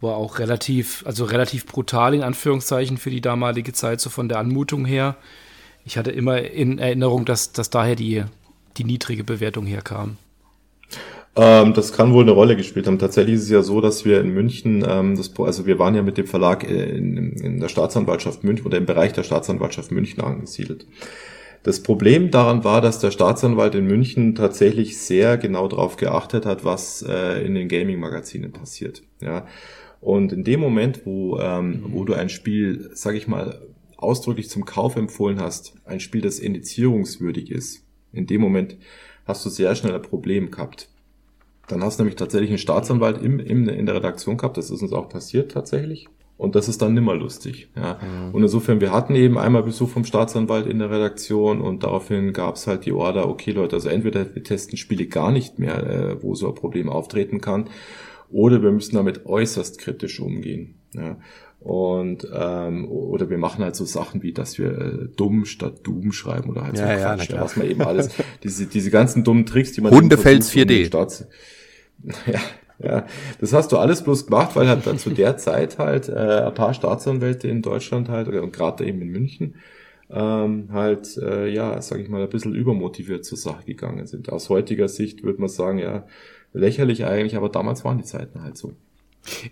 War 0.00 0.16
auch 0.16 0.38
relativ, 0.38 1.04
also 1.06 1.24
relativ 1.24 1.66
brutal 1.66 2.14
in 2.14 2.22
Anführungszeichen 2.22 2.98
für 2.98 3.10
die 3.10 3.20
damalige 3.20 3.72
Zeit, 3.72 4.00
so 4.00 4.10
von 4.10 4.28
der 4.28 4.38
Anmutung 4.38 4.84
her. 4.84 5.16
Ich 5.84 5.98
hatte 5.98 6.10
immer 6.10 6.40
in 6.42 6.78
Erinnerung, 6.78 7.24
dass, 7.24 7.52
dass 7.52 7.70
daher 7.70 7.96
die, 7.96 8.24
die 8.76 8.84
niedrige 8.84 9.24
Bewertung 9.24 9.66
herkam. 9.66 10.16
Ähm, 11.36 11.74
das 11.74 11.92
kann 11.92 12.12
wohl 12.12 12.22
eine 12.22 12.32
Rolle 12.32 12.56
gespielt 12.56 12.86
haben. 12.86 12.98
Tatsächlich 12.98 13.36
ist 13.36 13.44
es 13.44 13.50
ja 13.50 13.62
so, 13.62 13.80
dass 13.80 14.04
wir 14.04 14.20
in 14.20 14.30
München, 14.30 14.84
ähm, 14.88 15.16
das, 15.16 15.32
also 15.38 15.66
wir 15.66 15.78
waren 15.78 15.94
ja 15.94 16.02
mit 16.02 16.16
dem 16.16 16.26
Verlag 16.26 16.62
in, 16.68 17.32
in 17.32 17.60
der 17.60 17.68
Staatsanwaltschaft 17.68 18.44
München 18.44 18.66
oder 18.66 18.78
im 18.78 18.86
Bereich 18.86 19.12
der 19.12 19.24
Staatsanwaltschaft 19.24 19.90
München 19.90 20.22
angesiedelt. 20.22 20.86
Das 21.64 21.82
Problem 21.82 22.30
daran 22.30 22.62
war, 22.62 22.82
dass 22.82 22.98
der 22.98 23.10
Staatsanwalt 23.10 23.74
in 23.74 23.86
München 23.86 24.34
tatsächlich 24.34 24.98
sehr 24.98 25.38
genau 25.38 25.66
darauf 25.66 25.96
geachtet 25.96 26.44
hat, 26.44 26.62
was 26.62 27.02
äh, 27.02 27.44
in 27.44 27.54
den 27.54 27.68
Gaming-Magazinen 27.68 28.52
passiert. 28.52 29.02
Ja. 29.20 29.46
Und 30.02 30.34
in 30.34 30.44
dem 30.44 30.60
Moment, 30.60 31.06
wo, 31.06 31.38
ähm, 31.38 31.86
wo 31.88 32.04
du 32.04 32.12
ein 32.12 32.28
Spiel, 32.28 32.90
sag 32.92 33.14
ich 33.14 33.26
mal, 33.26 33.62
ausdrücklich 33.96 34.50
zum 34.50 34.66
Kauf 34.66 34.96
empfohlen 34.96 35.40
hast, 35.40 35.74
ein 35.86 36.00
Spiel, 36.00 36.20
das 36.20 36.38
indizierungswürdig 36.38 37.50
ist, 37.50 37.82
in 38.12 38.26
dem 38.26 38.42
Moment 38.42 38.76
hast 39.24 39.46
du 39.46 39.48
sehr 39.48 39.74
schnell 39.74 39.94
ein 39.94 40.02
Problem 40.02 40.50
gehabt. 40.50 40.90
Dann 41.68 41.82
hast 41.82 41.98
du 41.98 42.02
nämlich 42.02 42.16
tatsächlich 42.16 42.50
einen 42.50 42.58
Staatsanwalt 42.58 43.22
im, 43.22 43.38
im, 43.38 43.68
in 43.68 43.86
der 43.86 43.94
Redaktion 43.94 44.36
gehabt, 44.36 44.56
das 44.56 44.70
ist 44.70 44.82
uns 44.82 44.92
auch 44.92 45.08
passiert 45.08 45.52
tatsächlich. 45.52 46.08
Und 46.36 46.56
das 46.56 46.68
ist 46.68 46.82
dann 46.82 46.94
nimmer 46.94 47.14
lustig. 47.14 47.68
Ja. 47.76 47.98
Mhm. 48.02 48.34
Und 48.34 48.42
insofern, 48.42 48.80
wir 48.80 48.90
hatten 48.90 49.14
eben 49.14 49.38
einmal 49.38 49.62
Besuch 49.62 49.88
vom 49.88 50.04
Staatsanwalt 50.04 50.66
in 50.66 50.80
der 50.80 50.90
Redaktion 50.90 51.60
und 51.60 51.84
daraufhin 51.84 52.32
gab 52.32 52.56
es 52.56 52.66
halt 52.66 52.86
die 52.86 52.92
Order, 52.92 53.28
okay 53.28 53.52
Leute, 53.52 53.76
also 53.76 53.88
entweder 53.88 54.34
wir 54.34 54.42
testen 54.42 54.76
Spiele 54.76 55.06
gar 55.06 55.30
nicht 55.30 55.58
mehr, 55.58 55.86
äh, 55.86 56.22
wo 56.22 56.34
so 56.34 56.48
ein 56.48 56.54
Problem 56.54 56.88
auftreten 56.88 57.40
kann, 57.40 57.70
oder 58.30 58.62
wir 58.62 58.72
müssen 58.72 58.96
damit 58.96 59.26
äußerst 59.26 59.78
kritisch 59.78 60.18
umgehen. 60.18 60.74
Ja. 60.92 61.18
Und 61.60 62.28
ähm, 62.34 62.90
oder 62.90 63.30
wir 63.30 63.38
machen 63.38 63.64
halt 63.64 63.74
so 63.74 63.84
Sachen 63.86 64.22
wie, 64.22 64.32
dass 64.32 64.58
wir 64.58 64.70
äh, 64.72 65.08
dumm 65.16 65.46
statt 65.46 65.80
Doom 65.84 66.12
schreiben 66.12 66.50
oder 66.50 66.64
halt 66.64 66.76
ja, 66.76 66.98
so 66.98 67.04
Quatsch, 67.04 67.30
ja, 67.30 67.40
was 67.40 67.56
man 67.56 67.70
eben 67.70 67.80
alles, 67.82 68.10
diese, 68.42 68.66
diese 68.66 68.90
ganzen 68.90 69.24
dummen 69.24 69.46
Tricks, 69.46 69.72
die 69.72 69.80
man 69.80 69.94
Hundefels 69.94 70.52
4D. 70.52 70.86
Staats 70.86 71.26
ja, 72.26 72.40
ja, 72.78 73.06
das 73.40 73.52
hast 73.52 73.72
du 73.72 73.78
alles 73.78 74.02
bloß 74.02 74.26
gemacht, 74.26 74.56
weil 74.56 74.68
halt 74.68 74.86
dann 74.86 74.98
zu 74.98 75.10
der 75.10 75.36
Zeit 75.38 75.78
halt 75.78 76.08
äh, 76.08 76.42
ein 76.46 76.54
paar 76.54 76.74
Staatsanwälte 76.74 77.48
in 77.48 77.62
Deutschland 77.62 78.08
halt, 78.08 78.28
und 78.28 78.52
gerade 78.52 78.84
eben 78.84 79.00
in 79.02 79.08
München, 79.08 79.54
ähm, 80.10 80.68
halt, 80.72 81.16
äh, 81.16 81.48
ja, 81.48 81.80
sag 81.80 82.00
ich 82.00 82.08
mal, 82.08 82.22
ein 82.22 82.28
bisschen 82.28 82.54
übermotiviert 82.54 83.24
zur 83.24 83.38
Sache 83.38 83.64
gegangen 83.64 84.06
sind. 84.06 84.30
Aus 84.30 84.48
heutiger 84.48 84.88
Sicht 84.88 85.22
würde 85.22 85.40
man 85.40 85.48
sagen, 85.48 85.78
ja, 85.78 86.06
lächerlich 86.52 87.04
eigentlich, 87.04 87.36
aber 87.36 87.48
damals 87.48 87.84
waren 87.84 87.98
die 87.98 88.04
Zeiten 88.04 88.42
halt 88.42 88.56
so. 88.56 88.74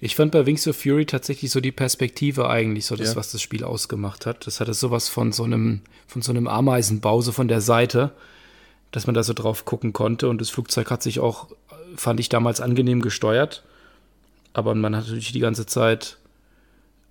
Ich 0.01 0.17
fand 0.17 0.33
bei 0.33 0.45
Wings 0.45 0.69
of 0.69 0.77
Fury 0.77 1.07
tatsächlich 1.07 1.51
so 1.51 1.61
die 1.61 1.73
Perspektive 1.73 2.49
eigentlich 2.49 2.87
so 2.87 2.97
das, 2.97 3.11
ja. 3.11 3.17
was 3.17 3.33
das 3.33 3.41
Spiel 3.41 3.65
ausgemacht 3.65 4.27
hat. 4.27 4.47
Das 4.47 4.61
hatte 4.61 4.75
sowas 4.75 5.09
von 5.09 5.33
so 5.33 5.45
einem, 5.45 5.81
von 6.07 6.21
so 6.21 6.31
einem 6.31 6.47
Ameisenbau, 6.47 7.23
so 7.23 7.33
von 7.33 7.49
der 7.49 7.63
Seite, 7.63 8.13
dass 8.91 9.07
man 9.07 9.15
da 9.15 9.23
so 9.23 9.33
drauf 9.33 9.65
gucken 9.65 9.93
konnte. 9.93 10.29
Und 10.29 10.41
das 10.41 10.51
Flugzeug 10.51 10.91
hat 10.91 11.03
sich 11.03 11.21
auch, 11.21 11.49
fand 11.97 12.21
ich 12.21 12.29
damals 12.29 12.61
angenehm 12.61 13.03
gesteuert. 13.03 13.65
Aber 14.53 14.75
man 14.75 14.95
hat 14.95 15.05
natürlich 15.05 15.33
die 15.33 15.41
ganze 15.41 15.67
Zeit 15.67 16.19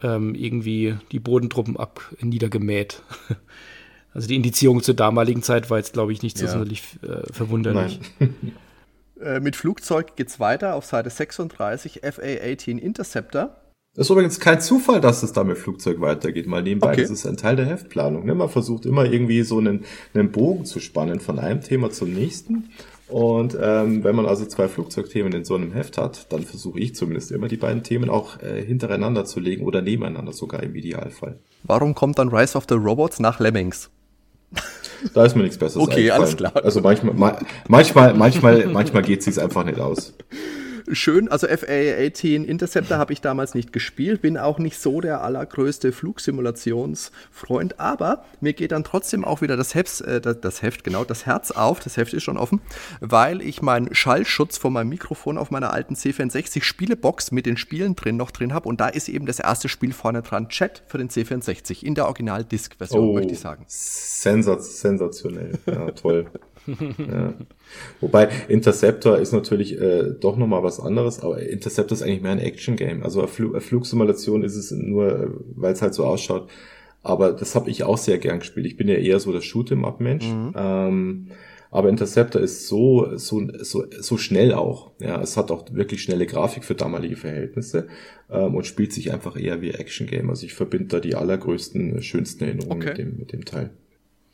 ähm, 0.03 0.35
irgendwie 0.35 0.95
die 1.11 1.19
Bodentruppen 1.19 1.77
ab 1.77 2.01
niedergemäht. 2.19 3.01
Also 4.13 4.27
die 4.27 4.35
Indizierung 4.35 4.83
zur 4.83 4.93
damaligen 4.93 5.41
Zeit 5.41 5.69
war 5.69 5.77
jetzt, 5.77 5.93
glaube 5.93 6.11
ich, 6.11 6.21
nicht 6.21 6.37
so 6.37 6.43
ja. 6.43 6.51
sonderlich 6.51 6.83
äh, 7.01 7.31
verwunderlich. 7.31 7.99
Äh, 9.21 9.39
mit 9.39 9.55
Flugzeug 9.55 10.15
geht's 10.15 10.39
weiter 10.39 10.73
auf 10.73 10.83
Seite 10.85 11.11
36, 11.11 12.01
FA-18 12.01 12.79
Interceptor. 12.79 13.55
Das 13.93 14.07
ist 14.07 14.09
übrigens 14.09 14.39
kein 14.39 14.61
Zufall, 14.61 15.01
dass 15.01 15.21
es 15.21 15.33
da 15.33 15.43
mit 15.43 15.57
Flugzeug 15.57 15.99
weitergeht. 16.01 16.47
Mal 16.47 16.63
nebenbei, 16.63 16.93
okay. 16.93 17.01
das 17.01 17.11
ist 17.11 17.27
ein 17.27 17.37
Teil 17.37 17.55
der 17.55 17.67
Heftplanung. 17.67 18.25
Ne? 18.25 18.33
Man 18.33 18.49
versucht 18.49 18.85
immer 18.85 19.05
irgendwie 19.05 19.43
so 19.43 19.57
einen, 19.57 19.85
einen 20.13 20.31
Bogen 20.31 20.65
zu 20.65 20.79
spannen 20.79 21.19
von 21.19 21.39
einem 21.39 21.61
Thema 21.61 21.91
zum 21.91 22.13
nächsten. 22.13 22.69
Und 23.11 23.57
ähm, 23.61 24.05
wenn 24.05 24.15
man 24.15 24.25
also 24.25 24.45
zwei 24.45 24.69
Flugzeugthemen 24.69 25.33
in 25.33 25.43
so 25.43 25.55
einem 25.55 25.73
Heft 25.73 25.97
hat, 25.97 26.31
dann 26.31 26.43
versuche 26.43 26.79
ich 26.79 26.95
zumindest 26.95 27.31
immer 27.31 27.49
die 27.49 27.57
beiden 27.57 27.83
Themen 27.83 28.09
auch 28.09 28.41
äh, 28.41 28.63
hintereinander 28.63 29.25
zu 29.25 29.41
legen 29.41 29.65
oder 29.65 29.81
nebeneinander 29.81 30.31
sogar 30.31 30.63
im 30.63 30.73
Idealfall. 30.75 31.37
Warum 31.63 31.93
kommt 31.93 32.19
dann 32.19 32.29
Rise 32.29 32.57
of 32.57 32.65
the 32.69 32.75
Robots 32.75 33.19
nach 33.19 33.39
Lemmings? 33.39 33.89
Da 35.13 35.25
ist 35.25 35.35
mir 35.35 35.43
nichts 35.43 35.57
Besseres 35.57 35.87
Okay, 35.87 36.11
alles 36.11 36.37
klar. 36.37 36.53
Also 36.63 36.79
manchmal, 36.79 37.35
manchmal, 37.67 38.13
manchmal, 38.13 38.67
manchmal 38.67 39.01
geht 39.01 39.19
es 39.19 39.25
sich 39.25 39.41
einfach 39.43 39.65
nicht 39.65 39.79
aus 39.79 40.13
schön. 40.91 41.27
Also 41.29 41.47
FA-18 41.47 42.43
Interceptor 42.43 42.97
habe 42.97 43.13
ich 43.13 43.21
damals 43.21 43.53
nicht 43.53 43.73
gespielt, 43.73 44.21
bin 44.21 44.37
auch 44.37 44.59
nicht 44.59 44.79
so 44.79 45.01
der 45.01 45.23
allergrößte 45.23 45.91
Flugsimulationsfreund, 45.91 47.79
aber 47.79 48.23
mir 48.39 48.53
geht 48.53 48.71
dann 48.71 48.83
trotzdem 48.83 49.25
auch 49.25 49.41
wieder 49.41 49.57
das 49.57 49.75
Heft, 49.75 50.01
äh, 50.01 50.21
das 50.21 50.61
Heft, 50.61 50.83
genau, 50.83 51.03
das 51.03 51.25
Herz 51.25 51.51
auf, 51.51 51.79
das 51.79 51.97
Heft 51.97 52.13
ist 52.13 52.23
schon 52.23 52.37
offen, 52.37 52.61
weil 52.99 53.41
ich 53.41 53.61
meinen 53.61 53.93
Schallschutz 53.93 54.57
von 54.57 54.73
meinem 54.73 54.89
Mikrofon 54.89 55.37
auf 55.37 55.51
meiner 55.51 55.73
alten 55.73 55.95
C64 55.95 56.63
Spielebox 56.63 57.31
mit 57.31 57.45
den 57.45 57.57
Spielen 57.57 57.95
drin 57.95 58.17
noch 58.17 58.31
drin 58.31 58.53
habe 58.53 58.67
und 58.67 58.81
da 58.81 58.87
ist 58.87 59.09
eben 59.09 59.25
das 59.25 59.39
erste 59.39 59.69
Spiel 59.69 59.93
vorne 59.93 60.21
dran, 60.21 60.49
Chat 60.49 60.83
für 60.87 60.97
den 60.97 61.09
C64 61.09 61.83
in 61.83 61.95
der 61.95 62.05
Original-Disc-Version, 62.05 63.09
oh, 63.09 63.13
möchte 63.13 63.33
ich 63.33 63.39
sagen. 63.39 63.63
sensationell, 63.67 65.57
ja, 65.65 65.91
toll 65.91 66.27
ja. 66.67 67.33
Wobei 67.99 68.29
Interceptor 68.47 69.17
ist 69.17 69.31
natürlich 69.31 69.79
äh, 69.79 70.13
doch 70.19 70.37
nochmal 70.37 70.63
was 70.63 70.79
anderes, 70.79 71.19
aber 71.19 71.41
Interceptor 71.41 71.95
ist 71.95 72.03
eigentlich 72.03 72.21
mehr 72.21 72.31
ein 72.31 72.39
Action-Game. 72.39 73.03
Also 73.03 73.21
eine, 73.21 73.49
eine 73.49 73.61
Flugsimulation 73.61 74.43
ist 74.43 74.55
es 74.55 74.71
nur, 74.71 75.41
weil 75.55 75.73
es 75.73 75.81
halt 75.81 75.93
so 75.93 76.05
ausschaut. 76.05 76.49
Aber 77.03 77.33
das 77.33 77.55
habe 77.55 77.69
ich 77.69 77.83
auch 77.83 77.97
sehr 77.97 78.19
gern 78.19 78.39
gespielt. 78.39 78.65
Ich 78.67 78.77
bin 78.77 78.87
ja 78.87 78.95
eher 78.95 79.19
so 79.19 79.31
der 79.31 79.41
Shoot'em-up-Mensch. 79.41 80.25
Mhm. 80.25 80.53
Ähm, 80.55 81.27
aber 81.71 81.87
Interceptor 81.87 82.41
ist 82.41 82.67
so, 82.67 83.17
so, 83.17 83.47
so, 83.59 83.85
so 83.89 84.17
schnell 84.17 84.53
auch. 84.53 84.91
Ja, 84.99 85.21
es 85.21 85.37
hat 85.37 85.51
auch 85.51 85.65
wirklich 85.71 86.03
schnelle 86.03 86.27
Grafik 86.27 86.65
für 86.65 86.75
damalige 86.75 87.15
Verhältnisse 87.15 87.87
ähm, 88.29 88.55
und 88.55 88.65
spielt 88.65 88.91
sich 88.91 89.13
einfach 89.13 89.39
eher 89.39 89.61
wie 89.61 89.71
Action-Game. 89.71 90.29
Also 90.29 90.45
ich 90.45 90.53
verbinde 90.53 90.87
da 90.87 90.99
die 90.99 91.15
allergrößten, 91.15 92.03
schönsten 92.03 92.43
Erinnerungen 92.43 92.81
okay. 92.81 92.89
mit, 92.89 92.97
dem, 92.97 93.17
mit 93.17 93.33
dem 93.33 93.45
Teil. 93.45 93.71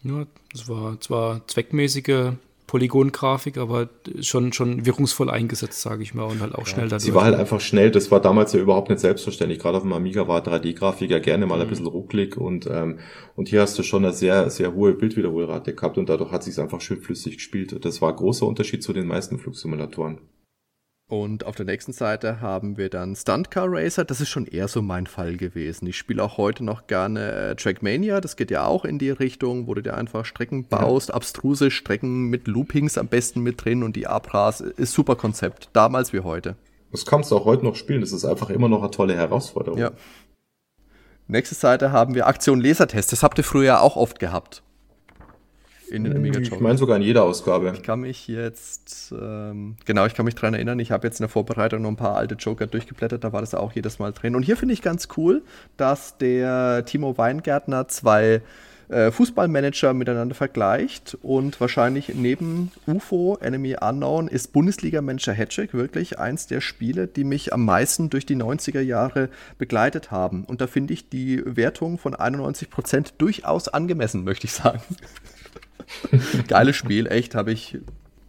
Ja, 0.04 0.26
es 0.54 0.70
war 0.70 1.00
zwar 1.00 1.48
zweckmäßige 1.48 2.34
Polygongrafik, 2.68 3.58
aber 3.58 3.90
schon, 4.20 4.52
schon 4.52 4.86
wirkungsvoll 4.86 5.30
eingesetzt, 5.30 5.82
sage 5.82 6.04
ich 6.04 6.14
mal, 6.14 6.26
und 6.26 6.42
halt 6.42 6.54
auch 6.54 6.60
ja, 6.60 6.66
schnell 6.66 6.86
dadurch. 6.90 7.04
Sie 7.04 7.14
war 7.14 7.24
halt 7.24 7.36
einfach 7.36 7.62
schnell, 7.62 7.92
das 7.92 8.12
war 8.12 8.20
damals 8.20 8.52
ja 8.52 8.60
überhaupt 8.60 8.90
nicht 8.90 9.00
selbstverständlich. 9.00 9.60
Gerade 9.60 9.78
auf 9.78 9.84
dem 9.84 9.94
Amiga 9.94 10.28
war 10.28 10.46
3D-Grafik 10.46 11.10
ja 11.10 11.20
gerne 11.20 11.46
mal 11.46 11.60
ein 11.60 11.66
mhm. 11.66 11.70
bisschen 11.70 11.88
rucklig 11.88 12.36
und, 12.36 12.68
ähm, 12.68 13.00
und 13.38 13.48
hier 13.48 13.62
hast 13.62 13.80
du 13.80 13.84
schon 13.84 14.04
eine 14.04 14.14
sehr, 14.14 14.50
sehr 14.50 14.74
hohe 14.74 14.94
Bildwiederholrate 14.94 15.74
gehabt 15.74 15.98
und 15.98 16.10
dadurch 16.10 16.32
hat 16.32 16.44
sich 16.44 16.60
einfach 16.60 16.82
schön 16.82 17.00
flüssig 17.00 17.38
gespielt. 17.38 17.86
Das 17.86 18.02
war 18.02 18.10
ein 18.10 18.18
großer 18.18 18.46
Unterschied 18.46 18.84
zu 18.84 18.92
den 18.92 19.08
meisten 19.08 19.40
Flugsimulatoren. 19.40 20.20
Und 21.10 21.46
auf 21.46 21.56
der 21.56 21.66
nächsten 21.66 21.94
Seite 21.94 22.42
haben 22.42 22.76
wir 22.76 22.90
dann 22.90 23.16
Stunt 23.16 23.50
Car 23.50 23.68
Racer. 23.70 24.04
Das 24.04 24.20
ist 24.20 24.28
schon 24.28 24.46
eher 24.46 24.68
so 24.68 24.82
mein 24.82 25.08
Fall 25.08 25.38
gewesen. 25.38 25.88
Ich 25.88 25.98
spiele 25.98 26.22
auch 26.22 26.38
heute 26.38 26.66
noch 26.66 26.88
gerne 26.88 27.32
äh, 27.32 27.56
Trackmania. 27.56 28.20
Das 28.20 28.36
geht 28.36 28.52
ja 28.52 28.66
auch 28.66 28.84
in 28.84 29.00
die 29.00 29.12
Richtung, 29.12 29.68
wo 29.68 29.74
du 29.74 29.82
dir 29.82 29.96
einfach 29.96 30.26
Strecken 30.26 30.66
baust, 30.68 31.10
ja. 31.10 31.16
abstruse 31.16 31.72
Strecken 31.72 32.26
mit 32.26 32.48
Loopings 32.48 32.98
am 32.98 33.08
besten 33.08 33.40
mit 33.40 33.64
drin 33.64 33.84
und 33.84 33.96
die 33.96 34.06
Abras 34.06 34.60
ist 34.60 34.92
super 34.92 35.16
Konzept. 35.16 35.70
Damals 35.72 36.12
wie 36.12 36.20
heute. 36.20 36.58
Das 36.92 37.06
kannst 37.06 37.32
du 37.32 37.38
auch 37.38 37.46
heute 37.46 37.64
noch 37.64 37.76
spielen. 37.76 38.02
Das 38.02 38.12
ist 38.12 38.26
einfach 38.26 38.50
immer 38.50 38.68
noch 38.68 38.82
eine 38.82 38.92
tolle 38.92 39.16
Herausforderung. 39.16 39.80
Ja. 39.80 39.92
Nächste 41.30 41.56
Seite 41.56 41.94
haben 41.94 42.16
wir 42.16 42.28
Aktion 42.28 42.60
Lasertest. 42.60 43.14
Das 43.14 43.24
habt 43.24 43.38
ihr 43.38 43.46
früher 43.46 43.82
auch 43.82 43.96
oft 43.96 44.20
gehabt 44.20 44.62
in 45.90 46.04
den 46.04 46.16
Amiga 46.16 46.40
Ich 46.40 46.60
meine 46.60 46.78
sogar 46.78 46.98
in 46.98 47.04
jeder 47.04 47.24
Ausgabe. 47.24 47.72
Ich 47.74 47.84
kann 47.84 48.02
mich 48.02 48.28
jetzt, 48.28 49.14
ähm, 49.20 49.76
genau, 49.86 50.06
ich 50.06 50.14
kann 50.14 50.26
mich 50.26 50.36
daran 50.36 50.54
erinnern, 50.54 50.80
ich 50.80 50.92
habe 50.92 51.08
jetzt 51.08 51.20
in 51.20 51.24
der 51.24 51.30
Vorbereitung 51.30 51.82
noch 51.82 51.90
ein 51.90 51.96
paar 51.96 52.16
alte 52.16 52.36
Joker 52.36 52.68
durchgeblättert, 52.68 53.24
da 53.24 53.34
war 53.34 53.42
das 53.42 53.54
auch 53.54 53.72
jedes 53.74 54.00
Mal 54.00 54.14
drin. 54.14 54.36
Und 54.36 54.44
hier 54.44 54.58
finde 54.58 54.74
ich 54.74 54.82
ganz 54.82 55.08
cool, 55.18 55.44
dass 55.78 56.18
der 56.18 56.86
Timo 56.86 57.18
Weingärtner 57.18 57.88
zwei 57.88 58.42
äh, 58.90 59.12
Fußballmanager 59.12 59.94
miteinander 59.94 60.34
vergleicht 60.34 61.18
und 61.22 61.60
wahrscheinlich 61.60 62.14
neben 62.16 62.72
UFO, 62.86 63.38
Enemy 63.42 63.76
Unknown, 63.82 64.30
ist 64.30 64.54
Bundesliga-Manager 64.54 65.34
Hattrick 65.34 65.74
wirklich 65.74 66.20
eins 66.20 66.48
der 66.48 66.62
Spiele, 66.62 67.08
die 67.08 67.26
mich 67.26 67.54
am 67.54 67.66
meisten 67.66 68.10
durch 68.10 68.26
die 68.26 68.38
90er 68.38 68.80
Jahre 68.80 69.30
begleitet 69.58 70.12
haben. 70.12 70.46
Und 70.46 70.62
da 70.62 70.68
finde 70.68 70.94
ich 70.94 71.10
die 71.10 71.44
Wertung 71.46 71.98
von 71.98 72.16
91% 72.16 73.14
durchaus 73.18 73.68
angemessen, 73.68 74.24
möchte 74.24 74.46
ich 74.46 74.54
sagen. 74.54 74.82
Geiles 76.48 76.76
Spiel, 76.76 77.08
echt, 77.08 77.36
habe 77.36 77.52
ich 77.52 77.78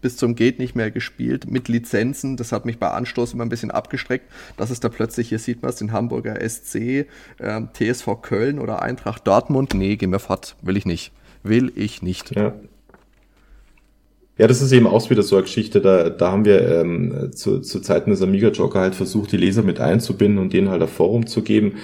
bis 0.00 0.16
zum 0.16 0.34
Geht 0.34 0.58
nicht 0.58 0.76
mehr 0.76 0.90
gespielt 0.90 1.50
mit 1.50 1.68
Lizenzen. 1.68 2.36
Das 2.36 2.52
hat 2.52 2.64
mich 2.64 2.78
bei 2.78 2.90
Anstoß 2.90 3.34
immer 3.34 3.44
ein 3.44 3.48
bisschen 3.48 3.70
abgestreckt, 3.70 4.30
dass 4.56 4.70
es 4.70 4.80
da 4.80 4.88
plötzlich, 4.88 5.28
hier 5.28 5.38
sieht 5.38 5.62
man 5.62 5.70
es, 5.70 5.76
den 5.76 5.92
Hamburger 5.92 6.38
SC, 6.48 7.06
äh, 7.38 7.60
TSV 7.72 8.22
Köln 8.22 8.58
oder 8.58 8.82
Eintracht 8.82 9.26
Dortmund. 9.26 9.74
Nee, 9.74 9.96
geh 9.96 10.06
mir 10.06 10.20
fort, 10.20 10.56
will 10.62 10.76
ich 10.76 10.86
nicht. 10.86 11.12
Will 11.42 11.72
ich 11.74 12.02
nicht. 12.02 12.34
Ja. 12.34 12.54
Ja, 14.38 14.46
das 14.46 14.62
ist 14.62 14.70
eben 14.70 14.86
auch 14.86 15.10
wieder 15.10 15.24
so 15.24 15.34
eine 15.34 15.42
Geschichte, 15.42 15.80
da, 15.80 16.10
da 16.10 16.30
haben 16.30 16.44
wir 16.44 16.80
ähm, 16.80 17.32
zu, 17.32 17.58
zu 17.58 17.80
Zeiten 17.80 18.10
des 18.10 18.22
Amiga 18.22 18.50
Joker 18.50 18.78
halt 18.78 18.94
versucht, 18.94 19.32
die 19.32 19.36
Leser 19.36 19.64
mit 19.64 19.80
einzubinden 19.80 20.38
und 20.38 20.52
denen 20.52 20.68
halt 20.68 20.80
ein 20.80 20.86
Forum 20.86 21.26
zu 21.26 21.42
geben. 21.42 21.78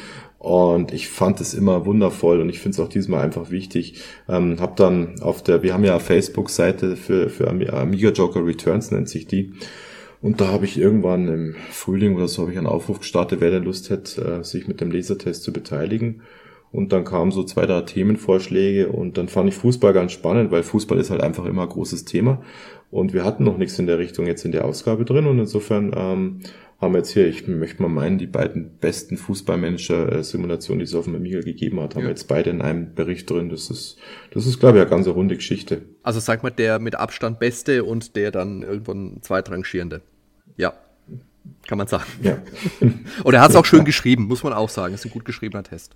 Und 0.44 0.92
ich 0.92 1.08
fand 1.08 1.40
es 1.40 1.54
immer 1.54 1.86
wundervoll 1.86 2.42
und 2.42 2.50
ich 2.50 2.58
finde 2.58 2.74
es 2.74 2.80
auch 2.80 2.90
diesmal 2.90 3.24
einfach 3.24 3.50
wichtig. 3.50 4.02
Ähm, 4.28 4.60
hab 4.60 4.76
dann 4.76 5.18
auf 5.22 5.42
der, 5.42 5.62
wir 5.62 5.72
haben 5.72 5.84
ja 5.84 5.98
Facebook-Seite 5.98 6.96
für, 6.96 7.30
für 7.30 7.48
Amiga 7.48 8.10
Joker 8.10 8.44
Returns 8.44 8.90
nennt 8.90 9.08
sich 9.08 9.26
die. 9.26 9.54
Und 10.20 10.42
da 10.42 10.48
habe 10.48 10.66
ich 10.66 10.76
irgendwann 10.76 11.28
im 11.28 11.56
Frühling 11.70 12.14
oder 12.14 12.28
so 12.28 12.42
habe 12.42 12.52
ich 12.52 12.58
einen 12.58 12.66
Aufruf 12.66 12.98
gestartet, 12.98 13.40
wer 13.40 13.52
denn 13.52 13.64
Lust 13.64 13.88
hätte, 13.88 14.20
äh, 14.20 14.44
sich 14.44 14.68
mit 14.68 14.82
dem 14.82 14.90
Lasertest 14.90 15.44
zu 15.44 15.50
beteiligen. 15.50 16.20
Und 16.72 16.92
dann 16.92 17.04
kamen 17.04 17.30
so 17.30 17.44
zwei, 17.44 17.64
drei 17.64 17.80
Themenvorschläge 17.80 18.88
und 18.88 19.16
dann 19.16 19.28
fand 19.28 19.48
ich 19.48 19.54
Fußball 19.54 19.94
ganz 19.94 20.12
spannend, 20.12 20.50
weil 20.50 20.62
Fußball 20.62 20.98
ist 20.98 21.08
halt 21.08 21.22
einfach 21.22 21.46
immer 21.46 21.62
ein 21.62 21.68
großes 21.70 22.04
Thema. 22.04 22.42
Und 22.90 23.14
wir 23.14 23.24
hatten 23.24 23.44
noch 23.44 23.56
nichts 23.56 23.78
in 23.78 23.86
der 23.86 23.98
Richtung 23.98 24.26
jetzt 24.26 24.44
in 24.44 24.52
der 24.52 24.66
Ausgabe 24.66 25.06
drin 25.06 25.26
und 25.26 25.38
insofern 25.38 25.94
ähm, 25.96 26.40
haben 26.84 26.92
wir 26.92 26.98
jetzt 26.98 27.10
hier, 27.10 27.26
ich 27.26 27.48
möchte 27.48 27.82
mal 27.82 27.88
meinen, 27.88 28.18
die 28.18 28.26
beiden 28.26 28.78
besten 28.78 29.16
Fußballmanager-Simulationen, 29.16 30.78
die 30.78 30.84
es 30.84 30.94
auf 30.94 31.04
dem 31.04 31.16
Amiga 31.16 31.40
gegeben 31.40 31.80
hat, 31.80 31.94
haben 31.94 32.04
ja. 32.04 32.10
jetzt 32.10 32.28
beide 32.28 32.50
in 32.50 32.62
einem 32.62 32.94
Bericht 32.94 33.28
drin. 33.28 33.48
Das 33.48 33.70
ist, 33.70 33.98
das 34.32 34.46
ist, 34.46 34.60
glaube 34.60 34.78
ich, 34.78 34.82
eine 34.82 34.90
ganz 34.90 35.06
runde 35.08 35.36
Geschichte. 35.36 35.82
Also 36.02 36.20
sag 36.20 36.42
mal, 36.42 36.50
der 36.50 36.78
mit 36.78 36.94
Abstand 36.94 37.38
beste 37.38 37.84
und 37.84 38.16
der 38.16 38.30
dann 38.30 38.62
irgendwann 38.62 39.18
zweitrangierende. 39.22 40.02
Ja. 40.56 40.74
Kann 41.66 41.78
man 41.78 41.86
sagen. 41.86 42.04
Ja. 42.22 42.38
und 43.24 43.34
er 43.34 43.40
hat 43.40 43.50
es 43.50 43.56
auch 43.56 43.66
schön 43.66 43.84
geschrieben, 43.84 44.24
muss 44.24 44.42
man 44.42 44.52
auch 44.52 44.68
sagen. 44.68 44.94
Ist 44.94 45.04
ein 45.04 45.10
gut 45.10 45.24
geschriebener 45.24 45.62
Test. 45.62 45.94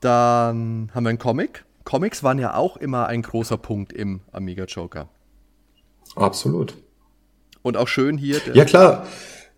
Dann 0.00 0.90
haben 0.94 1.04
wir 1.04 1.10
einen 1.10 1.18
Comic. 1.18 1.64
Comics 1.84 2.22
waren 2.22 2.38
ja 2.38 2.54
auch 2.54 2.76
immer 2.76 3.06
ein 3.06 3.22
großer 3.22 3.58
Punkt 3.58 3.92
im 3.92 4.20
Amiga 4.32 4.64
Joker. 4.64 5.08
Absolut. 6.16 6.76
Und 7.62 7.76
auch 7.76 7.88
schön 7.88 8.16
hier. 8.16 8.40
Ja, 8.54 8.64
klar. 8.64 9.06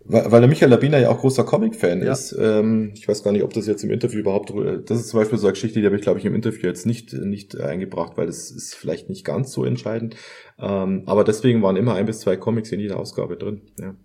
Weil 0.05 0.41
der 0.41 0.49
Michael 0.49 0.69
Labiner 0.69 0.99
ja 0.99 1.09
auch 1.09 1.19
großer 1.19 1.45
Comic-Fan 1.45 2.03
ja. 2.03 2.11
ist. 2.11 2.35
Ähm, 2.37 2.91
ich 2.93 3.07
weiß 3.07 3.23
gar 3.23 3.31
nicht, 3.31 3.43
ob 3.43 3.53
das 3.53 3.67
jetzt 3.67 3.85
im 3.85 3.91
Interview 3.91 4.19
überhaupt. 4.19 4.51
Das 4.89 4.99
ist 4.99 5.09
zum 5.09 5.19
Beispiel 5.21 5.37
so 5.37 5.47
eine 5.47 5.53
Geschichte, 5.53 5.79
die 5.79 5.85
habe 5.85 5.95
ich, 5.95 6.01
glaube 6.01 6.19
ich, 6.19 6.25
im 6.25 6.35
Interview 6.35 6.67
jetzt 6.67 6.85
nicht, 6.85 7.13
nicht 7.13 7.57
eingebracht, 7.59 8.17
weil 8.17 8.25
das 8.25 8.51
ist 8.51 8.75
vielleicht 8.75 9.07
nicht 9.07 9.23
ganz 9.23 9.53
so 9.53 9.63
entscheidend. 9.63 10.17
Ähm, 10.59 11.03
aber 11.05 11.23
deswegen 11.23 11.61
waren 11.61 11.77
immer 11.77 11.93
ein 11.93 12.05
bis 12.05 12.19
zwei 12.19 12.35
Comics 12.35 12.73
in 12.73 12.81
jeder 12.81 12.99
Ausgabe 12.99 13.37
drin. 13.37 13.61
Ja. 13.79 13.95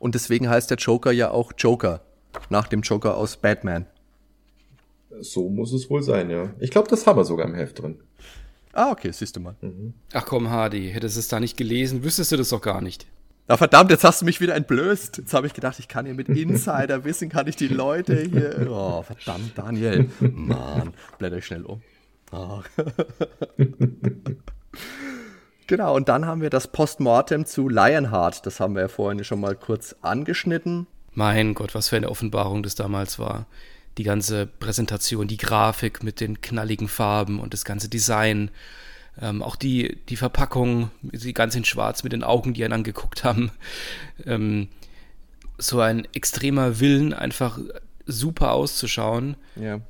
Und 0.00 0.16
deswegen 0.16 0.48
heißt 0.48 0.68
der 0.68 0.78
Joker 0.78 1.12
ja 1.12 1.30
auch 1.30 1.52
Joker. 1.56 2.02
Nach 2.50 2.66
dem 2.66 2.80
Joker 2.80 3.16
aus 3.16 3.36
Batman. 3.36 3.86
So 5.20 5.48
muss 5.48 5.72
es 5.72 5.88
wohl 5.88 6.02
sein, 6.02 6.28
ja. 6.28 6.54
Ich 6.58 6.70
glaube, 6.70 6.88
das 6.88 7.06
haben 7.06 7.18
wir 7.18 7.24
sogar 7.24 7.46
im 7.46 7.54
Heft 7.54 7.80
drin. 7.80 8.00
Ah, 8.72 8.90
okay, 8.90 9.10
siehst 9.12 9.36
du 9.36 9.40
mal. 9.40 9.54
Mhm. 9.60 9.94
Ach 10.12 10.26
komm, 10.26 10.50
Hardy, 10.50 10.90
hättest 10.90 11.16
du 11.16 11.20
es 11.20 11.28
da 11.28 11.40
nicht 11.40 11.56
gelesen, 11.56 12.04
wüsstest 12.04 12.32
du 12.32 12.36
das 12.36 12.50
doch 12.50 12.60
gar 12.60 12.82
nicht. 12.82 13.06
Na 13.48 13.56
verdammt, 13.56 13.90
jetzt 13.90 14.02
hast 14.02 14.22
du 14.22 14.24
mich 14.24 14.40
wieder 14.40 14.56
entblößt. 14.56 15.18
Jetzt 15.18 15.32
habe 15.32 15.46
ich 15.46 15.54
gedacht, 15.54 15.78
ich 15.78 15.86
kann 15.86 16.04
hier 16.04 16.14
mit 16.14 16.28
Insider-Wissen, 16.28 17.28
kann 17.28 17.46
ich 17.46 17.54
die 17.54 17.68
Leute 17.68 18.20
hier. 18.20 18.66
Oh, 18.68 19.02
verdammt, 19.02 19.56
Daniel. 19.56 20.10
Mann, 20.20 20.94
blätter 21.18 21.36
ich 21.36 21.46
schnell 21.46 21.64
um. 21.64 21.80
Oh. 22.32 22.60
genau, 25.68 25.94
und 25.94 26.08
dann 26.08 26.26
haben 26.26 26.40
wir 26.40 26.50
das 26.50 26.66
Postmortem 26.66 27.46
zu 27.46 27.68
Lionheart. 27.68 28.44
Das 28.44 28.58
haben 28.58 28.74
wir 28.74 28.82
ja 28.82 28.88
vorhin 28.88 29.22
schon 29.22 29.40
mal 29.40 29.54
kurz 29.54 29.94
angeschnitten. 30.02 30.88
Mein 31.14 31.54
Gott, 31.54 31.74
was 31.76 31.88
für 31.88 31.96
eine 31.96 32.10
Offenbarung 32.10 32.64
das 32.64 32.74
damals 32.74 33.20
war. 33.20 33.46
Die 33.96 34.02
ganze 34.02 34.46
Präsentation, 34.46 35.28
die 35.28 35.38
Grafik 35.38 36.02
mit 36.02 36.20
den 36.20 36.40
knalligen 36.40 36.88
Farben 36.88 37.38
und 37.38 37.54
das 37.54 37.64
ganze 37.64 37.88
Design. 37.88 38.50
Ähm, 39.20 39.42
auch 39.42 39.56
die, 39.56 39.98
die 40.08 40.16
Verpackung, 40.16 40.90
sie 41.12 41.32
ganz 41.32 41.54
in 41.54 41.64
schwarz 41.64 42.04
mit 42.04 42.12
den 42.12 42.22
Augen, 42.22 42.54
die 42.54 42.64
einen 42.64 42.74
angeguckt 42.74 43.24
haben. 43.24 43.50
Ähm, 44.24 44.68
so 45.58 45.80
ein 45.80 46.06
extremer 46.12 46.80
Willen, 46.80 47.14
einfach 47.14 47.58
super 48.04 48.52
auszuschauen. 48.52 49.36
Ja. 49.56 49.80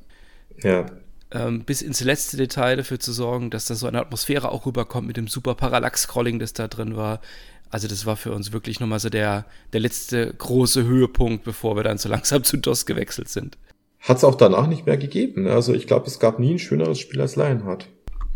Ja. 0.62 0.86
Ähm, 1.32 1.64
bis 1.64 1.82
ins 1.82 2.02
letzte 2.02 2.36
Detail 2.36 2.76
dafür 2.76 3.00
zu 3.00 3.12
sorgen, 3.12 3.50
dass 3.50 3.66
da 3.66 3.74
so 3.74 3.88
eine 3.88 4.00
Atmosphäre 4.00 4.50
auch 4.52 4.64
rüberkommt 4.64 5.08
mit 5.08 5.16
dem 5.16 5.26
super 5.26 5.56
Parallax-Scrolling, 5.56 6.38
das 6.38 6.52
da 6.52 6.68
drin 6.68 6.96
war. 6.96 7.20
Also 7.68 7.88
das 7.88 8.06
war 8.06 8.16
für 8.16 8.32
uns 8.32 8.52
wirklich 8.52 8.78
nochmal 8.78 9.00
so 9.00 9.08
der, 9.08 9.44
der 9.72 9.80
letzte 9.80 10.32
große 10.32 10.84
Höhepunkt, 10.84 11.42
bevor 11.44 11.74
wir 11.74 11.82
dann 11.82 11.98
so 11.98 12.08
langsam 12.08 12.44
zu 12.44 12.56
DOS 12.58 12.86
gewechselt 12.86 13.28
sind. 13.28 13.58
hat 13.98 14.18
es 14.18 14.24
auch 14.24 14.36
danach 14.36 14.68
nicht 14.68 14.86
mehr 14.86 14.96
gegeben. 14.96 15.42
Ne? 15.42 15.52
Also 15.52 15.74
ich 15.74 15.88
glaube, 15.88 16.06
es 16.06 16.20
gab 16.20 16.38
nie 16.38 16.54
ein 16.54 16.58
schöneres 16.60 17.00
Spiel 17.00 17.20
als 17.20 17.34
Lionheart. 17.34 17.88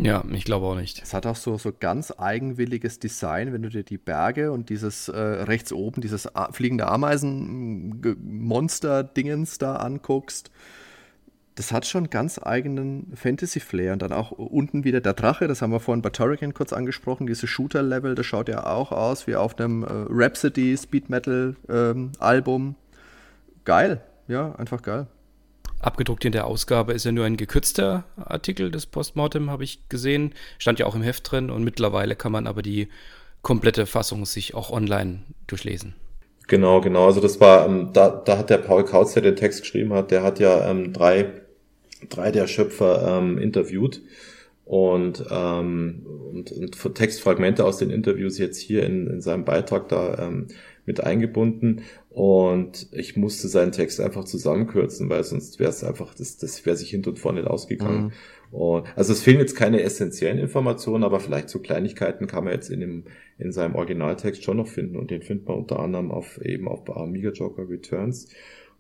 Ja, 0.02 0.24
ich 0.32 0.44
glaube 0.44 0.64
auch 0.64 0.76
nicht. 0.76 1.02
Es 1.02 1.12
hat 1.12 1.26
auch 1.26 1.36
so, 1.36 1.58
so 1.58 1.74
ganz 1.78 2.10
eigenwilliges 2.16 3.00
Design, 3.00 3.52
wenn 3.52 3.60
du 3.62 3.68
dir 3.68 3.82
die 3.82 3.98
Berge 3.98 4.50
und 4.50 4.70
dieses 4.70 5.08
äh, 5.08 5.18
rechts 5.18 5.74
oben, 5.74 6.00
dieses 6.00 6.26
fliegende 6.52 6.88
Ameisenmonster-Dingens 6.88 9.58
da 9.58 9.76
anguckst. 9.76 10.50
Das 11.56 11.70
hat 11.70 11.84
schon 11.84 12.08
ganz 12.08 12.40
eigenen 12.42 13.12
Fantasy-Flair. 13.14 13.92
Und 13.92 14.00
dann 14.00 14.14
auch 14.14 14.30
unten 14.30 14.84
wieder 14.84 15.02
der 15.02 15.12
Drache, 15.12 15.48
das 15.48 15.60
haben 15.60 15.72
wir 15.72 15.80
vorhin 15.80 16.00
bei 16.00 16.08
Turrican 16.08 16.54
kurz 16.54 16.72
angesprochen, 16.72 17.26
diese 17.26 17.46
Shooter-Level, 17.46 18.14
das 18.14 18.24
schaut 18.24 18.48
ja 18.48 18.64
auch 18.64 18.92
aus 18.92 19.26
wie 19.26 19.36
auf 19.36 19.58
einem 19.58 19.82
äh, 19.82 19.88
Rhapsody 20.08 20.78
Speed 20.78 21.10
Metal-Album. 21.10 22.68
Ähm, 22.68 22.74
geil, 23.66 24.00
ja, 24.28 24.54
einfach 24.54 24.80
geil. 24.80 25.08
Abgedruckt 25.80 26.24
in 26.24 26.32
der 26.32 26.46
Ausgabe 26.46 26.92
ist 26.92 27.04
ja 27.04 27.12
nur 27.12 27.24
ein 27.24 27.36
gekürzter 27.36 28.04
Artikel 28.16 28.70
des 28.70 28.86
Postmortem, 28.86 29.50
habe 29.50 29.64
ich 29.64 29.88
gesehen. 29.88 30.34
Stand 30.58 30.78
ja 30.78 30.86
auch 30.86 30.94
im 30.94 31.02
Heft 31.02 31.30
drin 31.30 31.50
und 31.50 31.64
mittlerweile 31.64 32.16
kann 32.16 32.32
man 32.32 32.46
aber 32.46 32.62
die 32.62 32.88
komplette 33.42 33.86
Fassung 33.86 34.26
sich 34.26 34.54
auch 34.54 34.70
online 34.70 35.20
durchlesen. 35.46 35.94
Genau, 36.48 36.80
genau. 36.80 37.06
Also 37.06 37.20
das 37.20 37.40
war, 37.40 37.66
ähm, 37.66 37.90
da, 37.92 38.08
da 38.10 38.36
hat 38.36 38.50
der 38.50 38.58
Paul 38.58 38.84
Kautz, 38.84 39.14
der 39.14 39.22
den 39.22 39.36
Text 39.36 39.62
geschrieben 39.62 39.92
hat, 39.92 40.10
der 40.10 40.22
hat 40.22 40.38
ja 40.38 40.68
ähm, 40.68 40.92
drei, 40.92 41.30
drei 42.08 42.30
der 42.30 42.46
Schöpfer 42.46 43.18
ähm, 43.18 43.38
interviewt 43.38 44.02
und, 44.64 45.24
ähm, 45.30 46.06
und, 46.32 46.52
und 46.52 46.94
Textfragmente 46.94 47.64
aus 47.64 47.78
den 47.78 47.90
Interviews 47.90 48.36
jetzt 48.38 48.58
hier 48.58 48.84
in, 48.84 49.06
in 49.06 49.20
seinem 49.20 49.44
Beitrag 49.44 49.88
da 49.88 50.18
ähm, 50.18 50.48
mit 50.86 51.02
eingebunden 51.02 51.82
und 52.10 52.88
ich 52.92 53.16
musste 53.16 53.48
seinen 53.48 53.72
Text 53.72 54.00
einfach 54.00 54.24
zusammenkürzen, 54.24 55.08
weil 55.08 55.22
sonst 55.24 55.58
wäre 55.58 55.70
es 55.70 55.84
einfach, 55.84 56.14
das, 56.14 56.38
das 56.38 56.64
wäre 56.66 56.76
sich 56.76 56.90
hinten 56.90 57.10
und 57.10 57.18
vorne 57.18 57.48
ausgegangen. 57.48 58.04
Mhm. 58.04 58.12
Und, 58.58 58.86
also 58.96 59.12
es 59.12 59.22
fehlen 59.22 59.38
jetzt 59.38 59.54
keine 59.54 59.82
essentiellen 59.82 60.38
Informationen, 60.38 61.04
aber 61.04 61.20
vielleicht 61.20 61.48
so 61.48 61.60
Kleinigkeiten 61.60 62.26
kann 62.26 62.44
man 62.44 62.52
jetzt 62.52 62.68
in, 62.68 62.80
dem, 62.80 63.04
in 63.38 63.52
seinem 63.52 63.76
Originaltext 63.76 64.42
schon 64.42 64.56
noch 64.56 64.66
finden 64.66 64.96
und 64.96 65.10
den 65.10 65.22
findet 65.22 65.46
man 65.46 65.58
unter 65.58 65.78
anderem 65.78 66.10
auf 66.10 66.40
eben 66.44 66.66
auf 66.66 66.88
Amiga 66.96 67.30
Joker 67.30 67.68
Returns. 67.68 68.28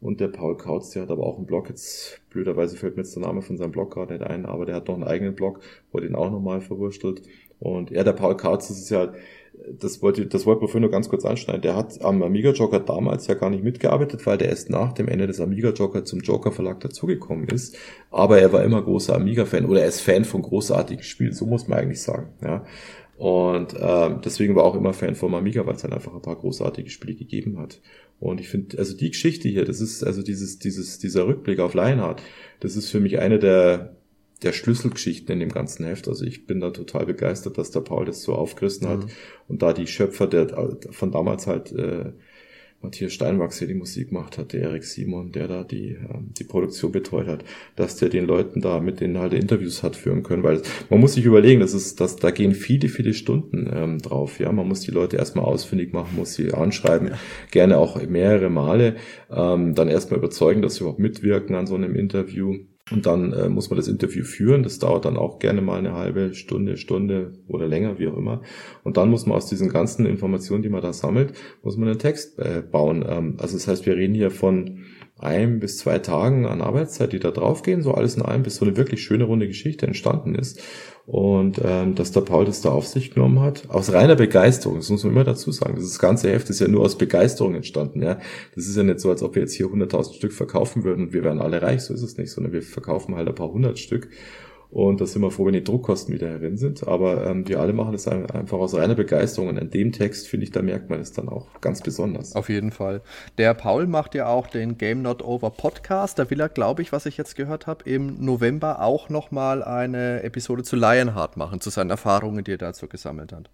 Und 0.00 0.20
der 0.20 0.28
Paul 0.28 0.56
Kautz, 0.56 0.90
der 0.90 1.02
hat 1.02 1.10
aber 1.10 1.26
auch 1.26 1.36
einen 1.36 1.46
Blog, 1.46 1.68
jetzt 1.68 2.22
blöderweise 2.30 2.76
fällt 2.76 2.96
mir 2.96 3.02
jetzt 3.02 3.14
der 3.14 3.22
Name 3.22 3.42
von 3.42 3.58
seinem 3.58 3.70
Blog 3.70 3.92
gerade 3.92 4.14
nicht 4.14 4.24
ein, 4.24 4.46
aber 4.46 4.64
der 4.64 4.76
hat 4.76 4.88
noch 4.88 4.94
einen 4.94 5.04
eigenen 5.04 5.34
Blog, 5.34 5.60
wo 5.92 5.98
er 5.98 6.04
den 6.04 6.14
auch 6.14 6.30
nochmal 6.30 6.62
verwurstelt. 6.62 7.22
Und 7.58 7.90
ja, 7.90 8.02
der 8.02 8.14
Paul 8.14 8.36
Kautz, 8.36 8.68
das 8.68 8.78
ist 8.78 8.88
ja, 8.88 9.12
das 9.78 10.02
wollte, 10.02 10.26
das 10.26 10.46
wollte 10.46 10.60
man 10.60 10.68
vorhin 10.68 10.82
nur 10.82 10.90
ganz 10.90 11.08
kurz 11.08 11.24
anschneiden. 11.24 11.62
Der 11.62 11.76
hat 11.76 12.02
am 12.02 12.22
Amiga 12.22 12.50
Joker 12.50 12.80
damals 12.80 13.26
ja 13.26 13.34
gar 13.34 13.50
nicht 13.50 13.62
mitgearbeitet, 13.62 14.24
weil 14.26 14.38
der 14.38 14.48
erst 14.48 14.70
nach 14.70 14.92
dem 14.92 15.08
Ende 15.08 15.26
des 15.26 15.40
Amiga 15.40 15.70
Joker 15.70 16.04
zum 16.04 16.20
Joker 16.20 16.52
Verlag 16.52 16.80
dazugekommen 16.80 17.48
ist. 17.48 17.76
Aber 18.10 18.40
er 18.40 18.52
war 18.52 18.64
immer 18.64 18.82
großer 18.82 19.14
Amiga-Fan 19.14 19.66
oder 19.66 19.82
er 19.82 19.88
ist 19.88 20.00
Fan 20.00 20.24
von 20.24 20.42
großartigen 20.42 21.02
Spielen, 21.02 21.32
so 21.32 21.46
muss 21.46 21.68
man 21.68 21.78
eigentlich 21.78 22.02
sagen. 22.02 22.28
Ja. 22.42 22.64
Und 23.16 23.74
ähm, 23.78 24.20
deswegen 24.24 24.54
war 24.54 24.64
auch 24.64 24.74
immer 24.74 24.94
Fan 24.94 25.14
vom 25.14 25.34
Amiga, 25.34 25.66
weil 25.66 25.74
es 25.74 25.82
dann 25.82 25.92
einfach 25.92 26.14
ein 26.14 26.22
paar 26.22 26.36
großartige 26.36 26.88
Spiele 26.88 27.14
gegeben 27.14 27.58
hat. 27.58 27.80
Und 28.18 28.40
ich 28.40 28.48
finde, 28.48 28.78
also 28.78 28.96
die 28.96 29.10
Geschichte 29.10 29.48
hier, 29.48 29.64
das 29.64 29.80
ist 29.80 30.02
also 30.02 30.22
dieses, 30.22 30.58
dieses, 30.58 30.98
dieser 30.98 31.26
Rückblick 31.26 31.60
auf 31.60 31.74
Lionheart, 31.74 32.22
das 32.60 32.76
ist 32.76 32.90
für 32.90 33.00
mich 33.00 33.18
eine 33.18 33.38
der 33.38 33.96
der 34.42 34.52
Schlüsselgeschichten 34.52 35.32
in 35.32 35.40
dem 35.40 35.52
ganzen 35.52 35.84
Heft. 35.84 36.08
Also 36.08 36.24
ich 36.24 36.46
bin 36.46 36.60
da 36.60 36.70
total 36.70 37.06
begeistert, 37.06 37.58
dass 37.58 37.70
der 37.70 37.80
Paul 37.80 38.06
das 38.06 38.22
so 38.22 38.34
aufgerissen 38.34 38.88
hat 38.88 39.04
mhm. 39.04 39.10
und 39.48 39.62
da 39.62 39.72
die 39.72 39.86
Schöpfer 39.86 40.26
der 40.26 40.78
von 40.90 41.12
damals 41.12 41.46
halt 41.46 41.72
äh, 41.72 42.12
Matthias 42.82 43.12
Steinwachs 43.12 43.58
hier 43.58 43.68
die 43.68 43.74
Musik 43.74 44.08
gemacht 44.08 44.38
hat, 44.38 44.54
der 44.54 44.62
Erik 44.62 44.84
Simon, 44.84 45.32
der 45.32 45.48
da 45.48 45.64
die, 45.64 45.90
ähm, 45.90 46.30
die 46.38 46.44
Produktion 46.44 46.92
betreut 46.92 47.26
hat, 47.26 47.44
dass 47.76 47.96
der 47.96 48.08
den 48.08 48.24
Leuten 48.24 48.62
da 48.62 48.80
mit 48.80 49.00
denen 49.00 49.18
halt 49.18 49.34
Interviews 49.34 49.82
hat 49.82 49.96
führen 49.96 50.22
können, 50.22 50.42
weil 50.42 50.62
man 50.88 50.98
muss 50.98 51.14
sich 51.14 51.26
überlegen, 51.26 51.60
das 51.60 51.74
ist, 51.74 52.00
dass 52.00 52.16
da 52.16 52.30
gehen 52.30 52.54
viele, 52.54 52.88
viele 52.88 53.12
Stunden 53.12 53.68
ähm, 53.70 53.98
drauf, 53.98 54.40
ja, 54.40 54.50
man 54.50 54.66
muss 54.66 54.80
die 54.80 54.92
Leute 54.92 55.18
erstmal 55.18 55.44
ausfindig 55.44 55.92
machen, 55.92 56.16
muss 56.16 56.32
sie 56.32 56.54
anschreiben, 56.54 57.08
ja. 57.08 57.18
gerne 57.50 57.76
auch 57.76 58.02
mehrere 58.02 58.48
Male, 58.48 58.96
ähm, 59.30 59.74
dann 59.74 59.88
erstmal 59.88 60.18
überzeugen, 60.18 60.62
dass 60.62 60.76
sie 60.76 60.80
überhaupt 60.80 61.00
mitwirken 61.00 61.54
an 61.56 61.66
so 61.66 61.74
einem 61.74 61.94
Interview 61.94 62.60
und 62.90 63.06
dann 63.06 63.32
äh, 63.32 63.48
muss 63.48 63.70
man 63.70 63.76
das 63.76 63.88
Interview 63.88 64.24
führen. 64.24 64.62
Das 64.62 64.78
dauert 64.78 65.04
dann 65.04 65.16
auch 65.16 65.38
gerne 65.38 65.60
mal 65.60 65.78
eine 65.78 65.94
halbe 65.94 66.34
Stunde, 66.34 66.76
Stunde 66.76 67.32
oder 67.48 67.68
länger, 67.68 67.98
wie 67.98 68.08
auch 68.08 68.16
immer. 68.16 68.42
Und 68.82 68.96
dann 68.96 69.10
muss 69.10 69.26
man 69.26 69.36
aus 69.36 69.46
diesen 69.46 69.68
ganzen 69.68 70.06
Informationen, 70.06 70.62
die 70.62 70.68
man 70.68 70.82
da 70.82 70.92
sammelt, 70.92 71.34
muss 71.62 71.76
man 71.76 71.88
einen 71.88 71.98
Text 71.98 72.38
äh, 72.38 72.62
bauen. 72.62 73.04
Ähm, 73.08 73.34
also 73.38 73.56
das 73.56 73.68
heißt, 73.68 73.86
wir 73.86 73.96
reden 73.96 74.14
hier 74.14 74.30
von 74.30 74.80
ein 75.18 75.60
bis 75.60 75.78
zwei 75.78 75.98
Tagen 75.98 76.46
an 76.46 76.62
Arbeitszeit, 76.62 77.12
die 77.12 77.18
da 77.18 77.30
draufgehen, 77.30 77.82
so 77.82 77.92
alles 77.92 78.16
in 78.16 78.22
allem, 78.22 78.42
bis 78.42 78.56
so 78.56 78.64
eine 78.64 78.76
wirklich 78.76 79.02
schöne 79.02 79.24
runde 79.24 79.46
Geschichte 79.46 79.86
entstanden 79.86 80.34
ist. 80.34 80.62
Und 81.06 81.60
ähm, 81.64 81.94
dass 81.94 82.12
der 82.12 82.20
Paul 82.20 82.44
das 82.44 82.60
da 82.60 82.70
auf 82.70 82.86
sich 82.86 83.12
genommen 83.12 83.40
hat, 83.40 83.68
aus 83.68 83.92
reiner 83.92 84.14
Begeisterung, 84.14 84.76
das 84.76 84.90
muss 84.90 85.02
man 85.02 85.12
immer 85.12 85.24
dazu 85.24 85.50
sagen. 85.50 85.74
Das 85.76 85.98
ganze 85.98 86.30
Heft 86.30 86.50
ist 86.50 86.60
ja 86.60 86.68
nur 86.68 86.82
aus 86.82 86.96
Begeisterung 86.98 87.54
entstanden. 87.54 88.02
Ja, 88.02 88.18
Das 88.54 88.66
ist 88.66 88.76
ja 88.76 88.82
nicht 88.82 89.00
so, 89.00 89.10
als 89.10 89.22
ob 89.22 89.34
wir 89.34 89.42
jetzt 89.42 89.54
hier 89.54 89.66
100.000 89.66 90.14
Stück 90.14 90.32
verkaufen 90.32 90.84
würden 90.84 91.06
und 91.06 91.12
wir 91.12 91.24
wären 91.24 91.40
alle 91.40 91.62
reich, 91.62 91.82
so 91.82 91.94
ist 91.94 92.02
es 92.02 92.16
nicht, 92.16 92.30
sondern 92.30 92.52
wir 92.52 92.62
verkaufen 92.62 93.16
halt 93.16 93.28
ein 93.28 93.34
paar 93.34 93.50
hundert 93.50 93.78
Stück. 93.78 94.08
Und 94.70 95.00
da 95.00 95.06
sind 95.06 95.20
wir 95.22 95.32
froh, 95.32 95.46
wenn 95.46 95.52
die 95.52 95.64
Druckkosten 95.64 96.14
wieder 96.14 96.28
herin 96.28 96.56
sind. 96.56 96.86
Aber 96.86 97.26
ähm, 97.26 97.44
die 97.44 97.56
alle 97.56 97.72
machen 97.72 97.92
das 97.92 98.06
einfach 98.06 98.58
aus 98.58 98.74
reiner 98.74 98.94
Begeisterung. 98.94 99.48
Und 99.48 99.58
in 99.58 99.70
dem 99.70 99.90
Text, 99.90 100.28
finde 100.28 100.44
ich, 100.44 100.52
da 100.52 100.62
merkt 100.62 100.90
man 100.90 101.00
es 101.00 101.12
dann 101.12 101.28
auch 101.28 101.48
ganz 101.60 101.82
besonders. 101.82 102.36
Auf 102.36 102.48
jeden 102.48 102.70
Fall. 102.70 103.02
Der 103.36 103.54
Paul 103.54 103.88
macht 103.88 104.14
ja 104.14 104.28
auch 104.28 104.46
den 104.46 104.78
Game 104.78 105.02
Not 105.02 105.24
Over 105.24 105.50
Podcast. 105.50 106.20
Da 106.20 106.30
will 106.30 106.38
er, 106.38 106.48
glaube 106.48 106.82
ich, 106.82 106.92
was 106.92 107.06
ich 107.06 107.16
jetzt 107.16 107.34
gehört 107.34 107.66
habe, 107.66 107.88
im 107.90 108.24
November 108.24 108.80
auch 108.80 109.08
nochmal 109.08 109.64
eine 109.64 110.22
Episode 110.22 110.62
zu 110.62 110.76
Lionheart 110.76 111.36
machen, 111.36 111.60
zu 111.60 111.70
seinen 111.70 111.90
Erfahrungen, 111.90 112.44
die 112.44 112.52
er 112.52 112.58
dazu 112.58 112.86
gesammelt 112.86 113.32
hat. 113.32 113.50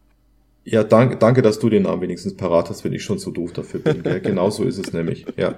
Ja, 0.64 0.84
danke, 0.84 1.16
danke, 1.16 1.40
dass 1.40 1.60
du 1.60 1.70
den 1.70 1.84
Namen 1.84 2.02
wenigstens 2.02 2.36
parat 2.36 2.68
hast, 2.68 2.84
wenn 2.84 2.92
ich 2.92 3.04
schon 3.04 3.18
so 3.18 3.30
doof 3.30 3.52
dafür 3.54 3.80
bin. 3.80 4.02
genau 4.22 4.50
so 4.50 4.64
ist 4.64 4.78
es 4.78 4.92
nämlich, 4.92 5.24
ja. 5.36 5.54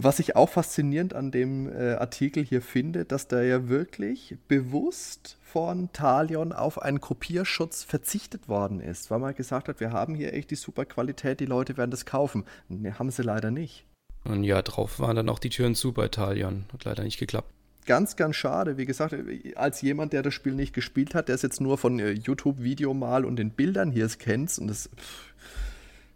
Was 0.00 0.20
ich 0.20 0.36
auch 0.36 0.48
faszinierend 0.48 1.12
an 1.12 1.32
dem 1.32 1.68
äh, 1.68 1.94
Artikel 1.94 2.44
hier 2.44 2.62
finde, 2.62 3.04
dass 3.04 3.26
da 3.26 3.42
ja 3.42 3.68
wirklich 3.68 4.36
bewusst 4.46 5.36
von 5.42 5.92
Talion 5.92 6.52
auf 6.52 6.80
einen 6.80 7.00
Kopierschutz 7.00 7.82
verzichtet 7.82 8.48
worden 8.48 8.78
ist, 8.78 9.10
weil 9.10 9.18
man 9.18 9.34
gesagt 9.34 9.66
hat, 9.66 9.80
wir 9.80 9.90
haben 9.90 10.14
hier 10.14 10.34
echt 10.34 10.52
die 10.52 10.54
super 10.54 10.84
Qualität, 10.84 11.40
die 11.40 11.46
Leute 11.46 11.76
werden 11.76 11.90
das 11.90 12.06
kaufen. 12.06 12.44
Ne, 12.68 12.96
haben 12.96 13.10
sie 13.10 13.24
leider 13.24 13.50
nicht. 13.50 13.86
Und 14.22 14.44
ja, 14.44 14.62
drauf 14.62 15.00
waren 15.00 15.16
dann 15.16 15.28
auch 15.28 15.40
die 15.40 15.48
Türen 15.48 15.74
zu 15.74 15.92
bei 15.92 16.06
Talion. 16.06 16.66
Hat 16.72 16.84
leider 16.84 17.02
nicht 17.02 17.18
geklappt. 17.18 17.50
Ganz, 17.84 18.14
ganz 18.14 18.36
schade. 18.36 18.76
Wie 18.76 18.86
gesagt, 18.86 19.16
als 19.56 19.82
jemand, 19.82 20.12
der 20.12 20.22
das 20.22 20.32
Spiel 20.32 20.54
nicht 20.54 20.74
gespielt 20.74 21.16
hat, 21.16 21.26
der 21.26 21.34
es 21.34 21.42
jetzt 21.42 21.60
nur 21.60 21.76
von 21.76 21.98
äh, 21.98 22.10
YouTube-Video 22.10 22.94
mal 22.94 23.24
und 23.24 23.34
den 23.34 23.50
Bildern 23.50 23.90
hier 23.90 24.06
kennt, 24.16 24.56
und 24.60 24.68
das 24.68 24.90
pff, 24.96 25.34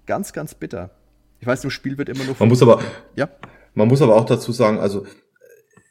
ganz, 0.07 0.33
ganz 0.33 0.55
bitter. 0.55 0.91
Ich 1.41 1.49
weiß, 1.49 1.65
im 1.65 1.71
Spiel 1.71 1.99
wird 1.99 2.09
immer 2.09 2.23
nur. 2.23 2.37
Man 2.39 2.49
muss 2.49 2.63
aber. 2.63 2.81
Ja. 3.17 3.29
Man 3.75 3.89
muss 3.89 4.03
aber 4.03 4.17
auch 4.17 4.27
dazu 4.27 4.53
sagen, 4.53 4.79
also 4.79 5.07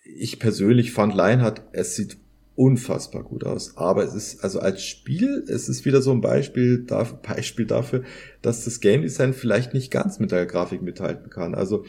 ich 0.03 0.39
persönlich 0.39 0.91
fand 0.91 1.15
Lionheart, 1.15 1.61
es 1.71 1.95
sieht 1.95 2.17
unfassbar 2.55 3.23
gut 3.23 3.43
aus. 3.43 3.77
Aber 3.77 4.03
es 4.03 4.13
ist, 4.13 4.43
also 4.43 4.59
als 4.59 4.83
Spiel, 4.83 5.43
es 5.47 5.69
ist 5.69 5.85
wieder 5.85 6.01
so 6.01 6.11
ein 6.11 6.21
Beispiel 6.21 6.83
dafür, 6.85 7.17
Beispiel 7.35 7.65
dafür, 7.65 8.03
dass 8.41 8.65
das 8.65 8.79
Game 8.79 9.01
Design 9.01 9.33
vielleicht 9.33 9.73
nicht 9.73 9.91
ganz 9.91 10.19
mit 10.19 10.31
der 10.31 10.45
Grafik 10.45 10.81
mithalten 10.81 11.29
kann. 11.29 11.55
Also 11.55 11.85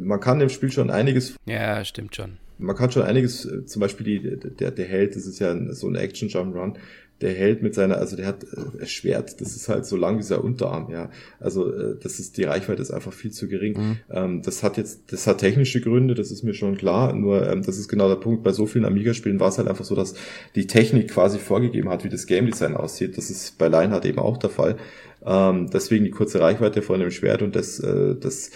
man 0.00 0.20
kann 0.20 0.40
im 0.40 0.48
Spiel 0.48 0.72
schon 0.72 0.90
einiges. 0.90 1.34
Ja, 1.46 1.84
stimmt 1.84 2.16
schon. 2.16 2.38
Man 2.56 2.76
kann 2.76 2.90
schon 2.90 3.02
einiges, 3.02 3.44
äh, 3.44 3.66
zum 3.66 3.80
Beispiel 3.80 4.06
die, 4.06 4.38
der, 4.56 4.70
der 4.70 4.86
Held, 4.86 5.16
das 5.16 5.26
ist 5.26 5.40
ja 5.40 5.56
so 5.74 5.88
ein 5.88 5.96
Action 5.96 6.28
Jump 6.28 6.54
Run, 6.54 6.78
der 7.20 7.32
hält 7.32 7.62
mit 7.62 7.74
seiner, 7.74 7.98
also 7.98 8.16
der 8.16 8.26
hat 8.26 8.44
äh, 8.44 8.86
Schwert, 8.86 9.40
das 9.40 9.54
ist 9.54 9.68
halt 9.68 9.86
so 9.86 9.96
lang 9.96 10.18
wie 10.18 10.22
sein 10.22 10.40
Unterarm, 10.40 10.90
ja. 10.90 11.10
Also 11.40 11.72
äh, 11.72 11.96
das 12.02 12.18
ist, 12.18 12.36
die 12.36 12.44
Reichweite 12.44 12.82
ist 12.82 12.90
einfach 12.90 13.12
viel 13.12 13.30
zu 13.30 13.48
gering. 13.48 13.76
Mhm. 13.78 13.96
Ähm, 14.10 14.42
das 14.42 14.62
hat 14.62 14.76
jetzt, 14.76 15.12
das 15.12 15.26
hat 15.26 15.38
technische 15.38 15.80
Gründe, 15.80 16.14
das 16.14 16.30
ist 16.30 16.42
mir 16.42 16.54
schon 16.54 16.76
klar, 16.76 17.12
nur 17.12 17.48
ähm, 17.48 17.62
das 17.62 17.78
ist 17.78 17.88
genau 17.88 18.08
der 18.08 18.16
Punkt, 18.16 18.42
bei 18.42 18.52
so 18.52 18.66
vielen 18.66 18.84
Amiga-Spielen 18.84 19.40
war 19.40 19.48
es 19.48 19.58
halt 19.58 19.68
einfach 19.68 19.84
so, 19.84 19.94
dass 19.94 20.14
die 20.54 20.66
Technik 20.66 21.10
quasi 21.10 21.38
vorgegeben 21.38 21.88
hat, 21.88 22.04
wie 22.04 22.08
das 22.08 22.26
Game 22.26 22.46
Design 22.46 22.76
aussieht. 22.76 23.16
Das 23.16 23.30
ist 23.30 23.58
bei 23.58 23.68
Lionheart 23.68 24.04
eben 24.04 24.18
auch 24.18 24.36
der 24.36 24.50
Fall. 24.50 24.76
Ähm, 25.24 25.70
deswegen 25.72 26.04
die 26.04 26.10
kurze 26.10 26.40
Reichweite 26.40 26.82
von 26.82 27.00
dem 27.00 27.10
Schwert 27.10 27.42
und 27.42 27.56
das, 27.56 27.78
äh, 27.80 28.14
das 28.16 28.50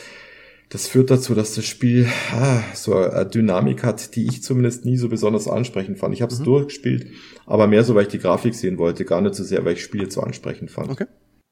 das 0.71 0.87
führt 0.87 1.11
dazu, 1.11 1.35
dass 1.35 1.55
das 1.55 1.65
Spiel 1.65 2.09
ah, 2.33 2.63
so 2.75 2.95
eine 2.95 3.27
Dynamik 3.27 3.83
hat, 3.83 4.15
die 4.15 4.27
ich 4.27 4.43
zumindest 4.43 4.85
nie 4.85 4.97
so 4.97 5.09
besonders 5.09 5.49
ansprechend 5.49 5.99
fand. 5.99 6.15
Ich 6.15 6.23
habe 6.23 6.33
es 6.33 6.41
mhm. 6.41 6.45
durchgespielt, 6.45 7.07
aber 7.47 7.67
mehr 7.67 7.85
so, 7.85 7.95
weil 7.95 8.03
ich 8.03 8.09
die 8.09 8.19
Grafik 8.19 8.55
sehen 8.55 8.79
wollte, 8.79 9.05
gar 9.05 9.21
nicht 9.21 9.35
so 9.35 9.45
sehr, 9.45 9.65
weil 9.65 9.75
ich 9.75 9.83
Spiele 9.83 10.09
zu 10.09 10.23
ansprechend 10.23 10.71
fand. 10.71 10.91
Okay. 10.91 11.07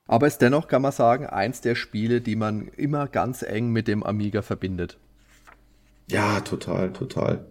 Aber 0.07 0.27
ist 0.27 0.39
dennoch, 0.39 0.69
kann 0.69 0.83
man 0.83 0.93
sagen, 0.93 1.27
eins 1.27 1.61
der 1.63 1.75
Spiele, 1.75 2.21
die 2.21 2.37
man 2.37 2.69
immer 2.77 3.09
ganz 3.09 3.43
eng 3.43 3.71
mit 3.71 3.89
dem 3.89 4.03
Amiga 4.03 4.43
verbindet. 4.43 4.99
Ja, 6.09 6.41
total, 6.41 6.93
total. 6.93 7.47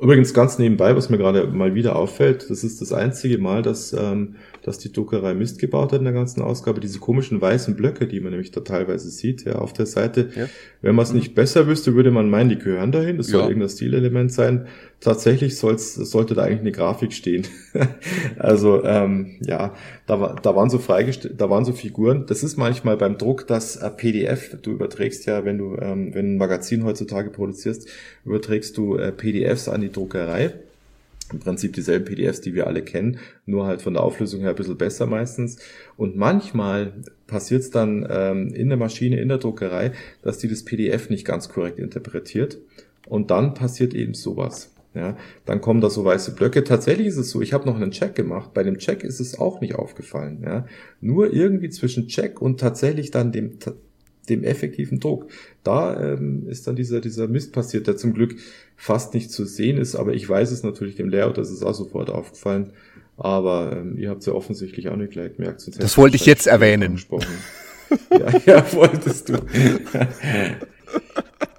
Übrigens 0.00 0.34
ganz 0.34 0.58
nebenbei, 0.58 0.96
was 0.96 1.08
mir 1.08 1.18
gerade 1.18 1.46
mal 1.46 1.74
wieder 1.74 1.96
auffällt, 1.96 2.50
das 2.50 2.64
ist 2.64 2.80
das 2.80 2.92
einzige 2.92 3.38
Mal, 3.38 3.62
dass, 3.62 3.92
ähm, 3.92 4.36
dass 4.62 4.78
die 4.78 4.92
Druckerei 4.92 5.34
Mist 5.34 5.58
gebaut 5.58 5.92
hat 5.92 6.00
in 6.00 6.04
der 6.04 6.12
ganzen 6.12 6.42
Ausgabe. 6.42 6.80
Diese 6.80 6.98
komischen 6.98 7.40
weißen 7.40 7.76
Blöcke, 7.76 8.06
die 8.06 8.20
man 8.20 8.30
nämlich 8.30 8.50
da 8.50 8.60
teilweise 8.60 9.08
sieht, 9.08 9.44
ja, 9.44 9.56
auf 9.56 9.72
der 9.72 9.86
Seite. 9.86 10.30
Ja. 10.34 10.46
Wenn 10.82 10.94
man 10.94 11.04
es 11.04 11.12
mhm. 11.12 11.18
nicht 11.20 11.34
besser 11.34 11.66
wüsste, 11.66 11.94
würde 11.94 12.10
man 12.10 12.28
meinen, 12.28 12.50
die 12.50 12.58
gehören 12.58 12.92
dahin. 12.92 13.16
Das 13.16 13.28
soll 13.28 13.42
ja. 13.42 13.48
irgendein 13.48 13.70
Stilelement 13.70 14.32
sein. 14.32 14.66
Tatsächlich 15.04 15.58
soll's, 15.58 15.94
sollte 15.96 16.32
da 16.32 16.44
eigentlich 16.44 16.60
eine 16.60 16.72
Grafik 16.72 17.12
stehen. 17.12 17.46
also 18.38 18.82
ähm, 18.84 19.36
ja, 19.40 19.74
da, 20.06 20.34
da 20.42 20.56
waren 20.56 20.70
so 20.70 20.78
freigestellt, 20.78 21.34
da 21.36 21.50
waren 21.50 21.66
so 21.66 21.74
Figuren. 21.74 22.24
Das 22.26 22.42
ist 22.42 22.56
manchmal 22.56 22.96
beim 22.96 23.18
Druck 23.18 23.46
das 23.46 23.76
äh, 23.76 23.90
PDF. 23.90 24.56
Du 24.62 24.70
überträgst 24.70 25.26
ja, 25.26 25.44
wenn 25.44 25.58
du 25.58 25.76
ähm, 25.76 26.14
wenn 26.14 26.32
ein 26.32 26.38
Magazin 26.38 26.84
heutzutage 26.84 27.28
produzierst, 27.28 27.86
überträgst 28.24 28.78
du 28.78 28.96
äh, 28.96 29.12
PDFs 29.12 29.68
an 29.68 29.82
die 29.82 29.92
Druckerei. 29.92 30.54
Im 31.30 31.40
Prinzip 31.40 31.74
dieselben 31.74 32.06
PDFs, 32.06 32.40
die 32.40 32.54
wir 32.54 32.66
alle 32.66 32.80
kennen, 32.80 33.18
nur 33.44 33.66
halt 33.66 33.82
von 33.82 33.92
der 33.92 34.02
Auflösung 34.02 34.40
her 34.40 34.50
ein 34.50 34.56
bisschen 34.56 34.78
besser 34.78 35.04
meistens. 35.04 35.58
Und 35.98 36.16
manchmal 36.16 36.94
passiert 37.26 37.60
es 37.60 37.70
dann 37.70 38.06
ähm, 38.08 38.54
in 38.54 38.70
der 38.70 38.78
Maschine, 38.78 39.20
in 39.20 39.28
der 39.28 39.38
Druckerei, 39.38 39.92
dass 40.22 40.38
die 40.38 40.48
das 40.48 40.64
PDF 40.64 41.10
nicht 41.10 41.26
ganz 41.26 41.50
korrekt 41.50 41.78
interpretiert. 41.78 42.56
Und 43.06 43.30
dann 43.30 43.52
passiert 43.52 43.92
eben 43.92 44.14
sowas. 44.14 44.73
Ja, 44.94 45.16
dann 45.44 45.60
kommen 45.60 45.80
da 45.80 45.90
so 45.90 46.04
weiße 46.04 46.36
Blöcke. 46.36 46.62
Tatsächlich 46.62 47.08
ist 47.08 47.16
es 47.16 47.30
so, 47.30 47.42
ich 47.42 47.52
habe 47.52 47.66
noch 47.66 47.74
einen 47.74 47.90
Check 47.90 48.14
gemacht. 48.14 48.54
Bei 48.54 48.62
dem 48.62 48.78
Check 48.78 49.02
ist 49.02 49.18
es 49.18 49.38
auch 49.38 49.60
nicht 49.60 49.74
aufgefallen. 49.74 50.42
Ja, 50.44 50.66
nur 51.00 51.32
irgendwie 51.32 51.68
zwischen 51.68 52.06
Check 52.06 52.40
und 52.40 52.60
tatsächlich 52.60 53.10
dann 53.10 53.32
dem 53.32 53.58
dem 54.28 54.44
effektiven 54.44 55.00
Druck. 55.00 55.26
Da 55.62 56.00
ähm, 56.00 56.48
ist 56.48 56.66
dann 56.66 56.76
dieser, 56.76 57.00
dieser 57.00 57.28
Mist 57.28 57.52
passiert, 57.52 57.86
der 57.86 57.96
zum 57.96 58.14
Glück 58.14 58.36
fast 58.76 59.14
nicht 59.14 59.30
zu 59.30 59.44
sehen 59.44 59.78
ist, 59.78 59.94
aber 59.94 60.14
ich 60.14 60.28
weiß 60.28 60.50
es 60.50 60.62
natürlich 60.62 60.96
dem 60.96 61.08
Layout, 61.08 61.38
das 61.38 61.50
ist 61.50 61.62
auch 61.62 61.74
sofort 61.74 62.10
aufgefallen. 62.10 62.72
Aber 63.16 63.76
ähm, 63.76 63.96
ihr 63.96 64.10
habt 64.10 64.20
es 64.20 64.26
ja 64.26 64.32
offensichtlich 64.32 64.88
auch 64.88 64.96
nicht 64.96 65.12
gleich 65.12 65.36
gemerkt. 65.36 65.60
Sonst 65.60 65.80
das 65.80 65.96
wollte 65.96 66.16
ich 66.16 66.26
jetzt 66.26 66.46
erwähnen. 66.46 67.00
ja, 68.10 68.38
ja, 68.44 68.72
wolltest 68.72 69.28
du. 69.28 69.34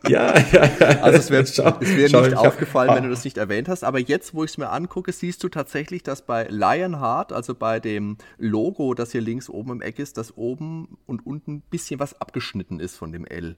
ja, 0.07 0.37
ja, 0.37 0.71
ja. 0.79 1.01
Also 1.01 1.19
es 1.19 1.29
wäre 1.29 1.45
wär 1.45 2.23
nicht 2.23 2.35
aufgefallen, 2.35 2.89
hab, 2.89 2.97
wenn 2.97 3.03
du 3.03 3.09
das 3.09 3.23
nicht 3.23 3.37
erwähnt 3.37 3.67
hast. 3.69 3.83
Aber 3.83 3.99
jetzt, 3.99 4.33
wo 4.33 4.43
ich 4.43 4.51
es 4.51 4.57
mir 4.57 4.69
angucke, 4.69 5.11
siehst 5.11 5.43
du 5.43 5.49
tatsächlich, 5.49 6.03
dass 6.03 6.21
bei 6.21 6.47
Lionheart, 6.49 7.33
also 7.33 7.55
bei 7.55 7.79
dem 7.79 8.17
Logo, 8.37 8.93
das 8.93 9.11
hier 9.11 9.21
links 9.21 9.49
oben 9.49 9.71
im 9.71 9.81
Eck 9.81 9.99
ist, 9.99 10.17
dass 10.17 10.37
oben 10.37 10.97
und 11.05 11.25
unten 11.25 11.55
ein 11.55 11.63
bisschen 11.69 11.99
was 11.99 12.19
abgeschnitten 12.19 12.79
ist 12.79 12.95
von 12.95 13.11
dem 13.11 13.25
L. 13.25 13.55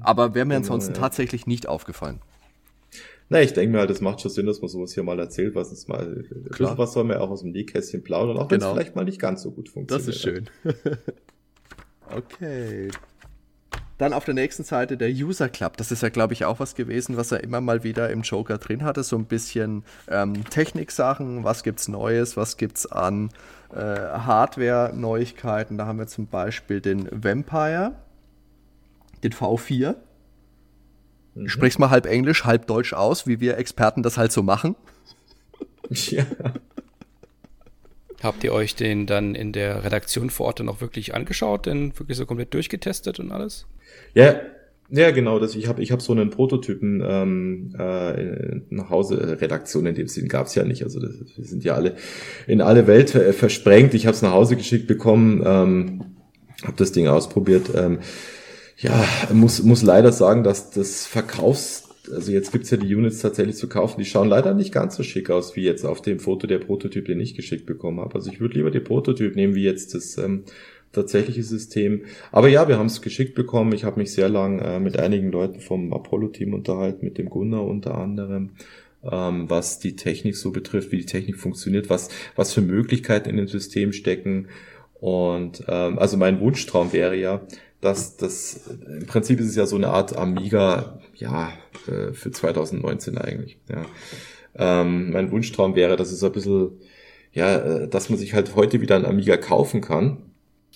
Aber 0.00 0.34
wäre 0.34 0.44
mir 0.44 0.54
genau, 0.54 0.64
ansonsten 0.64 0.94
ja. 0.94 1.00
tatsächlich 1.00 1.46
nicht 1.46 1.66
aufgefallen. 1.66 2.20
Na, 3.28 3.40
ich 3.40 3.52
denke 3.52 3.72
mir 3.72 3.78
halt, 3.78 3.90
es 3.90 4.00
macht 4.00 4.20
schon 4.20 4.30
Sinn, 4.30 4.46
dass 4.46 4.60
man 4.60 4.68
sowas 4.68 4.92
hier 4.92 5.04
mal 5.04 5.18
erzählt, 5.20 5.54
was 5.54 5.70
es 5.70 5.86
mal, 5.86 6.24
Klar. 6.50 6.76
was 6.76 6.92
soll 6.92 7.04
man 7.04 7.18
auch 7.18 7.30
aus 7.30 7.42
dem 7.42 7.52
Nähkästchen 7.52 8.02
plaudern, 8.02 8.36
auch 8.36 8.50
wenn 8.50 8.58
es 8.58 8.64
genau. 8.64 8.74
vielleicht 8.74 8.96
mal 8.96 9.04
nicht 9.04 9.20
ganz 9.20 9.42
so 9.42 9.52
gut 9.52 9.68
funktioniert. 9.68 10.08
Das 10.08 10.14
ist 10.14 10.20
schön. 10.20 10.50
okay. 12.16 12.90
Dann 14.00 14.14
auf 14.14 14.24
der 14.24 14.32
nächsten 14.32 14.64
Seite 14.64 14.96
der 14.96 15.10
User 15.10 15.50
Club. 15.50 15.76
Das 15.76 15.92
ist 15.92 16.02
ja, 16.02 16.08
glaube 16.08 16.32
ich, 16.32 16.46
auch 16.46 16.58
was 16.58 16.74
gewesen, 16.74 17.18
was 17.18 17.32
er 17.32 17.44
immer 17.44 17.60
mal 17.60 17.84
wieder 17.84 18.08
im 18.08 18.22
Joker 18.22 18.56
drin 18.56 18.82
hatte. 18.82 19.02
So 19.02 19.14
ein 19.14 19.26
bisschen 19.26 19.84
ähm, 20.08 20.48
Technik-Sachen, 20.48 21.44
was 21.44 21.62
gibt's 21.62 21.86
Neues, 21.86 22.34
was 22.34 22.56
gibt's 22.56 22.90
an 22.90 23.28
äh, 23.74 23.76
Hardware-Neuigkeiten. 23.76 25.76
Da 25.76 25.84
haben 25.84 25.98
wir 25.98 26.06
zum 26.06 26.28
Beispiel 26.28 26.80
den 26.80 27.10
Vampire, 27.12 27.92
den 29.22 29.32
V4. 29.32 29.96
Mhm. 31.34 31.44
Ich 31.44 31.52
sprich's 31.52 31.78
mal 31.78 31.90
halb 31.90 32.06
Englisch, 32.06 32.46
halb 32.46 32.66
Deutsch 32.68 32.94
aus, 32.94 33.26
wie 33.26 33.40
wir 33.40 33.58
Experten 33.58 34.02
das 34.02 34.16
halt 34.16 34.32
so 34.32 34.42
machen. 34.42 34.76
Ja. 35.90 36.24
Habt 38.22 38.44
ihr 38.44 38.52
euch 38.52 38.74
den 38.74 39.06
dann 39.06 39.34
in 39.34 39.52
der 39.52 39.84
Redaktion 39.84 40.30
vor 40.30 40.46
Ort 40.46 40.60
dann 40.60 40.68
auch 40.68 40.80
wirklich 40.80 41.14
angeschaut, 41.14 41.66
denn 41.66 41.98
wirklich 41.98 42.18
so 42.18 42.26
komplett 42.26 42.52
durchgetestet 42.52 43.18
und 43.18 43.32
alles? 43.32 43.66
Ja, 44.14 44.40
ja, 44.92 45.12
genau. 45.12 45.38
Das, 45.38 45.54
ich 45.54 45.68
habe 45.68 45.82
ich 45.82 45.92
hab 45.92 46.02
so 46.02 46.12
einen 46.12 46.30
Prototypen 46.30 47.02
ähm, 47.06 47.74
äh, 47.78 48.60
nach 48.70 48.90
Hause 48.90 49.40
Redaktion 49.40 49.86
in 49.86 49.94
dem 49.94 50.08
Sinn 50.08 50.28
gab's 50.28 50.54
ja 50.56 50.64
nicht. 50.64 50.82
Also 50.82 51.00
das, 51.00 51.12
wir 51.36 51.44
sind 51.44 51.62
ja 51.62 51.74
alle 51.74 51.94
in 52.48 52.60
alle 52.60 52.86
Welt 52.88 53.14
äh, 53.14 53.32
versprengt. 53.32 53.94
Ich 53.94 54.06
habe 54.06 54.16
es 54.16 54.22
nach 54.22 54.32
Hause 54.32 54.56
geschickt 54.56 54.88
bekommen, 54.88 55.42
ähm, 55.46 56.04
habe 56.64 56.76
das 56.76 56.90
Ding 56.90 57.06
ausprobiert. 57.06 57.70
Ähm, 57.74 58.00
ja, 58.78 59.04
muss 59.32 59.62
muss 59.62 59.82
leider 59.82 60.10
sagen, 60.10 60.42
dass 60.42 60.70
das 60.70 61.06
Verkaufs 61.06 61.89
also 62.10 62.32
jetzt 62.32 62.52
gibt's 62.52 62.70
ja 62.70 62.76
die 62.76 62.94
Units 62.94 63.20
tatsächlich 63.20 63.56
zu 63.56 63.68
kaufen, 63.68 64.00
die 64.00 64.06
schauen 64.06 64.28
leider 64.28 64.54
nicht 64.54 64.72
ganz 64.72 64.96
so 64.96 65.02
schick 65.02 65.30
aus 65.30 65.56
wie 65.56 65.62
jetzt 65.62 65.84
auf 65.84 66.00
dem 66.00 66.18
Foto 66.18 66.46
der 66.46 66.58
Prototyp, 66.58 67.04
den 67.04 67.20
ich 67.20 67.34
geschickt 67.34 67.66
bekommen 67.66 68.00
habe. 68.00 68.14
Also 68.14 68.30
ich 68.30 68.40
würde 68.40 68.54
lieber 68.54 68.70
den 68.70 68.84
Prototyp 68.84 69.36
nehmen, 69.36 69.54
wie 69.54 69.64
jetzt 69.64 69.94
das 69.94 70.16
ähm, 70.18 70.44
tatsächliche 70.92 71.42
System. 71.42 72.04
Aber 72.32 72.48
ja, 72.48 72.68
wir 72.68 72.78
haben 72.78 72.86
es 72.86 73.02
geschickt 73.02 73.34
bekommen. 73.34 73.72
Ich 73.72 73.84
habe 73.84 74.00
mich 74.00 74.12
sehr 74.12 74.28
lang 74.28 74.58
äh, 74.60 74.80
mit 74.80 74.98
einigen 74.98 75.30
Leuten 75.30 75.60
vom 75.60 75.92
Apollo-Team 75.92 76.54
unterhalten, 76.54 77.04
mit 77.04 77.18
dem 77.18 77.28
Gunnar 77.28 77.64
unter 77.64 77.96
anderem, 77.96 78.50
ähm, 79.10 79.48
was 79.48 79.78
die 79.78 79.96
Technik 79.96 80.36
so 80.36 80.50
betrifft, 80.50 80.92
wie 80.92 80.98
die 80.98 81.06
Technik 81.06 81.36
funktioniert, 81.36 81.90
was, 81.90 82.08
was 82.36 82.52
für 82.52 82.62
Möglichkeiten 82.62 83.28
in 83.28 83.36
dem 83.36 83.48
System 83.48 83.92
stecken. 83.92 84.48
Und 85.00 85.64
ähm, 85.68 85.98
also 85.98 86.16
mein 86.16 86.40
Wunschtraum 86.40 86.92
wäre 86.92 87.16
ja, 87.16 87.40
dass 87.80 88.16
das 88.16 88.68
im 88.86 89.06
Prinzip 89.06 89.40
ist 89.40 89.48
es 89.48 89.56
ja 89.56 89.66
so 89.66 89.76
eine 89.76 89.88
Art 89.88 90.14
Amiga, 90.16 91.00
ja, 91.20 91.52
äh, 91.86 92.12
für 92.12 92.30
2019 92.30 93.18
eigentlich. 93.18 93.58
Ja. 93.68 93.86
Ähm, 94.54 95.12
mein 95.12 95.30
Wunschtraum 95.30 95.76
wäre, 95.76 95.96
dass 95.96 96.10
es 96.10 96.24
ein 96.24 96.32
bisschen, 96.32 96.72
ja, 97.32 97.56
äh, 97.56 97.88
dass 97.88 98.10
man 98.10 98.18
sich 98.18 98.34
halt 98.34 98.56
heute 98.56 98.80
wieder 98.80 98.96
ein 98.96 99.04
Amiga 99.04 99.36
kaufen 99.36 99.80
kann, 99.80 100.18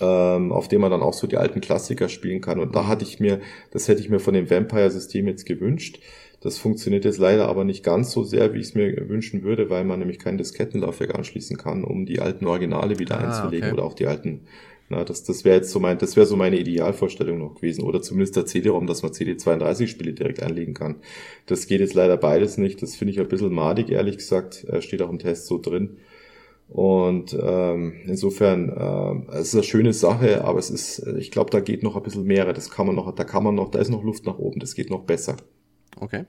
ähm, 0.00 0.52
auf 0.52 0.68
dem 0.68 0.80
man 0.80 0.90
dann 0.90 1.02
auch 1.02 1.14
so 1.14 1.26
die 1.26 1.36
alten 1.36 1.60
Klassiker 1.60 2.08
spielen 2.08 2.40
kann. 2.40 2.60
Und 2.60 2.76
da 2.76 2.86
hatte 2.86 3.04
ich 3.04 3.18
mir, 3.20 3.40
das 3.72 3.88
hätte 3.88 4.00
ich 4.00 4.10
mir 4.10 4.20
von 4.20 4.34
dem 4.34 4.48
Vampire-System 4.48 5.26
jetzt 5.26 5.46
gewünscht. 5.46 5.98
Das 6.40 6.58
funktioniert 6.58 7.06
jetzt 7.06 7.18
leider 7.18 7.48
aber 7.48 7.64
nicht 7.64 7.82
ganz 7.82 8.12
so 8.12 8.22
sehr, 8.22 8.52
wie 8.52 8.58
ich 8.58 8.66
es 8.66 8.74
mir 8.74 9.08
wünschen 9.08 9.42
würde, 9.42 9.70
weil 9.70 9.84
man 9.84 9.98
nämlich 9.98 10.18
kein 10.18 10.36
Diskettenlaufwerk 10.36 11.14
anschließen 11.14 11.56
kann, 11.56 11.84
um 11.84 12.04
die 12.04 12.20
alten 12.20 12.46
Originale 12.46 12.98
wieder 12.98 13.18
ah, 13.18 13.24
einzulegen 13.24 13.68
okay. 13.68 13.74
oder 13.74 13.84
auch 13.84 13.94
die 13.94 14.06
alten 14.06 14.42
na, 14.88 15.04
das 15.04 15.24
das 15.24 15.44
wäre 15.44 15.56
jetzt 15.56 15.70
so 15.70 15.80
mein, 15.80 15.98
das 15.98 16.16
wäre 16.16 16.26
so 16.26 16.36
meine 16.36 16.58
Idealvorstellung 16.58 17.38
noch 17.38 17.54
gewesen. 17.54 17.84
Oder 17.84 18.02
zumindest 18.02 18.36
der 18.36 18.46
CD-ROM, 18.46 18.86
dass 18.86 19.02
man 19.02 19.12
CD32-Spiele 19.12 20.12
direkt 20.12 20.42
einlegen 20.42 20.74
kann. 20.74 20.96
Das 21.46 21.66
geht 21.66 21.80
jetzt 21.80 21.94
leider 21.94 22.16
beides 22.16 22.58
nicht. 22.58 22.82
Das 22.82 22.96
finde 22.96 23.12
ich 23.12 23.20
ein 23.20 23.28
bisschen 23.28 23.52
madig, 23.52 23.90
ehrlich 23.90 24.18
gesagt. 24.18 24.66
Steht 24.80 25.02
auch 25.02 25.10
im 25.10 25.18
Test 25.18 25.46
so 25.46 25.58
drin. 25.58 25.98
Und 26.68 27.36
ähm, 27.40 27.94
insofern, 28.06 28.68
äh, 28.70 29.36
es 29.36 29.48
ist 29.48 29.54
eine 29.54 29.62
schöne 29.64 29.92
Sache, 29.92 30.44
aber 30.44 30.58
es 30.58 30.70
ist, 30.70 31.06
ich 31.18 31.30
glaube, 31.30 31.50
da 31.50 31.60
geht 31.60 31.82
noch 31.82 31.96
ein 31.96 32.02
bisschen 32.02 32.24
mehr. 32.24 32.52
Das 32.52 32.70
kann 32.70 32.86
man 32.86 32.96
noch, 32.96 33.14
da 33.14 33.24
kann 33.24 33.44
man 33.44 33.54
noch, 33.54 33.70
da 33.70 33.78
ist 33.78 33.90
noch 33.90 34.02
Luft 34.02 34.24
nach 34.24 34.38
oben, 34.38 34.60
das 34.60 34.74
geht 34.74 34.90
noch 34.90 35.04
besser. 35.04 35.36
Okay. 36.00 36.24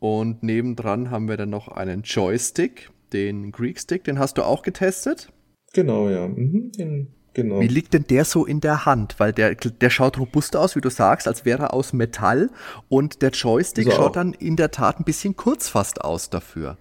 Und 0.00 0.42
nebendran 0.42 1.10
haben 1.10 1.28
wir 1.28 1.36
dann 1.36 1.50
noch 1.50 1.68
einen 1.68 2.02
Joystick, 2.02 2.90
den 3.12 3.52
Greek 3.52 3.80
Stick, 3.80 4.04
den 4.04 4.18
hast 4.18 4.36
du 4.36 4.42
auch 4.42 4.62
getestet? 4.62 5.32
Genau, 5.72 6.10
ja. 6.10 6.28
Mhm, 6.28 6.72
den 6.72 7.08
Genau. 7.34 7.60
Wie 7.60 7.68
liegt 7.68 7.92
denn 7.92 8.06
der 8.08 8.24
so 8.24 8.46
in 8.46 8.60
der 8.60 8.86
Hand? 8.86 9.16
Weil 9.18 9.32
der, 9.32 9.54
der 9.56 9.90
schaut 9.90 10.18
robust 10.18 10.56
aus, 10.56 10.76
wie 10.76 10.80
du 10.80 10.88
sagst, 10.88 11.28
als 11.28 11.44
wäre 11.44 11.64
er 11.64 11.74
aus 11.74 11.92
Metall. 11.92 12.48
Und 12.88 13.22
der 13.22 13.30
Joystick 13.30 13.86
so 13.86 13.90
schaut 13.90 14.16
dann 14.16 14.32
in 14.32 14.56
der 14.56 14.70
Tat 14.70 15.00
ein 15.00 15.04
bisschen 15.04 15.36
kurz 15.36 15.68
fast 15.68 16.00
aus 16.00 16.30
dafür. 16.30 16.78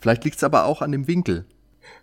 Vielleicht 0.00 0.24
liegt 0.24 0.36
es 0.36 0.44
aber 0.44 0.66
auch 0.66 0.80
an 0.80 0.92
dem 0.92 1.08
Winkel. 1.08 1.44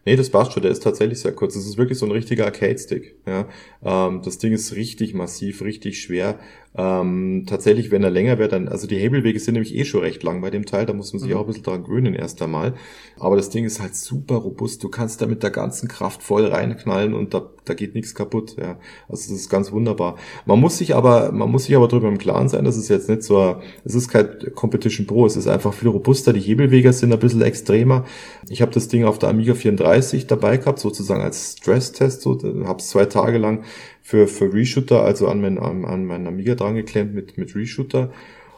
Nee, 0.05 0.17
das 0.17 0.29
passt 0.29 0.51
schon, 0.51 0.63
der 0.63 0.71
ist 0.71 0.83
tatsächlich 0.83 1.21
sehr 1.21 1.33
kurz. 1.33 1.53
Das 1.53 1.65
ist 1.65 1.77
wirklich 1.77 1.97
so 1.97 2.05
ein 2.05 2.11
richtiger 2.11 2.45
Arcade-Stick. 2.45 3.15
Ja. 3.25 3.47
Ähm, 3.83 4.21
das 4.23 4.37
Ding 4.37 4.51
ist 4.51 4.75
richtig 4.75 5.13
massiv, 5.13 5.61
richtig 5.61 6.01
schwer. 6.01 6.39
Ähm, 6.75 7.45
tatsächlich, 7.47 7.91
wenn 7.91 8.03
er 8.03 8.09
länger 8.09 8.39
wird, 8.39 8.51
dann, 8.51 8.67
also 8.67 8.87
die 8.87 8.97
Hebelwege 8.97 9.39
sind 9.39 9.53
nämlich 9.53 9.75
eh 9.75 9.85
schon 9.85 10.01
recht 10.01 10.23
lang 10.23 10.41
bei 10.41 10.49
dem 10.49 10.65
Teil, 10.65 10.87
da 10.87 10.93
muss 10.93 11.13
man 11.13 11.19
sich 11.19 11.29
mhm. 11.29 11.37
auch 11.37 11.41
ein 11.41 11.47
bisschen 11.47 11.63
dran 11.63 11.83
gewöhnen 11.83 12.15
erst 12.15 12.41
einmal. 12.41 12.73
Aber 13.19 13.35
das 13.35 13.51
Ding 13.51 13.63
ist 13.63 13.79
halt 13.79 13.95
super 13.95 14.35
robust. 14.35 14.83
Du 14.83 14.89
kannst 14.89 15.21
da 15.21 15.27
mit 15.27 15.43
der 15.43 15.51
ganzen 15.51 15.87
Kraft 15.87 16.23
voll 16.23 16.47
reinknallen 16.47 17.13
und 17.13 17.33
da, 17.35 17.47
da 17.65 17.75
geht 17.75 17.93
nichts 17.93 18.15
kaputt. 18.15 18.55
Ja. 18.57 18.79
Also 19.07 19.31
das 19.31 19.41
ist 19.41 19.49
ganz 19.49 19.71
wunderbar. 19.71 20.15
Man 20.45 20.59
muss 20.59 20.79
sich 20.79 20.95
aber, 20.95 21.31
man 21.31 21.51
muss 21.51 21.65
sich 21.65 21.75
aber 21.75 21.87
darüber 21.87 22.07
im 22.07 22.17
Klaren 22.17 22.49
sein, 22.49 22.65
dass 22.65 22.75
es 22.75 22.87
jetzt 22.87 23.07
nicht 23.07 23.21
so, 23.21 23.57
es 23.85 23.93
ist 23.93 24.09
kein 24.09 24.29
Competition 24.55 25.05
Pro, 25.05 25.27
es 25.27 25.35
ist 25.35 25.47
einfach 25.47 25.73
viel 25.73 25.89
robuster. 25.89 26.33
Die 26.33 26.39
Hebelwege 26.39 26.91
sind 26.91 27.13
ein 27.13 27.19
bisschen 27.19 27.43
extremer. 27.43 28.05
Ich 28.49 28.63
habe 28.63 28.71
das 28.71 28.87
Ding 28.87 29.05
auf 29.05 29.19
der 29.19 29.29
Amiga 29.29 29.53
34 29.53 30.25
dabei 30.25 30.57
gehabt, 30.57 30.79
sozusagen 30.79 31.21
als 31.21 31.57
Stress-Test, 31.59 32.21
so, 32.21 32.39
habe 32.65 32.79
es 32.79 32.89
zwei 32.89 33.05
Tage 33.05 33.37
lang 33.37 33.63
für, 34.03 34.27
für 34.27 34.53
Reshooter, 34.53 35.01
also 35.01 35.27
an, 35.27 35.41
mein, 35.41 35.57
an, 35.57 35.85
an 35.85 36.05
meinen 36.05 36.27
Amiga 36.27 36.53
dran 36.55 36.75
geklemmt 36.75 37.15
mit, 37.15 37.37
mit 37.37 37.55
Reshooter. 37.55 38.11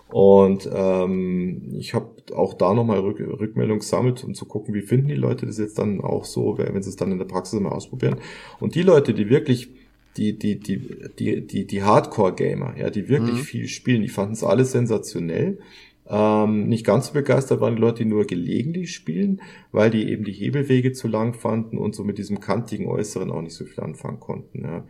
Und 0.10 0.70
ähm, 0.74 1.76
ich 1.78 1.94
habe 1.94 2.10
auch 2.34 2.54
da 2.54 2.74
nochmal 2.74 3.00
Rück, 3.00 3.20
Rückmeldung 3.20 3.80
gesammelt, 3.80 4.24
um 4.24 4.34
zu 4.34 4.46
gucken, 4.46 4.74
wie 4.74 4.82
finden 4.82 5.08
die 5.08 5.16
Leute 5.16 5.46
das 5.46 5.58
jetzt 5.58 5.78
dann 5.78 6.02
auch 6.02 6.26
so, 6.26 6.58
wenn 6.58 6.82
sie 6.82 6.90
es 6.90 6.96
dann 6.96 7.12
in 7.12 7.20
der 7.20 7.26
Praxis 7.26 7.60
mal 7.60 7.72
ausprobieren. 7.72 8.18
Und 8.60 8.76
die 8.76 8.82
Leute, 8.82 9.14
die 9.14 9.30
wirklich 9.30 9.70
die, 10.18 10.38
die, 10.38 10.60
die, 10.60 10.80
die, 11.20 11.46
die, 11.46 11.68
die 11.68 11.84
Hardcore-Gamer, 11.84 12.76
ja, 12.78 12.90
die 12.90 13.10
wirklich 13.10 13.40
mhm. 13.40 13.44
viel 13.44 13.68
spielen, 13.68 14.02
die 14.02 14.10
fanden 14.10 14.34
es 14.34 14.44
alle 14.44 14.66
sensationell. 14.66 15.60
Ähm, 16.08 16.68
nicht 16.68 16.86
ganz 16.86 17.08
so 17.08 17.14
begeistert 17.14 17.62
waren 17.62 17.76
die 17.76 17.82
Leute, 17.82 18.04
die 18.04 18.10
nur 18.10 18.26
gelegentlich 18.26 18.94
spielen, 18.94 19.42
weil 19.72 19.90
die 19.90 20.10
eben 20.12 20.24
die 20.24 20.32
Hebelwege 20.32 20.92
zu 20.92 21.08
lang 21.08 21.34
fanden 21.34 21.80
und 21.80 21.96
so 21.96 22.04
mit 22.04 22.20
diesem 22.20 22.40
kantigen 22.40 22.88
Äußeren 22.88 23.32
auch 23.32 23.42
nicht 23.42 23.56
so 23.56 23.66
viel 23.66 23.84
anfangen 23.84 24.20
konnten. 24.20 24.64
Ja. 24.64 24.84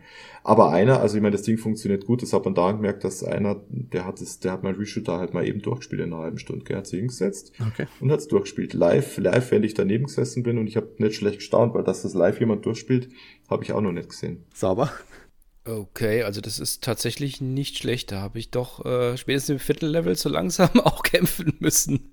Aber 0.44 0.72
einer, 0.72 1.00
also 1.00 1.16
ich 1.16 1.22
meine, 1.22 1.32
das 1.32 1.42
Ding 1.42 1.56
funktioniert 1.56 2.04
gut, 2.04 2.20
das 2.20 2.34
hat 2.34 2.44
man 2.44 2.54
da 2.54 2.72
gemerkt, 2.72 3.02
dass 3.02 3.24
einer, 3.24 3.62
der 3.68 4.04
hat 4.04 4.20
es, 4.20 4.40
der 4.40 4.52
hat 4.52 4.62
mal 4.62 4.74
Reshooter 4.74 5.18
halt 5.18 5.32
mal 5.32 5.46
eben 5.46 5.62
durchgespielt 5.62 6.02
in 6.02 6.12
einer 6.12 6.22
halben 6.22 6.38
Stunde, 6.38 6.64
gell, 6.64 6.76
hat 6.76 6.86
sich 6.86 6.98
hingesetzt 6.98 7.52
okay. 7.66 7.86
und 8.00 8.12
hat 8.12 8.20
es 8.20 8.28
durchgespielt. 8.28 8.74
Live, 8.74 9.16
live, 9.16 9.50
wenn 9.50 9.62
ich 9.62 9.72
daneben 9.72 10.04
gesessen 10.04 10.42
bin 10.42 10.58
und 10.58 10.66
ich 10.66 10.76
habe 10.76 10.88
nicht 10.98 11.14
schlecht 11.14 11.38
gestaunt, 11.38 11.74
weil 11.74 11.84
dass 11.84 12.02
das 12.02 12.12
live 12.12 12.38
jemand 12.40 12.66
durchspielt, 12.66 13.08
habe 13.48 13.64
ich 13.64 13.72
auch 13.72 13.80
noch 13.80 13.92
nicht 13.92 14.10
gesehen. 14.10 14.44
Sauber. 14.52 14.90
Okay, 15.66 16.22
also 16.22 16.40
das 16.40 16.60
ist 16.60 16.84
tatsächlich 16.84 17.40
nicht 17.40 17.78
schlecht. 17.78 18.12
Da 18.12 18.20
habe 18.20 18.38
ich 18.38 18.50
doch 18.50 18.84
äh, 18.84 19.16
spätestens 19.16 19.54
im 19.54 19.58
Viertellevel 19.58 20.14
so 20.14 20.28
langsam 20.28 20.80
auch 20.84 21.02
kämpfen 21.02 21.54
müssen. 21.58 22.12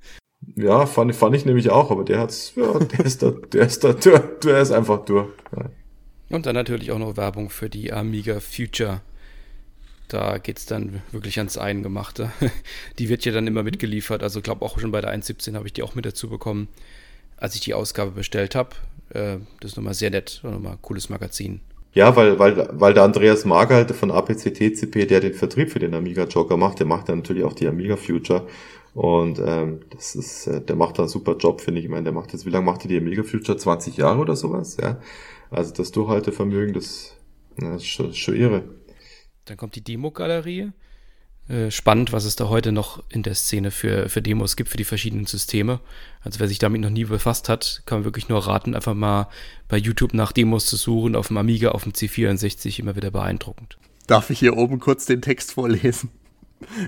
Ja, 0.56 0.86
fand, 0.86 1.16
fand 1.16 1.36
ich 1.36 1.46
nämlich 1.46 1.70
auch, 1.70 1.92
aber 1.92 2.04
der 2.04 2.20
hat's, 2.20 2.54
ja, 2.56 2.78
der 2.80 3.06
ist 3.06 3.22
da, 3.22 3.32
der 3.32 3.66
ist 3.66 3.84
da, 3.84 3.94
der, 3.94 4.20
der 4.20 4.62
ist 4.62 4.72
einfach 4.72 5.06
durch. 5.06 5.30
Ja. 5.56 5.70
Und 6.30 6.48
dann 6.48 6.56
natürlich 6.56 6.92
auch 6.92 6.98
noch 6.98 7.16
Werbung 7.16 7.50
für 7.50 7.70
die 7.70 7.94
Amiga 7.94 8.40
Future. 8.40 9.02
Da 10.08 10.40
geht 10.40 10.58
es 10.58 10.66
dann 10.66 11.02
wirklich 11.12 11.38
ans 11.38 11.58
Eingemachte. 11.58 12.32
Die 13.00 13.08
wird 13.08 13.24
ja 13.24 13.32
dann 13.32 13.48
immer 13.48 13.64
mitgeliefert. 13.64 14.24
Also 14.24 14.40
ich 14.40 14.44
glaube 14.44 14.66
auch 14.66 14.80
schon 14.80 14.92
bei 14.92 15.02
der 15.02 15.14
1.17 15.14 15.56
habe 15.56 15.68
ich 15.68 15.74
die 15.74 15.84
auch 15.84 15.96
mit 15.96 16.06
dazu 16.06 16.30
bekommen, 16.30 16.68
als 17.38 17.56
ich 17.56 17.62
die 17.62 17.74
Ausgabe 17.74 18.12
bestellt 18.12 18.56
habe. 18.56 18.76
Äh, 19.10 19.38
das 19.60 19.72
ist 19.72 19.78
nochmal 19.78 19.94
sehr 19.94 20.10
nett 20.10 20.42
nochmal 20.44 20.78
cooles 20.82 21.10
Magazin. 21.10 21.62
Ja, 21.94 22.15
weil, 22.15 22.40
weil, 22.40 22.70
weil 22.72 22.94
der 22.94 23.03
Andreas 23.03 23.45
Mager 23.45 23.76
halt 23.76 23.91
von 23.91 24.11
APC 24.11 24.53
TCP, 24.53 25.06
der 25.06 25.20
den 25.20 25.34
Vertrieb 25.34 25.72
für 25.72 25.80
den 25.80 25.94
Amiga 25.94 26.24
Joker 26.26 26.57
macht, 26.57 26.80
der 26.80 26.88
macht 26.88 27.07
ja 27.10 27.15
natürlich 27.15 27.44
auch 27.44 27.53
die 27.53 27.68
Amiga 27.68 27.98
Future. 27.98 28.48
Und 28.95 29.40
ähm, 29.40 29.82
das 29.91 30.15
ist, 30.15 30.48
äh, 30.48 30.61
der 30.61 30.76
macht 30.76 30.98
da 30.98 31.03
einen 31.03 31.10
super 31.10 31.36
Job, 31.38 31.61
finde 31.61 31.80
ich. 31.80 31.86
Ich 31.86 31.91
meine, 31.91 32.03
der 32.03 32.14
macht 32.14 32.34
jetzt, 32.34 32.45
wie 32.45 32.49
lange 32.49 32.65
macht 32.65 32.84
die 32.84 32.88
die 32.88 32.98
Amiga 32.98 33.24
Future? 33.24 33.57
20 33.57 33.98
Jahre 33.98 34.20
oder 34.20 34.36
sowas, 34.36 34.78
ja. 34.82 34.99
Also 35.52 35.74
das 35.74 35.91
Durchhaltevermögen, 35.91 36.74
das, 36.74 37.15
das 37.57 37.76
ist 37.78 37.88
schon, 37.88 38.14
schon 38.14 38.36
irre. 38.36 38.64
Dann 39.45 39.57
kommt 39.57 39.76
die 39.76 39.84
Demo-Galerie. 39.84 40.72
Äh, 41.49 41.72
spannend, 41.72 42.14
was 42.14 42.24
es 42.24 42.38
da 42.38 42.48
heute 42.48 42.72
noch 42.72 43.03
in 43.10 43.22
der 43.22 43.36
Szene 43.36 43.70
für, 43.70 44.07
für 44.07 44.22
Demos 44.22 44.56
gibt, 44.56 44.70
für 44.70 44.78
die 44.78 44.86
verschiedenen 44.86 45.26
Systeme. 45.26 45.82
Also 46.22 46.40
wer 46.40 46.48
sich 46.48 46.60
damit 46.60 46.82
noch 46.82 46.90
nie 46.90 47.03
befasst 47.03 47.49
hat, 47.49 47.84
kann 47.86 48.06
wirklich 48.06 48.30
nur 48.30 48.48
raten, 48.48 48.76
einfach 48.76 48.94
mal 48.94 49.28
bei 49.68 49.78
YouTube 49.78 50.14
nach 50.14 50.32
Demos 50.32 50.68
zu 50.68 50.78
suchen, 50.78 51.15
auf 51.15 51.28
dem 51.28 51.38
Amiga, 51.38 51.72
auf 51.72 51.84
dem 51.84 51.91
C64, 51.91 52.80
immer 52.80 52.95
wieder 52.95 53.11
beeindruckend. 53.11 53.78
Darf 54.07 54.30
ich 54.30 54.40
hier 54.40 54.56
oben 54.56 54.80
kurz 54.80 55.06
den 55.06 55.22
Text 55.22 55.53
vorlesen? 55.53 56.11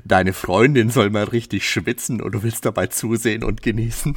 Deine 0.06 0.32
Freundin 0.32 0.90
soll 0.90 1.10
mal 1.10 1.26
richtig 1.26 1.70
schwitzen 1.70 2.22
und 2.22 2.32
du 2.32 2.44
willst 2.44 2.66
dabei 2.66 2.88
zusehen 2.88 3.44
und 3.44 3.62
genießen. 3.62 4.16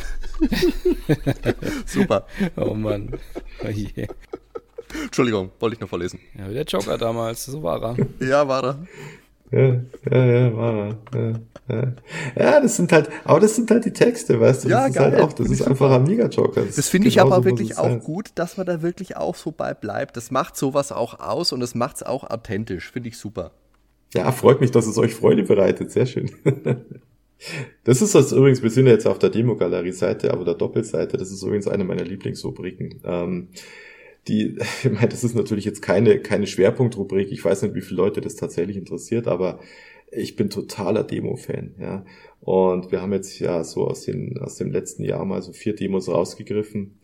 Super. 1.86 2.28
Oh 2.54 2.74
Mann. 2.74 3.18
Oh 3.64 3.68
yeah. 3.68 4.06
Entschuldigung, 5.02 5.50
wollte 5.58 5.74
ich 5.74 5.80
noch 5.80 5.88
vorlesen. 5.88 6.20
Ja, 6.38 6.48
wie 6.48 6.54
der 6.54 6.64
Joker 6.64 6.96
damals, 6.96 7.44
so 7.46 7.62
war 7.62 7.82
er. 7.82 7.96
Ja, 8.24 8.46
war 8.46 8.64
er. 8.64 8.86
Ja, 9.50 9.80
ja, 10.10 10.26
ja, 10.26 10.56
war 10.56 10.96
ja, 11.14 11.32
ja. 11.68 11.92
ja, 12.36 12.60
das 12.60 12.76
sind 12.76 12.92
halt, 12.92 13.08
aber 13.24 13.40
das 13.40 13.56
sind 13.56 13.70
halt 13.70 13.84
die 13.84 13.92
Texte, 13.92 14.38
weißt 14.38 14.64
du? 14.64 14.68
Das 14.68 14.78
ja, 14.78 14.86
ist 14.86 14.94
geil. 14.94 15.12
halt 15.12 15.22
auch, 15.22 15.32
das 15.32 15.48
ist 15.50 15.62
einfach 15.62 15.90
ein 15.90 16.04
Mega-Joker. 16.04 16.64
Das, 16.64 16.76
das 16.76 16.88
finde 16.88 17.08
ich 17.08 17.20
aber 17.20 17.44
wirklich 17.44 17.78
auch 17.78 17.98
gut, 18.00 18.30
dass 18.34 18.56
man 18.58 18.66
da 18.66 18.82
wirklich 18.82 19.16
auch 19.16 19.34
so 19.34 19.50
bei 19.50 19.72
bleibt. 19.72 20.16
Das 20.16 20.30
macht 20.30 20.56
sowas 20.56 20.92
auch 20.92 21.20
aus 21.20 21.52
und 21.52 21.62
es 21.62 21.74
macht 21.74 21.96
es 21.96 22.02
auch 22.02 22.24
authentisch. 22.28 22.90
Finde 22.90 23.08
ich 23.08 23.16
super. 23.16 23.52
Ja, 24.14 24.32
freut 24.32 24.60
mich, 24.60 24.70
dass 24.70 24.86
es 24.86 24.98
euch 24.98 25.14
Freude 25.14 25.42
bereitet. 25.42 25.92
Sehr 25.92 26.06
schön. 26.06 26.30
Das 27.84 28.02
ist 28.02 28.16
das 28.16 28.32
übrigens, 28.32 28.62
wir 28.62 28.70
sind 28.70 28.88
jetzt 28.88 29.06
auf 29.06 29.18
der 29.18 29.30
Demo-Galerie-Seite, 29.30 30.32
aber 30.32 30.44
der 30.44 30.54
Doppelseite, 30.54 31.16
das 31.16 31.30
ist 31.30 31.42
übrigens 31.42 31.68
eine 31.68 31.84
meiner 31.84 32.02
Lieblingsrubriken. 32.02 33.00
Ähm, 33.04 33.48
die, 34.28 34.58
ich 34.84 34.90
meine, 34.90 35.08
das 35.08 35.24
ist 35.24 35.34
natürlich 35.34 35.64
jetzt 35.64 35.82
keine, 35.82 36.20
keine 36.20 36.46
Schwerpunktrubrik. 36.46 37.32
Ich 37.32 37.44
weiß 37.44 37.62
nicht, 37.62 37.74
wie 37.74 37.80
viele 37.80 38.02
Leute 38.02 38.20
das 38.20 38.36
tatsächlich 38.36 38.76
interessiert, 38.76 39.26
aber 39.26 39.60
ich 40.10 40.36
bin 40.36 40.48
totaler 40.50 41.04
Demo-Fan, 41.04 41.74
ja. 41.78 42.04
Und 42.40 42.92
wir 42.92 43.02
haben 43.02 43.12
jetzt 43.12 43.38
ja 43.40 43.62
so 43.64 43.86
aus, 43.86 44.04
den, 44.04 44.38
aus 44.38 44.56
dem 44.56 44.70
letzten 44.70 45.04
Jahr 45.04 45.24
mal 45.24 45.42
so 45.42 45.52
vier 45.52 45.74
Demos 45.74 46.08
rausgegriffen, 46.08 46.98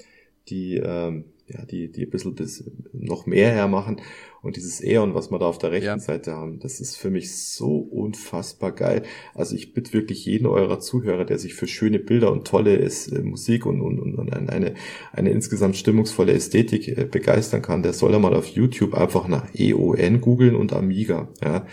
die, 0.49 0.77
ähm, 0.77 1.25
ja, 1.47 1.65
die, 1.65 1.91
die 1.91 2.05
ein 2.05 2.11
bisschen 2.11 2.35
das 2.35 2.65
noch 2.93 3.27
mehr 3.27 3.51
hermachen. 3.51 4.01
Und 4.41 4.57
dieses 4.57 4.83
Eon, 4.83 5.15
was 5.15 5.31
wir 5.31 5.39
da 5.39 5.47
auf 5.47 5.59
der 5.59 5.73
rechten 5.73 5.87
ja. 5.87 5.99
Seite 5.99 6.33
haben, 6.33 6.59
das 6.59 6.81
ist 6.81 6.97
für 6.97 7.11
mich 7.11 7.35
so 7.35 7.79
unfassbar 7.79 8.73
geil. 8.73 9.03
Also 9.35 9.55
ich 9.55 9.73
bitte 9.73 9.93
wirklich 9.95 10.27
jeden 10.27 10.47
eurer 10.47 10.81
Zuhörer, 10.81 11.25
der 11.25 11.39
sich 11.39 11.55
für 11.55 11.67
schöne 11.67 11.99
Bilder 11.99 12.31
und 12.31 12.47
tolle 12.47 12.77
ist, 12.77 13.09
äh, 13.09 13.23
Musik 13.23 13.65
und, 13.65 13.81
und, 13.81 14.01
und 14.01 14.33
eine, 14.33 14.75
eine 15.13 15.31
insgesamt 15.31 15.77
stimmungsvolle 15.77 16.33
Ästhetik 16.33 16.89
äh, 16.89 17.05
begeistern 17.05 17.63
kann, 17.63 17.83
der 17.83 17.95
soll 17.95 18.13
ja 18.13 18.19
mal 18.19 18.35
auf 18.35 18.49
YouTube 18.49 18.95
einfach 18.95 19.29
nach 19.29 19.49
EON 19.55 20.21
googeln 20.21 20.57
und 20.57 20.73
Amiga, 20.73 21.29
ja, 21.43 21.67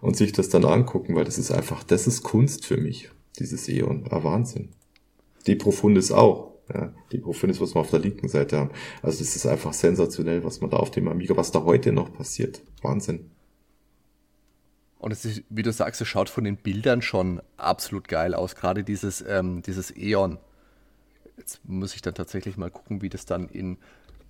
und 0.00 0.16
sich 0.16 0.32
das 0.32 0.48
dann 0.48 0.64
angucken, 0.64 1.16
weil 1.16 1.24
das 1.24 1.38
ist 1.38 1.50
einfach, 1.50 1.82
das 1.82 2.06
ist 2.06 2.22
Kunst 2.22 2.66
für 2.66 2.76
mich, 2.76 3.10
dieses 3.38 3.68
Eon. 3.68 4.04
Ah, 4.10 4.22
Wahnsinn. 4.22 4.68
Die 5.46 5.54
Profundis 5.54 6.12
auch. 6.12 6.57
Ja, 6.72 6.92
die 7.12 7.18
Profinis, 7.18 7.60
was 7.60 7.74
wir 7.74 7.80
auf 7.80 7.90
der 7.90 8.00
linken 8.00 8.28
Seite 8.28 8.58
haben. 8.58 8.70
Also 9.02 9.22
es 9.22 9.34
ist 9.34 9.46
einfach 9.46 9.72
sensationell, 9.72 10.44
was 10.44 10.60
man 10.60 10.70
da 10.70 10.76
auf 10.76 10.90
dem 10.90 11.08
Amiga, 11.08 11.36
was 11.36 11.50
da 11.50 11.64
heute 11.64 11.92
noch 11.92 12.12
passiert. 12.12 12.62
Wahnsinn. 12.82 13.30
Und 14.98 15.12
es 15.12 15.24
ist, 15.24 15.44
wie 15.48 15.62
du 15.62 15.72
sagst, 15.72 16.00
es 16.00 16.08
schaut 16.08 16.28
von 16.28 16.44
den 16.44 16.56
Bildern 16.56 17.02
schon 17.02 17.40
absolut 17.56 18.08
geil 18.08 18.34
aus. 18.34 18.56
Gerade 18.56 18.84
dieses, 18.84 19.24
ähm, 19.26 19.62
dieses 19.62 19.96
Eon. 19.96 20.38
Jetzt 21.36 21.60
muss 21.64 21.94
ich 21.94 22.02
dann 22.02 22.14
tatsächlich 22.14 22.56
mal 22.56 22.70
gucken, 22.70 23.00
wie 23.00 23.08
das 23.08 23.24
dann 23.24 23.48
in 23.48 23.78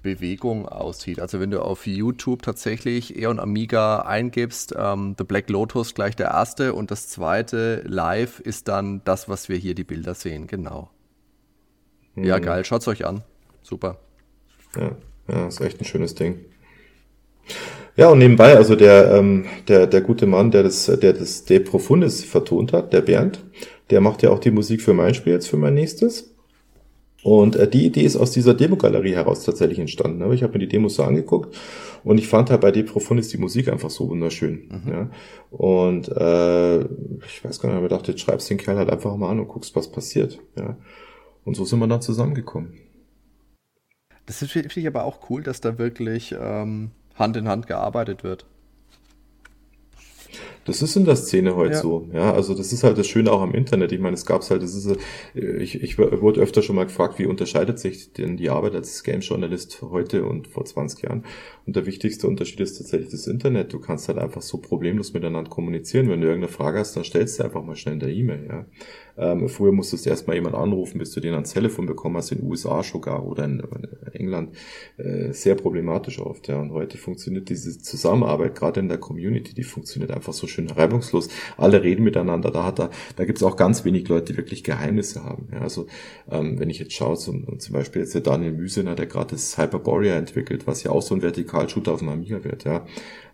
Bewegung 0.03 0.69
aussieht. 0.69 1.21
Also 1.21 1.41
wenn 1.41 1.51
du 1.51 1.63
auf 1.63 1.87
YouTube 1.87 2.43
tatsächlich 2.43 3.17
Eon 3.17 3.41
Amiga 3.41 4.01
eingibst, 4.03 4.75
ähm, 4.77 5.17
The 5.19 5.25
Black 5.25 5.51
Lotus 5.51 5.95
gleich 5.95 6.15
der 6.15 6.29
erste 6.29 6.75
und 6.75 6.91
das 6.91 7.09
zweite 7.09 7.83
live 7.87 8.39
ist 8.41 8.69
dann 8.69 9.03
das, 9.05 9.29
was 9.29 9.49
wir 9.49 9.57
hier 9.57 9.75
die 9.75 9.85
Bilder 9.85 10.15
sehen. 10.15 10.47
Genau. 10.47 10.91
Ja, 12.23 12.39
mhm. 12.39 12.43
geil. 12.43 12.65
Schaut's 12.65 12.89
euch 12.89 13.07
an. 13.07 13.23
Super. 13.63 13.99
Ja, 14.77 14.93
ja, 15.29 15.49
ist 15.49 15.61
echt 15.61 15.81
ein 15.81 15.85
schönes 15.85 16.15
Ding. 16.15 16.41
Ja, 17.97 18.11
und 18.11 18.19
nebenbei, 18.19 18.57
also 18.57 18.77
der, 18.77 19.13
ähm, 19.13 19.47
der, 19.67 19.87
der 19.87 20.01
gute 20.03 20.27
Mann, 20.27 20.51
der 20.51 20.63
das, 20.63 20.87
der 20.87 21.13
das 21.13 21.45
De 21.45 21.59
Profundis 21.59 22.23
vertont 22.25 22.73
hat, 22.73 22.93
der 22.93 23.01
Bernd, 23.01 23.45
der 23.91 24.01
macht 24.01 24.23
ja 24.23 24.31
auch 24.31 24.39
die 24.39 24.53
Musik 24.53 24.83
für 24.83 24.95
mein 24.95 25.15
Spiel 25.15 25.33
jetzt 25.33 25.49
für 25.49 25.57
mein 25.57 25.75
nächstes. 25.75 26.33
Und 27.25 27.57
äh, 27.57 27.69
die 27.69 27.85
Idee 27.85 28.03
ist 28.03 28.17
aus 28.17 28.31
dieser 28.31 28.55
Demo-Galerie 28.55 29.15
heraus 29.15 29.45
tatsächlich 29.45 29.81
entstanden. 29.81 30.23
Aber 30.23 30.35
ich 30.35 30.43
habe 30.43 30.53
mir 30.53 30.61
die 30.61 30.69
Demos 30.69 30.95
so 30.95 31.03
angeguckt 31.03 31.57
und 32.05 32.19
ich 32.19 32.29
fand 32.29 32.51
halt 32.51 32.61
bei 32.61 32.71
De 32.71 32.85
Profundis 32.85 33.29
die 33.29 33.39
Musik 33.39 33.69
einfach 33.69 33.91
so 33.91 34.09
wunderschön. 34.09 34.69
Mhm. 34.71 34.93
Ja. 34.93 35.11
Und 35.51 36.09
äh, 36.09 36.81
ich 37.27 37.45
weiß 37.45 37.59
gar 37.61 37.73
nicht, 37.73 37.83
ich 37.83 37.89
dachte, 37.89 38.13
jetzt 38.13 38.21
schreibst 38.21 38.49
den 38.49 38.59
Kerl 38.59 38.77
halt 38.77 38.91
einfach 38.91 39.17
mal 39.17 39.31
an 39.31 39.41
und 39.41 39.49
guckst, 39.49 39.75
was 39.75 39.89
passiert. 39.89 40.39
Ja. 40.57 40.77
Und 41.49 41.55
so 41.55 41.65
sind 41.65 41.79
wir 41.79 41.87
dann 41.87 42.03
zusammengekommen. 42.03 42.75
Das 44.27 44.37
finde 44.45 44.69
ich 44.69 44.87
aber 44.87 45.05
auch 45.05 45.31
cool, 45.31 45.43
dass 45.43 45.63
da 45.63 45.79
wirklich 45.79 46.35
ähm, 46.39 46.91
Hand 47.15 47.39
in 47.39 47.49
Hand 47.49 47.67
gearbeitet 47.67 48.23
wird. 48.23 48.45
Das 50.69 50.83
ist 50.83 50.97
in 50.97 51.07
der 51.07 51.17
Szene 51.17 51.57
heute 51.57 51.73
ja. 51.73 51.81
so. 51.81 52.07
Ja, 52.13 52.35
also 52.35 52.53
das 52.53 52.75
ist 52.75 52.85
halt 52.85 52.99
das 52.99 53.07
Schöne 53.07 53.33
auch 53.33 53.41
am 53.41 53.55
Internet. 53.55 53.91
Ich 53.91 54.01
meine, 54.01 54.13
es 54.13 54.27
gab's 54.27 54.51
halt, 54.51 54.63
das 54.63 54.75
ist, 54.75 54.99
äh, 55.35 55.57
ich, 55.57 55.83
ich 55.83 55.99
wurde 55.99 56.43
öfter 56.43 56.61
schon 56.61 56.77
mal 56.77 56.85
gefragt, 56.85 57.19
wie 57.19 57.25
unterscheidet 57.25 57.79
sich 57.79 58.13
denn 58.13 58.37
die 58.37 58.51
Arbeit 58.51 58.75
als 58.75 59.03
Game-Journalist 59.03 59.81
heute 59.81 60.27
und 60.27 60.47
vor 60.47 60.67
20 60.67 61.05
Jahren? 61.05 61.25
Und 61.65 61.75
der 61.75 61.87
wichtigste 61.87 62.29
Unterschied 62.29 62.61
ist 62.61 62.77
tatsächlich 62.77 63.11
das 63.11 63.27
Internet. 63.27 63.73
Du 63.73 63.79
kannst 63.81 64.09
halt 64.09 64.19
einfach 64.19 64.43
so 64.43 64.59
problemlos 64.59 65.15
miteinander 65.15 65.49
kommunizieren. 65.49 66.11
Wenn 66.11 66.21
du 66.21 66.27
irgendeine 66.27 66.53
Frage 66.53 66.81
hast, 66.81 66.95
dann 66.97 67.05
stellst 67.05 67.39
du 67.39 67.45
einfach 67.45 67.65
mal 67.65 67.75
schnell 67.75 67.95
in 67.95 68.01
der 68.01 68.11
E-Mail, 68.11 68.47
ja. 68.47 68.67
Ähm, 69.19 69.49
früher 69.49 69.73
musstest 69.73 70.07
du 70.07 70.11
erstmal 70.11 70.37
jemand 70.37 70.55
anrufen, 70.55 70.99
bis 70.99 71.11
du 71.11 71.21
den 71.21 71.35
ans 71.35 71.53
Telefon 71.53 71.87
bekommen 71.87 72.17
hast, 72.17 72.31
in 72.31 72.39
den 72.39 72.49
USA 72.49 72.85
sogar 72.85 73.27
oder 73.27 73.45
in, 73.45 73.59
in 73.59 74.13
England. 74.13 74.55
Äh, 74.97 75.33
sehr 75.33 75.57
problematisch 75.57 76.21
oft, 76.21 76.47
ja. 76.47 76.61
Und 76.61 76.71
heute 76.71 76.99
funktioniert 76.99 77.49
diese 77.49 77.79
Zusammenarbeit, 77.79 78.55
gerade 78.55 78.79
in 78.79 78.89
der 78.89 78.99
Community, 78.99 79.55
die 79.55 79.65
funktioniert 79.65 80.13
einfach 80.13 80.33
so 80.33 80.47
schön 80.47 80.58
reibungslos. 80.67 81.29
Alle 81.57 81.83
reden 81.83 82.03
miteinander. 82.05 82.51
Da 82.51 82.65
hat 82.65 82.79
da, 82.79 82.91
da 83.17 83.25
gibt 83.25 83.39
es 83.39 83.45
auch 83.45 83.57
ganz 83.57 83.85
wenig 83.85 84.09
Leute, 84.09 84.33
die 84.33 84.37
wirklich 84.37 84.65
Geheimnisse 84.65 85.25
haben. 85.25 85.49
Ja. 85.53 85.61
Also 85.61 85.87
ähm, 86.31 86.59
wenn 86.59 86.71
ich 86.71 86.79
jetzt 86.79 86.95
schaue, 86.95 87.17
zum, 87.17 87.59
zum 87.61 87.73
Beispiel 87.73 88.03
jetzt 88.03 88.15
der 88.15 88.23
Daniel 88.23 88.53
Müsener, 88.53 88.95
der 88.95 89.07
gerade 89.07 89.33
das 89.33 89.57
Hyperborea 89.57 90.17
entwickelt, 90.17 90.67
was 90.67 90.83
ja 90.83 90.91
auch 90.91 91.03
so 91.03 91.15
ein 91.15 91.23
Vertikalshooter 91.23 91.93
auf 91.93 92.01
dem 92.01 92.09
Amiga 92.09 92.43
wird, 92.45 92.65
ja. 92.65 92.85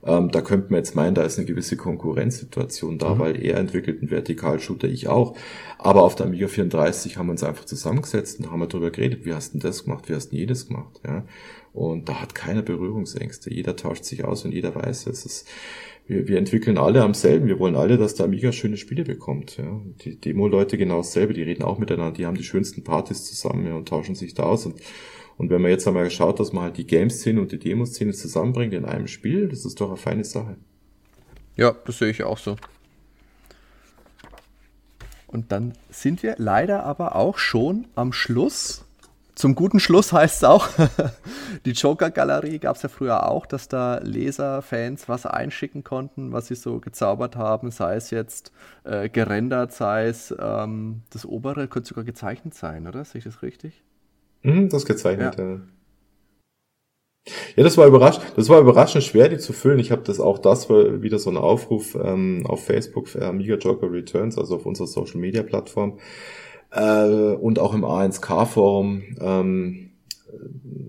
Ähm, 0.06 0.30
da 0.30 0.42
könnte 0.42 0.70
man 0.70 0.78
jetzt 0.78 0.94
meinen, 0.94 1.14
da 1.14 1.22
ist 1.22 1.38
eine 1.38 1.46
gewisse 1.46 1.76
Konkurrenzsituation 1.78 2.98
da, 2.98 3.14
mhm. 3.14 3.18
weil 3.20 3.42
er 3.42 3.56
entwickelt 3.56 4.00
einen 4.00 4.10
Vertikalshooter, 4.10 4.86
ich 4.86 5.08
auch. 5.08 5.34
Aber 5.78 6.02
auf 6.02 6.14
der 6.14 6.26
Amiga 6.26 6.46
34 6.46 7.16
haben 7.16 7.26
wir 7.26 7.32
uns 7.32 7.42
einfach 7.42 7.64
zusammengesetzt 7.64 8.38
und 8.38 8.50
haben 8.50 8.60
wir 8.60 8.66
darüber 8.66 8.90
geredet, 8.90 9.24
wie 9.24 9.32
hast 9.32 9.54
du 9.54 9.58
das 9.58 9.84
gemacht, 9.84 10.08
wie 10.08 10.14
hast 10.14 10.30
du 10.30 10.36
jedes 10.36 10.68
gemacht, 10.68 11.00
ja. 11.06 11.24
Und 11.72 12.08
da 12.08 12.20
hat 12.20 12.36
keiner 12.36 12.62
Berührungsängste. 12.62 13.52
Jeder 13.52 13.74
tauscht 13.74 14.04
sich 14.04 14.24
aus 14.24 14.44
und 14.44 14.52
jeder 14.52 14.76
weiß, 14.76 15.08
es 15.08 15.26
ist, 15.26 15.48
wir, 16.06 16.28
wir 16.28 16.38
entwickeln 16.38 16.78
alle 16.78 17.02
am 17.02 17.14
selben. 17.14 17.46
Wir 17.46 17.58
wollen 17.58 17.76
alle, 17.76 17.96
dass 17.96 18.14
der 18.14 18.26
Amiga 18.26 18.52
schöne 18.52 18.76
Spiele 18.76 19.04
bekommt. 19.04 19.56
Ja. 19.56 19.80
Die 20.04 20.20
Demo-Leute 20.20 20.76
genau 20.76 20.98
dasselbe, 20.98 21.32
die 21.32 21.42
reden 21.42 21.62
auch 21.62 21.78
miteinander, 21.78 22.12
die 22.12 22.26
haben 22.26 22.36
die 22.36 22.44
schönsten 22.44 22.84
Partys 22.84 23.24
zusammen 23.24 23.66
ja, 23.66 23.74
und 23.74 23.88
tauschen 23.88 24.14
sich 24.14 24.34
da 24.34 24.44
aus. 24.44 24.66
Und, 24.66 24.80
und 25.38 25.50
wenn 25.50 25.62
man 25.62 25.70
jetzt 25.70 25.88
einmal 25.88 26.10
schaut, 26.10 26.40
dass 26.40 26.52
man 26.52 26.64
halt 26.64 26.76
die 26.76 26.86
Game-Szene 26.86 27.40
und 27.40 27.52
die 27.52 27.58
Demo-Szene 27.58 28.12
zusammenbringt 28.12 28.74
in 28.74 28.84
einem 28.84 29.06
Spiel, 29.06 29.48
das 29.48 29.64
ist 29.64 29.80
doch 29.80 29.88
eine 29.88 29.96
feine 29.96 30.24
Sache. 30.24 30.56
Ja, 31.56 31.74
das 31.86 31.98
sehe 31.98 32.10
ich 32.10 32.22
auch 32.22 32.38
so. 32.38 32.56
Und 35.26 35.50
dann 35.50 35.72
sind 35.90 36.22
wir 36.22 36.36
leider 36.38 36.84
aber 36.84 37.16
auch 37.16 37.38
schon 37.38 37.86
am 37.96 38.12
Schluss 38.12 38.83
zum 39.34 39.54
guten 39.54 39.80
Schluss 39.80 40.12
heißt 40.12 40.36
es 40.36 40.44
auch, 40.44 40.68
die 41.64 41.72
Joker-Galerie 41.72 42.58
gab 42.58 42.76
es 42.76 42.82
ja 42.82 42.88
früher 42.88 43.28
auch, 43.28 43.46
dass 43.46 43.68
da 43.68 43.98
Leser, 43.98 44.62
Fans 44.62 45.08
was 45.08 45.26
einschicken 45.26 45.82
konnten, 45.82 46.32
was 46.32 46.46
sie 46.48 46.54
so 46.54 46.78
gezaubert 46.78 47.36
haben, 47.36 47.70
sei 47.70 47.96
es 47.96 48.10
jetzt 48.10 48.52
äh, 48.84 49.08
gerendert, 49.08 49.72
sei 49.72 50.06
es 50.06 50.34
ähm, 50.38 51.02
das 51.10 51.26
obere, 51.26 51.66
könnte 51.66 51.88
sogar 51.88 52.04
gezeichnet 52.04 52.54
sein, 52.54 52.86
oder? 52.86 53.04
Sehe 53.04 53.18
ich 53.18 53.24
das 53.24 53.42
richtig? 53.42 53.82
Mhm, 54.42 54.68
das 54.68 54.84
gezeichnet, 54.84 55.36
ja. 55.36 55.44
ja. 55.44 55.60
Ja, 57.56 57.62
das 57.62 57.78
war 57.78 57.86
überraschend, 57.86 58.26
das 58.36 58.50
war 58.50 58.60
überraschend 58.60 59.02
schwer, 59.02 59.30
die 59.30 59.38
zu 59.38 59.54
füllen. 59.54 59.78
Ich 59.78 59.90
habe 59.90 60.02
das 60.02 60.20
auch, 60.20 60.38
das 60.38 60.68
war 60.68 61.00
wieder 61.02 61.18
so 61.18 61.30
ein 61.30 61.38
Aufruf 61.38 61.94
ähm, 61.94 62.44
auf 62.46 62.66
Facebook 62.66 63.08
für 63.08 63.24
Amiga 63.24 63.54
Joker 63.54 63.90
Returns, 63.90 64.36
also 64.36 64.56
auf 64.56 64.66
unserer 64.66 64.86
Social 64.86 65.20
Media 65.20 65.42
Plattform 65.42 65.98
äh, 66.74 67.34
und 67.34 67.58
auch 67.58 67.74
im 67.74 67.84
ANSK-Forum, 67.84 69.02
ähm, 69.20 69.90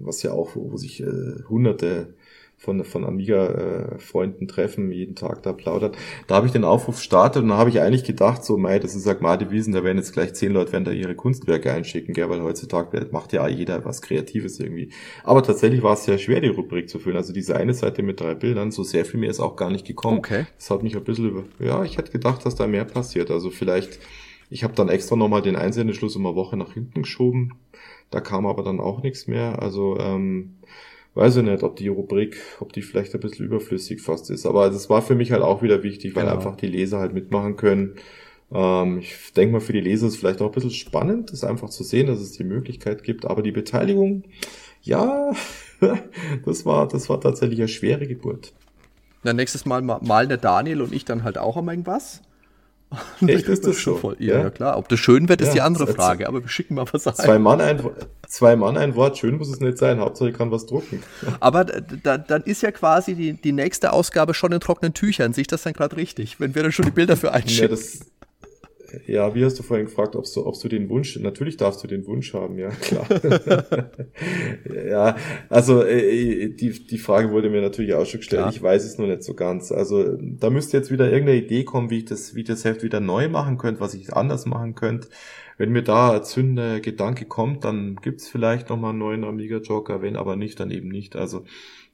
was 0.01 0.23
ja 0.23 0.31
auch, 0.31 0.51
wo 0.55 0.77
sich 0.77 1.01
äh, 1.01 1.43
hunderte 1.49 2.15
von, 2.57 2.83
von 2.83 3.05
Amiga-Freunden 3.05 4.47
treffen, 4.47 4.91
jeden 4.91 5.15
Tag 5.15 5.43
da 5.43 5.53
plaudert. 5.53 5.97
Da 6.27 6.35
habe 6.35 6.47
ich 6.47 6.53
den 6.53 6.63
Aufruf 6.63 6.95
gestartet 6.95 7.43
und 7.43 7.49
da 7.49 7.57
habe 7.57 7.69
ich 7.69 7.79
eigentlich 7.79 8.05
gedacht, 8.05 8.43
so, 8.43 8.57
mei, 8.57 8.79
das 8.79 8.95
ist 8.95 9.07
Agmade 9.07 9.51
Wiesen, 9.51 9.73
da 9.73 9.83
werden 9.83 9.97
jetzt 9.97 10.13
gleich 10.13 10.33
zehn 10.33 10.51
Leute 10.51 10.71
werden 10.71 10.85
da 10.85 10.91
ihre 10.91 11.15
Kunstwerke 11.15 11.71
einschicken, 11.71 12.13
gell, 12.13 12.29
weil 12.29 12.41
heutzutage 12.41 13.07
macht 13.11 13.33
ja 13.33 13.47
jeder 13.47 13.85
was 13.85 14.01
Kreatives 14.01 14.59
irgendwie. 14.59 14.89
Aber 15.23 15.43
tatsächlich 15.43 15.83
war 15.83 15.93
es 15.93 16.05
sehr 16.05 16.17
schwer, 16.17 16.41
die 16.41 16.47
Rubrik 16.47 16.89
zu 16.89 16.97
füllen. 16.97 17.17
Also 17.17 17.33
diese 17.33 17.55
eine 17.55 17.73
Seite 17.73 18.01
mit 18.03 18.19
drei 18.19 18.33
Bildern, 18.33 18.71
so 18.71 18.83
sehr 18.83 19.05
viel 19.05 19.19
mehr 19.19 19.29
ist 19.29 19.41
auch 19.41 19.57
gar 19.57 19.69
nicht 19.69 19.85
gekommen. 19.85 20.19
Okay. 20.19 20.45
Das 20.57 20.71
hat 20.71 20.81
mich 20.81 20.95
ein 20.95 21.03
bisschen, 21.03 21.43
ja, 21.59 21.83
ich 21.83 21.97
hätte 21.97 22.11
gedacht, 22.11 22.45
dass 22.45 22.55
da 22.55 22.67
mehr 22.67 22.85
passiert. 22.85 23.29
Also 23.29 23.51
vielleicht 23.51 23.99
ich 24.49 24.63
habe 24.63 24.73
dann 24.73 24.89
extra 24.89 25.15
nochmal 25.15 25.41
den 25.41 25.55
Einsendeschluss 25.55 26.15
um 26.15 26.25
eine 26.25 26.35
Woche 26.35 26.57
nach 26.57 26.73
hinten 26.73 27.03
geschoben. 27.03 27.55
Da 28.11 28.21
kam 28.21 28.45
aber 28.45 28.63
dann 28.63 28.79
auch 28.79 29.01
nichts 29.01 29.27
mehr. 29.27 29.61
Also 29.61 29.97
ähm, 29.99 30.57
weiß 31.15 31.37
ich 31.37 31.43
nicht, 31.43 31.63
ob 31.63 31.75
die 31.75 31.87
Rubrik, 31.87 32.37
ob 32.59 32.73
die 32.73 32.81
vielleicht 32.81 33.13
ein 33.15 33.21
bisschen 33.21 33.45
überflüssig 33.45 34.01
fast 34.01 34.29
ist. 34.29 34.45
Aber 34.45 34.69
das 34.69 34.89
war 34.89 35.01
für 35.01 35.15
mich 35.15 35.31
halt 35.31 35.41
auch 35.41 35.61
wieder 35.61 35.81
wichtig, 35.83 36.15
weil 36.15 36.25
genau. 36.25 36.35
einfach 36.35 36.55
die 36.55 36.67
Leser 36.67 36.99
halt 36.99 37.13
mitmachen 37.13 37.55
können. 37.55 37.95
Ähm, 38.51 38.99
ich 38.99 39.33
denke 39.33 39.53
mal, 39.53 39.61
für 39.61 39.73
die 39.73 39.81
Leser 39.81 40.07
ist 40.07 40.13
es 40.13 40.19
vielleicht 40.19 40.41
auch 40.41 40.47
ein 40.47 40.51
bisschen 40.51 40.71
spannend, 40.71 41.31
das 41.31 41.43
einfach 41.43 41.69
zu 41.69 41.83
sehen, 41.83 42.07
dass 42.07 42.19
es 42.19 42.33
die 42.33 42.43
Möglichkeit 42.43 43.03
gibt. 43.03 43.25
Aber 43.25 43.41
die 43.41 43.51
Beteiligung, 43.51 44.23
ja, 44.83 45.31
das 46.45 46.65
war, 46.65 46.87
das 46.87 47.09
war 47.09 47.19
tatsächlich 47.19 47.59
eine 47.59 47.67
schwere 47.67 48.07
Geburt. 48.07 48.53
Na, 49.23 49.33
nächstes 49.33 49.65
Mal 49.65 49.81
malen 49.81 50.29
der 50.29 50.37
Daniel 50.37 50.81
und 50.81 50.93
ich 50.93 51.03
dann 51.03 51.23
halt 51.23 51.39
auch 51.39 51.55
um 51.55 51.67
irgendwas. 51.67 52.21
Echt 53.27 53.47
ist 53.47 53.65
das 53.65 53.79
so? 53.81 53.95
Voll, 53.95 54.15
ja, 54.19 54.39
ja, 54.39 54.49
klar. 54.49 54.77
Ob 54.77 54.87
das 54.89 54.99
schön 54.99 55.27
wird, 55.27 55.41
ist 55.41 55.47
ja, 55.47 55.53
die 55.53 55.61
andere 55.61 55.87
Frage, 55.87 56.27
aber 56.27 56.41
wir 56.41 56.49
schicken 56.49 56.75
mal 56.75 56.85
was 56.91 57.07
ein. 57.07 57.15
Zwei 57.15 57.39
Mann 57.39 57.61
ein, 57.61 57.81
zwei 58.27 58.55
Mann 58.55 58.77
ein 58.77 58.95
Wort, 58.95 59.17
schön 59.17 59.37
muss 59.37 59.49
es 59.49 59.59
nicht 59.59 59.77
sein, 59.77 59.99
Hauptsache 59.99 60.29
ich 60.29 60.37
kann 60.37 60.51
was 60.51 60.65
drucken. 60.65 61.03
Aber 61.39 61.65
da, 61.65 62.17
dann 62.17 62.43
ist 62.43 62.61
ja 62.61 62.71
quasi 62.71 63.15
die, 63.15 63.33
die 63.33 63.51
nächste 63.51 63.93
Ausgabe 63.93 64.33
schon 64.33 64.51
in 64.51 64.59
trockenen 64.59 64.93
Tüchern. 64.93 65.33
Sehe 65.33 65.43
ich 65.43 65.47
das 65.47 65.63
dann 65.63 65.73
gerade 65.73 65.97
richtig, 65.97 66.39
wenn 66.39 66.55
wir 66.55 66.63
dann 66.63 66.71
schon 66.71 66.85
die 66.85 66.91
Bilder 66.91 67.17
für 67.17 67.31
einschicken? 67.31 67.63
Ja, 67.63 67.67
das, 67.67 67.99
ja, 69.07 69.33
wie 69.35 69.43
hast 69.45 69.57
du 69.59 69.63
vorhin 69.63 69.85
gefragt, 69.85 70.15
ob 70.15 70.25
du, 70.31 70.45
ob 70.45 70.59
du 70.59 70.67
den 70.67 70.89
Wunsch, 70.89 71.17
natürlich 71.19 71.57
darfst 71.57 71.83
du 71.83 71.87
den 71.87 72.05
Wunsch 72.07 72.33
haben, 72.33 72.57
ja, 72.57 72.69
klar. 72.69 73.07
ja, 74.89 75.15
also 75.49 75.83
äh, 75.83 76.49
die, 76.49 76.85
die 76.85 76.97
Frage 76.97 77.31
wurde 77.31 77.49
mir 77.49 77.61
natürlich 77.61 77.93
auch 77.93 78.05
schon 78.05 78.19
gestellt, 78.19 78.41
klar. 78.41 78.53
ich 78.53 78.61
weiß 78.61 78.83
es 78.85 78.97
nur 78.97 79.07
nicht 79.07 79.23
so 79.23 79.33
ganz. 79.33 79.71
Also 79.71 80.17
da 80.19 80.49
müsste 80.49 80.77
jetzt 80.77 80.91
wieder 80.91 81.11
irgendeine 81.11 81.39
Idee 81.39 81.63
kommen, 81.63 81.89
wie 81.89 81.99
ich 81.99 82.05
das, 82.05 82.35
wie 82.35 82.41
ich 82.41 82.47
das 82.47 82.65
Heft 82.65 82.83
wieder 82.83 82.99
neu 82.99 83.29
machen 83.29 83.57
könnte, 83.57 83.81
was 83.81 83.93
ich 83.93 84.13
anders 84.13 84.45
machen 84.45 84.75
könnte. 84.75 85.07
Wenn 85.57 85.71
mir 85.71 85.83
da 85.83 86.13
ein 86.13 86.23
zündender 86.23 86.81
Gedanke 86.81 87.25
kommt, 87.25 87.63
dann 87.63 87.95
gibt's 88.01 88.27
vielleicht 88.27 88.69
nochmal 88.69 88.89
einen 88.89 88.99
neuen 88.99 89.23
Amiga 89.23 89.57
Joker, 89.57 90.01
wenn 90.01 90.17
aber 90.17 90.35
nicht, 90.35 90.59
dann 90.59 90.69
eben 90.69 90.89
nicht. 90.89 91.15
Also 91.15 91.45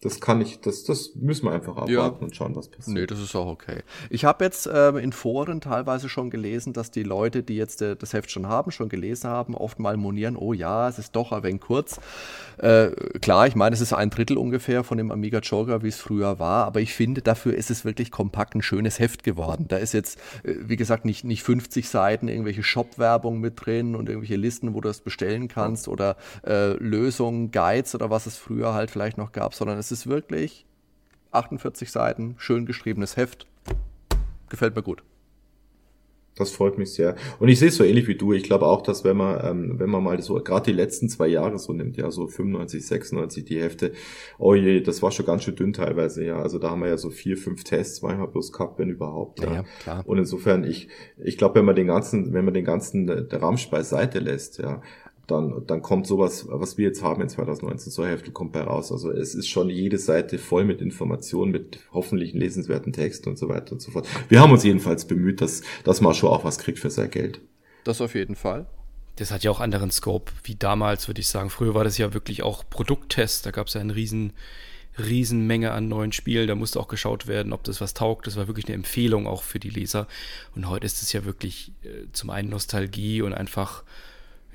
das 0.01 0.19
kann 0.19 0.41
ich, 0.41 0.59
das, 0.61 0.83
das 0.83 1.11
müssen 1.13 1.45
wir 1.45 1.51
einfach 1.51 1.77
abwarten 1.77 1.91
ja. 1.91 2.07
und 2.07 2.35
schauen, 2.35 2.55
was 2.55 2.69
passiert. 2.69 2.97
Nee, 2.97 3.05
das 3.05 3.19
ist 3.19 3.35
auch 3.35 3.45
okay. 3.45 3.83
Ich 4.09 4.25
habe 4.25 4.43
jetzt 4.43 4.65
äh, 4.65 4.89
in 4.97 5.13
Foren 5.13 5.61
teilweise 5.61 6.09
schon 6.09 6.31
gelesen, 6.31 6.73
dass 6.73 6.89
die 6.89 7.03
Leute, 7.03 7.43
die 7.43 7.55
jetzt 7.55 7.83
äh, 7.83 7.95
das 7.95 8.13
Heft 8.13 8.31
schon 8.31 8.47
haben, 8.47 8.71
schon 8.71 8.89
gelesen 8.89 9.29
haben, 9.29 9.53
oft 9.53 9.77
mal 9.77 9.97
monieren, 9.97 10.37
oh 10.37 10.53
ja, 10.53 10.89
es 10.89 10.97
ist 10.97 11.15
doch 11.15 11.31
ein 11.31 11.43
wenig 11.43 11.61
kurz. 11.61 11.99
Äh, 12.57 12.89
klar, 13.21 13.45
ich 13.45 13.55
meine, 13.55 13.75
es 13.75 13.81
ist 13.81 13.93
ein 13.93 14.09
Drittel 14.09 14.39
ungefähr 14.39 14.83
von 14.83 14.97
dem 14.97 15.11
Amiga 15.11 15.37
Joker, 15.37 15.83
wie 15.83 15.89
es 15.89 15.97
früher 15.97 16.39
war, 16.39 16.65
aber 16.65 16.81
ich 16.81 16.95
finde, 16.95 17.21
dafür 17.21 17.53
ist 17.53 17.69
es 17.69 17.85
wirklich 17.85 18.09
kompakt 18.09 18.55
ein 18.55 18.63
schönes 18.63 18.97
Heft 18.97 19.23
geworden. 19.23 19.67
Da 19.67 19.77
ist 19.77 19.93
jetzt, 19.93 20.17
äh, 20.43 20.55
wie 20.61 20.77
gesagt, 20.77 21.05
nicht, 21.05 21.25
nicht 21.25 21.43
50 21.43 21.87
Seiten 21.87 22.27
irgendwelche 22.27 22.63
Shop-Werbung 22.63 23.39
mit 23.39 23.63
drin 23.63 23.95
und 23.95 24.09
irgendwelche 24.09 24.35
Listen, 24.35 24.73
wo 24.73 24.81
du 24.81 24.89
das 24.89 25.01
bestellen 25.01 25.47
kannst 25.47 25.87
oder 25.87 26.15
äh, 26.43 26.71
Lösungen, 26.77 27.51
Guides 27.51 27.93
oder 27.93 28.09
was 28.09 28.25
es 28.25 28.35
früher 28.35 28.73
halt 28.73 28.89
vielleicht 28.89 29.19
noch 29.19 29.31
gab, 29.31 29.53
sondern 29.53 29.77
es 29.77 29.90
ist 29.91 30.07
wirklich 30.07 30.65
48 31.31 31.91
Seiten, 31.91 32.35
schön 32.37 32.65
geschriebenes 32.65 33.17
Heft. 33.17 33.47
Gefällt 34.49 34.75
mir 34.75 34.83
gut. 34.83 35.03
Das 36.35 36.51
freut 36.51 36.77
mich 36.77 36.93
sehr. 36.93 37.15
Und 37.39 37.49
ich 37.49 37.59
sehe 37.59 37.67
es 37.67 37.75
so 37.75 37.83
ähnlich 37.83 38.07
wie 38.07 38.15
du. 38.15 38.31
Ich 38.31 38.43
glaube 38.43 38.65
auch, 38.65 38.81
dass 38.81 39.03
wenn 39.03 39.17
man, 39.17 39.45
ähm, 39.45 39.79
wenn 39.79 39.89
man 39.89 40.01
mal 40.01 40.21
so 40.21 40.35
gerade 40.35 40.71
die 40.71 40.75
letzten 40.75 41.09
zwei 41.09 41.27
Jahre 41.27 41.59
so 41.59 41.73
nimmt, 41.73 41.97
ja, 41.97 42.09
so 42.09 42.27
95, 42.27 42.85
96 42.85 43.45
die 43.45 43.61
Hefte, 43.61 43.91
oh 44.39 44.55
je, 44.55 44.79
das 44.79 45.01
war 45.01 45.11
schon 45.11 45.25
ganz 45.25 45.43
schön 45.43 45.55
dünn 45.55 45.73
teilweise, 45.73 46.23
ja. 46.23 46.41
Also 46.41 46.57
da 46.57 46.69
haben 46.69 46.81
wir 46.81 46.87
ja 46.87 46.97
so 46.97 47.09
vier, 47.09 47.37
fünf 47.37 47.65
Tests 47.65 48.01
manchmal 48.01 48.27
bloß 48.29 48.53
gehabt, 48.53 48.79
wenn 48.79 48.89
überhaupt. 48.89 49.41
Ja, 49.41 49.53
ja 49.53 49.65
klar. 49.81 50.03
Und 50.07 50.19
insofern, 50.19 50.63
ich, 50.63 50.87
ich 51.17 51.37
glaube, 51.37 51.55
wenn 51.55 51.65
man 51.65 51.75
den 51.75 51.87
ganzen, 51.87 52.33
wenn 52.33 52.45
man 52.45 52.53
den 52.53 52.65
ganzen 52.65 53.07
der 53.07 53.41
Ramsch 53.41 53.69
beiseite 53.69 54.19
lässt, 54.19 54.57
ja, 54.57 54.81
dann, 55.27 55.65
dann 55.67 55.81
kommt 55.81 56.07
sowas, 56.07 56.45
was 56.49 56.77
wir 56.77 56.87
jetzt 56.87 57.01
haben 57.01 57.21
in 57.21 57.29
2019, 57.29 57.91
so 57.91 58.01
ein 58.01 58.09
Heftel 58.09 58.33
kommt 58.33 58.51
bei 58.51 58.61
raus. 58.61 58.91
Also 58.91 59.11
es 59.11 59.35
ist 59.35 59.47
schon 59.47 59.69
jede 59.69 59.97
Seite 59.97 60.37
voll 60.37 60.65
mit 60.65 60.81
Informationen, 60.81 61.51
mit 61.51 61.79
hoffentlich 61.93 62.33
lesenswerten 62.33 62.93
Texten 62.93 63.29
und 63.29 63.37
so 63.37 63.47
weiter 63.49 63.73
und 63.73 63.81
so 63.81 63.91
fort. 63.91 64.07
Wir 64.29 64.41
haben 64.41 64.51
uns 64.51 64.63
jedenfalls 64.63 65.05
bemüht, 65.05 65.41
dass, 65.41 65.61
dass 65.83 66.01
man 66.01 66.13
schon 66.13 66.29
auch 66.29 66.43
was 66.43 66.57
kriegt 66.57 66.79
für 66.79 66.89
sein 66.89 67.09
Geld. 67.09 67.39
Das 67.83 68.01
auf 68.01 68.15
jeden 68.15 68.35
Fall. 68.35 68.67
Das 69.17 69.31
hat 69.31 69.43
ja 69.43 69.51
auch 69.51 69.59
anderen 69.59 69.91
Scope, 69.91 70.31
wie 70.43 70.55
damals, 70.55 71.07
würde 71.07 71.21
ich 71.21 71.27
sagen. 71.27 71.49
Früher 71.49 71.75
war 71.75 71.83
das 71.83 71.97
ja 71.97 72.13
wirklich 72.13 72.43
auch 72.43 72.63
Produkttest. 72.69 73.45
Da 73.45 73.51
gab 73.51 73.67
es 73.67 73.73
ja 73.73 73.81
eine 73.81 73.95
riesen, 73.95 74.33
riesen 74.97 75.47
Menge 75.47 75.71
an 75.71 75.87
neuen 75.87 76.11
Spielen. 76.11 76.47
Da 76.47 76.55
musste 76.55 76.79
auch 76.79 76.87
geschaut 76.87 77.27
werden, 77.27 77.53
ob 77.53 77.63
das 77.63 77.81
was 77.81 77.93
taugt. 77.93 78.27
Das 78.27 78.37
war 78.37 78.47
wirklich 78.47 78.65
eine 78.65 78.75
Empfehlung 78.75 79.27
auch 79.27 79.43
für 79.43 79.59
die 79.59 79.69
Leser. 79.69 80.07
Und 80.55 80.69
heute 80.69 80.85
ist 80.85 81.01
es 81.01 81.13
ja 81.13 81.25
wirklich 81.25 81.71
äh, 81.83 82.11
zum 82.13 82.29
einen 82.29 82.49
Nostalgie 82.49 83.21
und 83.21 83.33
einfach 83.33 83.83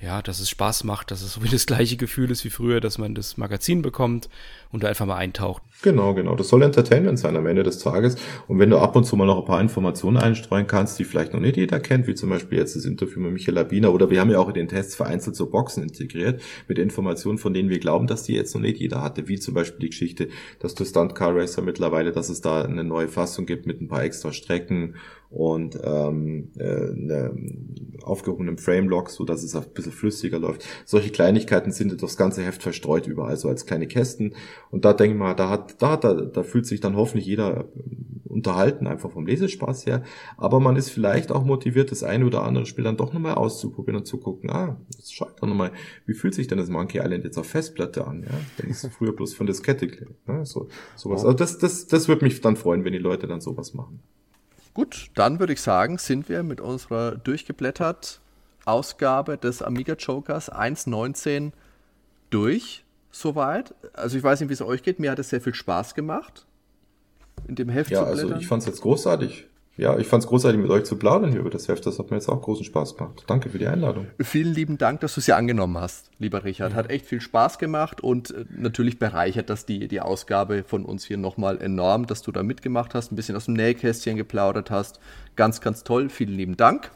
ja, 0.00 0.20
dass 0.20 0.40
es 0.40 0.50
Spaß 0.50 0.84
macht, 0.84 1.10
dass 1.10 1.22
es 1.22 1.32
so 1.32 1.42
wie 1.42 1.48
das 1.48 1.66
gleiche 1.66 1.96
Gefühl 1.96 2.30
ist 2.30 2.44
wie 2.44 2.50
früher, 2.50 2.80
dass 2.80 2.98
man 2.98 3.14
das 3.14 3.36
Magazin 3.38 3.80
bekommt 3.80 4.28
und 4.70 4.82
da 4.82 4.88
einfach 4.88 5.06
mal 5.06 5.16
eintaucht. 5.16 5.62
Genau, 5.82 6.14
genau. 6.14 6.34
Das 6.34 6.48
soll 6.48 6.62
Entertainment 6.62 7.18
sein 7.18 7.36
am 7.36 7.46
Ende 7.46 7.62
des 7.62 7.78
Tages. 7.78 8.16
Und 8.46 8.58
wenn 8.58 8.70
du 8.70 8.78
ab 8.78 8.94
und 8.96 9.04
zu 9.04 9.16
mal 9.16 9.26
noch 9.26 9.38
ein 9.38 9.44
paar 9.44 9.60
Informationen 9.60 10.16
einstreuen 10.16 10.66
kannst, 10.66 10.98
die 10.98 11.04
vielleicht 11.04 11.32
noch 11.32 11.40
nicht 11.40 11.56
jeder 11.56 11.80
kennt, 11.80 12.06
wie 12.06 12.14
zum 12.14 12.28
Beispiel 12.28 12.58
jetzt 12.58 12.76
das 12.76 12.84
Interview 12.84 13.20
mit 13.20 13.32
Michael 13.32 13.54
Labiner, 13.54 13.92
oder 13.92 14.10
wir 14.10 14.20
haben 14.20 14.30
ja 14.30 14.38
auch 14.38 14.48
in 14.48 14.54
den 14.54 14.68
Tests 14.68 14.94
vereinzelt 14.94 15.36
so 15.36 15.48
Boxen 15.48 15.82
integriert 15.82 16.42
mit 16.68 16.78
Informationen, 16.78 17.38
von 17.38 17.54
denen 17.54 17.70
wir 17.70 17.78
glauben, 17.78 18.06
dass 18.06 18.24
die 18.24 18.34
jetzt 18.34 18.54
noch 18.54 18.62
nicht 18.62 18.78
jeder 18.78 19.02
hatte, 19.02 19.28
wie 19.28 19.38
zum 19.38 19.54
Beispiel 19.54 19.80
die 19.80 19.90
Geschichte, 19.90 20.28
dass 20.58 20.74
du 20.74 20.84
Stunt 20.84 21.14
Car 21.14 21.34
Racer 21.34 21.62
mittlerweile, 21.62 22.12
dass 22.12 22.28
es 22.28 22.40
da 22.40 22.62
eine 22.62 22.84
neue 22.84 23.08
Fassung 23.08 23.46
gibt 23.46 23.66
mit 23.66 23.80
ein 23.80 23.88
paar 23.88 24.04
extra 24.04 24.32
Strecken 24.32 24.94
und 25.30 25.78
ähm, 25.82 26.50
äh, 26.56 26.64
eine 26.64 27.36
aufgehobenen 28.02 28.58
Framelock, 28.58 29.10
so 29.10 29.24
dass 29.24 29.42
es 29.42 29.56
ein 29.56 29.64
bisschen 29.86 29.98
flüssiger 29.98 30.38
läuft. 30.38 30.64
Solche 30.84 31.10
Kleinigkeiten 31.10 31.72
sind 31.72 32.02
das 32.02 32.16
ganze 32.16 32.42
Heft 32.42 32.62
verstreut 32.62 33.06
überall, 33.06 33.36
so 33.36 33.48
als 33.48 33.66
kleine 33.66 33.86
Kästen. 33.86 34.34
Und 34.70 34.84
da 34.84 34.92
denke 34.92 35.14
ich 35.14 35.18
mal, 35.18 35.34
da 35.34 35.48
hat, 35.48 35.80
da 35.80 35.96
da, 35.96 36.14
da 36.14 36.42
fühlt 36.42 36.66
sich 36.66 36.80
dann 36.80 36.96
hoffentlich 36.96 37.26
jeder 37.26 37.66
unterhalten, 38.24 38.86
einfach 38.86 39.10
vom 39.10 39.26
Lesespaß 39.26 39.86
her. 39.86 40.02
Aber 40.36 40.60
man 40.60 40.76
ist 40.76 40.90
vielleicht 40.90 41.32
auch 41.32 41.44
motiviert, 41.44 41.90
das 41.90 42.02
eine 42.02 42.26
oder 42.26 42.42
andere 42.42 42.66
Spiel 42.66 42.84
dann 42.84 42.96
doch 42.96 43.12
nochmal 43.12 43.34
auszuprobieren 43.34 44.00
und 44.00 44.06
zu 44.06 44.18
gucken, 44.18 44.50
ah, 44.50 44.76
das 44.94 45.12
schaut 45.12 45.40
dann 45.40 45.48
nochmal, 45.48 45.72
wie 46.04 46.14
fühlt 46.14 46.34
sich 46.34 46.46
denn 46.46 46.58
das 46.58 46.68
Monkey 46.68 46.98
Island 46.98 47.24
jetzt 47.24 47.38
auf 47.38 47.46
Festplatte 47.46 48.06
an? 48.06 48.24
Ja, 48.24 48.30
wenn 48.58 48.70
ich 48.70 48.76
es 48.76 48.86
früher 48.88 49.12
bloß 49.12 49.34
von 49.34 49.46
Diskette, 49.46 49.88
ne? 50.26 50.44
so, 50.44 50.68
sowas. 50.96 51.24
Also 51.24 51.36
das, 51.36 51.58
das, 51.58 51.86
das 51.86 52.08
würde 52.08 52.24
mich 52.24 52.40
dann 52.40 52.56
freuen, 52.56 52.84
wenn 52.84 52.92
die 52.92 52.98
Leute 52.98 53.26
dann 53.26 53.40
sowas 53.40 53.72
machen. 53.72 54.00
Gut, 54.74 55.06
dann 55.14 55.40
würde 55.40 55.54
ich 55.54 55.62
sagen, 55.62 55.96
sind 55.96 56.28
wir 56.28 56.42
mit 56.42 56.60
unserer 56.60 57.12
durchgeblättert 57.16 58.20
Ausgabe 58.66 59.38
des 59.38 59.62
Amiga 59.62 59.94
Jokers 59.94 60.52
1.19 60.52 61.52
durch. 62.30 62.84
Soweit. 63.10 63.74
Also 63.94 64.18
ich 64.18 64.22
weiß 64.22 64.40
nicht, 64.40 64.50
wie 64.50 64.54
es 64.54 64.60
euch 64.60 64.82
geht. 64.82 64.98
Mir 64.98 65.10
hat 65.10 65.18
es 65.18 65.30
sehr 65.30 65.40
viel 65.40 65.54
Spaß 65.54 65.94
gemacht. 65.94 66.44
in 67.48 67.54
dem 67.54 67.70
Heft 67.70 67.90
ja, 67.90 68.00
zu 68.00 68.04
blättern? 68.04 68.28
Ja, 68.28 68.34
also 68.34 68.42
ich 68.42 68.46
fand 68.46 68.62
es 68.62 68.68
jetzt 68.68 68.82
großartig. 68.82 69.46
Ja, 69.78 69.98
ich 69.98 70.06
fand 70.06 70.24
es 70.24 70.28
großartig, 70.28 70.58
mit 70.58 70.70
euch 70.70 70.84
zu 70.84 70.96
plaudern 70.96 71.30
hier 71.30 71.40
über 71.40 71.50
das 71.50 71.68
Heft. 71.68 71.84
Das 71.84 71.98
hat 71.98 72.10
mir 72.10 72.16
jetzt 72.16 72.28
auch 72.28 72.40
großen 72.40 72.64
Spaß 72.64 72.96
gemacht. 72.96 73.24
Danke 73.26 73.50
für 73.50 73.58
die 73.58 73.66
Einladung. 73.66 74.06
Vielen 74.20 74.54
lieben 74.54 74.78
Dank, 74.78 75.00
dass 75.00 75.14
du 75.14 75.20
es 75.20 75.26
ja 75.26 75.36
angenommen 75.36 75.76
hast, 75.76 76.10
lieber 76.18 76.44
Richard. 76.44 76.74
Hat 76.74 76.88
echt 76.88 77.04
viel 77.04 77.20
Spaß 77.20 77.58
gemacht 77.58 78.00
und 78.00 78.30
äh, 78.30 78.46
natürlich 78.56 78.98
bereichert 78.98 79.50
das 79.50 79.66
die, 79.66 79.86
die 79.86 80.00
Ausgabe 80.00 80.64
von 80.64 80.86
uns 80.86 81.04
hier 81.04 81.18
nochmal 81.18 81.60
enorm, 81.60 82.06
dass 82.06 82.22
du 82.22 82.32
da 82.32 82.42
mitgemacht 82.42 82.94
hast, 82.94 83.12
ein 83.12 83.16
bisschen 83.16 83.36
aus 83.36 83.44
dem 83.44 83.54
Nähkästchen 83.54 84.16
geplaudert 84.16 84.70
hast. 84.70 84.98
Ganz, 85.36 85.60
ganz 85.60 85.84
toll. 85.84 86.08
Vielen 86.08 86.34
lieben 86.34 86.56
Dank. 86.56 86.90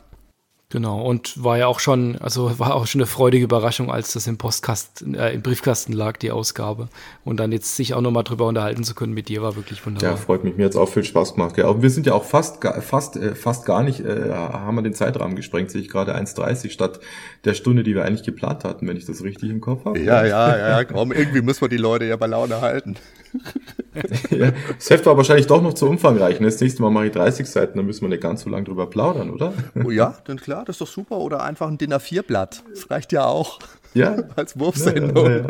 Genau, 0.72 1.02
und 1.02 1.42
war 1.42 1.58
ja 1.58 1.66
auch 1.66 1.80
schon, 1.80 2.16
also 2.20 2.60
war 2.60 2.76
auch 2.76 2.86
schon 2.86 3.00
eine 3.00 3.06
freudige 3.06 3.42
Überraschung, 3.42 3.90
als 3.90 4.12
das 4.12 4.28
im 4.28 4.38
Postkasten, 4.38 5.16
äh, 5.16 5.32
im 5.32 5.42
Briefkasten 5.42 5.92
lag, 5.92 6.16
die 6.16 6.30
Ausgabe. 6.30 6.88
Und 7.24 7.38
dann 7.40 7.50
jetzt 7.50 7.74
sich 7.74 7.92
auch 7.94 8.00
nochmal 8.00 8.22
drüber 8.22 8.46
unterhalten 8.46 8.84
zu 8.84 8.94
können 8.94 9.12
mit 9.12 9.28
dir, 9.28 9.42
war 9.42 9.56
wirklich 9.56 9.84
wunderbar. 9.84 10.10
Ja, 10.10 10.16
freut 10.16 10.44
mich. 10.44 10.56
Mir 10.56 10.62
jetzt 10.62 10.76
auch 10.76 10.88
viel 10.88 11.02
Spaß 11.02 11.34
gemacht. 11.34 11.58
Ja, 11.58 11.66
und 11.66 11.82
wir 11.82 11.90
sind 11.90 12.06
ja 12.06 12.14
auch 12.14 12.22
fast, 12.22 12.64
fast, 12.82 13.16
äh, 13.16 13.34
fast 13.34 13.66
gar 13.66 13.82
nicht, 13.82 13.98
äh, 13.98 14.30
haben 14.32 14.76
wir 14.76 14.82
den 14.82 14.94
Zeitrahmen 14.94 15.34
gesprengt, 15.34 15.72
sehe 15.72 15.80
ich 15.80 15.88
gerade 15.88 16.14
1,30 16.14 16.70
statt 16.70 17.00
der 17.44 17.54
Stunde, 17.54 17.82
die 17.82 17.96
wir 17.96 18.04
eigentlich 18.04 18.22
geplant 18.22 18.62
hatten, 18.62 18.86
wenn 18.86 18.96
ich 18.96 19.06
das 19.06 19.24
richtig 19.24 19.50
im 19.50 19.60
Kopf 19.60 19.84
habe. 19.86 19.98
Ja, 19.98 20.24
ja, 20.24 20.56
ja, 20.56 20.84
komm, 20.84 21.10
irgendwie 21.10 21.42
muss 21.42 21.60
man 21.60 21.70
die 21.70 21.78
Leute 21.78 22.04
ja 22.04 22.16
bei 22.16 22.28
Laune 22.28 22.60
halten. 22.60 22.94
ja, 24.30 24.52
das 24.76 24.90
Heft 24.90 25.06
war 25.06 25.16
wahrscheinlich 25.16 25.46
doch 25.46 25.62
noch 25.62 25.74
zu 25.74 25.88
umfangreich. 25.88 26.40
Ne? 26.40 26.46
Das 26.46 26.60
nächste 26.60 26.82
Mal 26.82 26.90
mache 26.90 27.06
ich 27.06 27.12
30 27.12 27.46
Seiten, 27.46 27.78
dann 27.78 27.86
müssen 27.86 28.02
wir 28.02 28.08
nicht 28.08 28.22
ganz 28.22 28.42
so 28.42 28.50
lange 28.50 28.64
drüber 28.64 28.88
plaudern, 28.88 29.30
oder? 29.30 29.52
Oh 29.84 29.90
ja, 29.90 30.18
dann 30.24 30.38
klar, 30.38 30.64
das 30.64 30.74
ist 30.74 30.80
doch 30.80 30.86
super. 30.86 31.18
Oder 31.18 31.42
einfach 31.42 31.68
ein 31.68 31.78
DIN 31.78 31.92
A4-Blatt. 31.92 32.64
Das 32.70 32.90
reicht 32.90 33.12
ja 33.12 33.24
auch. 33.24 33.58
Ja. 33.94 34.16
Als 34.36 34.58
Wurfsendung. 34.58 35.26
Ja, 35.26 35.36
ja, 35.38 35.46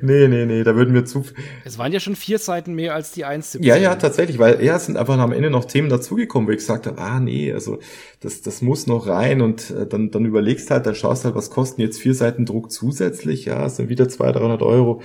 nee, 0.00 0.28
nee, 0.28 0.46
nee, 0.46 0.64
da 0.64 0.74
würden 0.74 0.94
wir 0.94 1.04
zu. 1.04 1.24
Es 1.64 1.78
waren 1.78 1.92
ja 1.92 2.00
schon 2.00 2.16
vier 2.16 2.38
Seiten 2.38 2.74
mehr 2.74 2.94
als 2.94 3.12
die 3.12 3.24
1. 3.24 3.58
Ja, 3.60 3.76
ja, 3.76 3.94
tatsächlich, 3.96 4.38
weil 4.38 4.64
ja, 4.64 4.76
es 4.76 4.86
sind 4.86 4.96
einfach 4.96 5.18
am 5.18 5.32
Ende 5.32 5.50
noch 5.50 5.66
Themen 5.66 5.88
dazugekommen, 5.88 6.48
wo 6.48 6.52
ich 6.52 6.58
gesagt 6.58 6.86
habe, 6.86 6.98
ah 6.98 7.20
nee, 7.20 7.52
also 7.52 7.78
das, 8.20 8.40
das 8.40 8.62
muss 8.62 8.86
noch 8.86 9.06
rein 9.06 9.42
und 9.42 9.70
äh, 9.70 9.86
dann, 9.86 10.10
dann 10.10 10.24
überlegst 10.24 10.70
halt, 10.70 10.86
dann 10.86 10.94
schaust 10.94 11.24
halt, 11.24 11.34
was 11.34 11.50
kosten 11.50 11.82
jetzt 11.82 12.00
vier 12.00 12.14
Seiten 12.14 12.46
Druck 12.46 12.72
zusätzlich, 12.72 13.44
ja, 13.44 13.66
es 13.66 13.76
sind 13.76 13.88
wieder 13.88 14.08
200, 14.08 14.42
300 14.42 14.62
Euro 14.62 15.02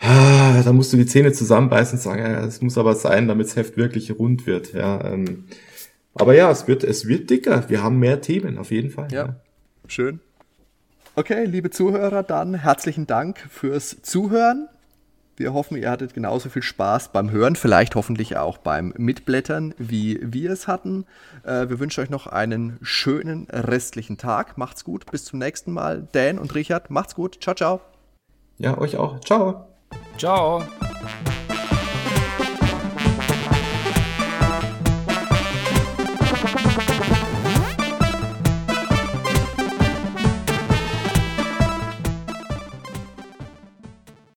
ah, 0.00 0.62
da 0.62 0.72
musst 0.72 0.92
du 0.92 0.96
die 0.96 1.06
Zähne 1.06 1.32
zusammenbeißen 1.32 1.98
und 1.98 2.02
sagen, 2.02 2.22
ja, 2.22 2.44
es 2.44 2.60
muss 2.60 2.78
aber 2.78 2.94
sein, 2.94 3.28
damit 3.28 3.46
das 3.46 3.56
Heft 3.56 3.76
wirklich 3.76 4.18
rund 4.18 4.46
wird. 4.46 4.72
Ja, 4.72 5.04
ähm, 5.04 5.44
aber 6.14 6.34
ja, 6.34 6.50
es 6.50 6.66
wird, 6.66 6.84
es 6.84 7.06
wird 7.06 7.30
dicker. 7.30 7.68
Wir 7.68 7.82
haben 7.82 7.98
mehr 7.98 8.20
Themen, 8.20 8.58
auf 8.58 8.70
jeden 8.70 8.90
Fall. 8.90 9.08
Ja, 9.12 9.26
ja. 9.26 9.36
schön. 9.86 10.20
Okay, 11.16 11.44
liebe 11.44 11.70
Zuhörer, 11.70 12.22
dann 12.22 12.54
herzlichen 12.54 13.06
Dank 13.06 13.38
fürs 13.50 14.02
Zuhören. 14.02 14.68
Wir 15.36 15.54
hoffen, 15.54 15.78
ihr 15.78 15.90
hattet 15.90 16.12
genauso 16.12 16.50
viel 16.50 16.62
Spaß 16.62 17.12
beim 17.12 17.30
Hören, 17.30 17.56
vielleicht 17.56 17.94
hoffentlich 17.94 18.36
auch 18.36 18.58
beim 18.58 18.92
Mitblättern, 18.98 19.74
wie 19.78 20.20
wir 20.22 20.50
es 20.50 20.68
hatten. 20.68 21.06
Äh, 21.44 21.70
wir 21.70 21.80
wünschen 21.80 22.02
euch 22.02 22.10
noch 22.10 22.26
einen 22.26 22.78
schönen 22.82 23.46
restlichen 23.50 24.18
Tag. 24.18 24.58
Macht's 24.58 24.84
gut, 24.84 25.10
bis 25.10 25.24
zum 25.24 25.38
nächsten 25.38 25.72
Mal. 25.72 26.06
Dan 26.12 26.38
und 26.38 26.54
Richard, 26.54 26.90
macht's 26.90 27.14
gut. 27.14 27.38
Ciao, 27.40 27.54
ciao. 27.54 27.80
Ja, 28.58 28.76
euch 28.76 28.96
auch. 28.96 29.18
Ciao. 29.20 29.69
Ciao. 30.16 30.62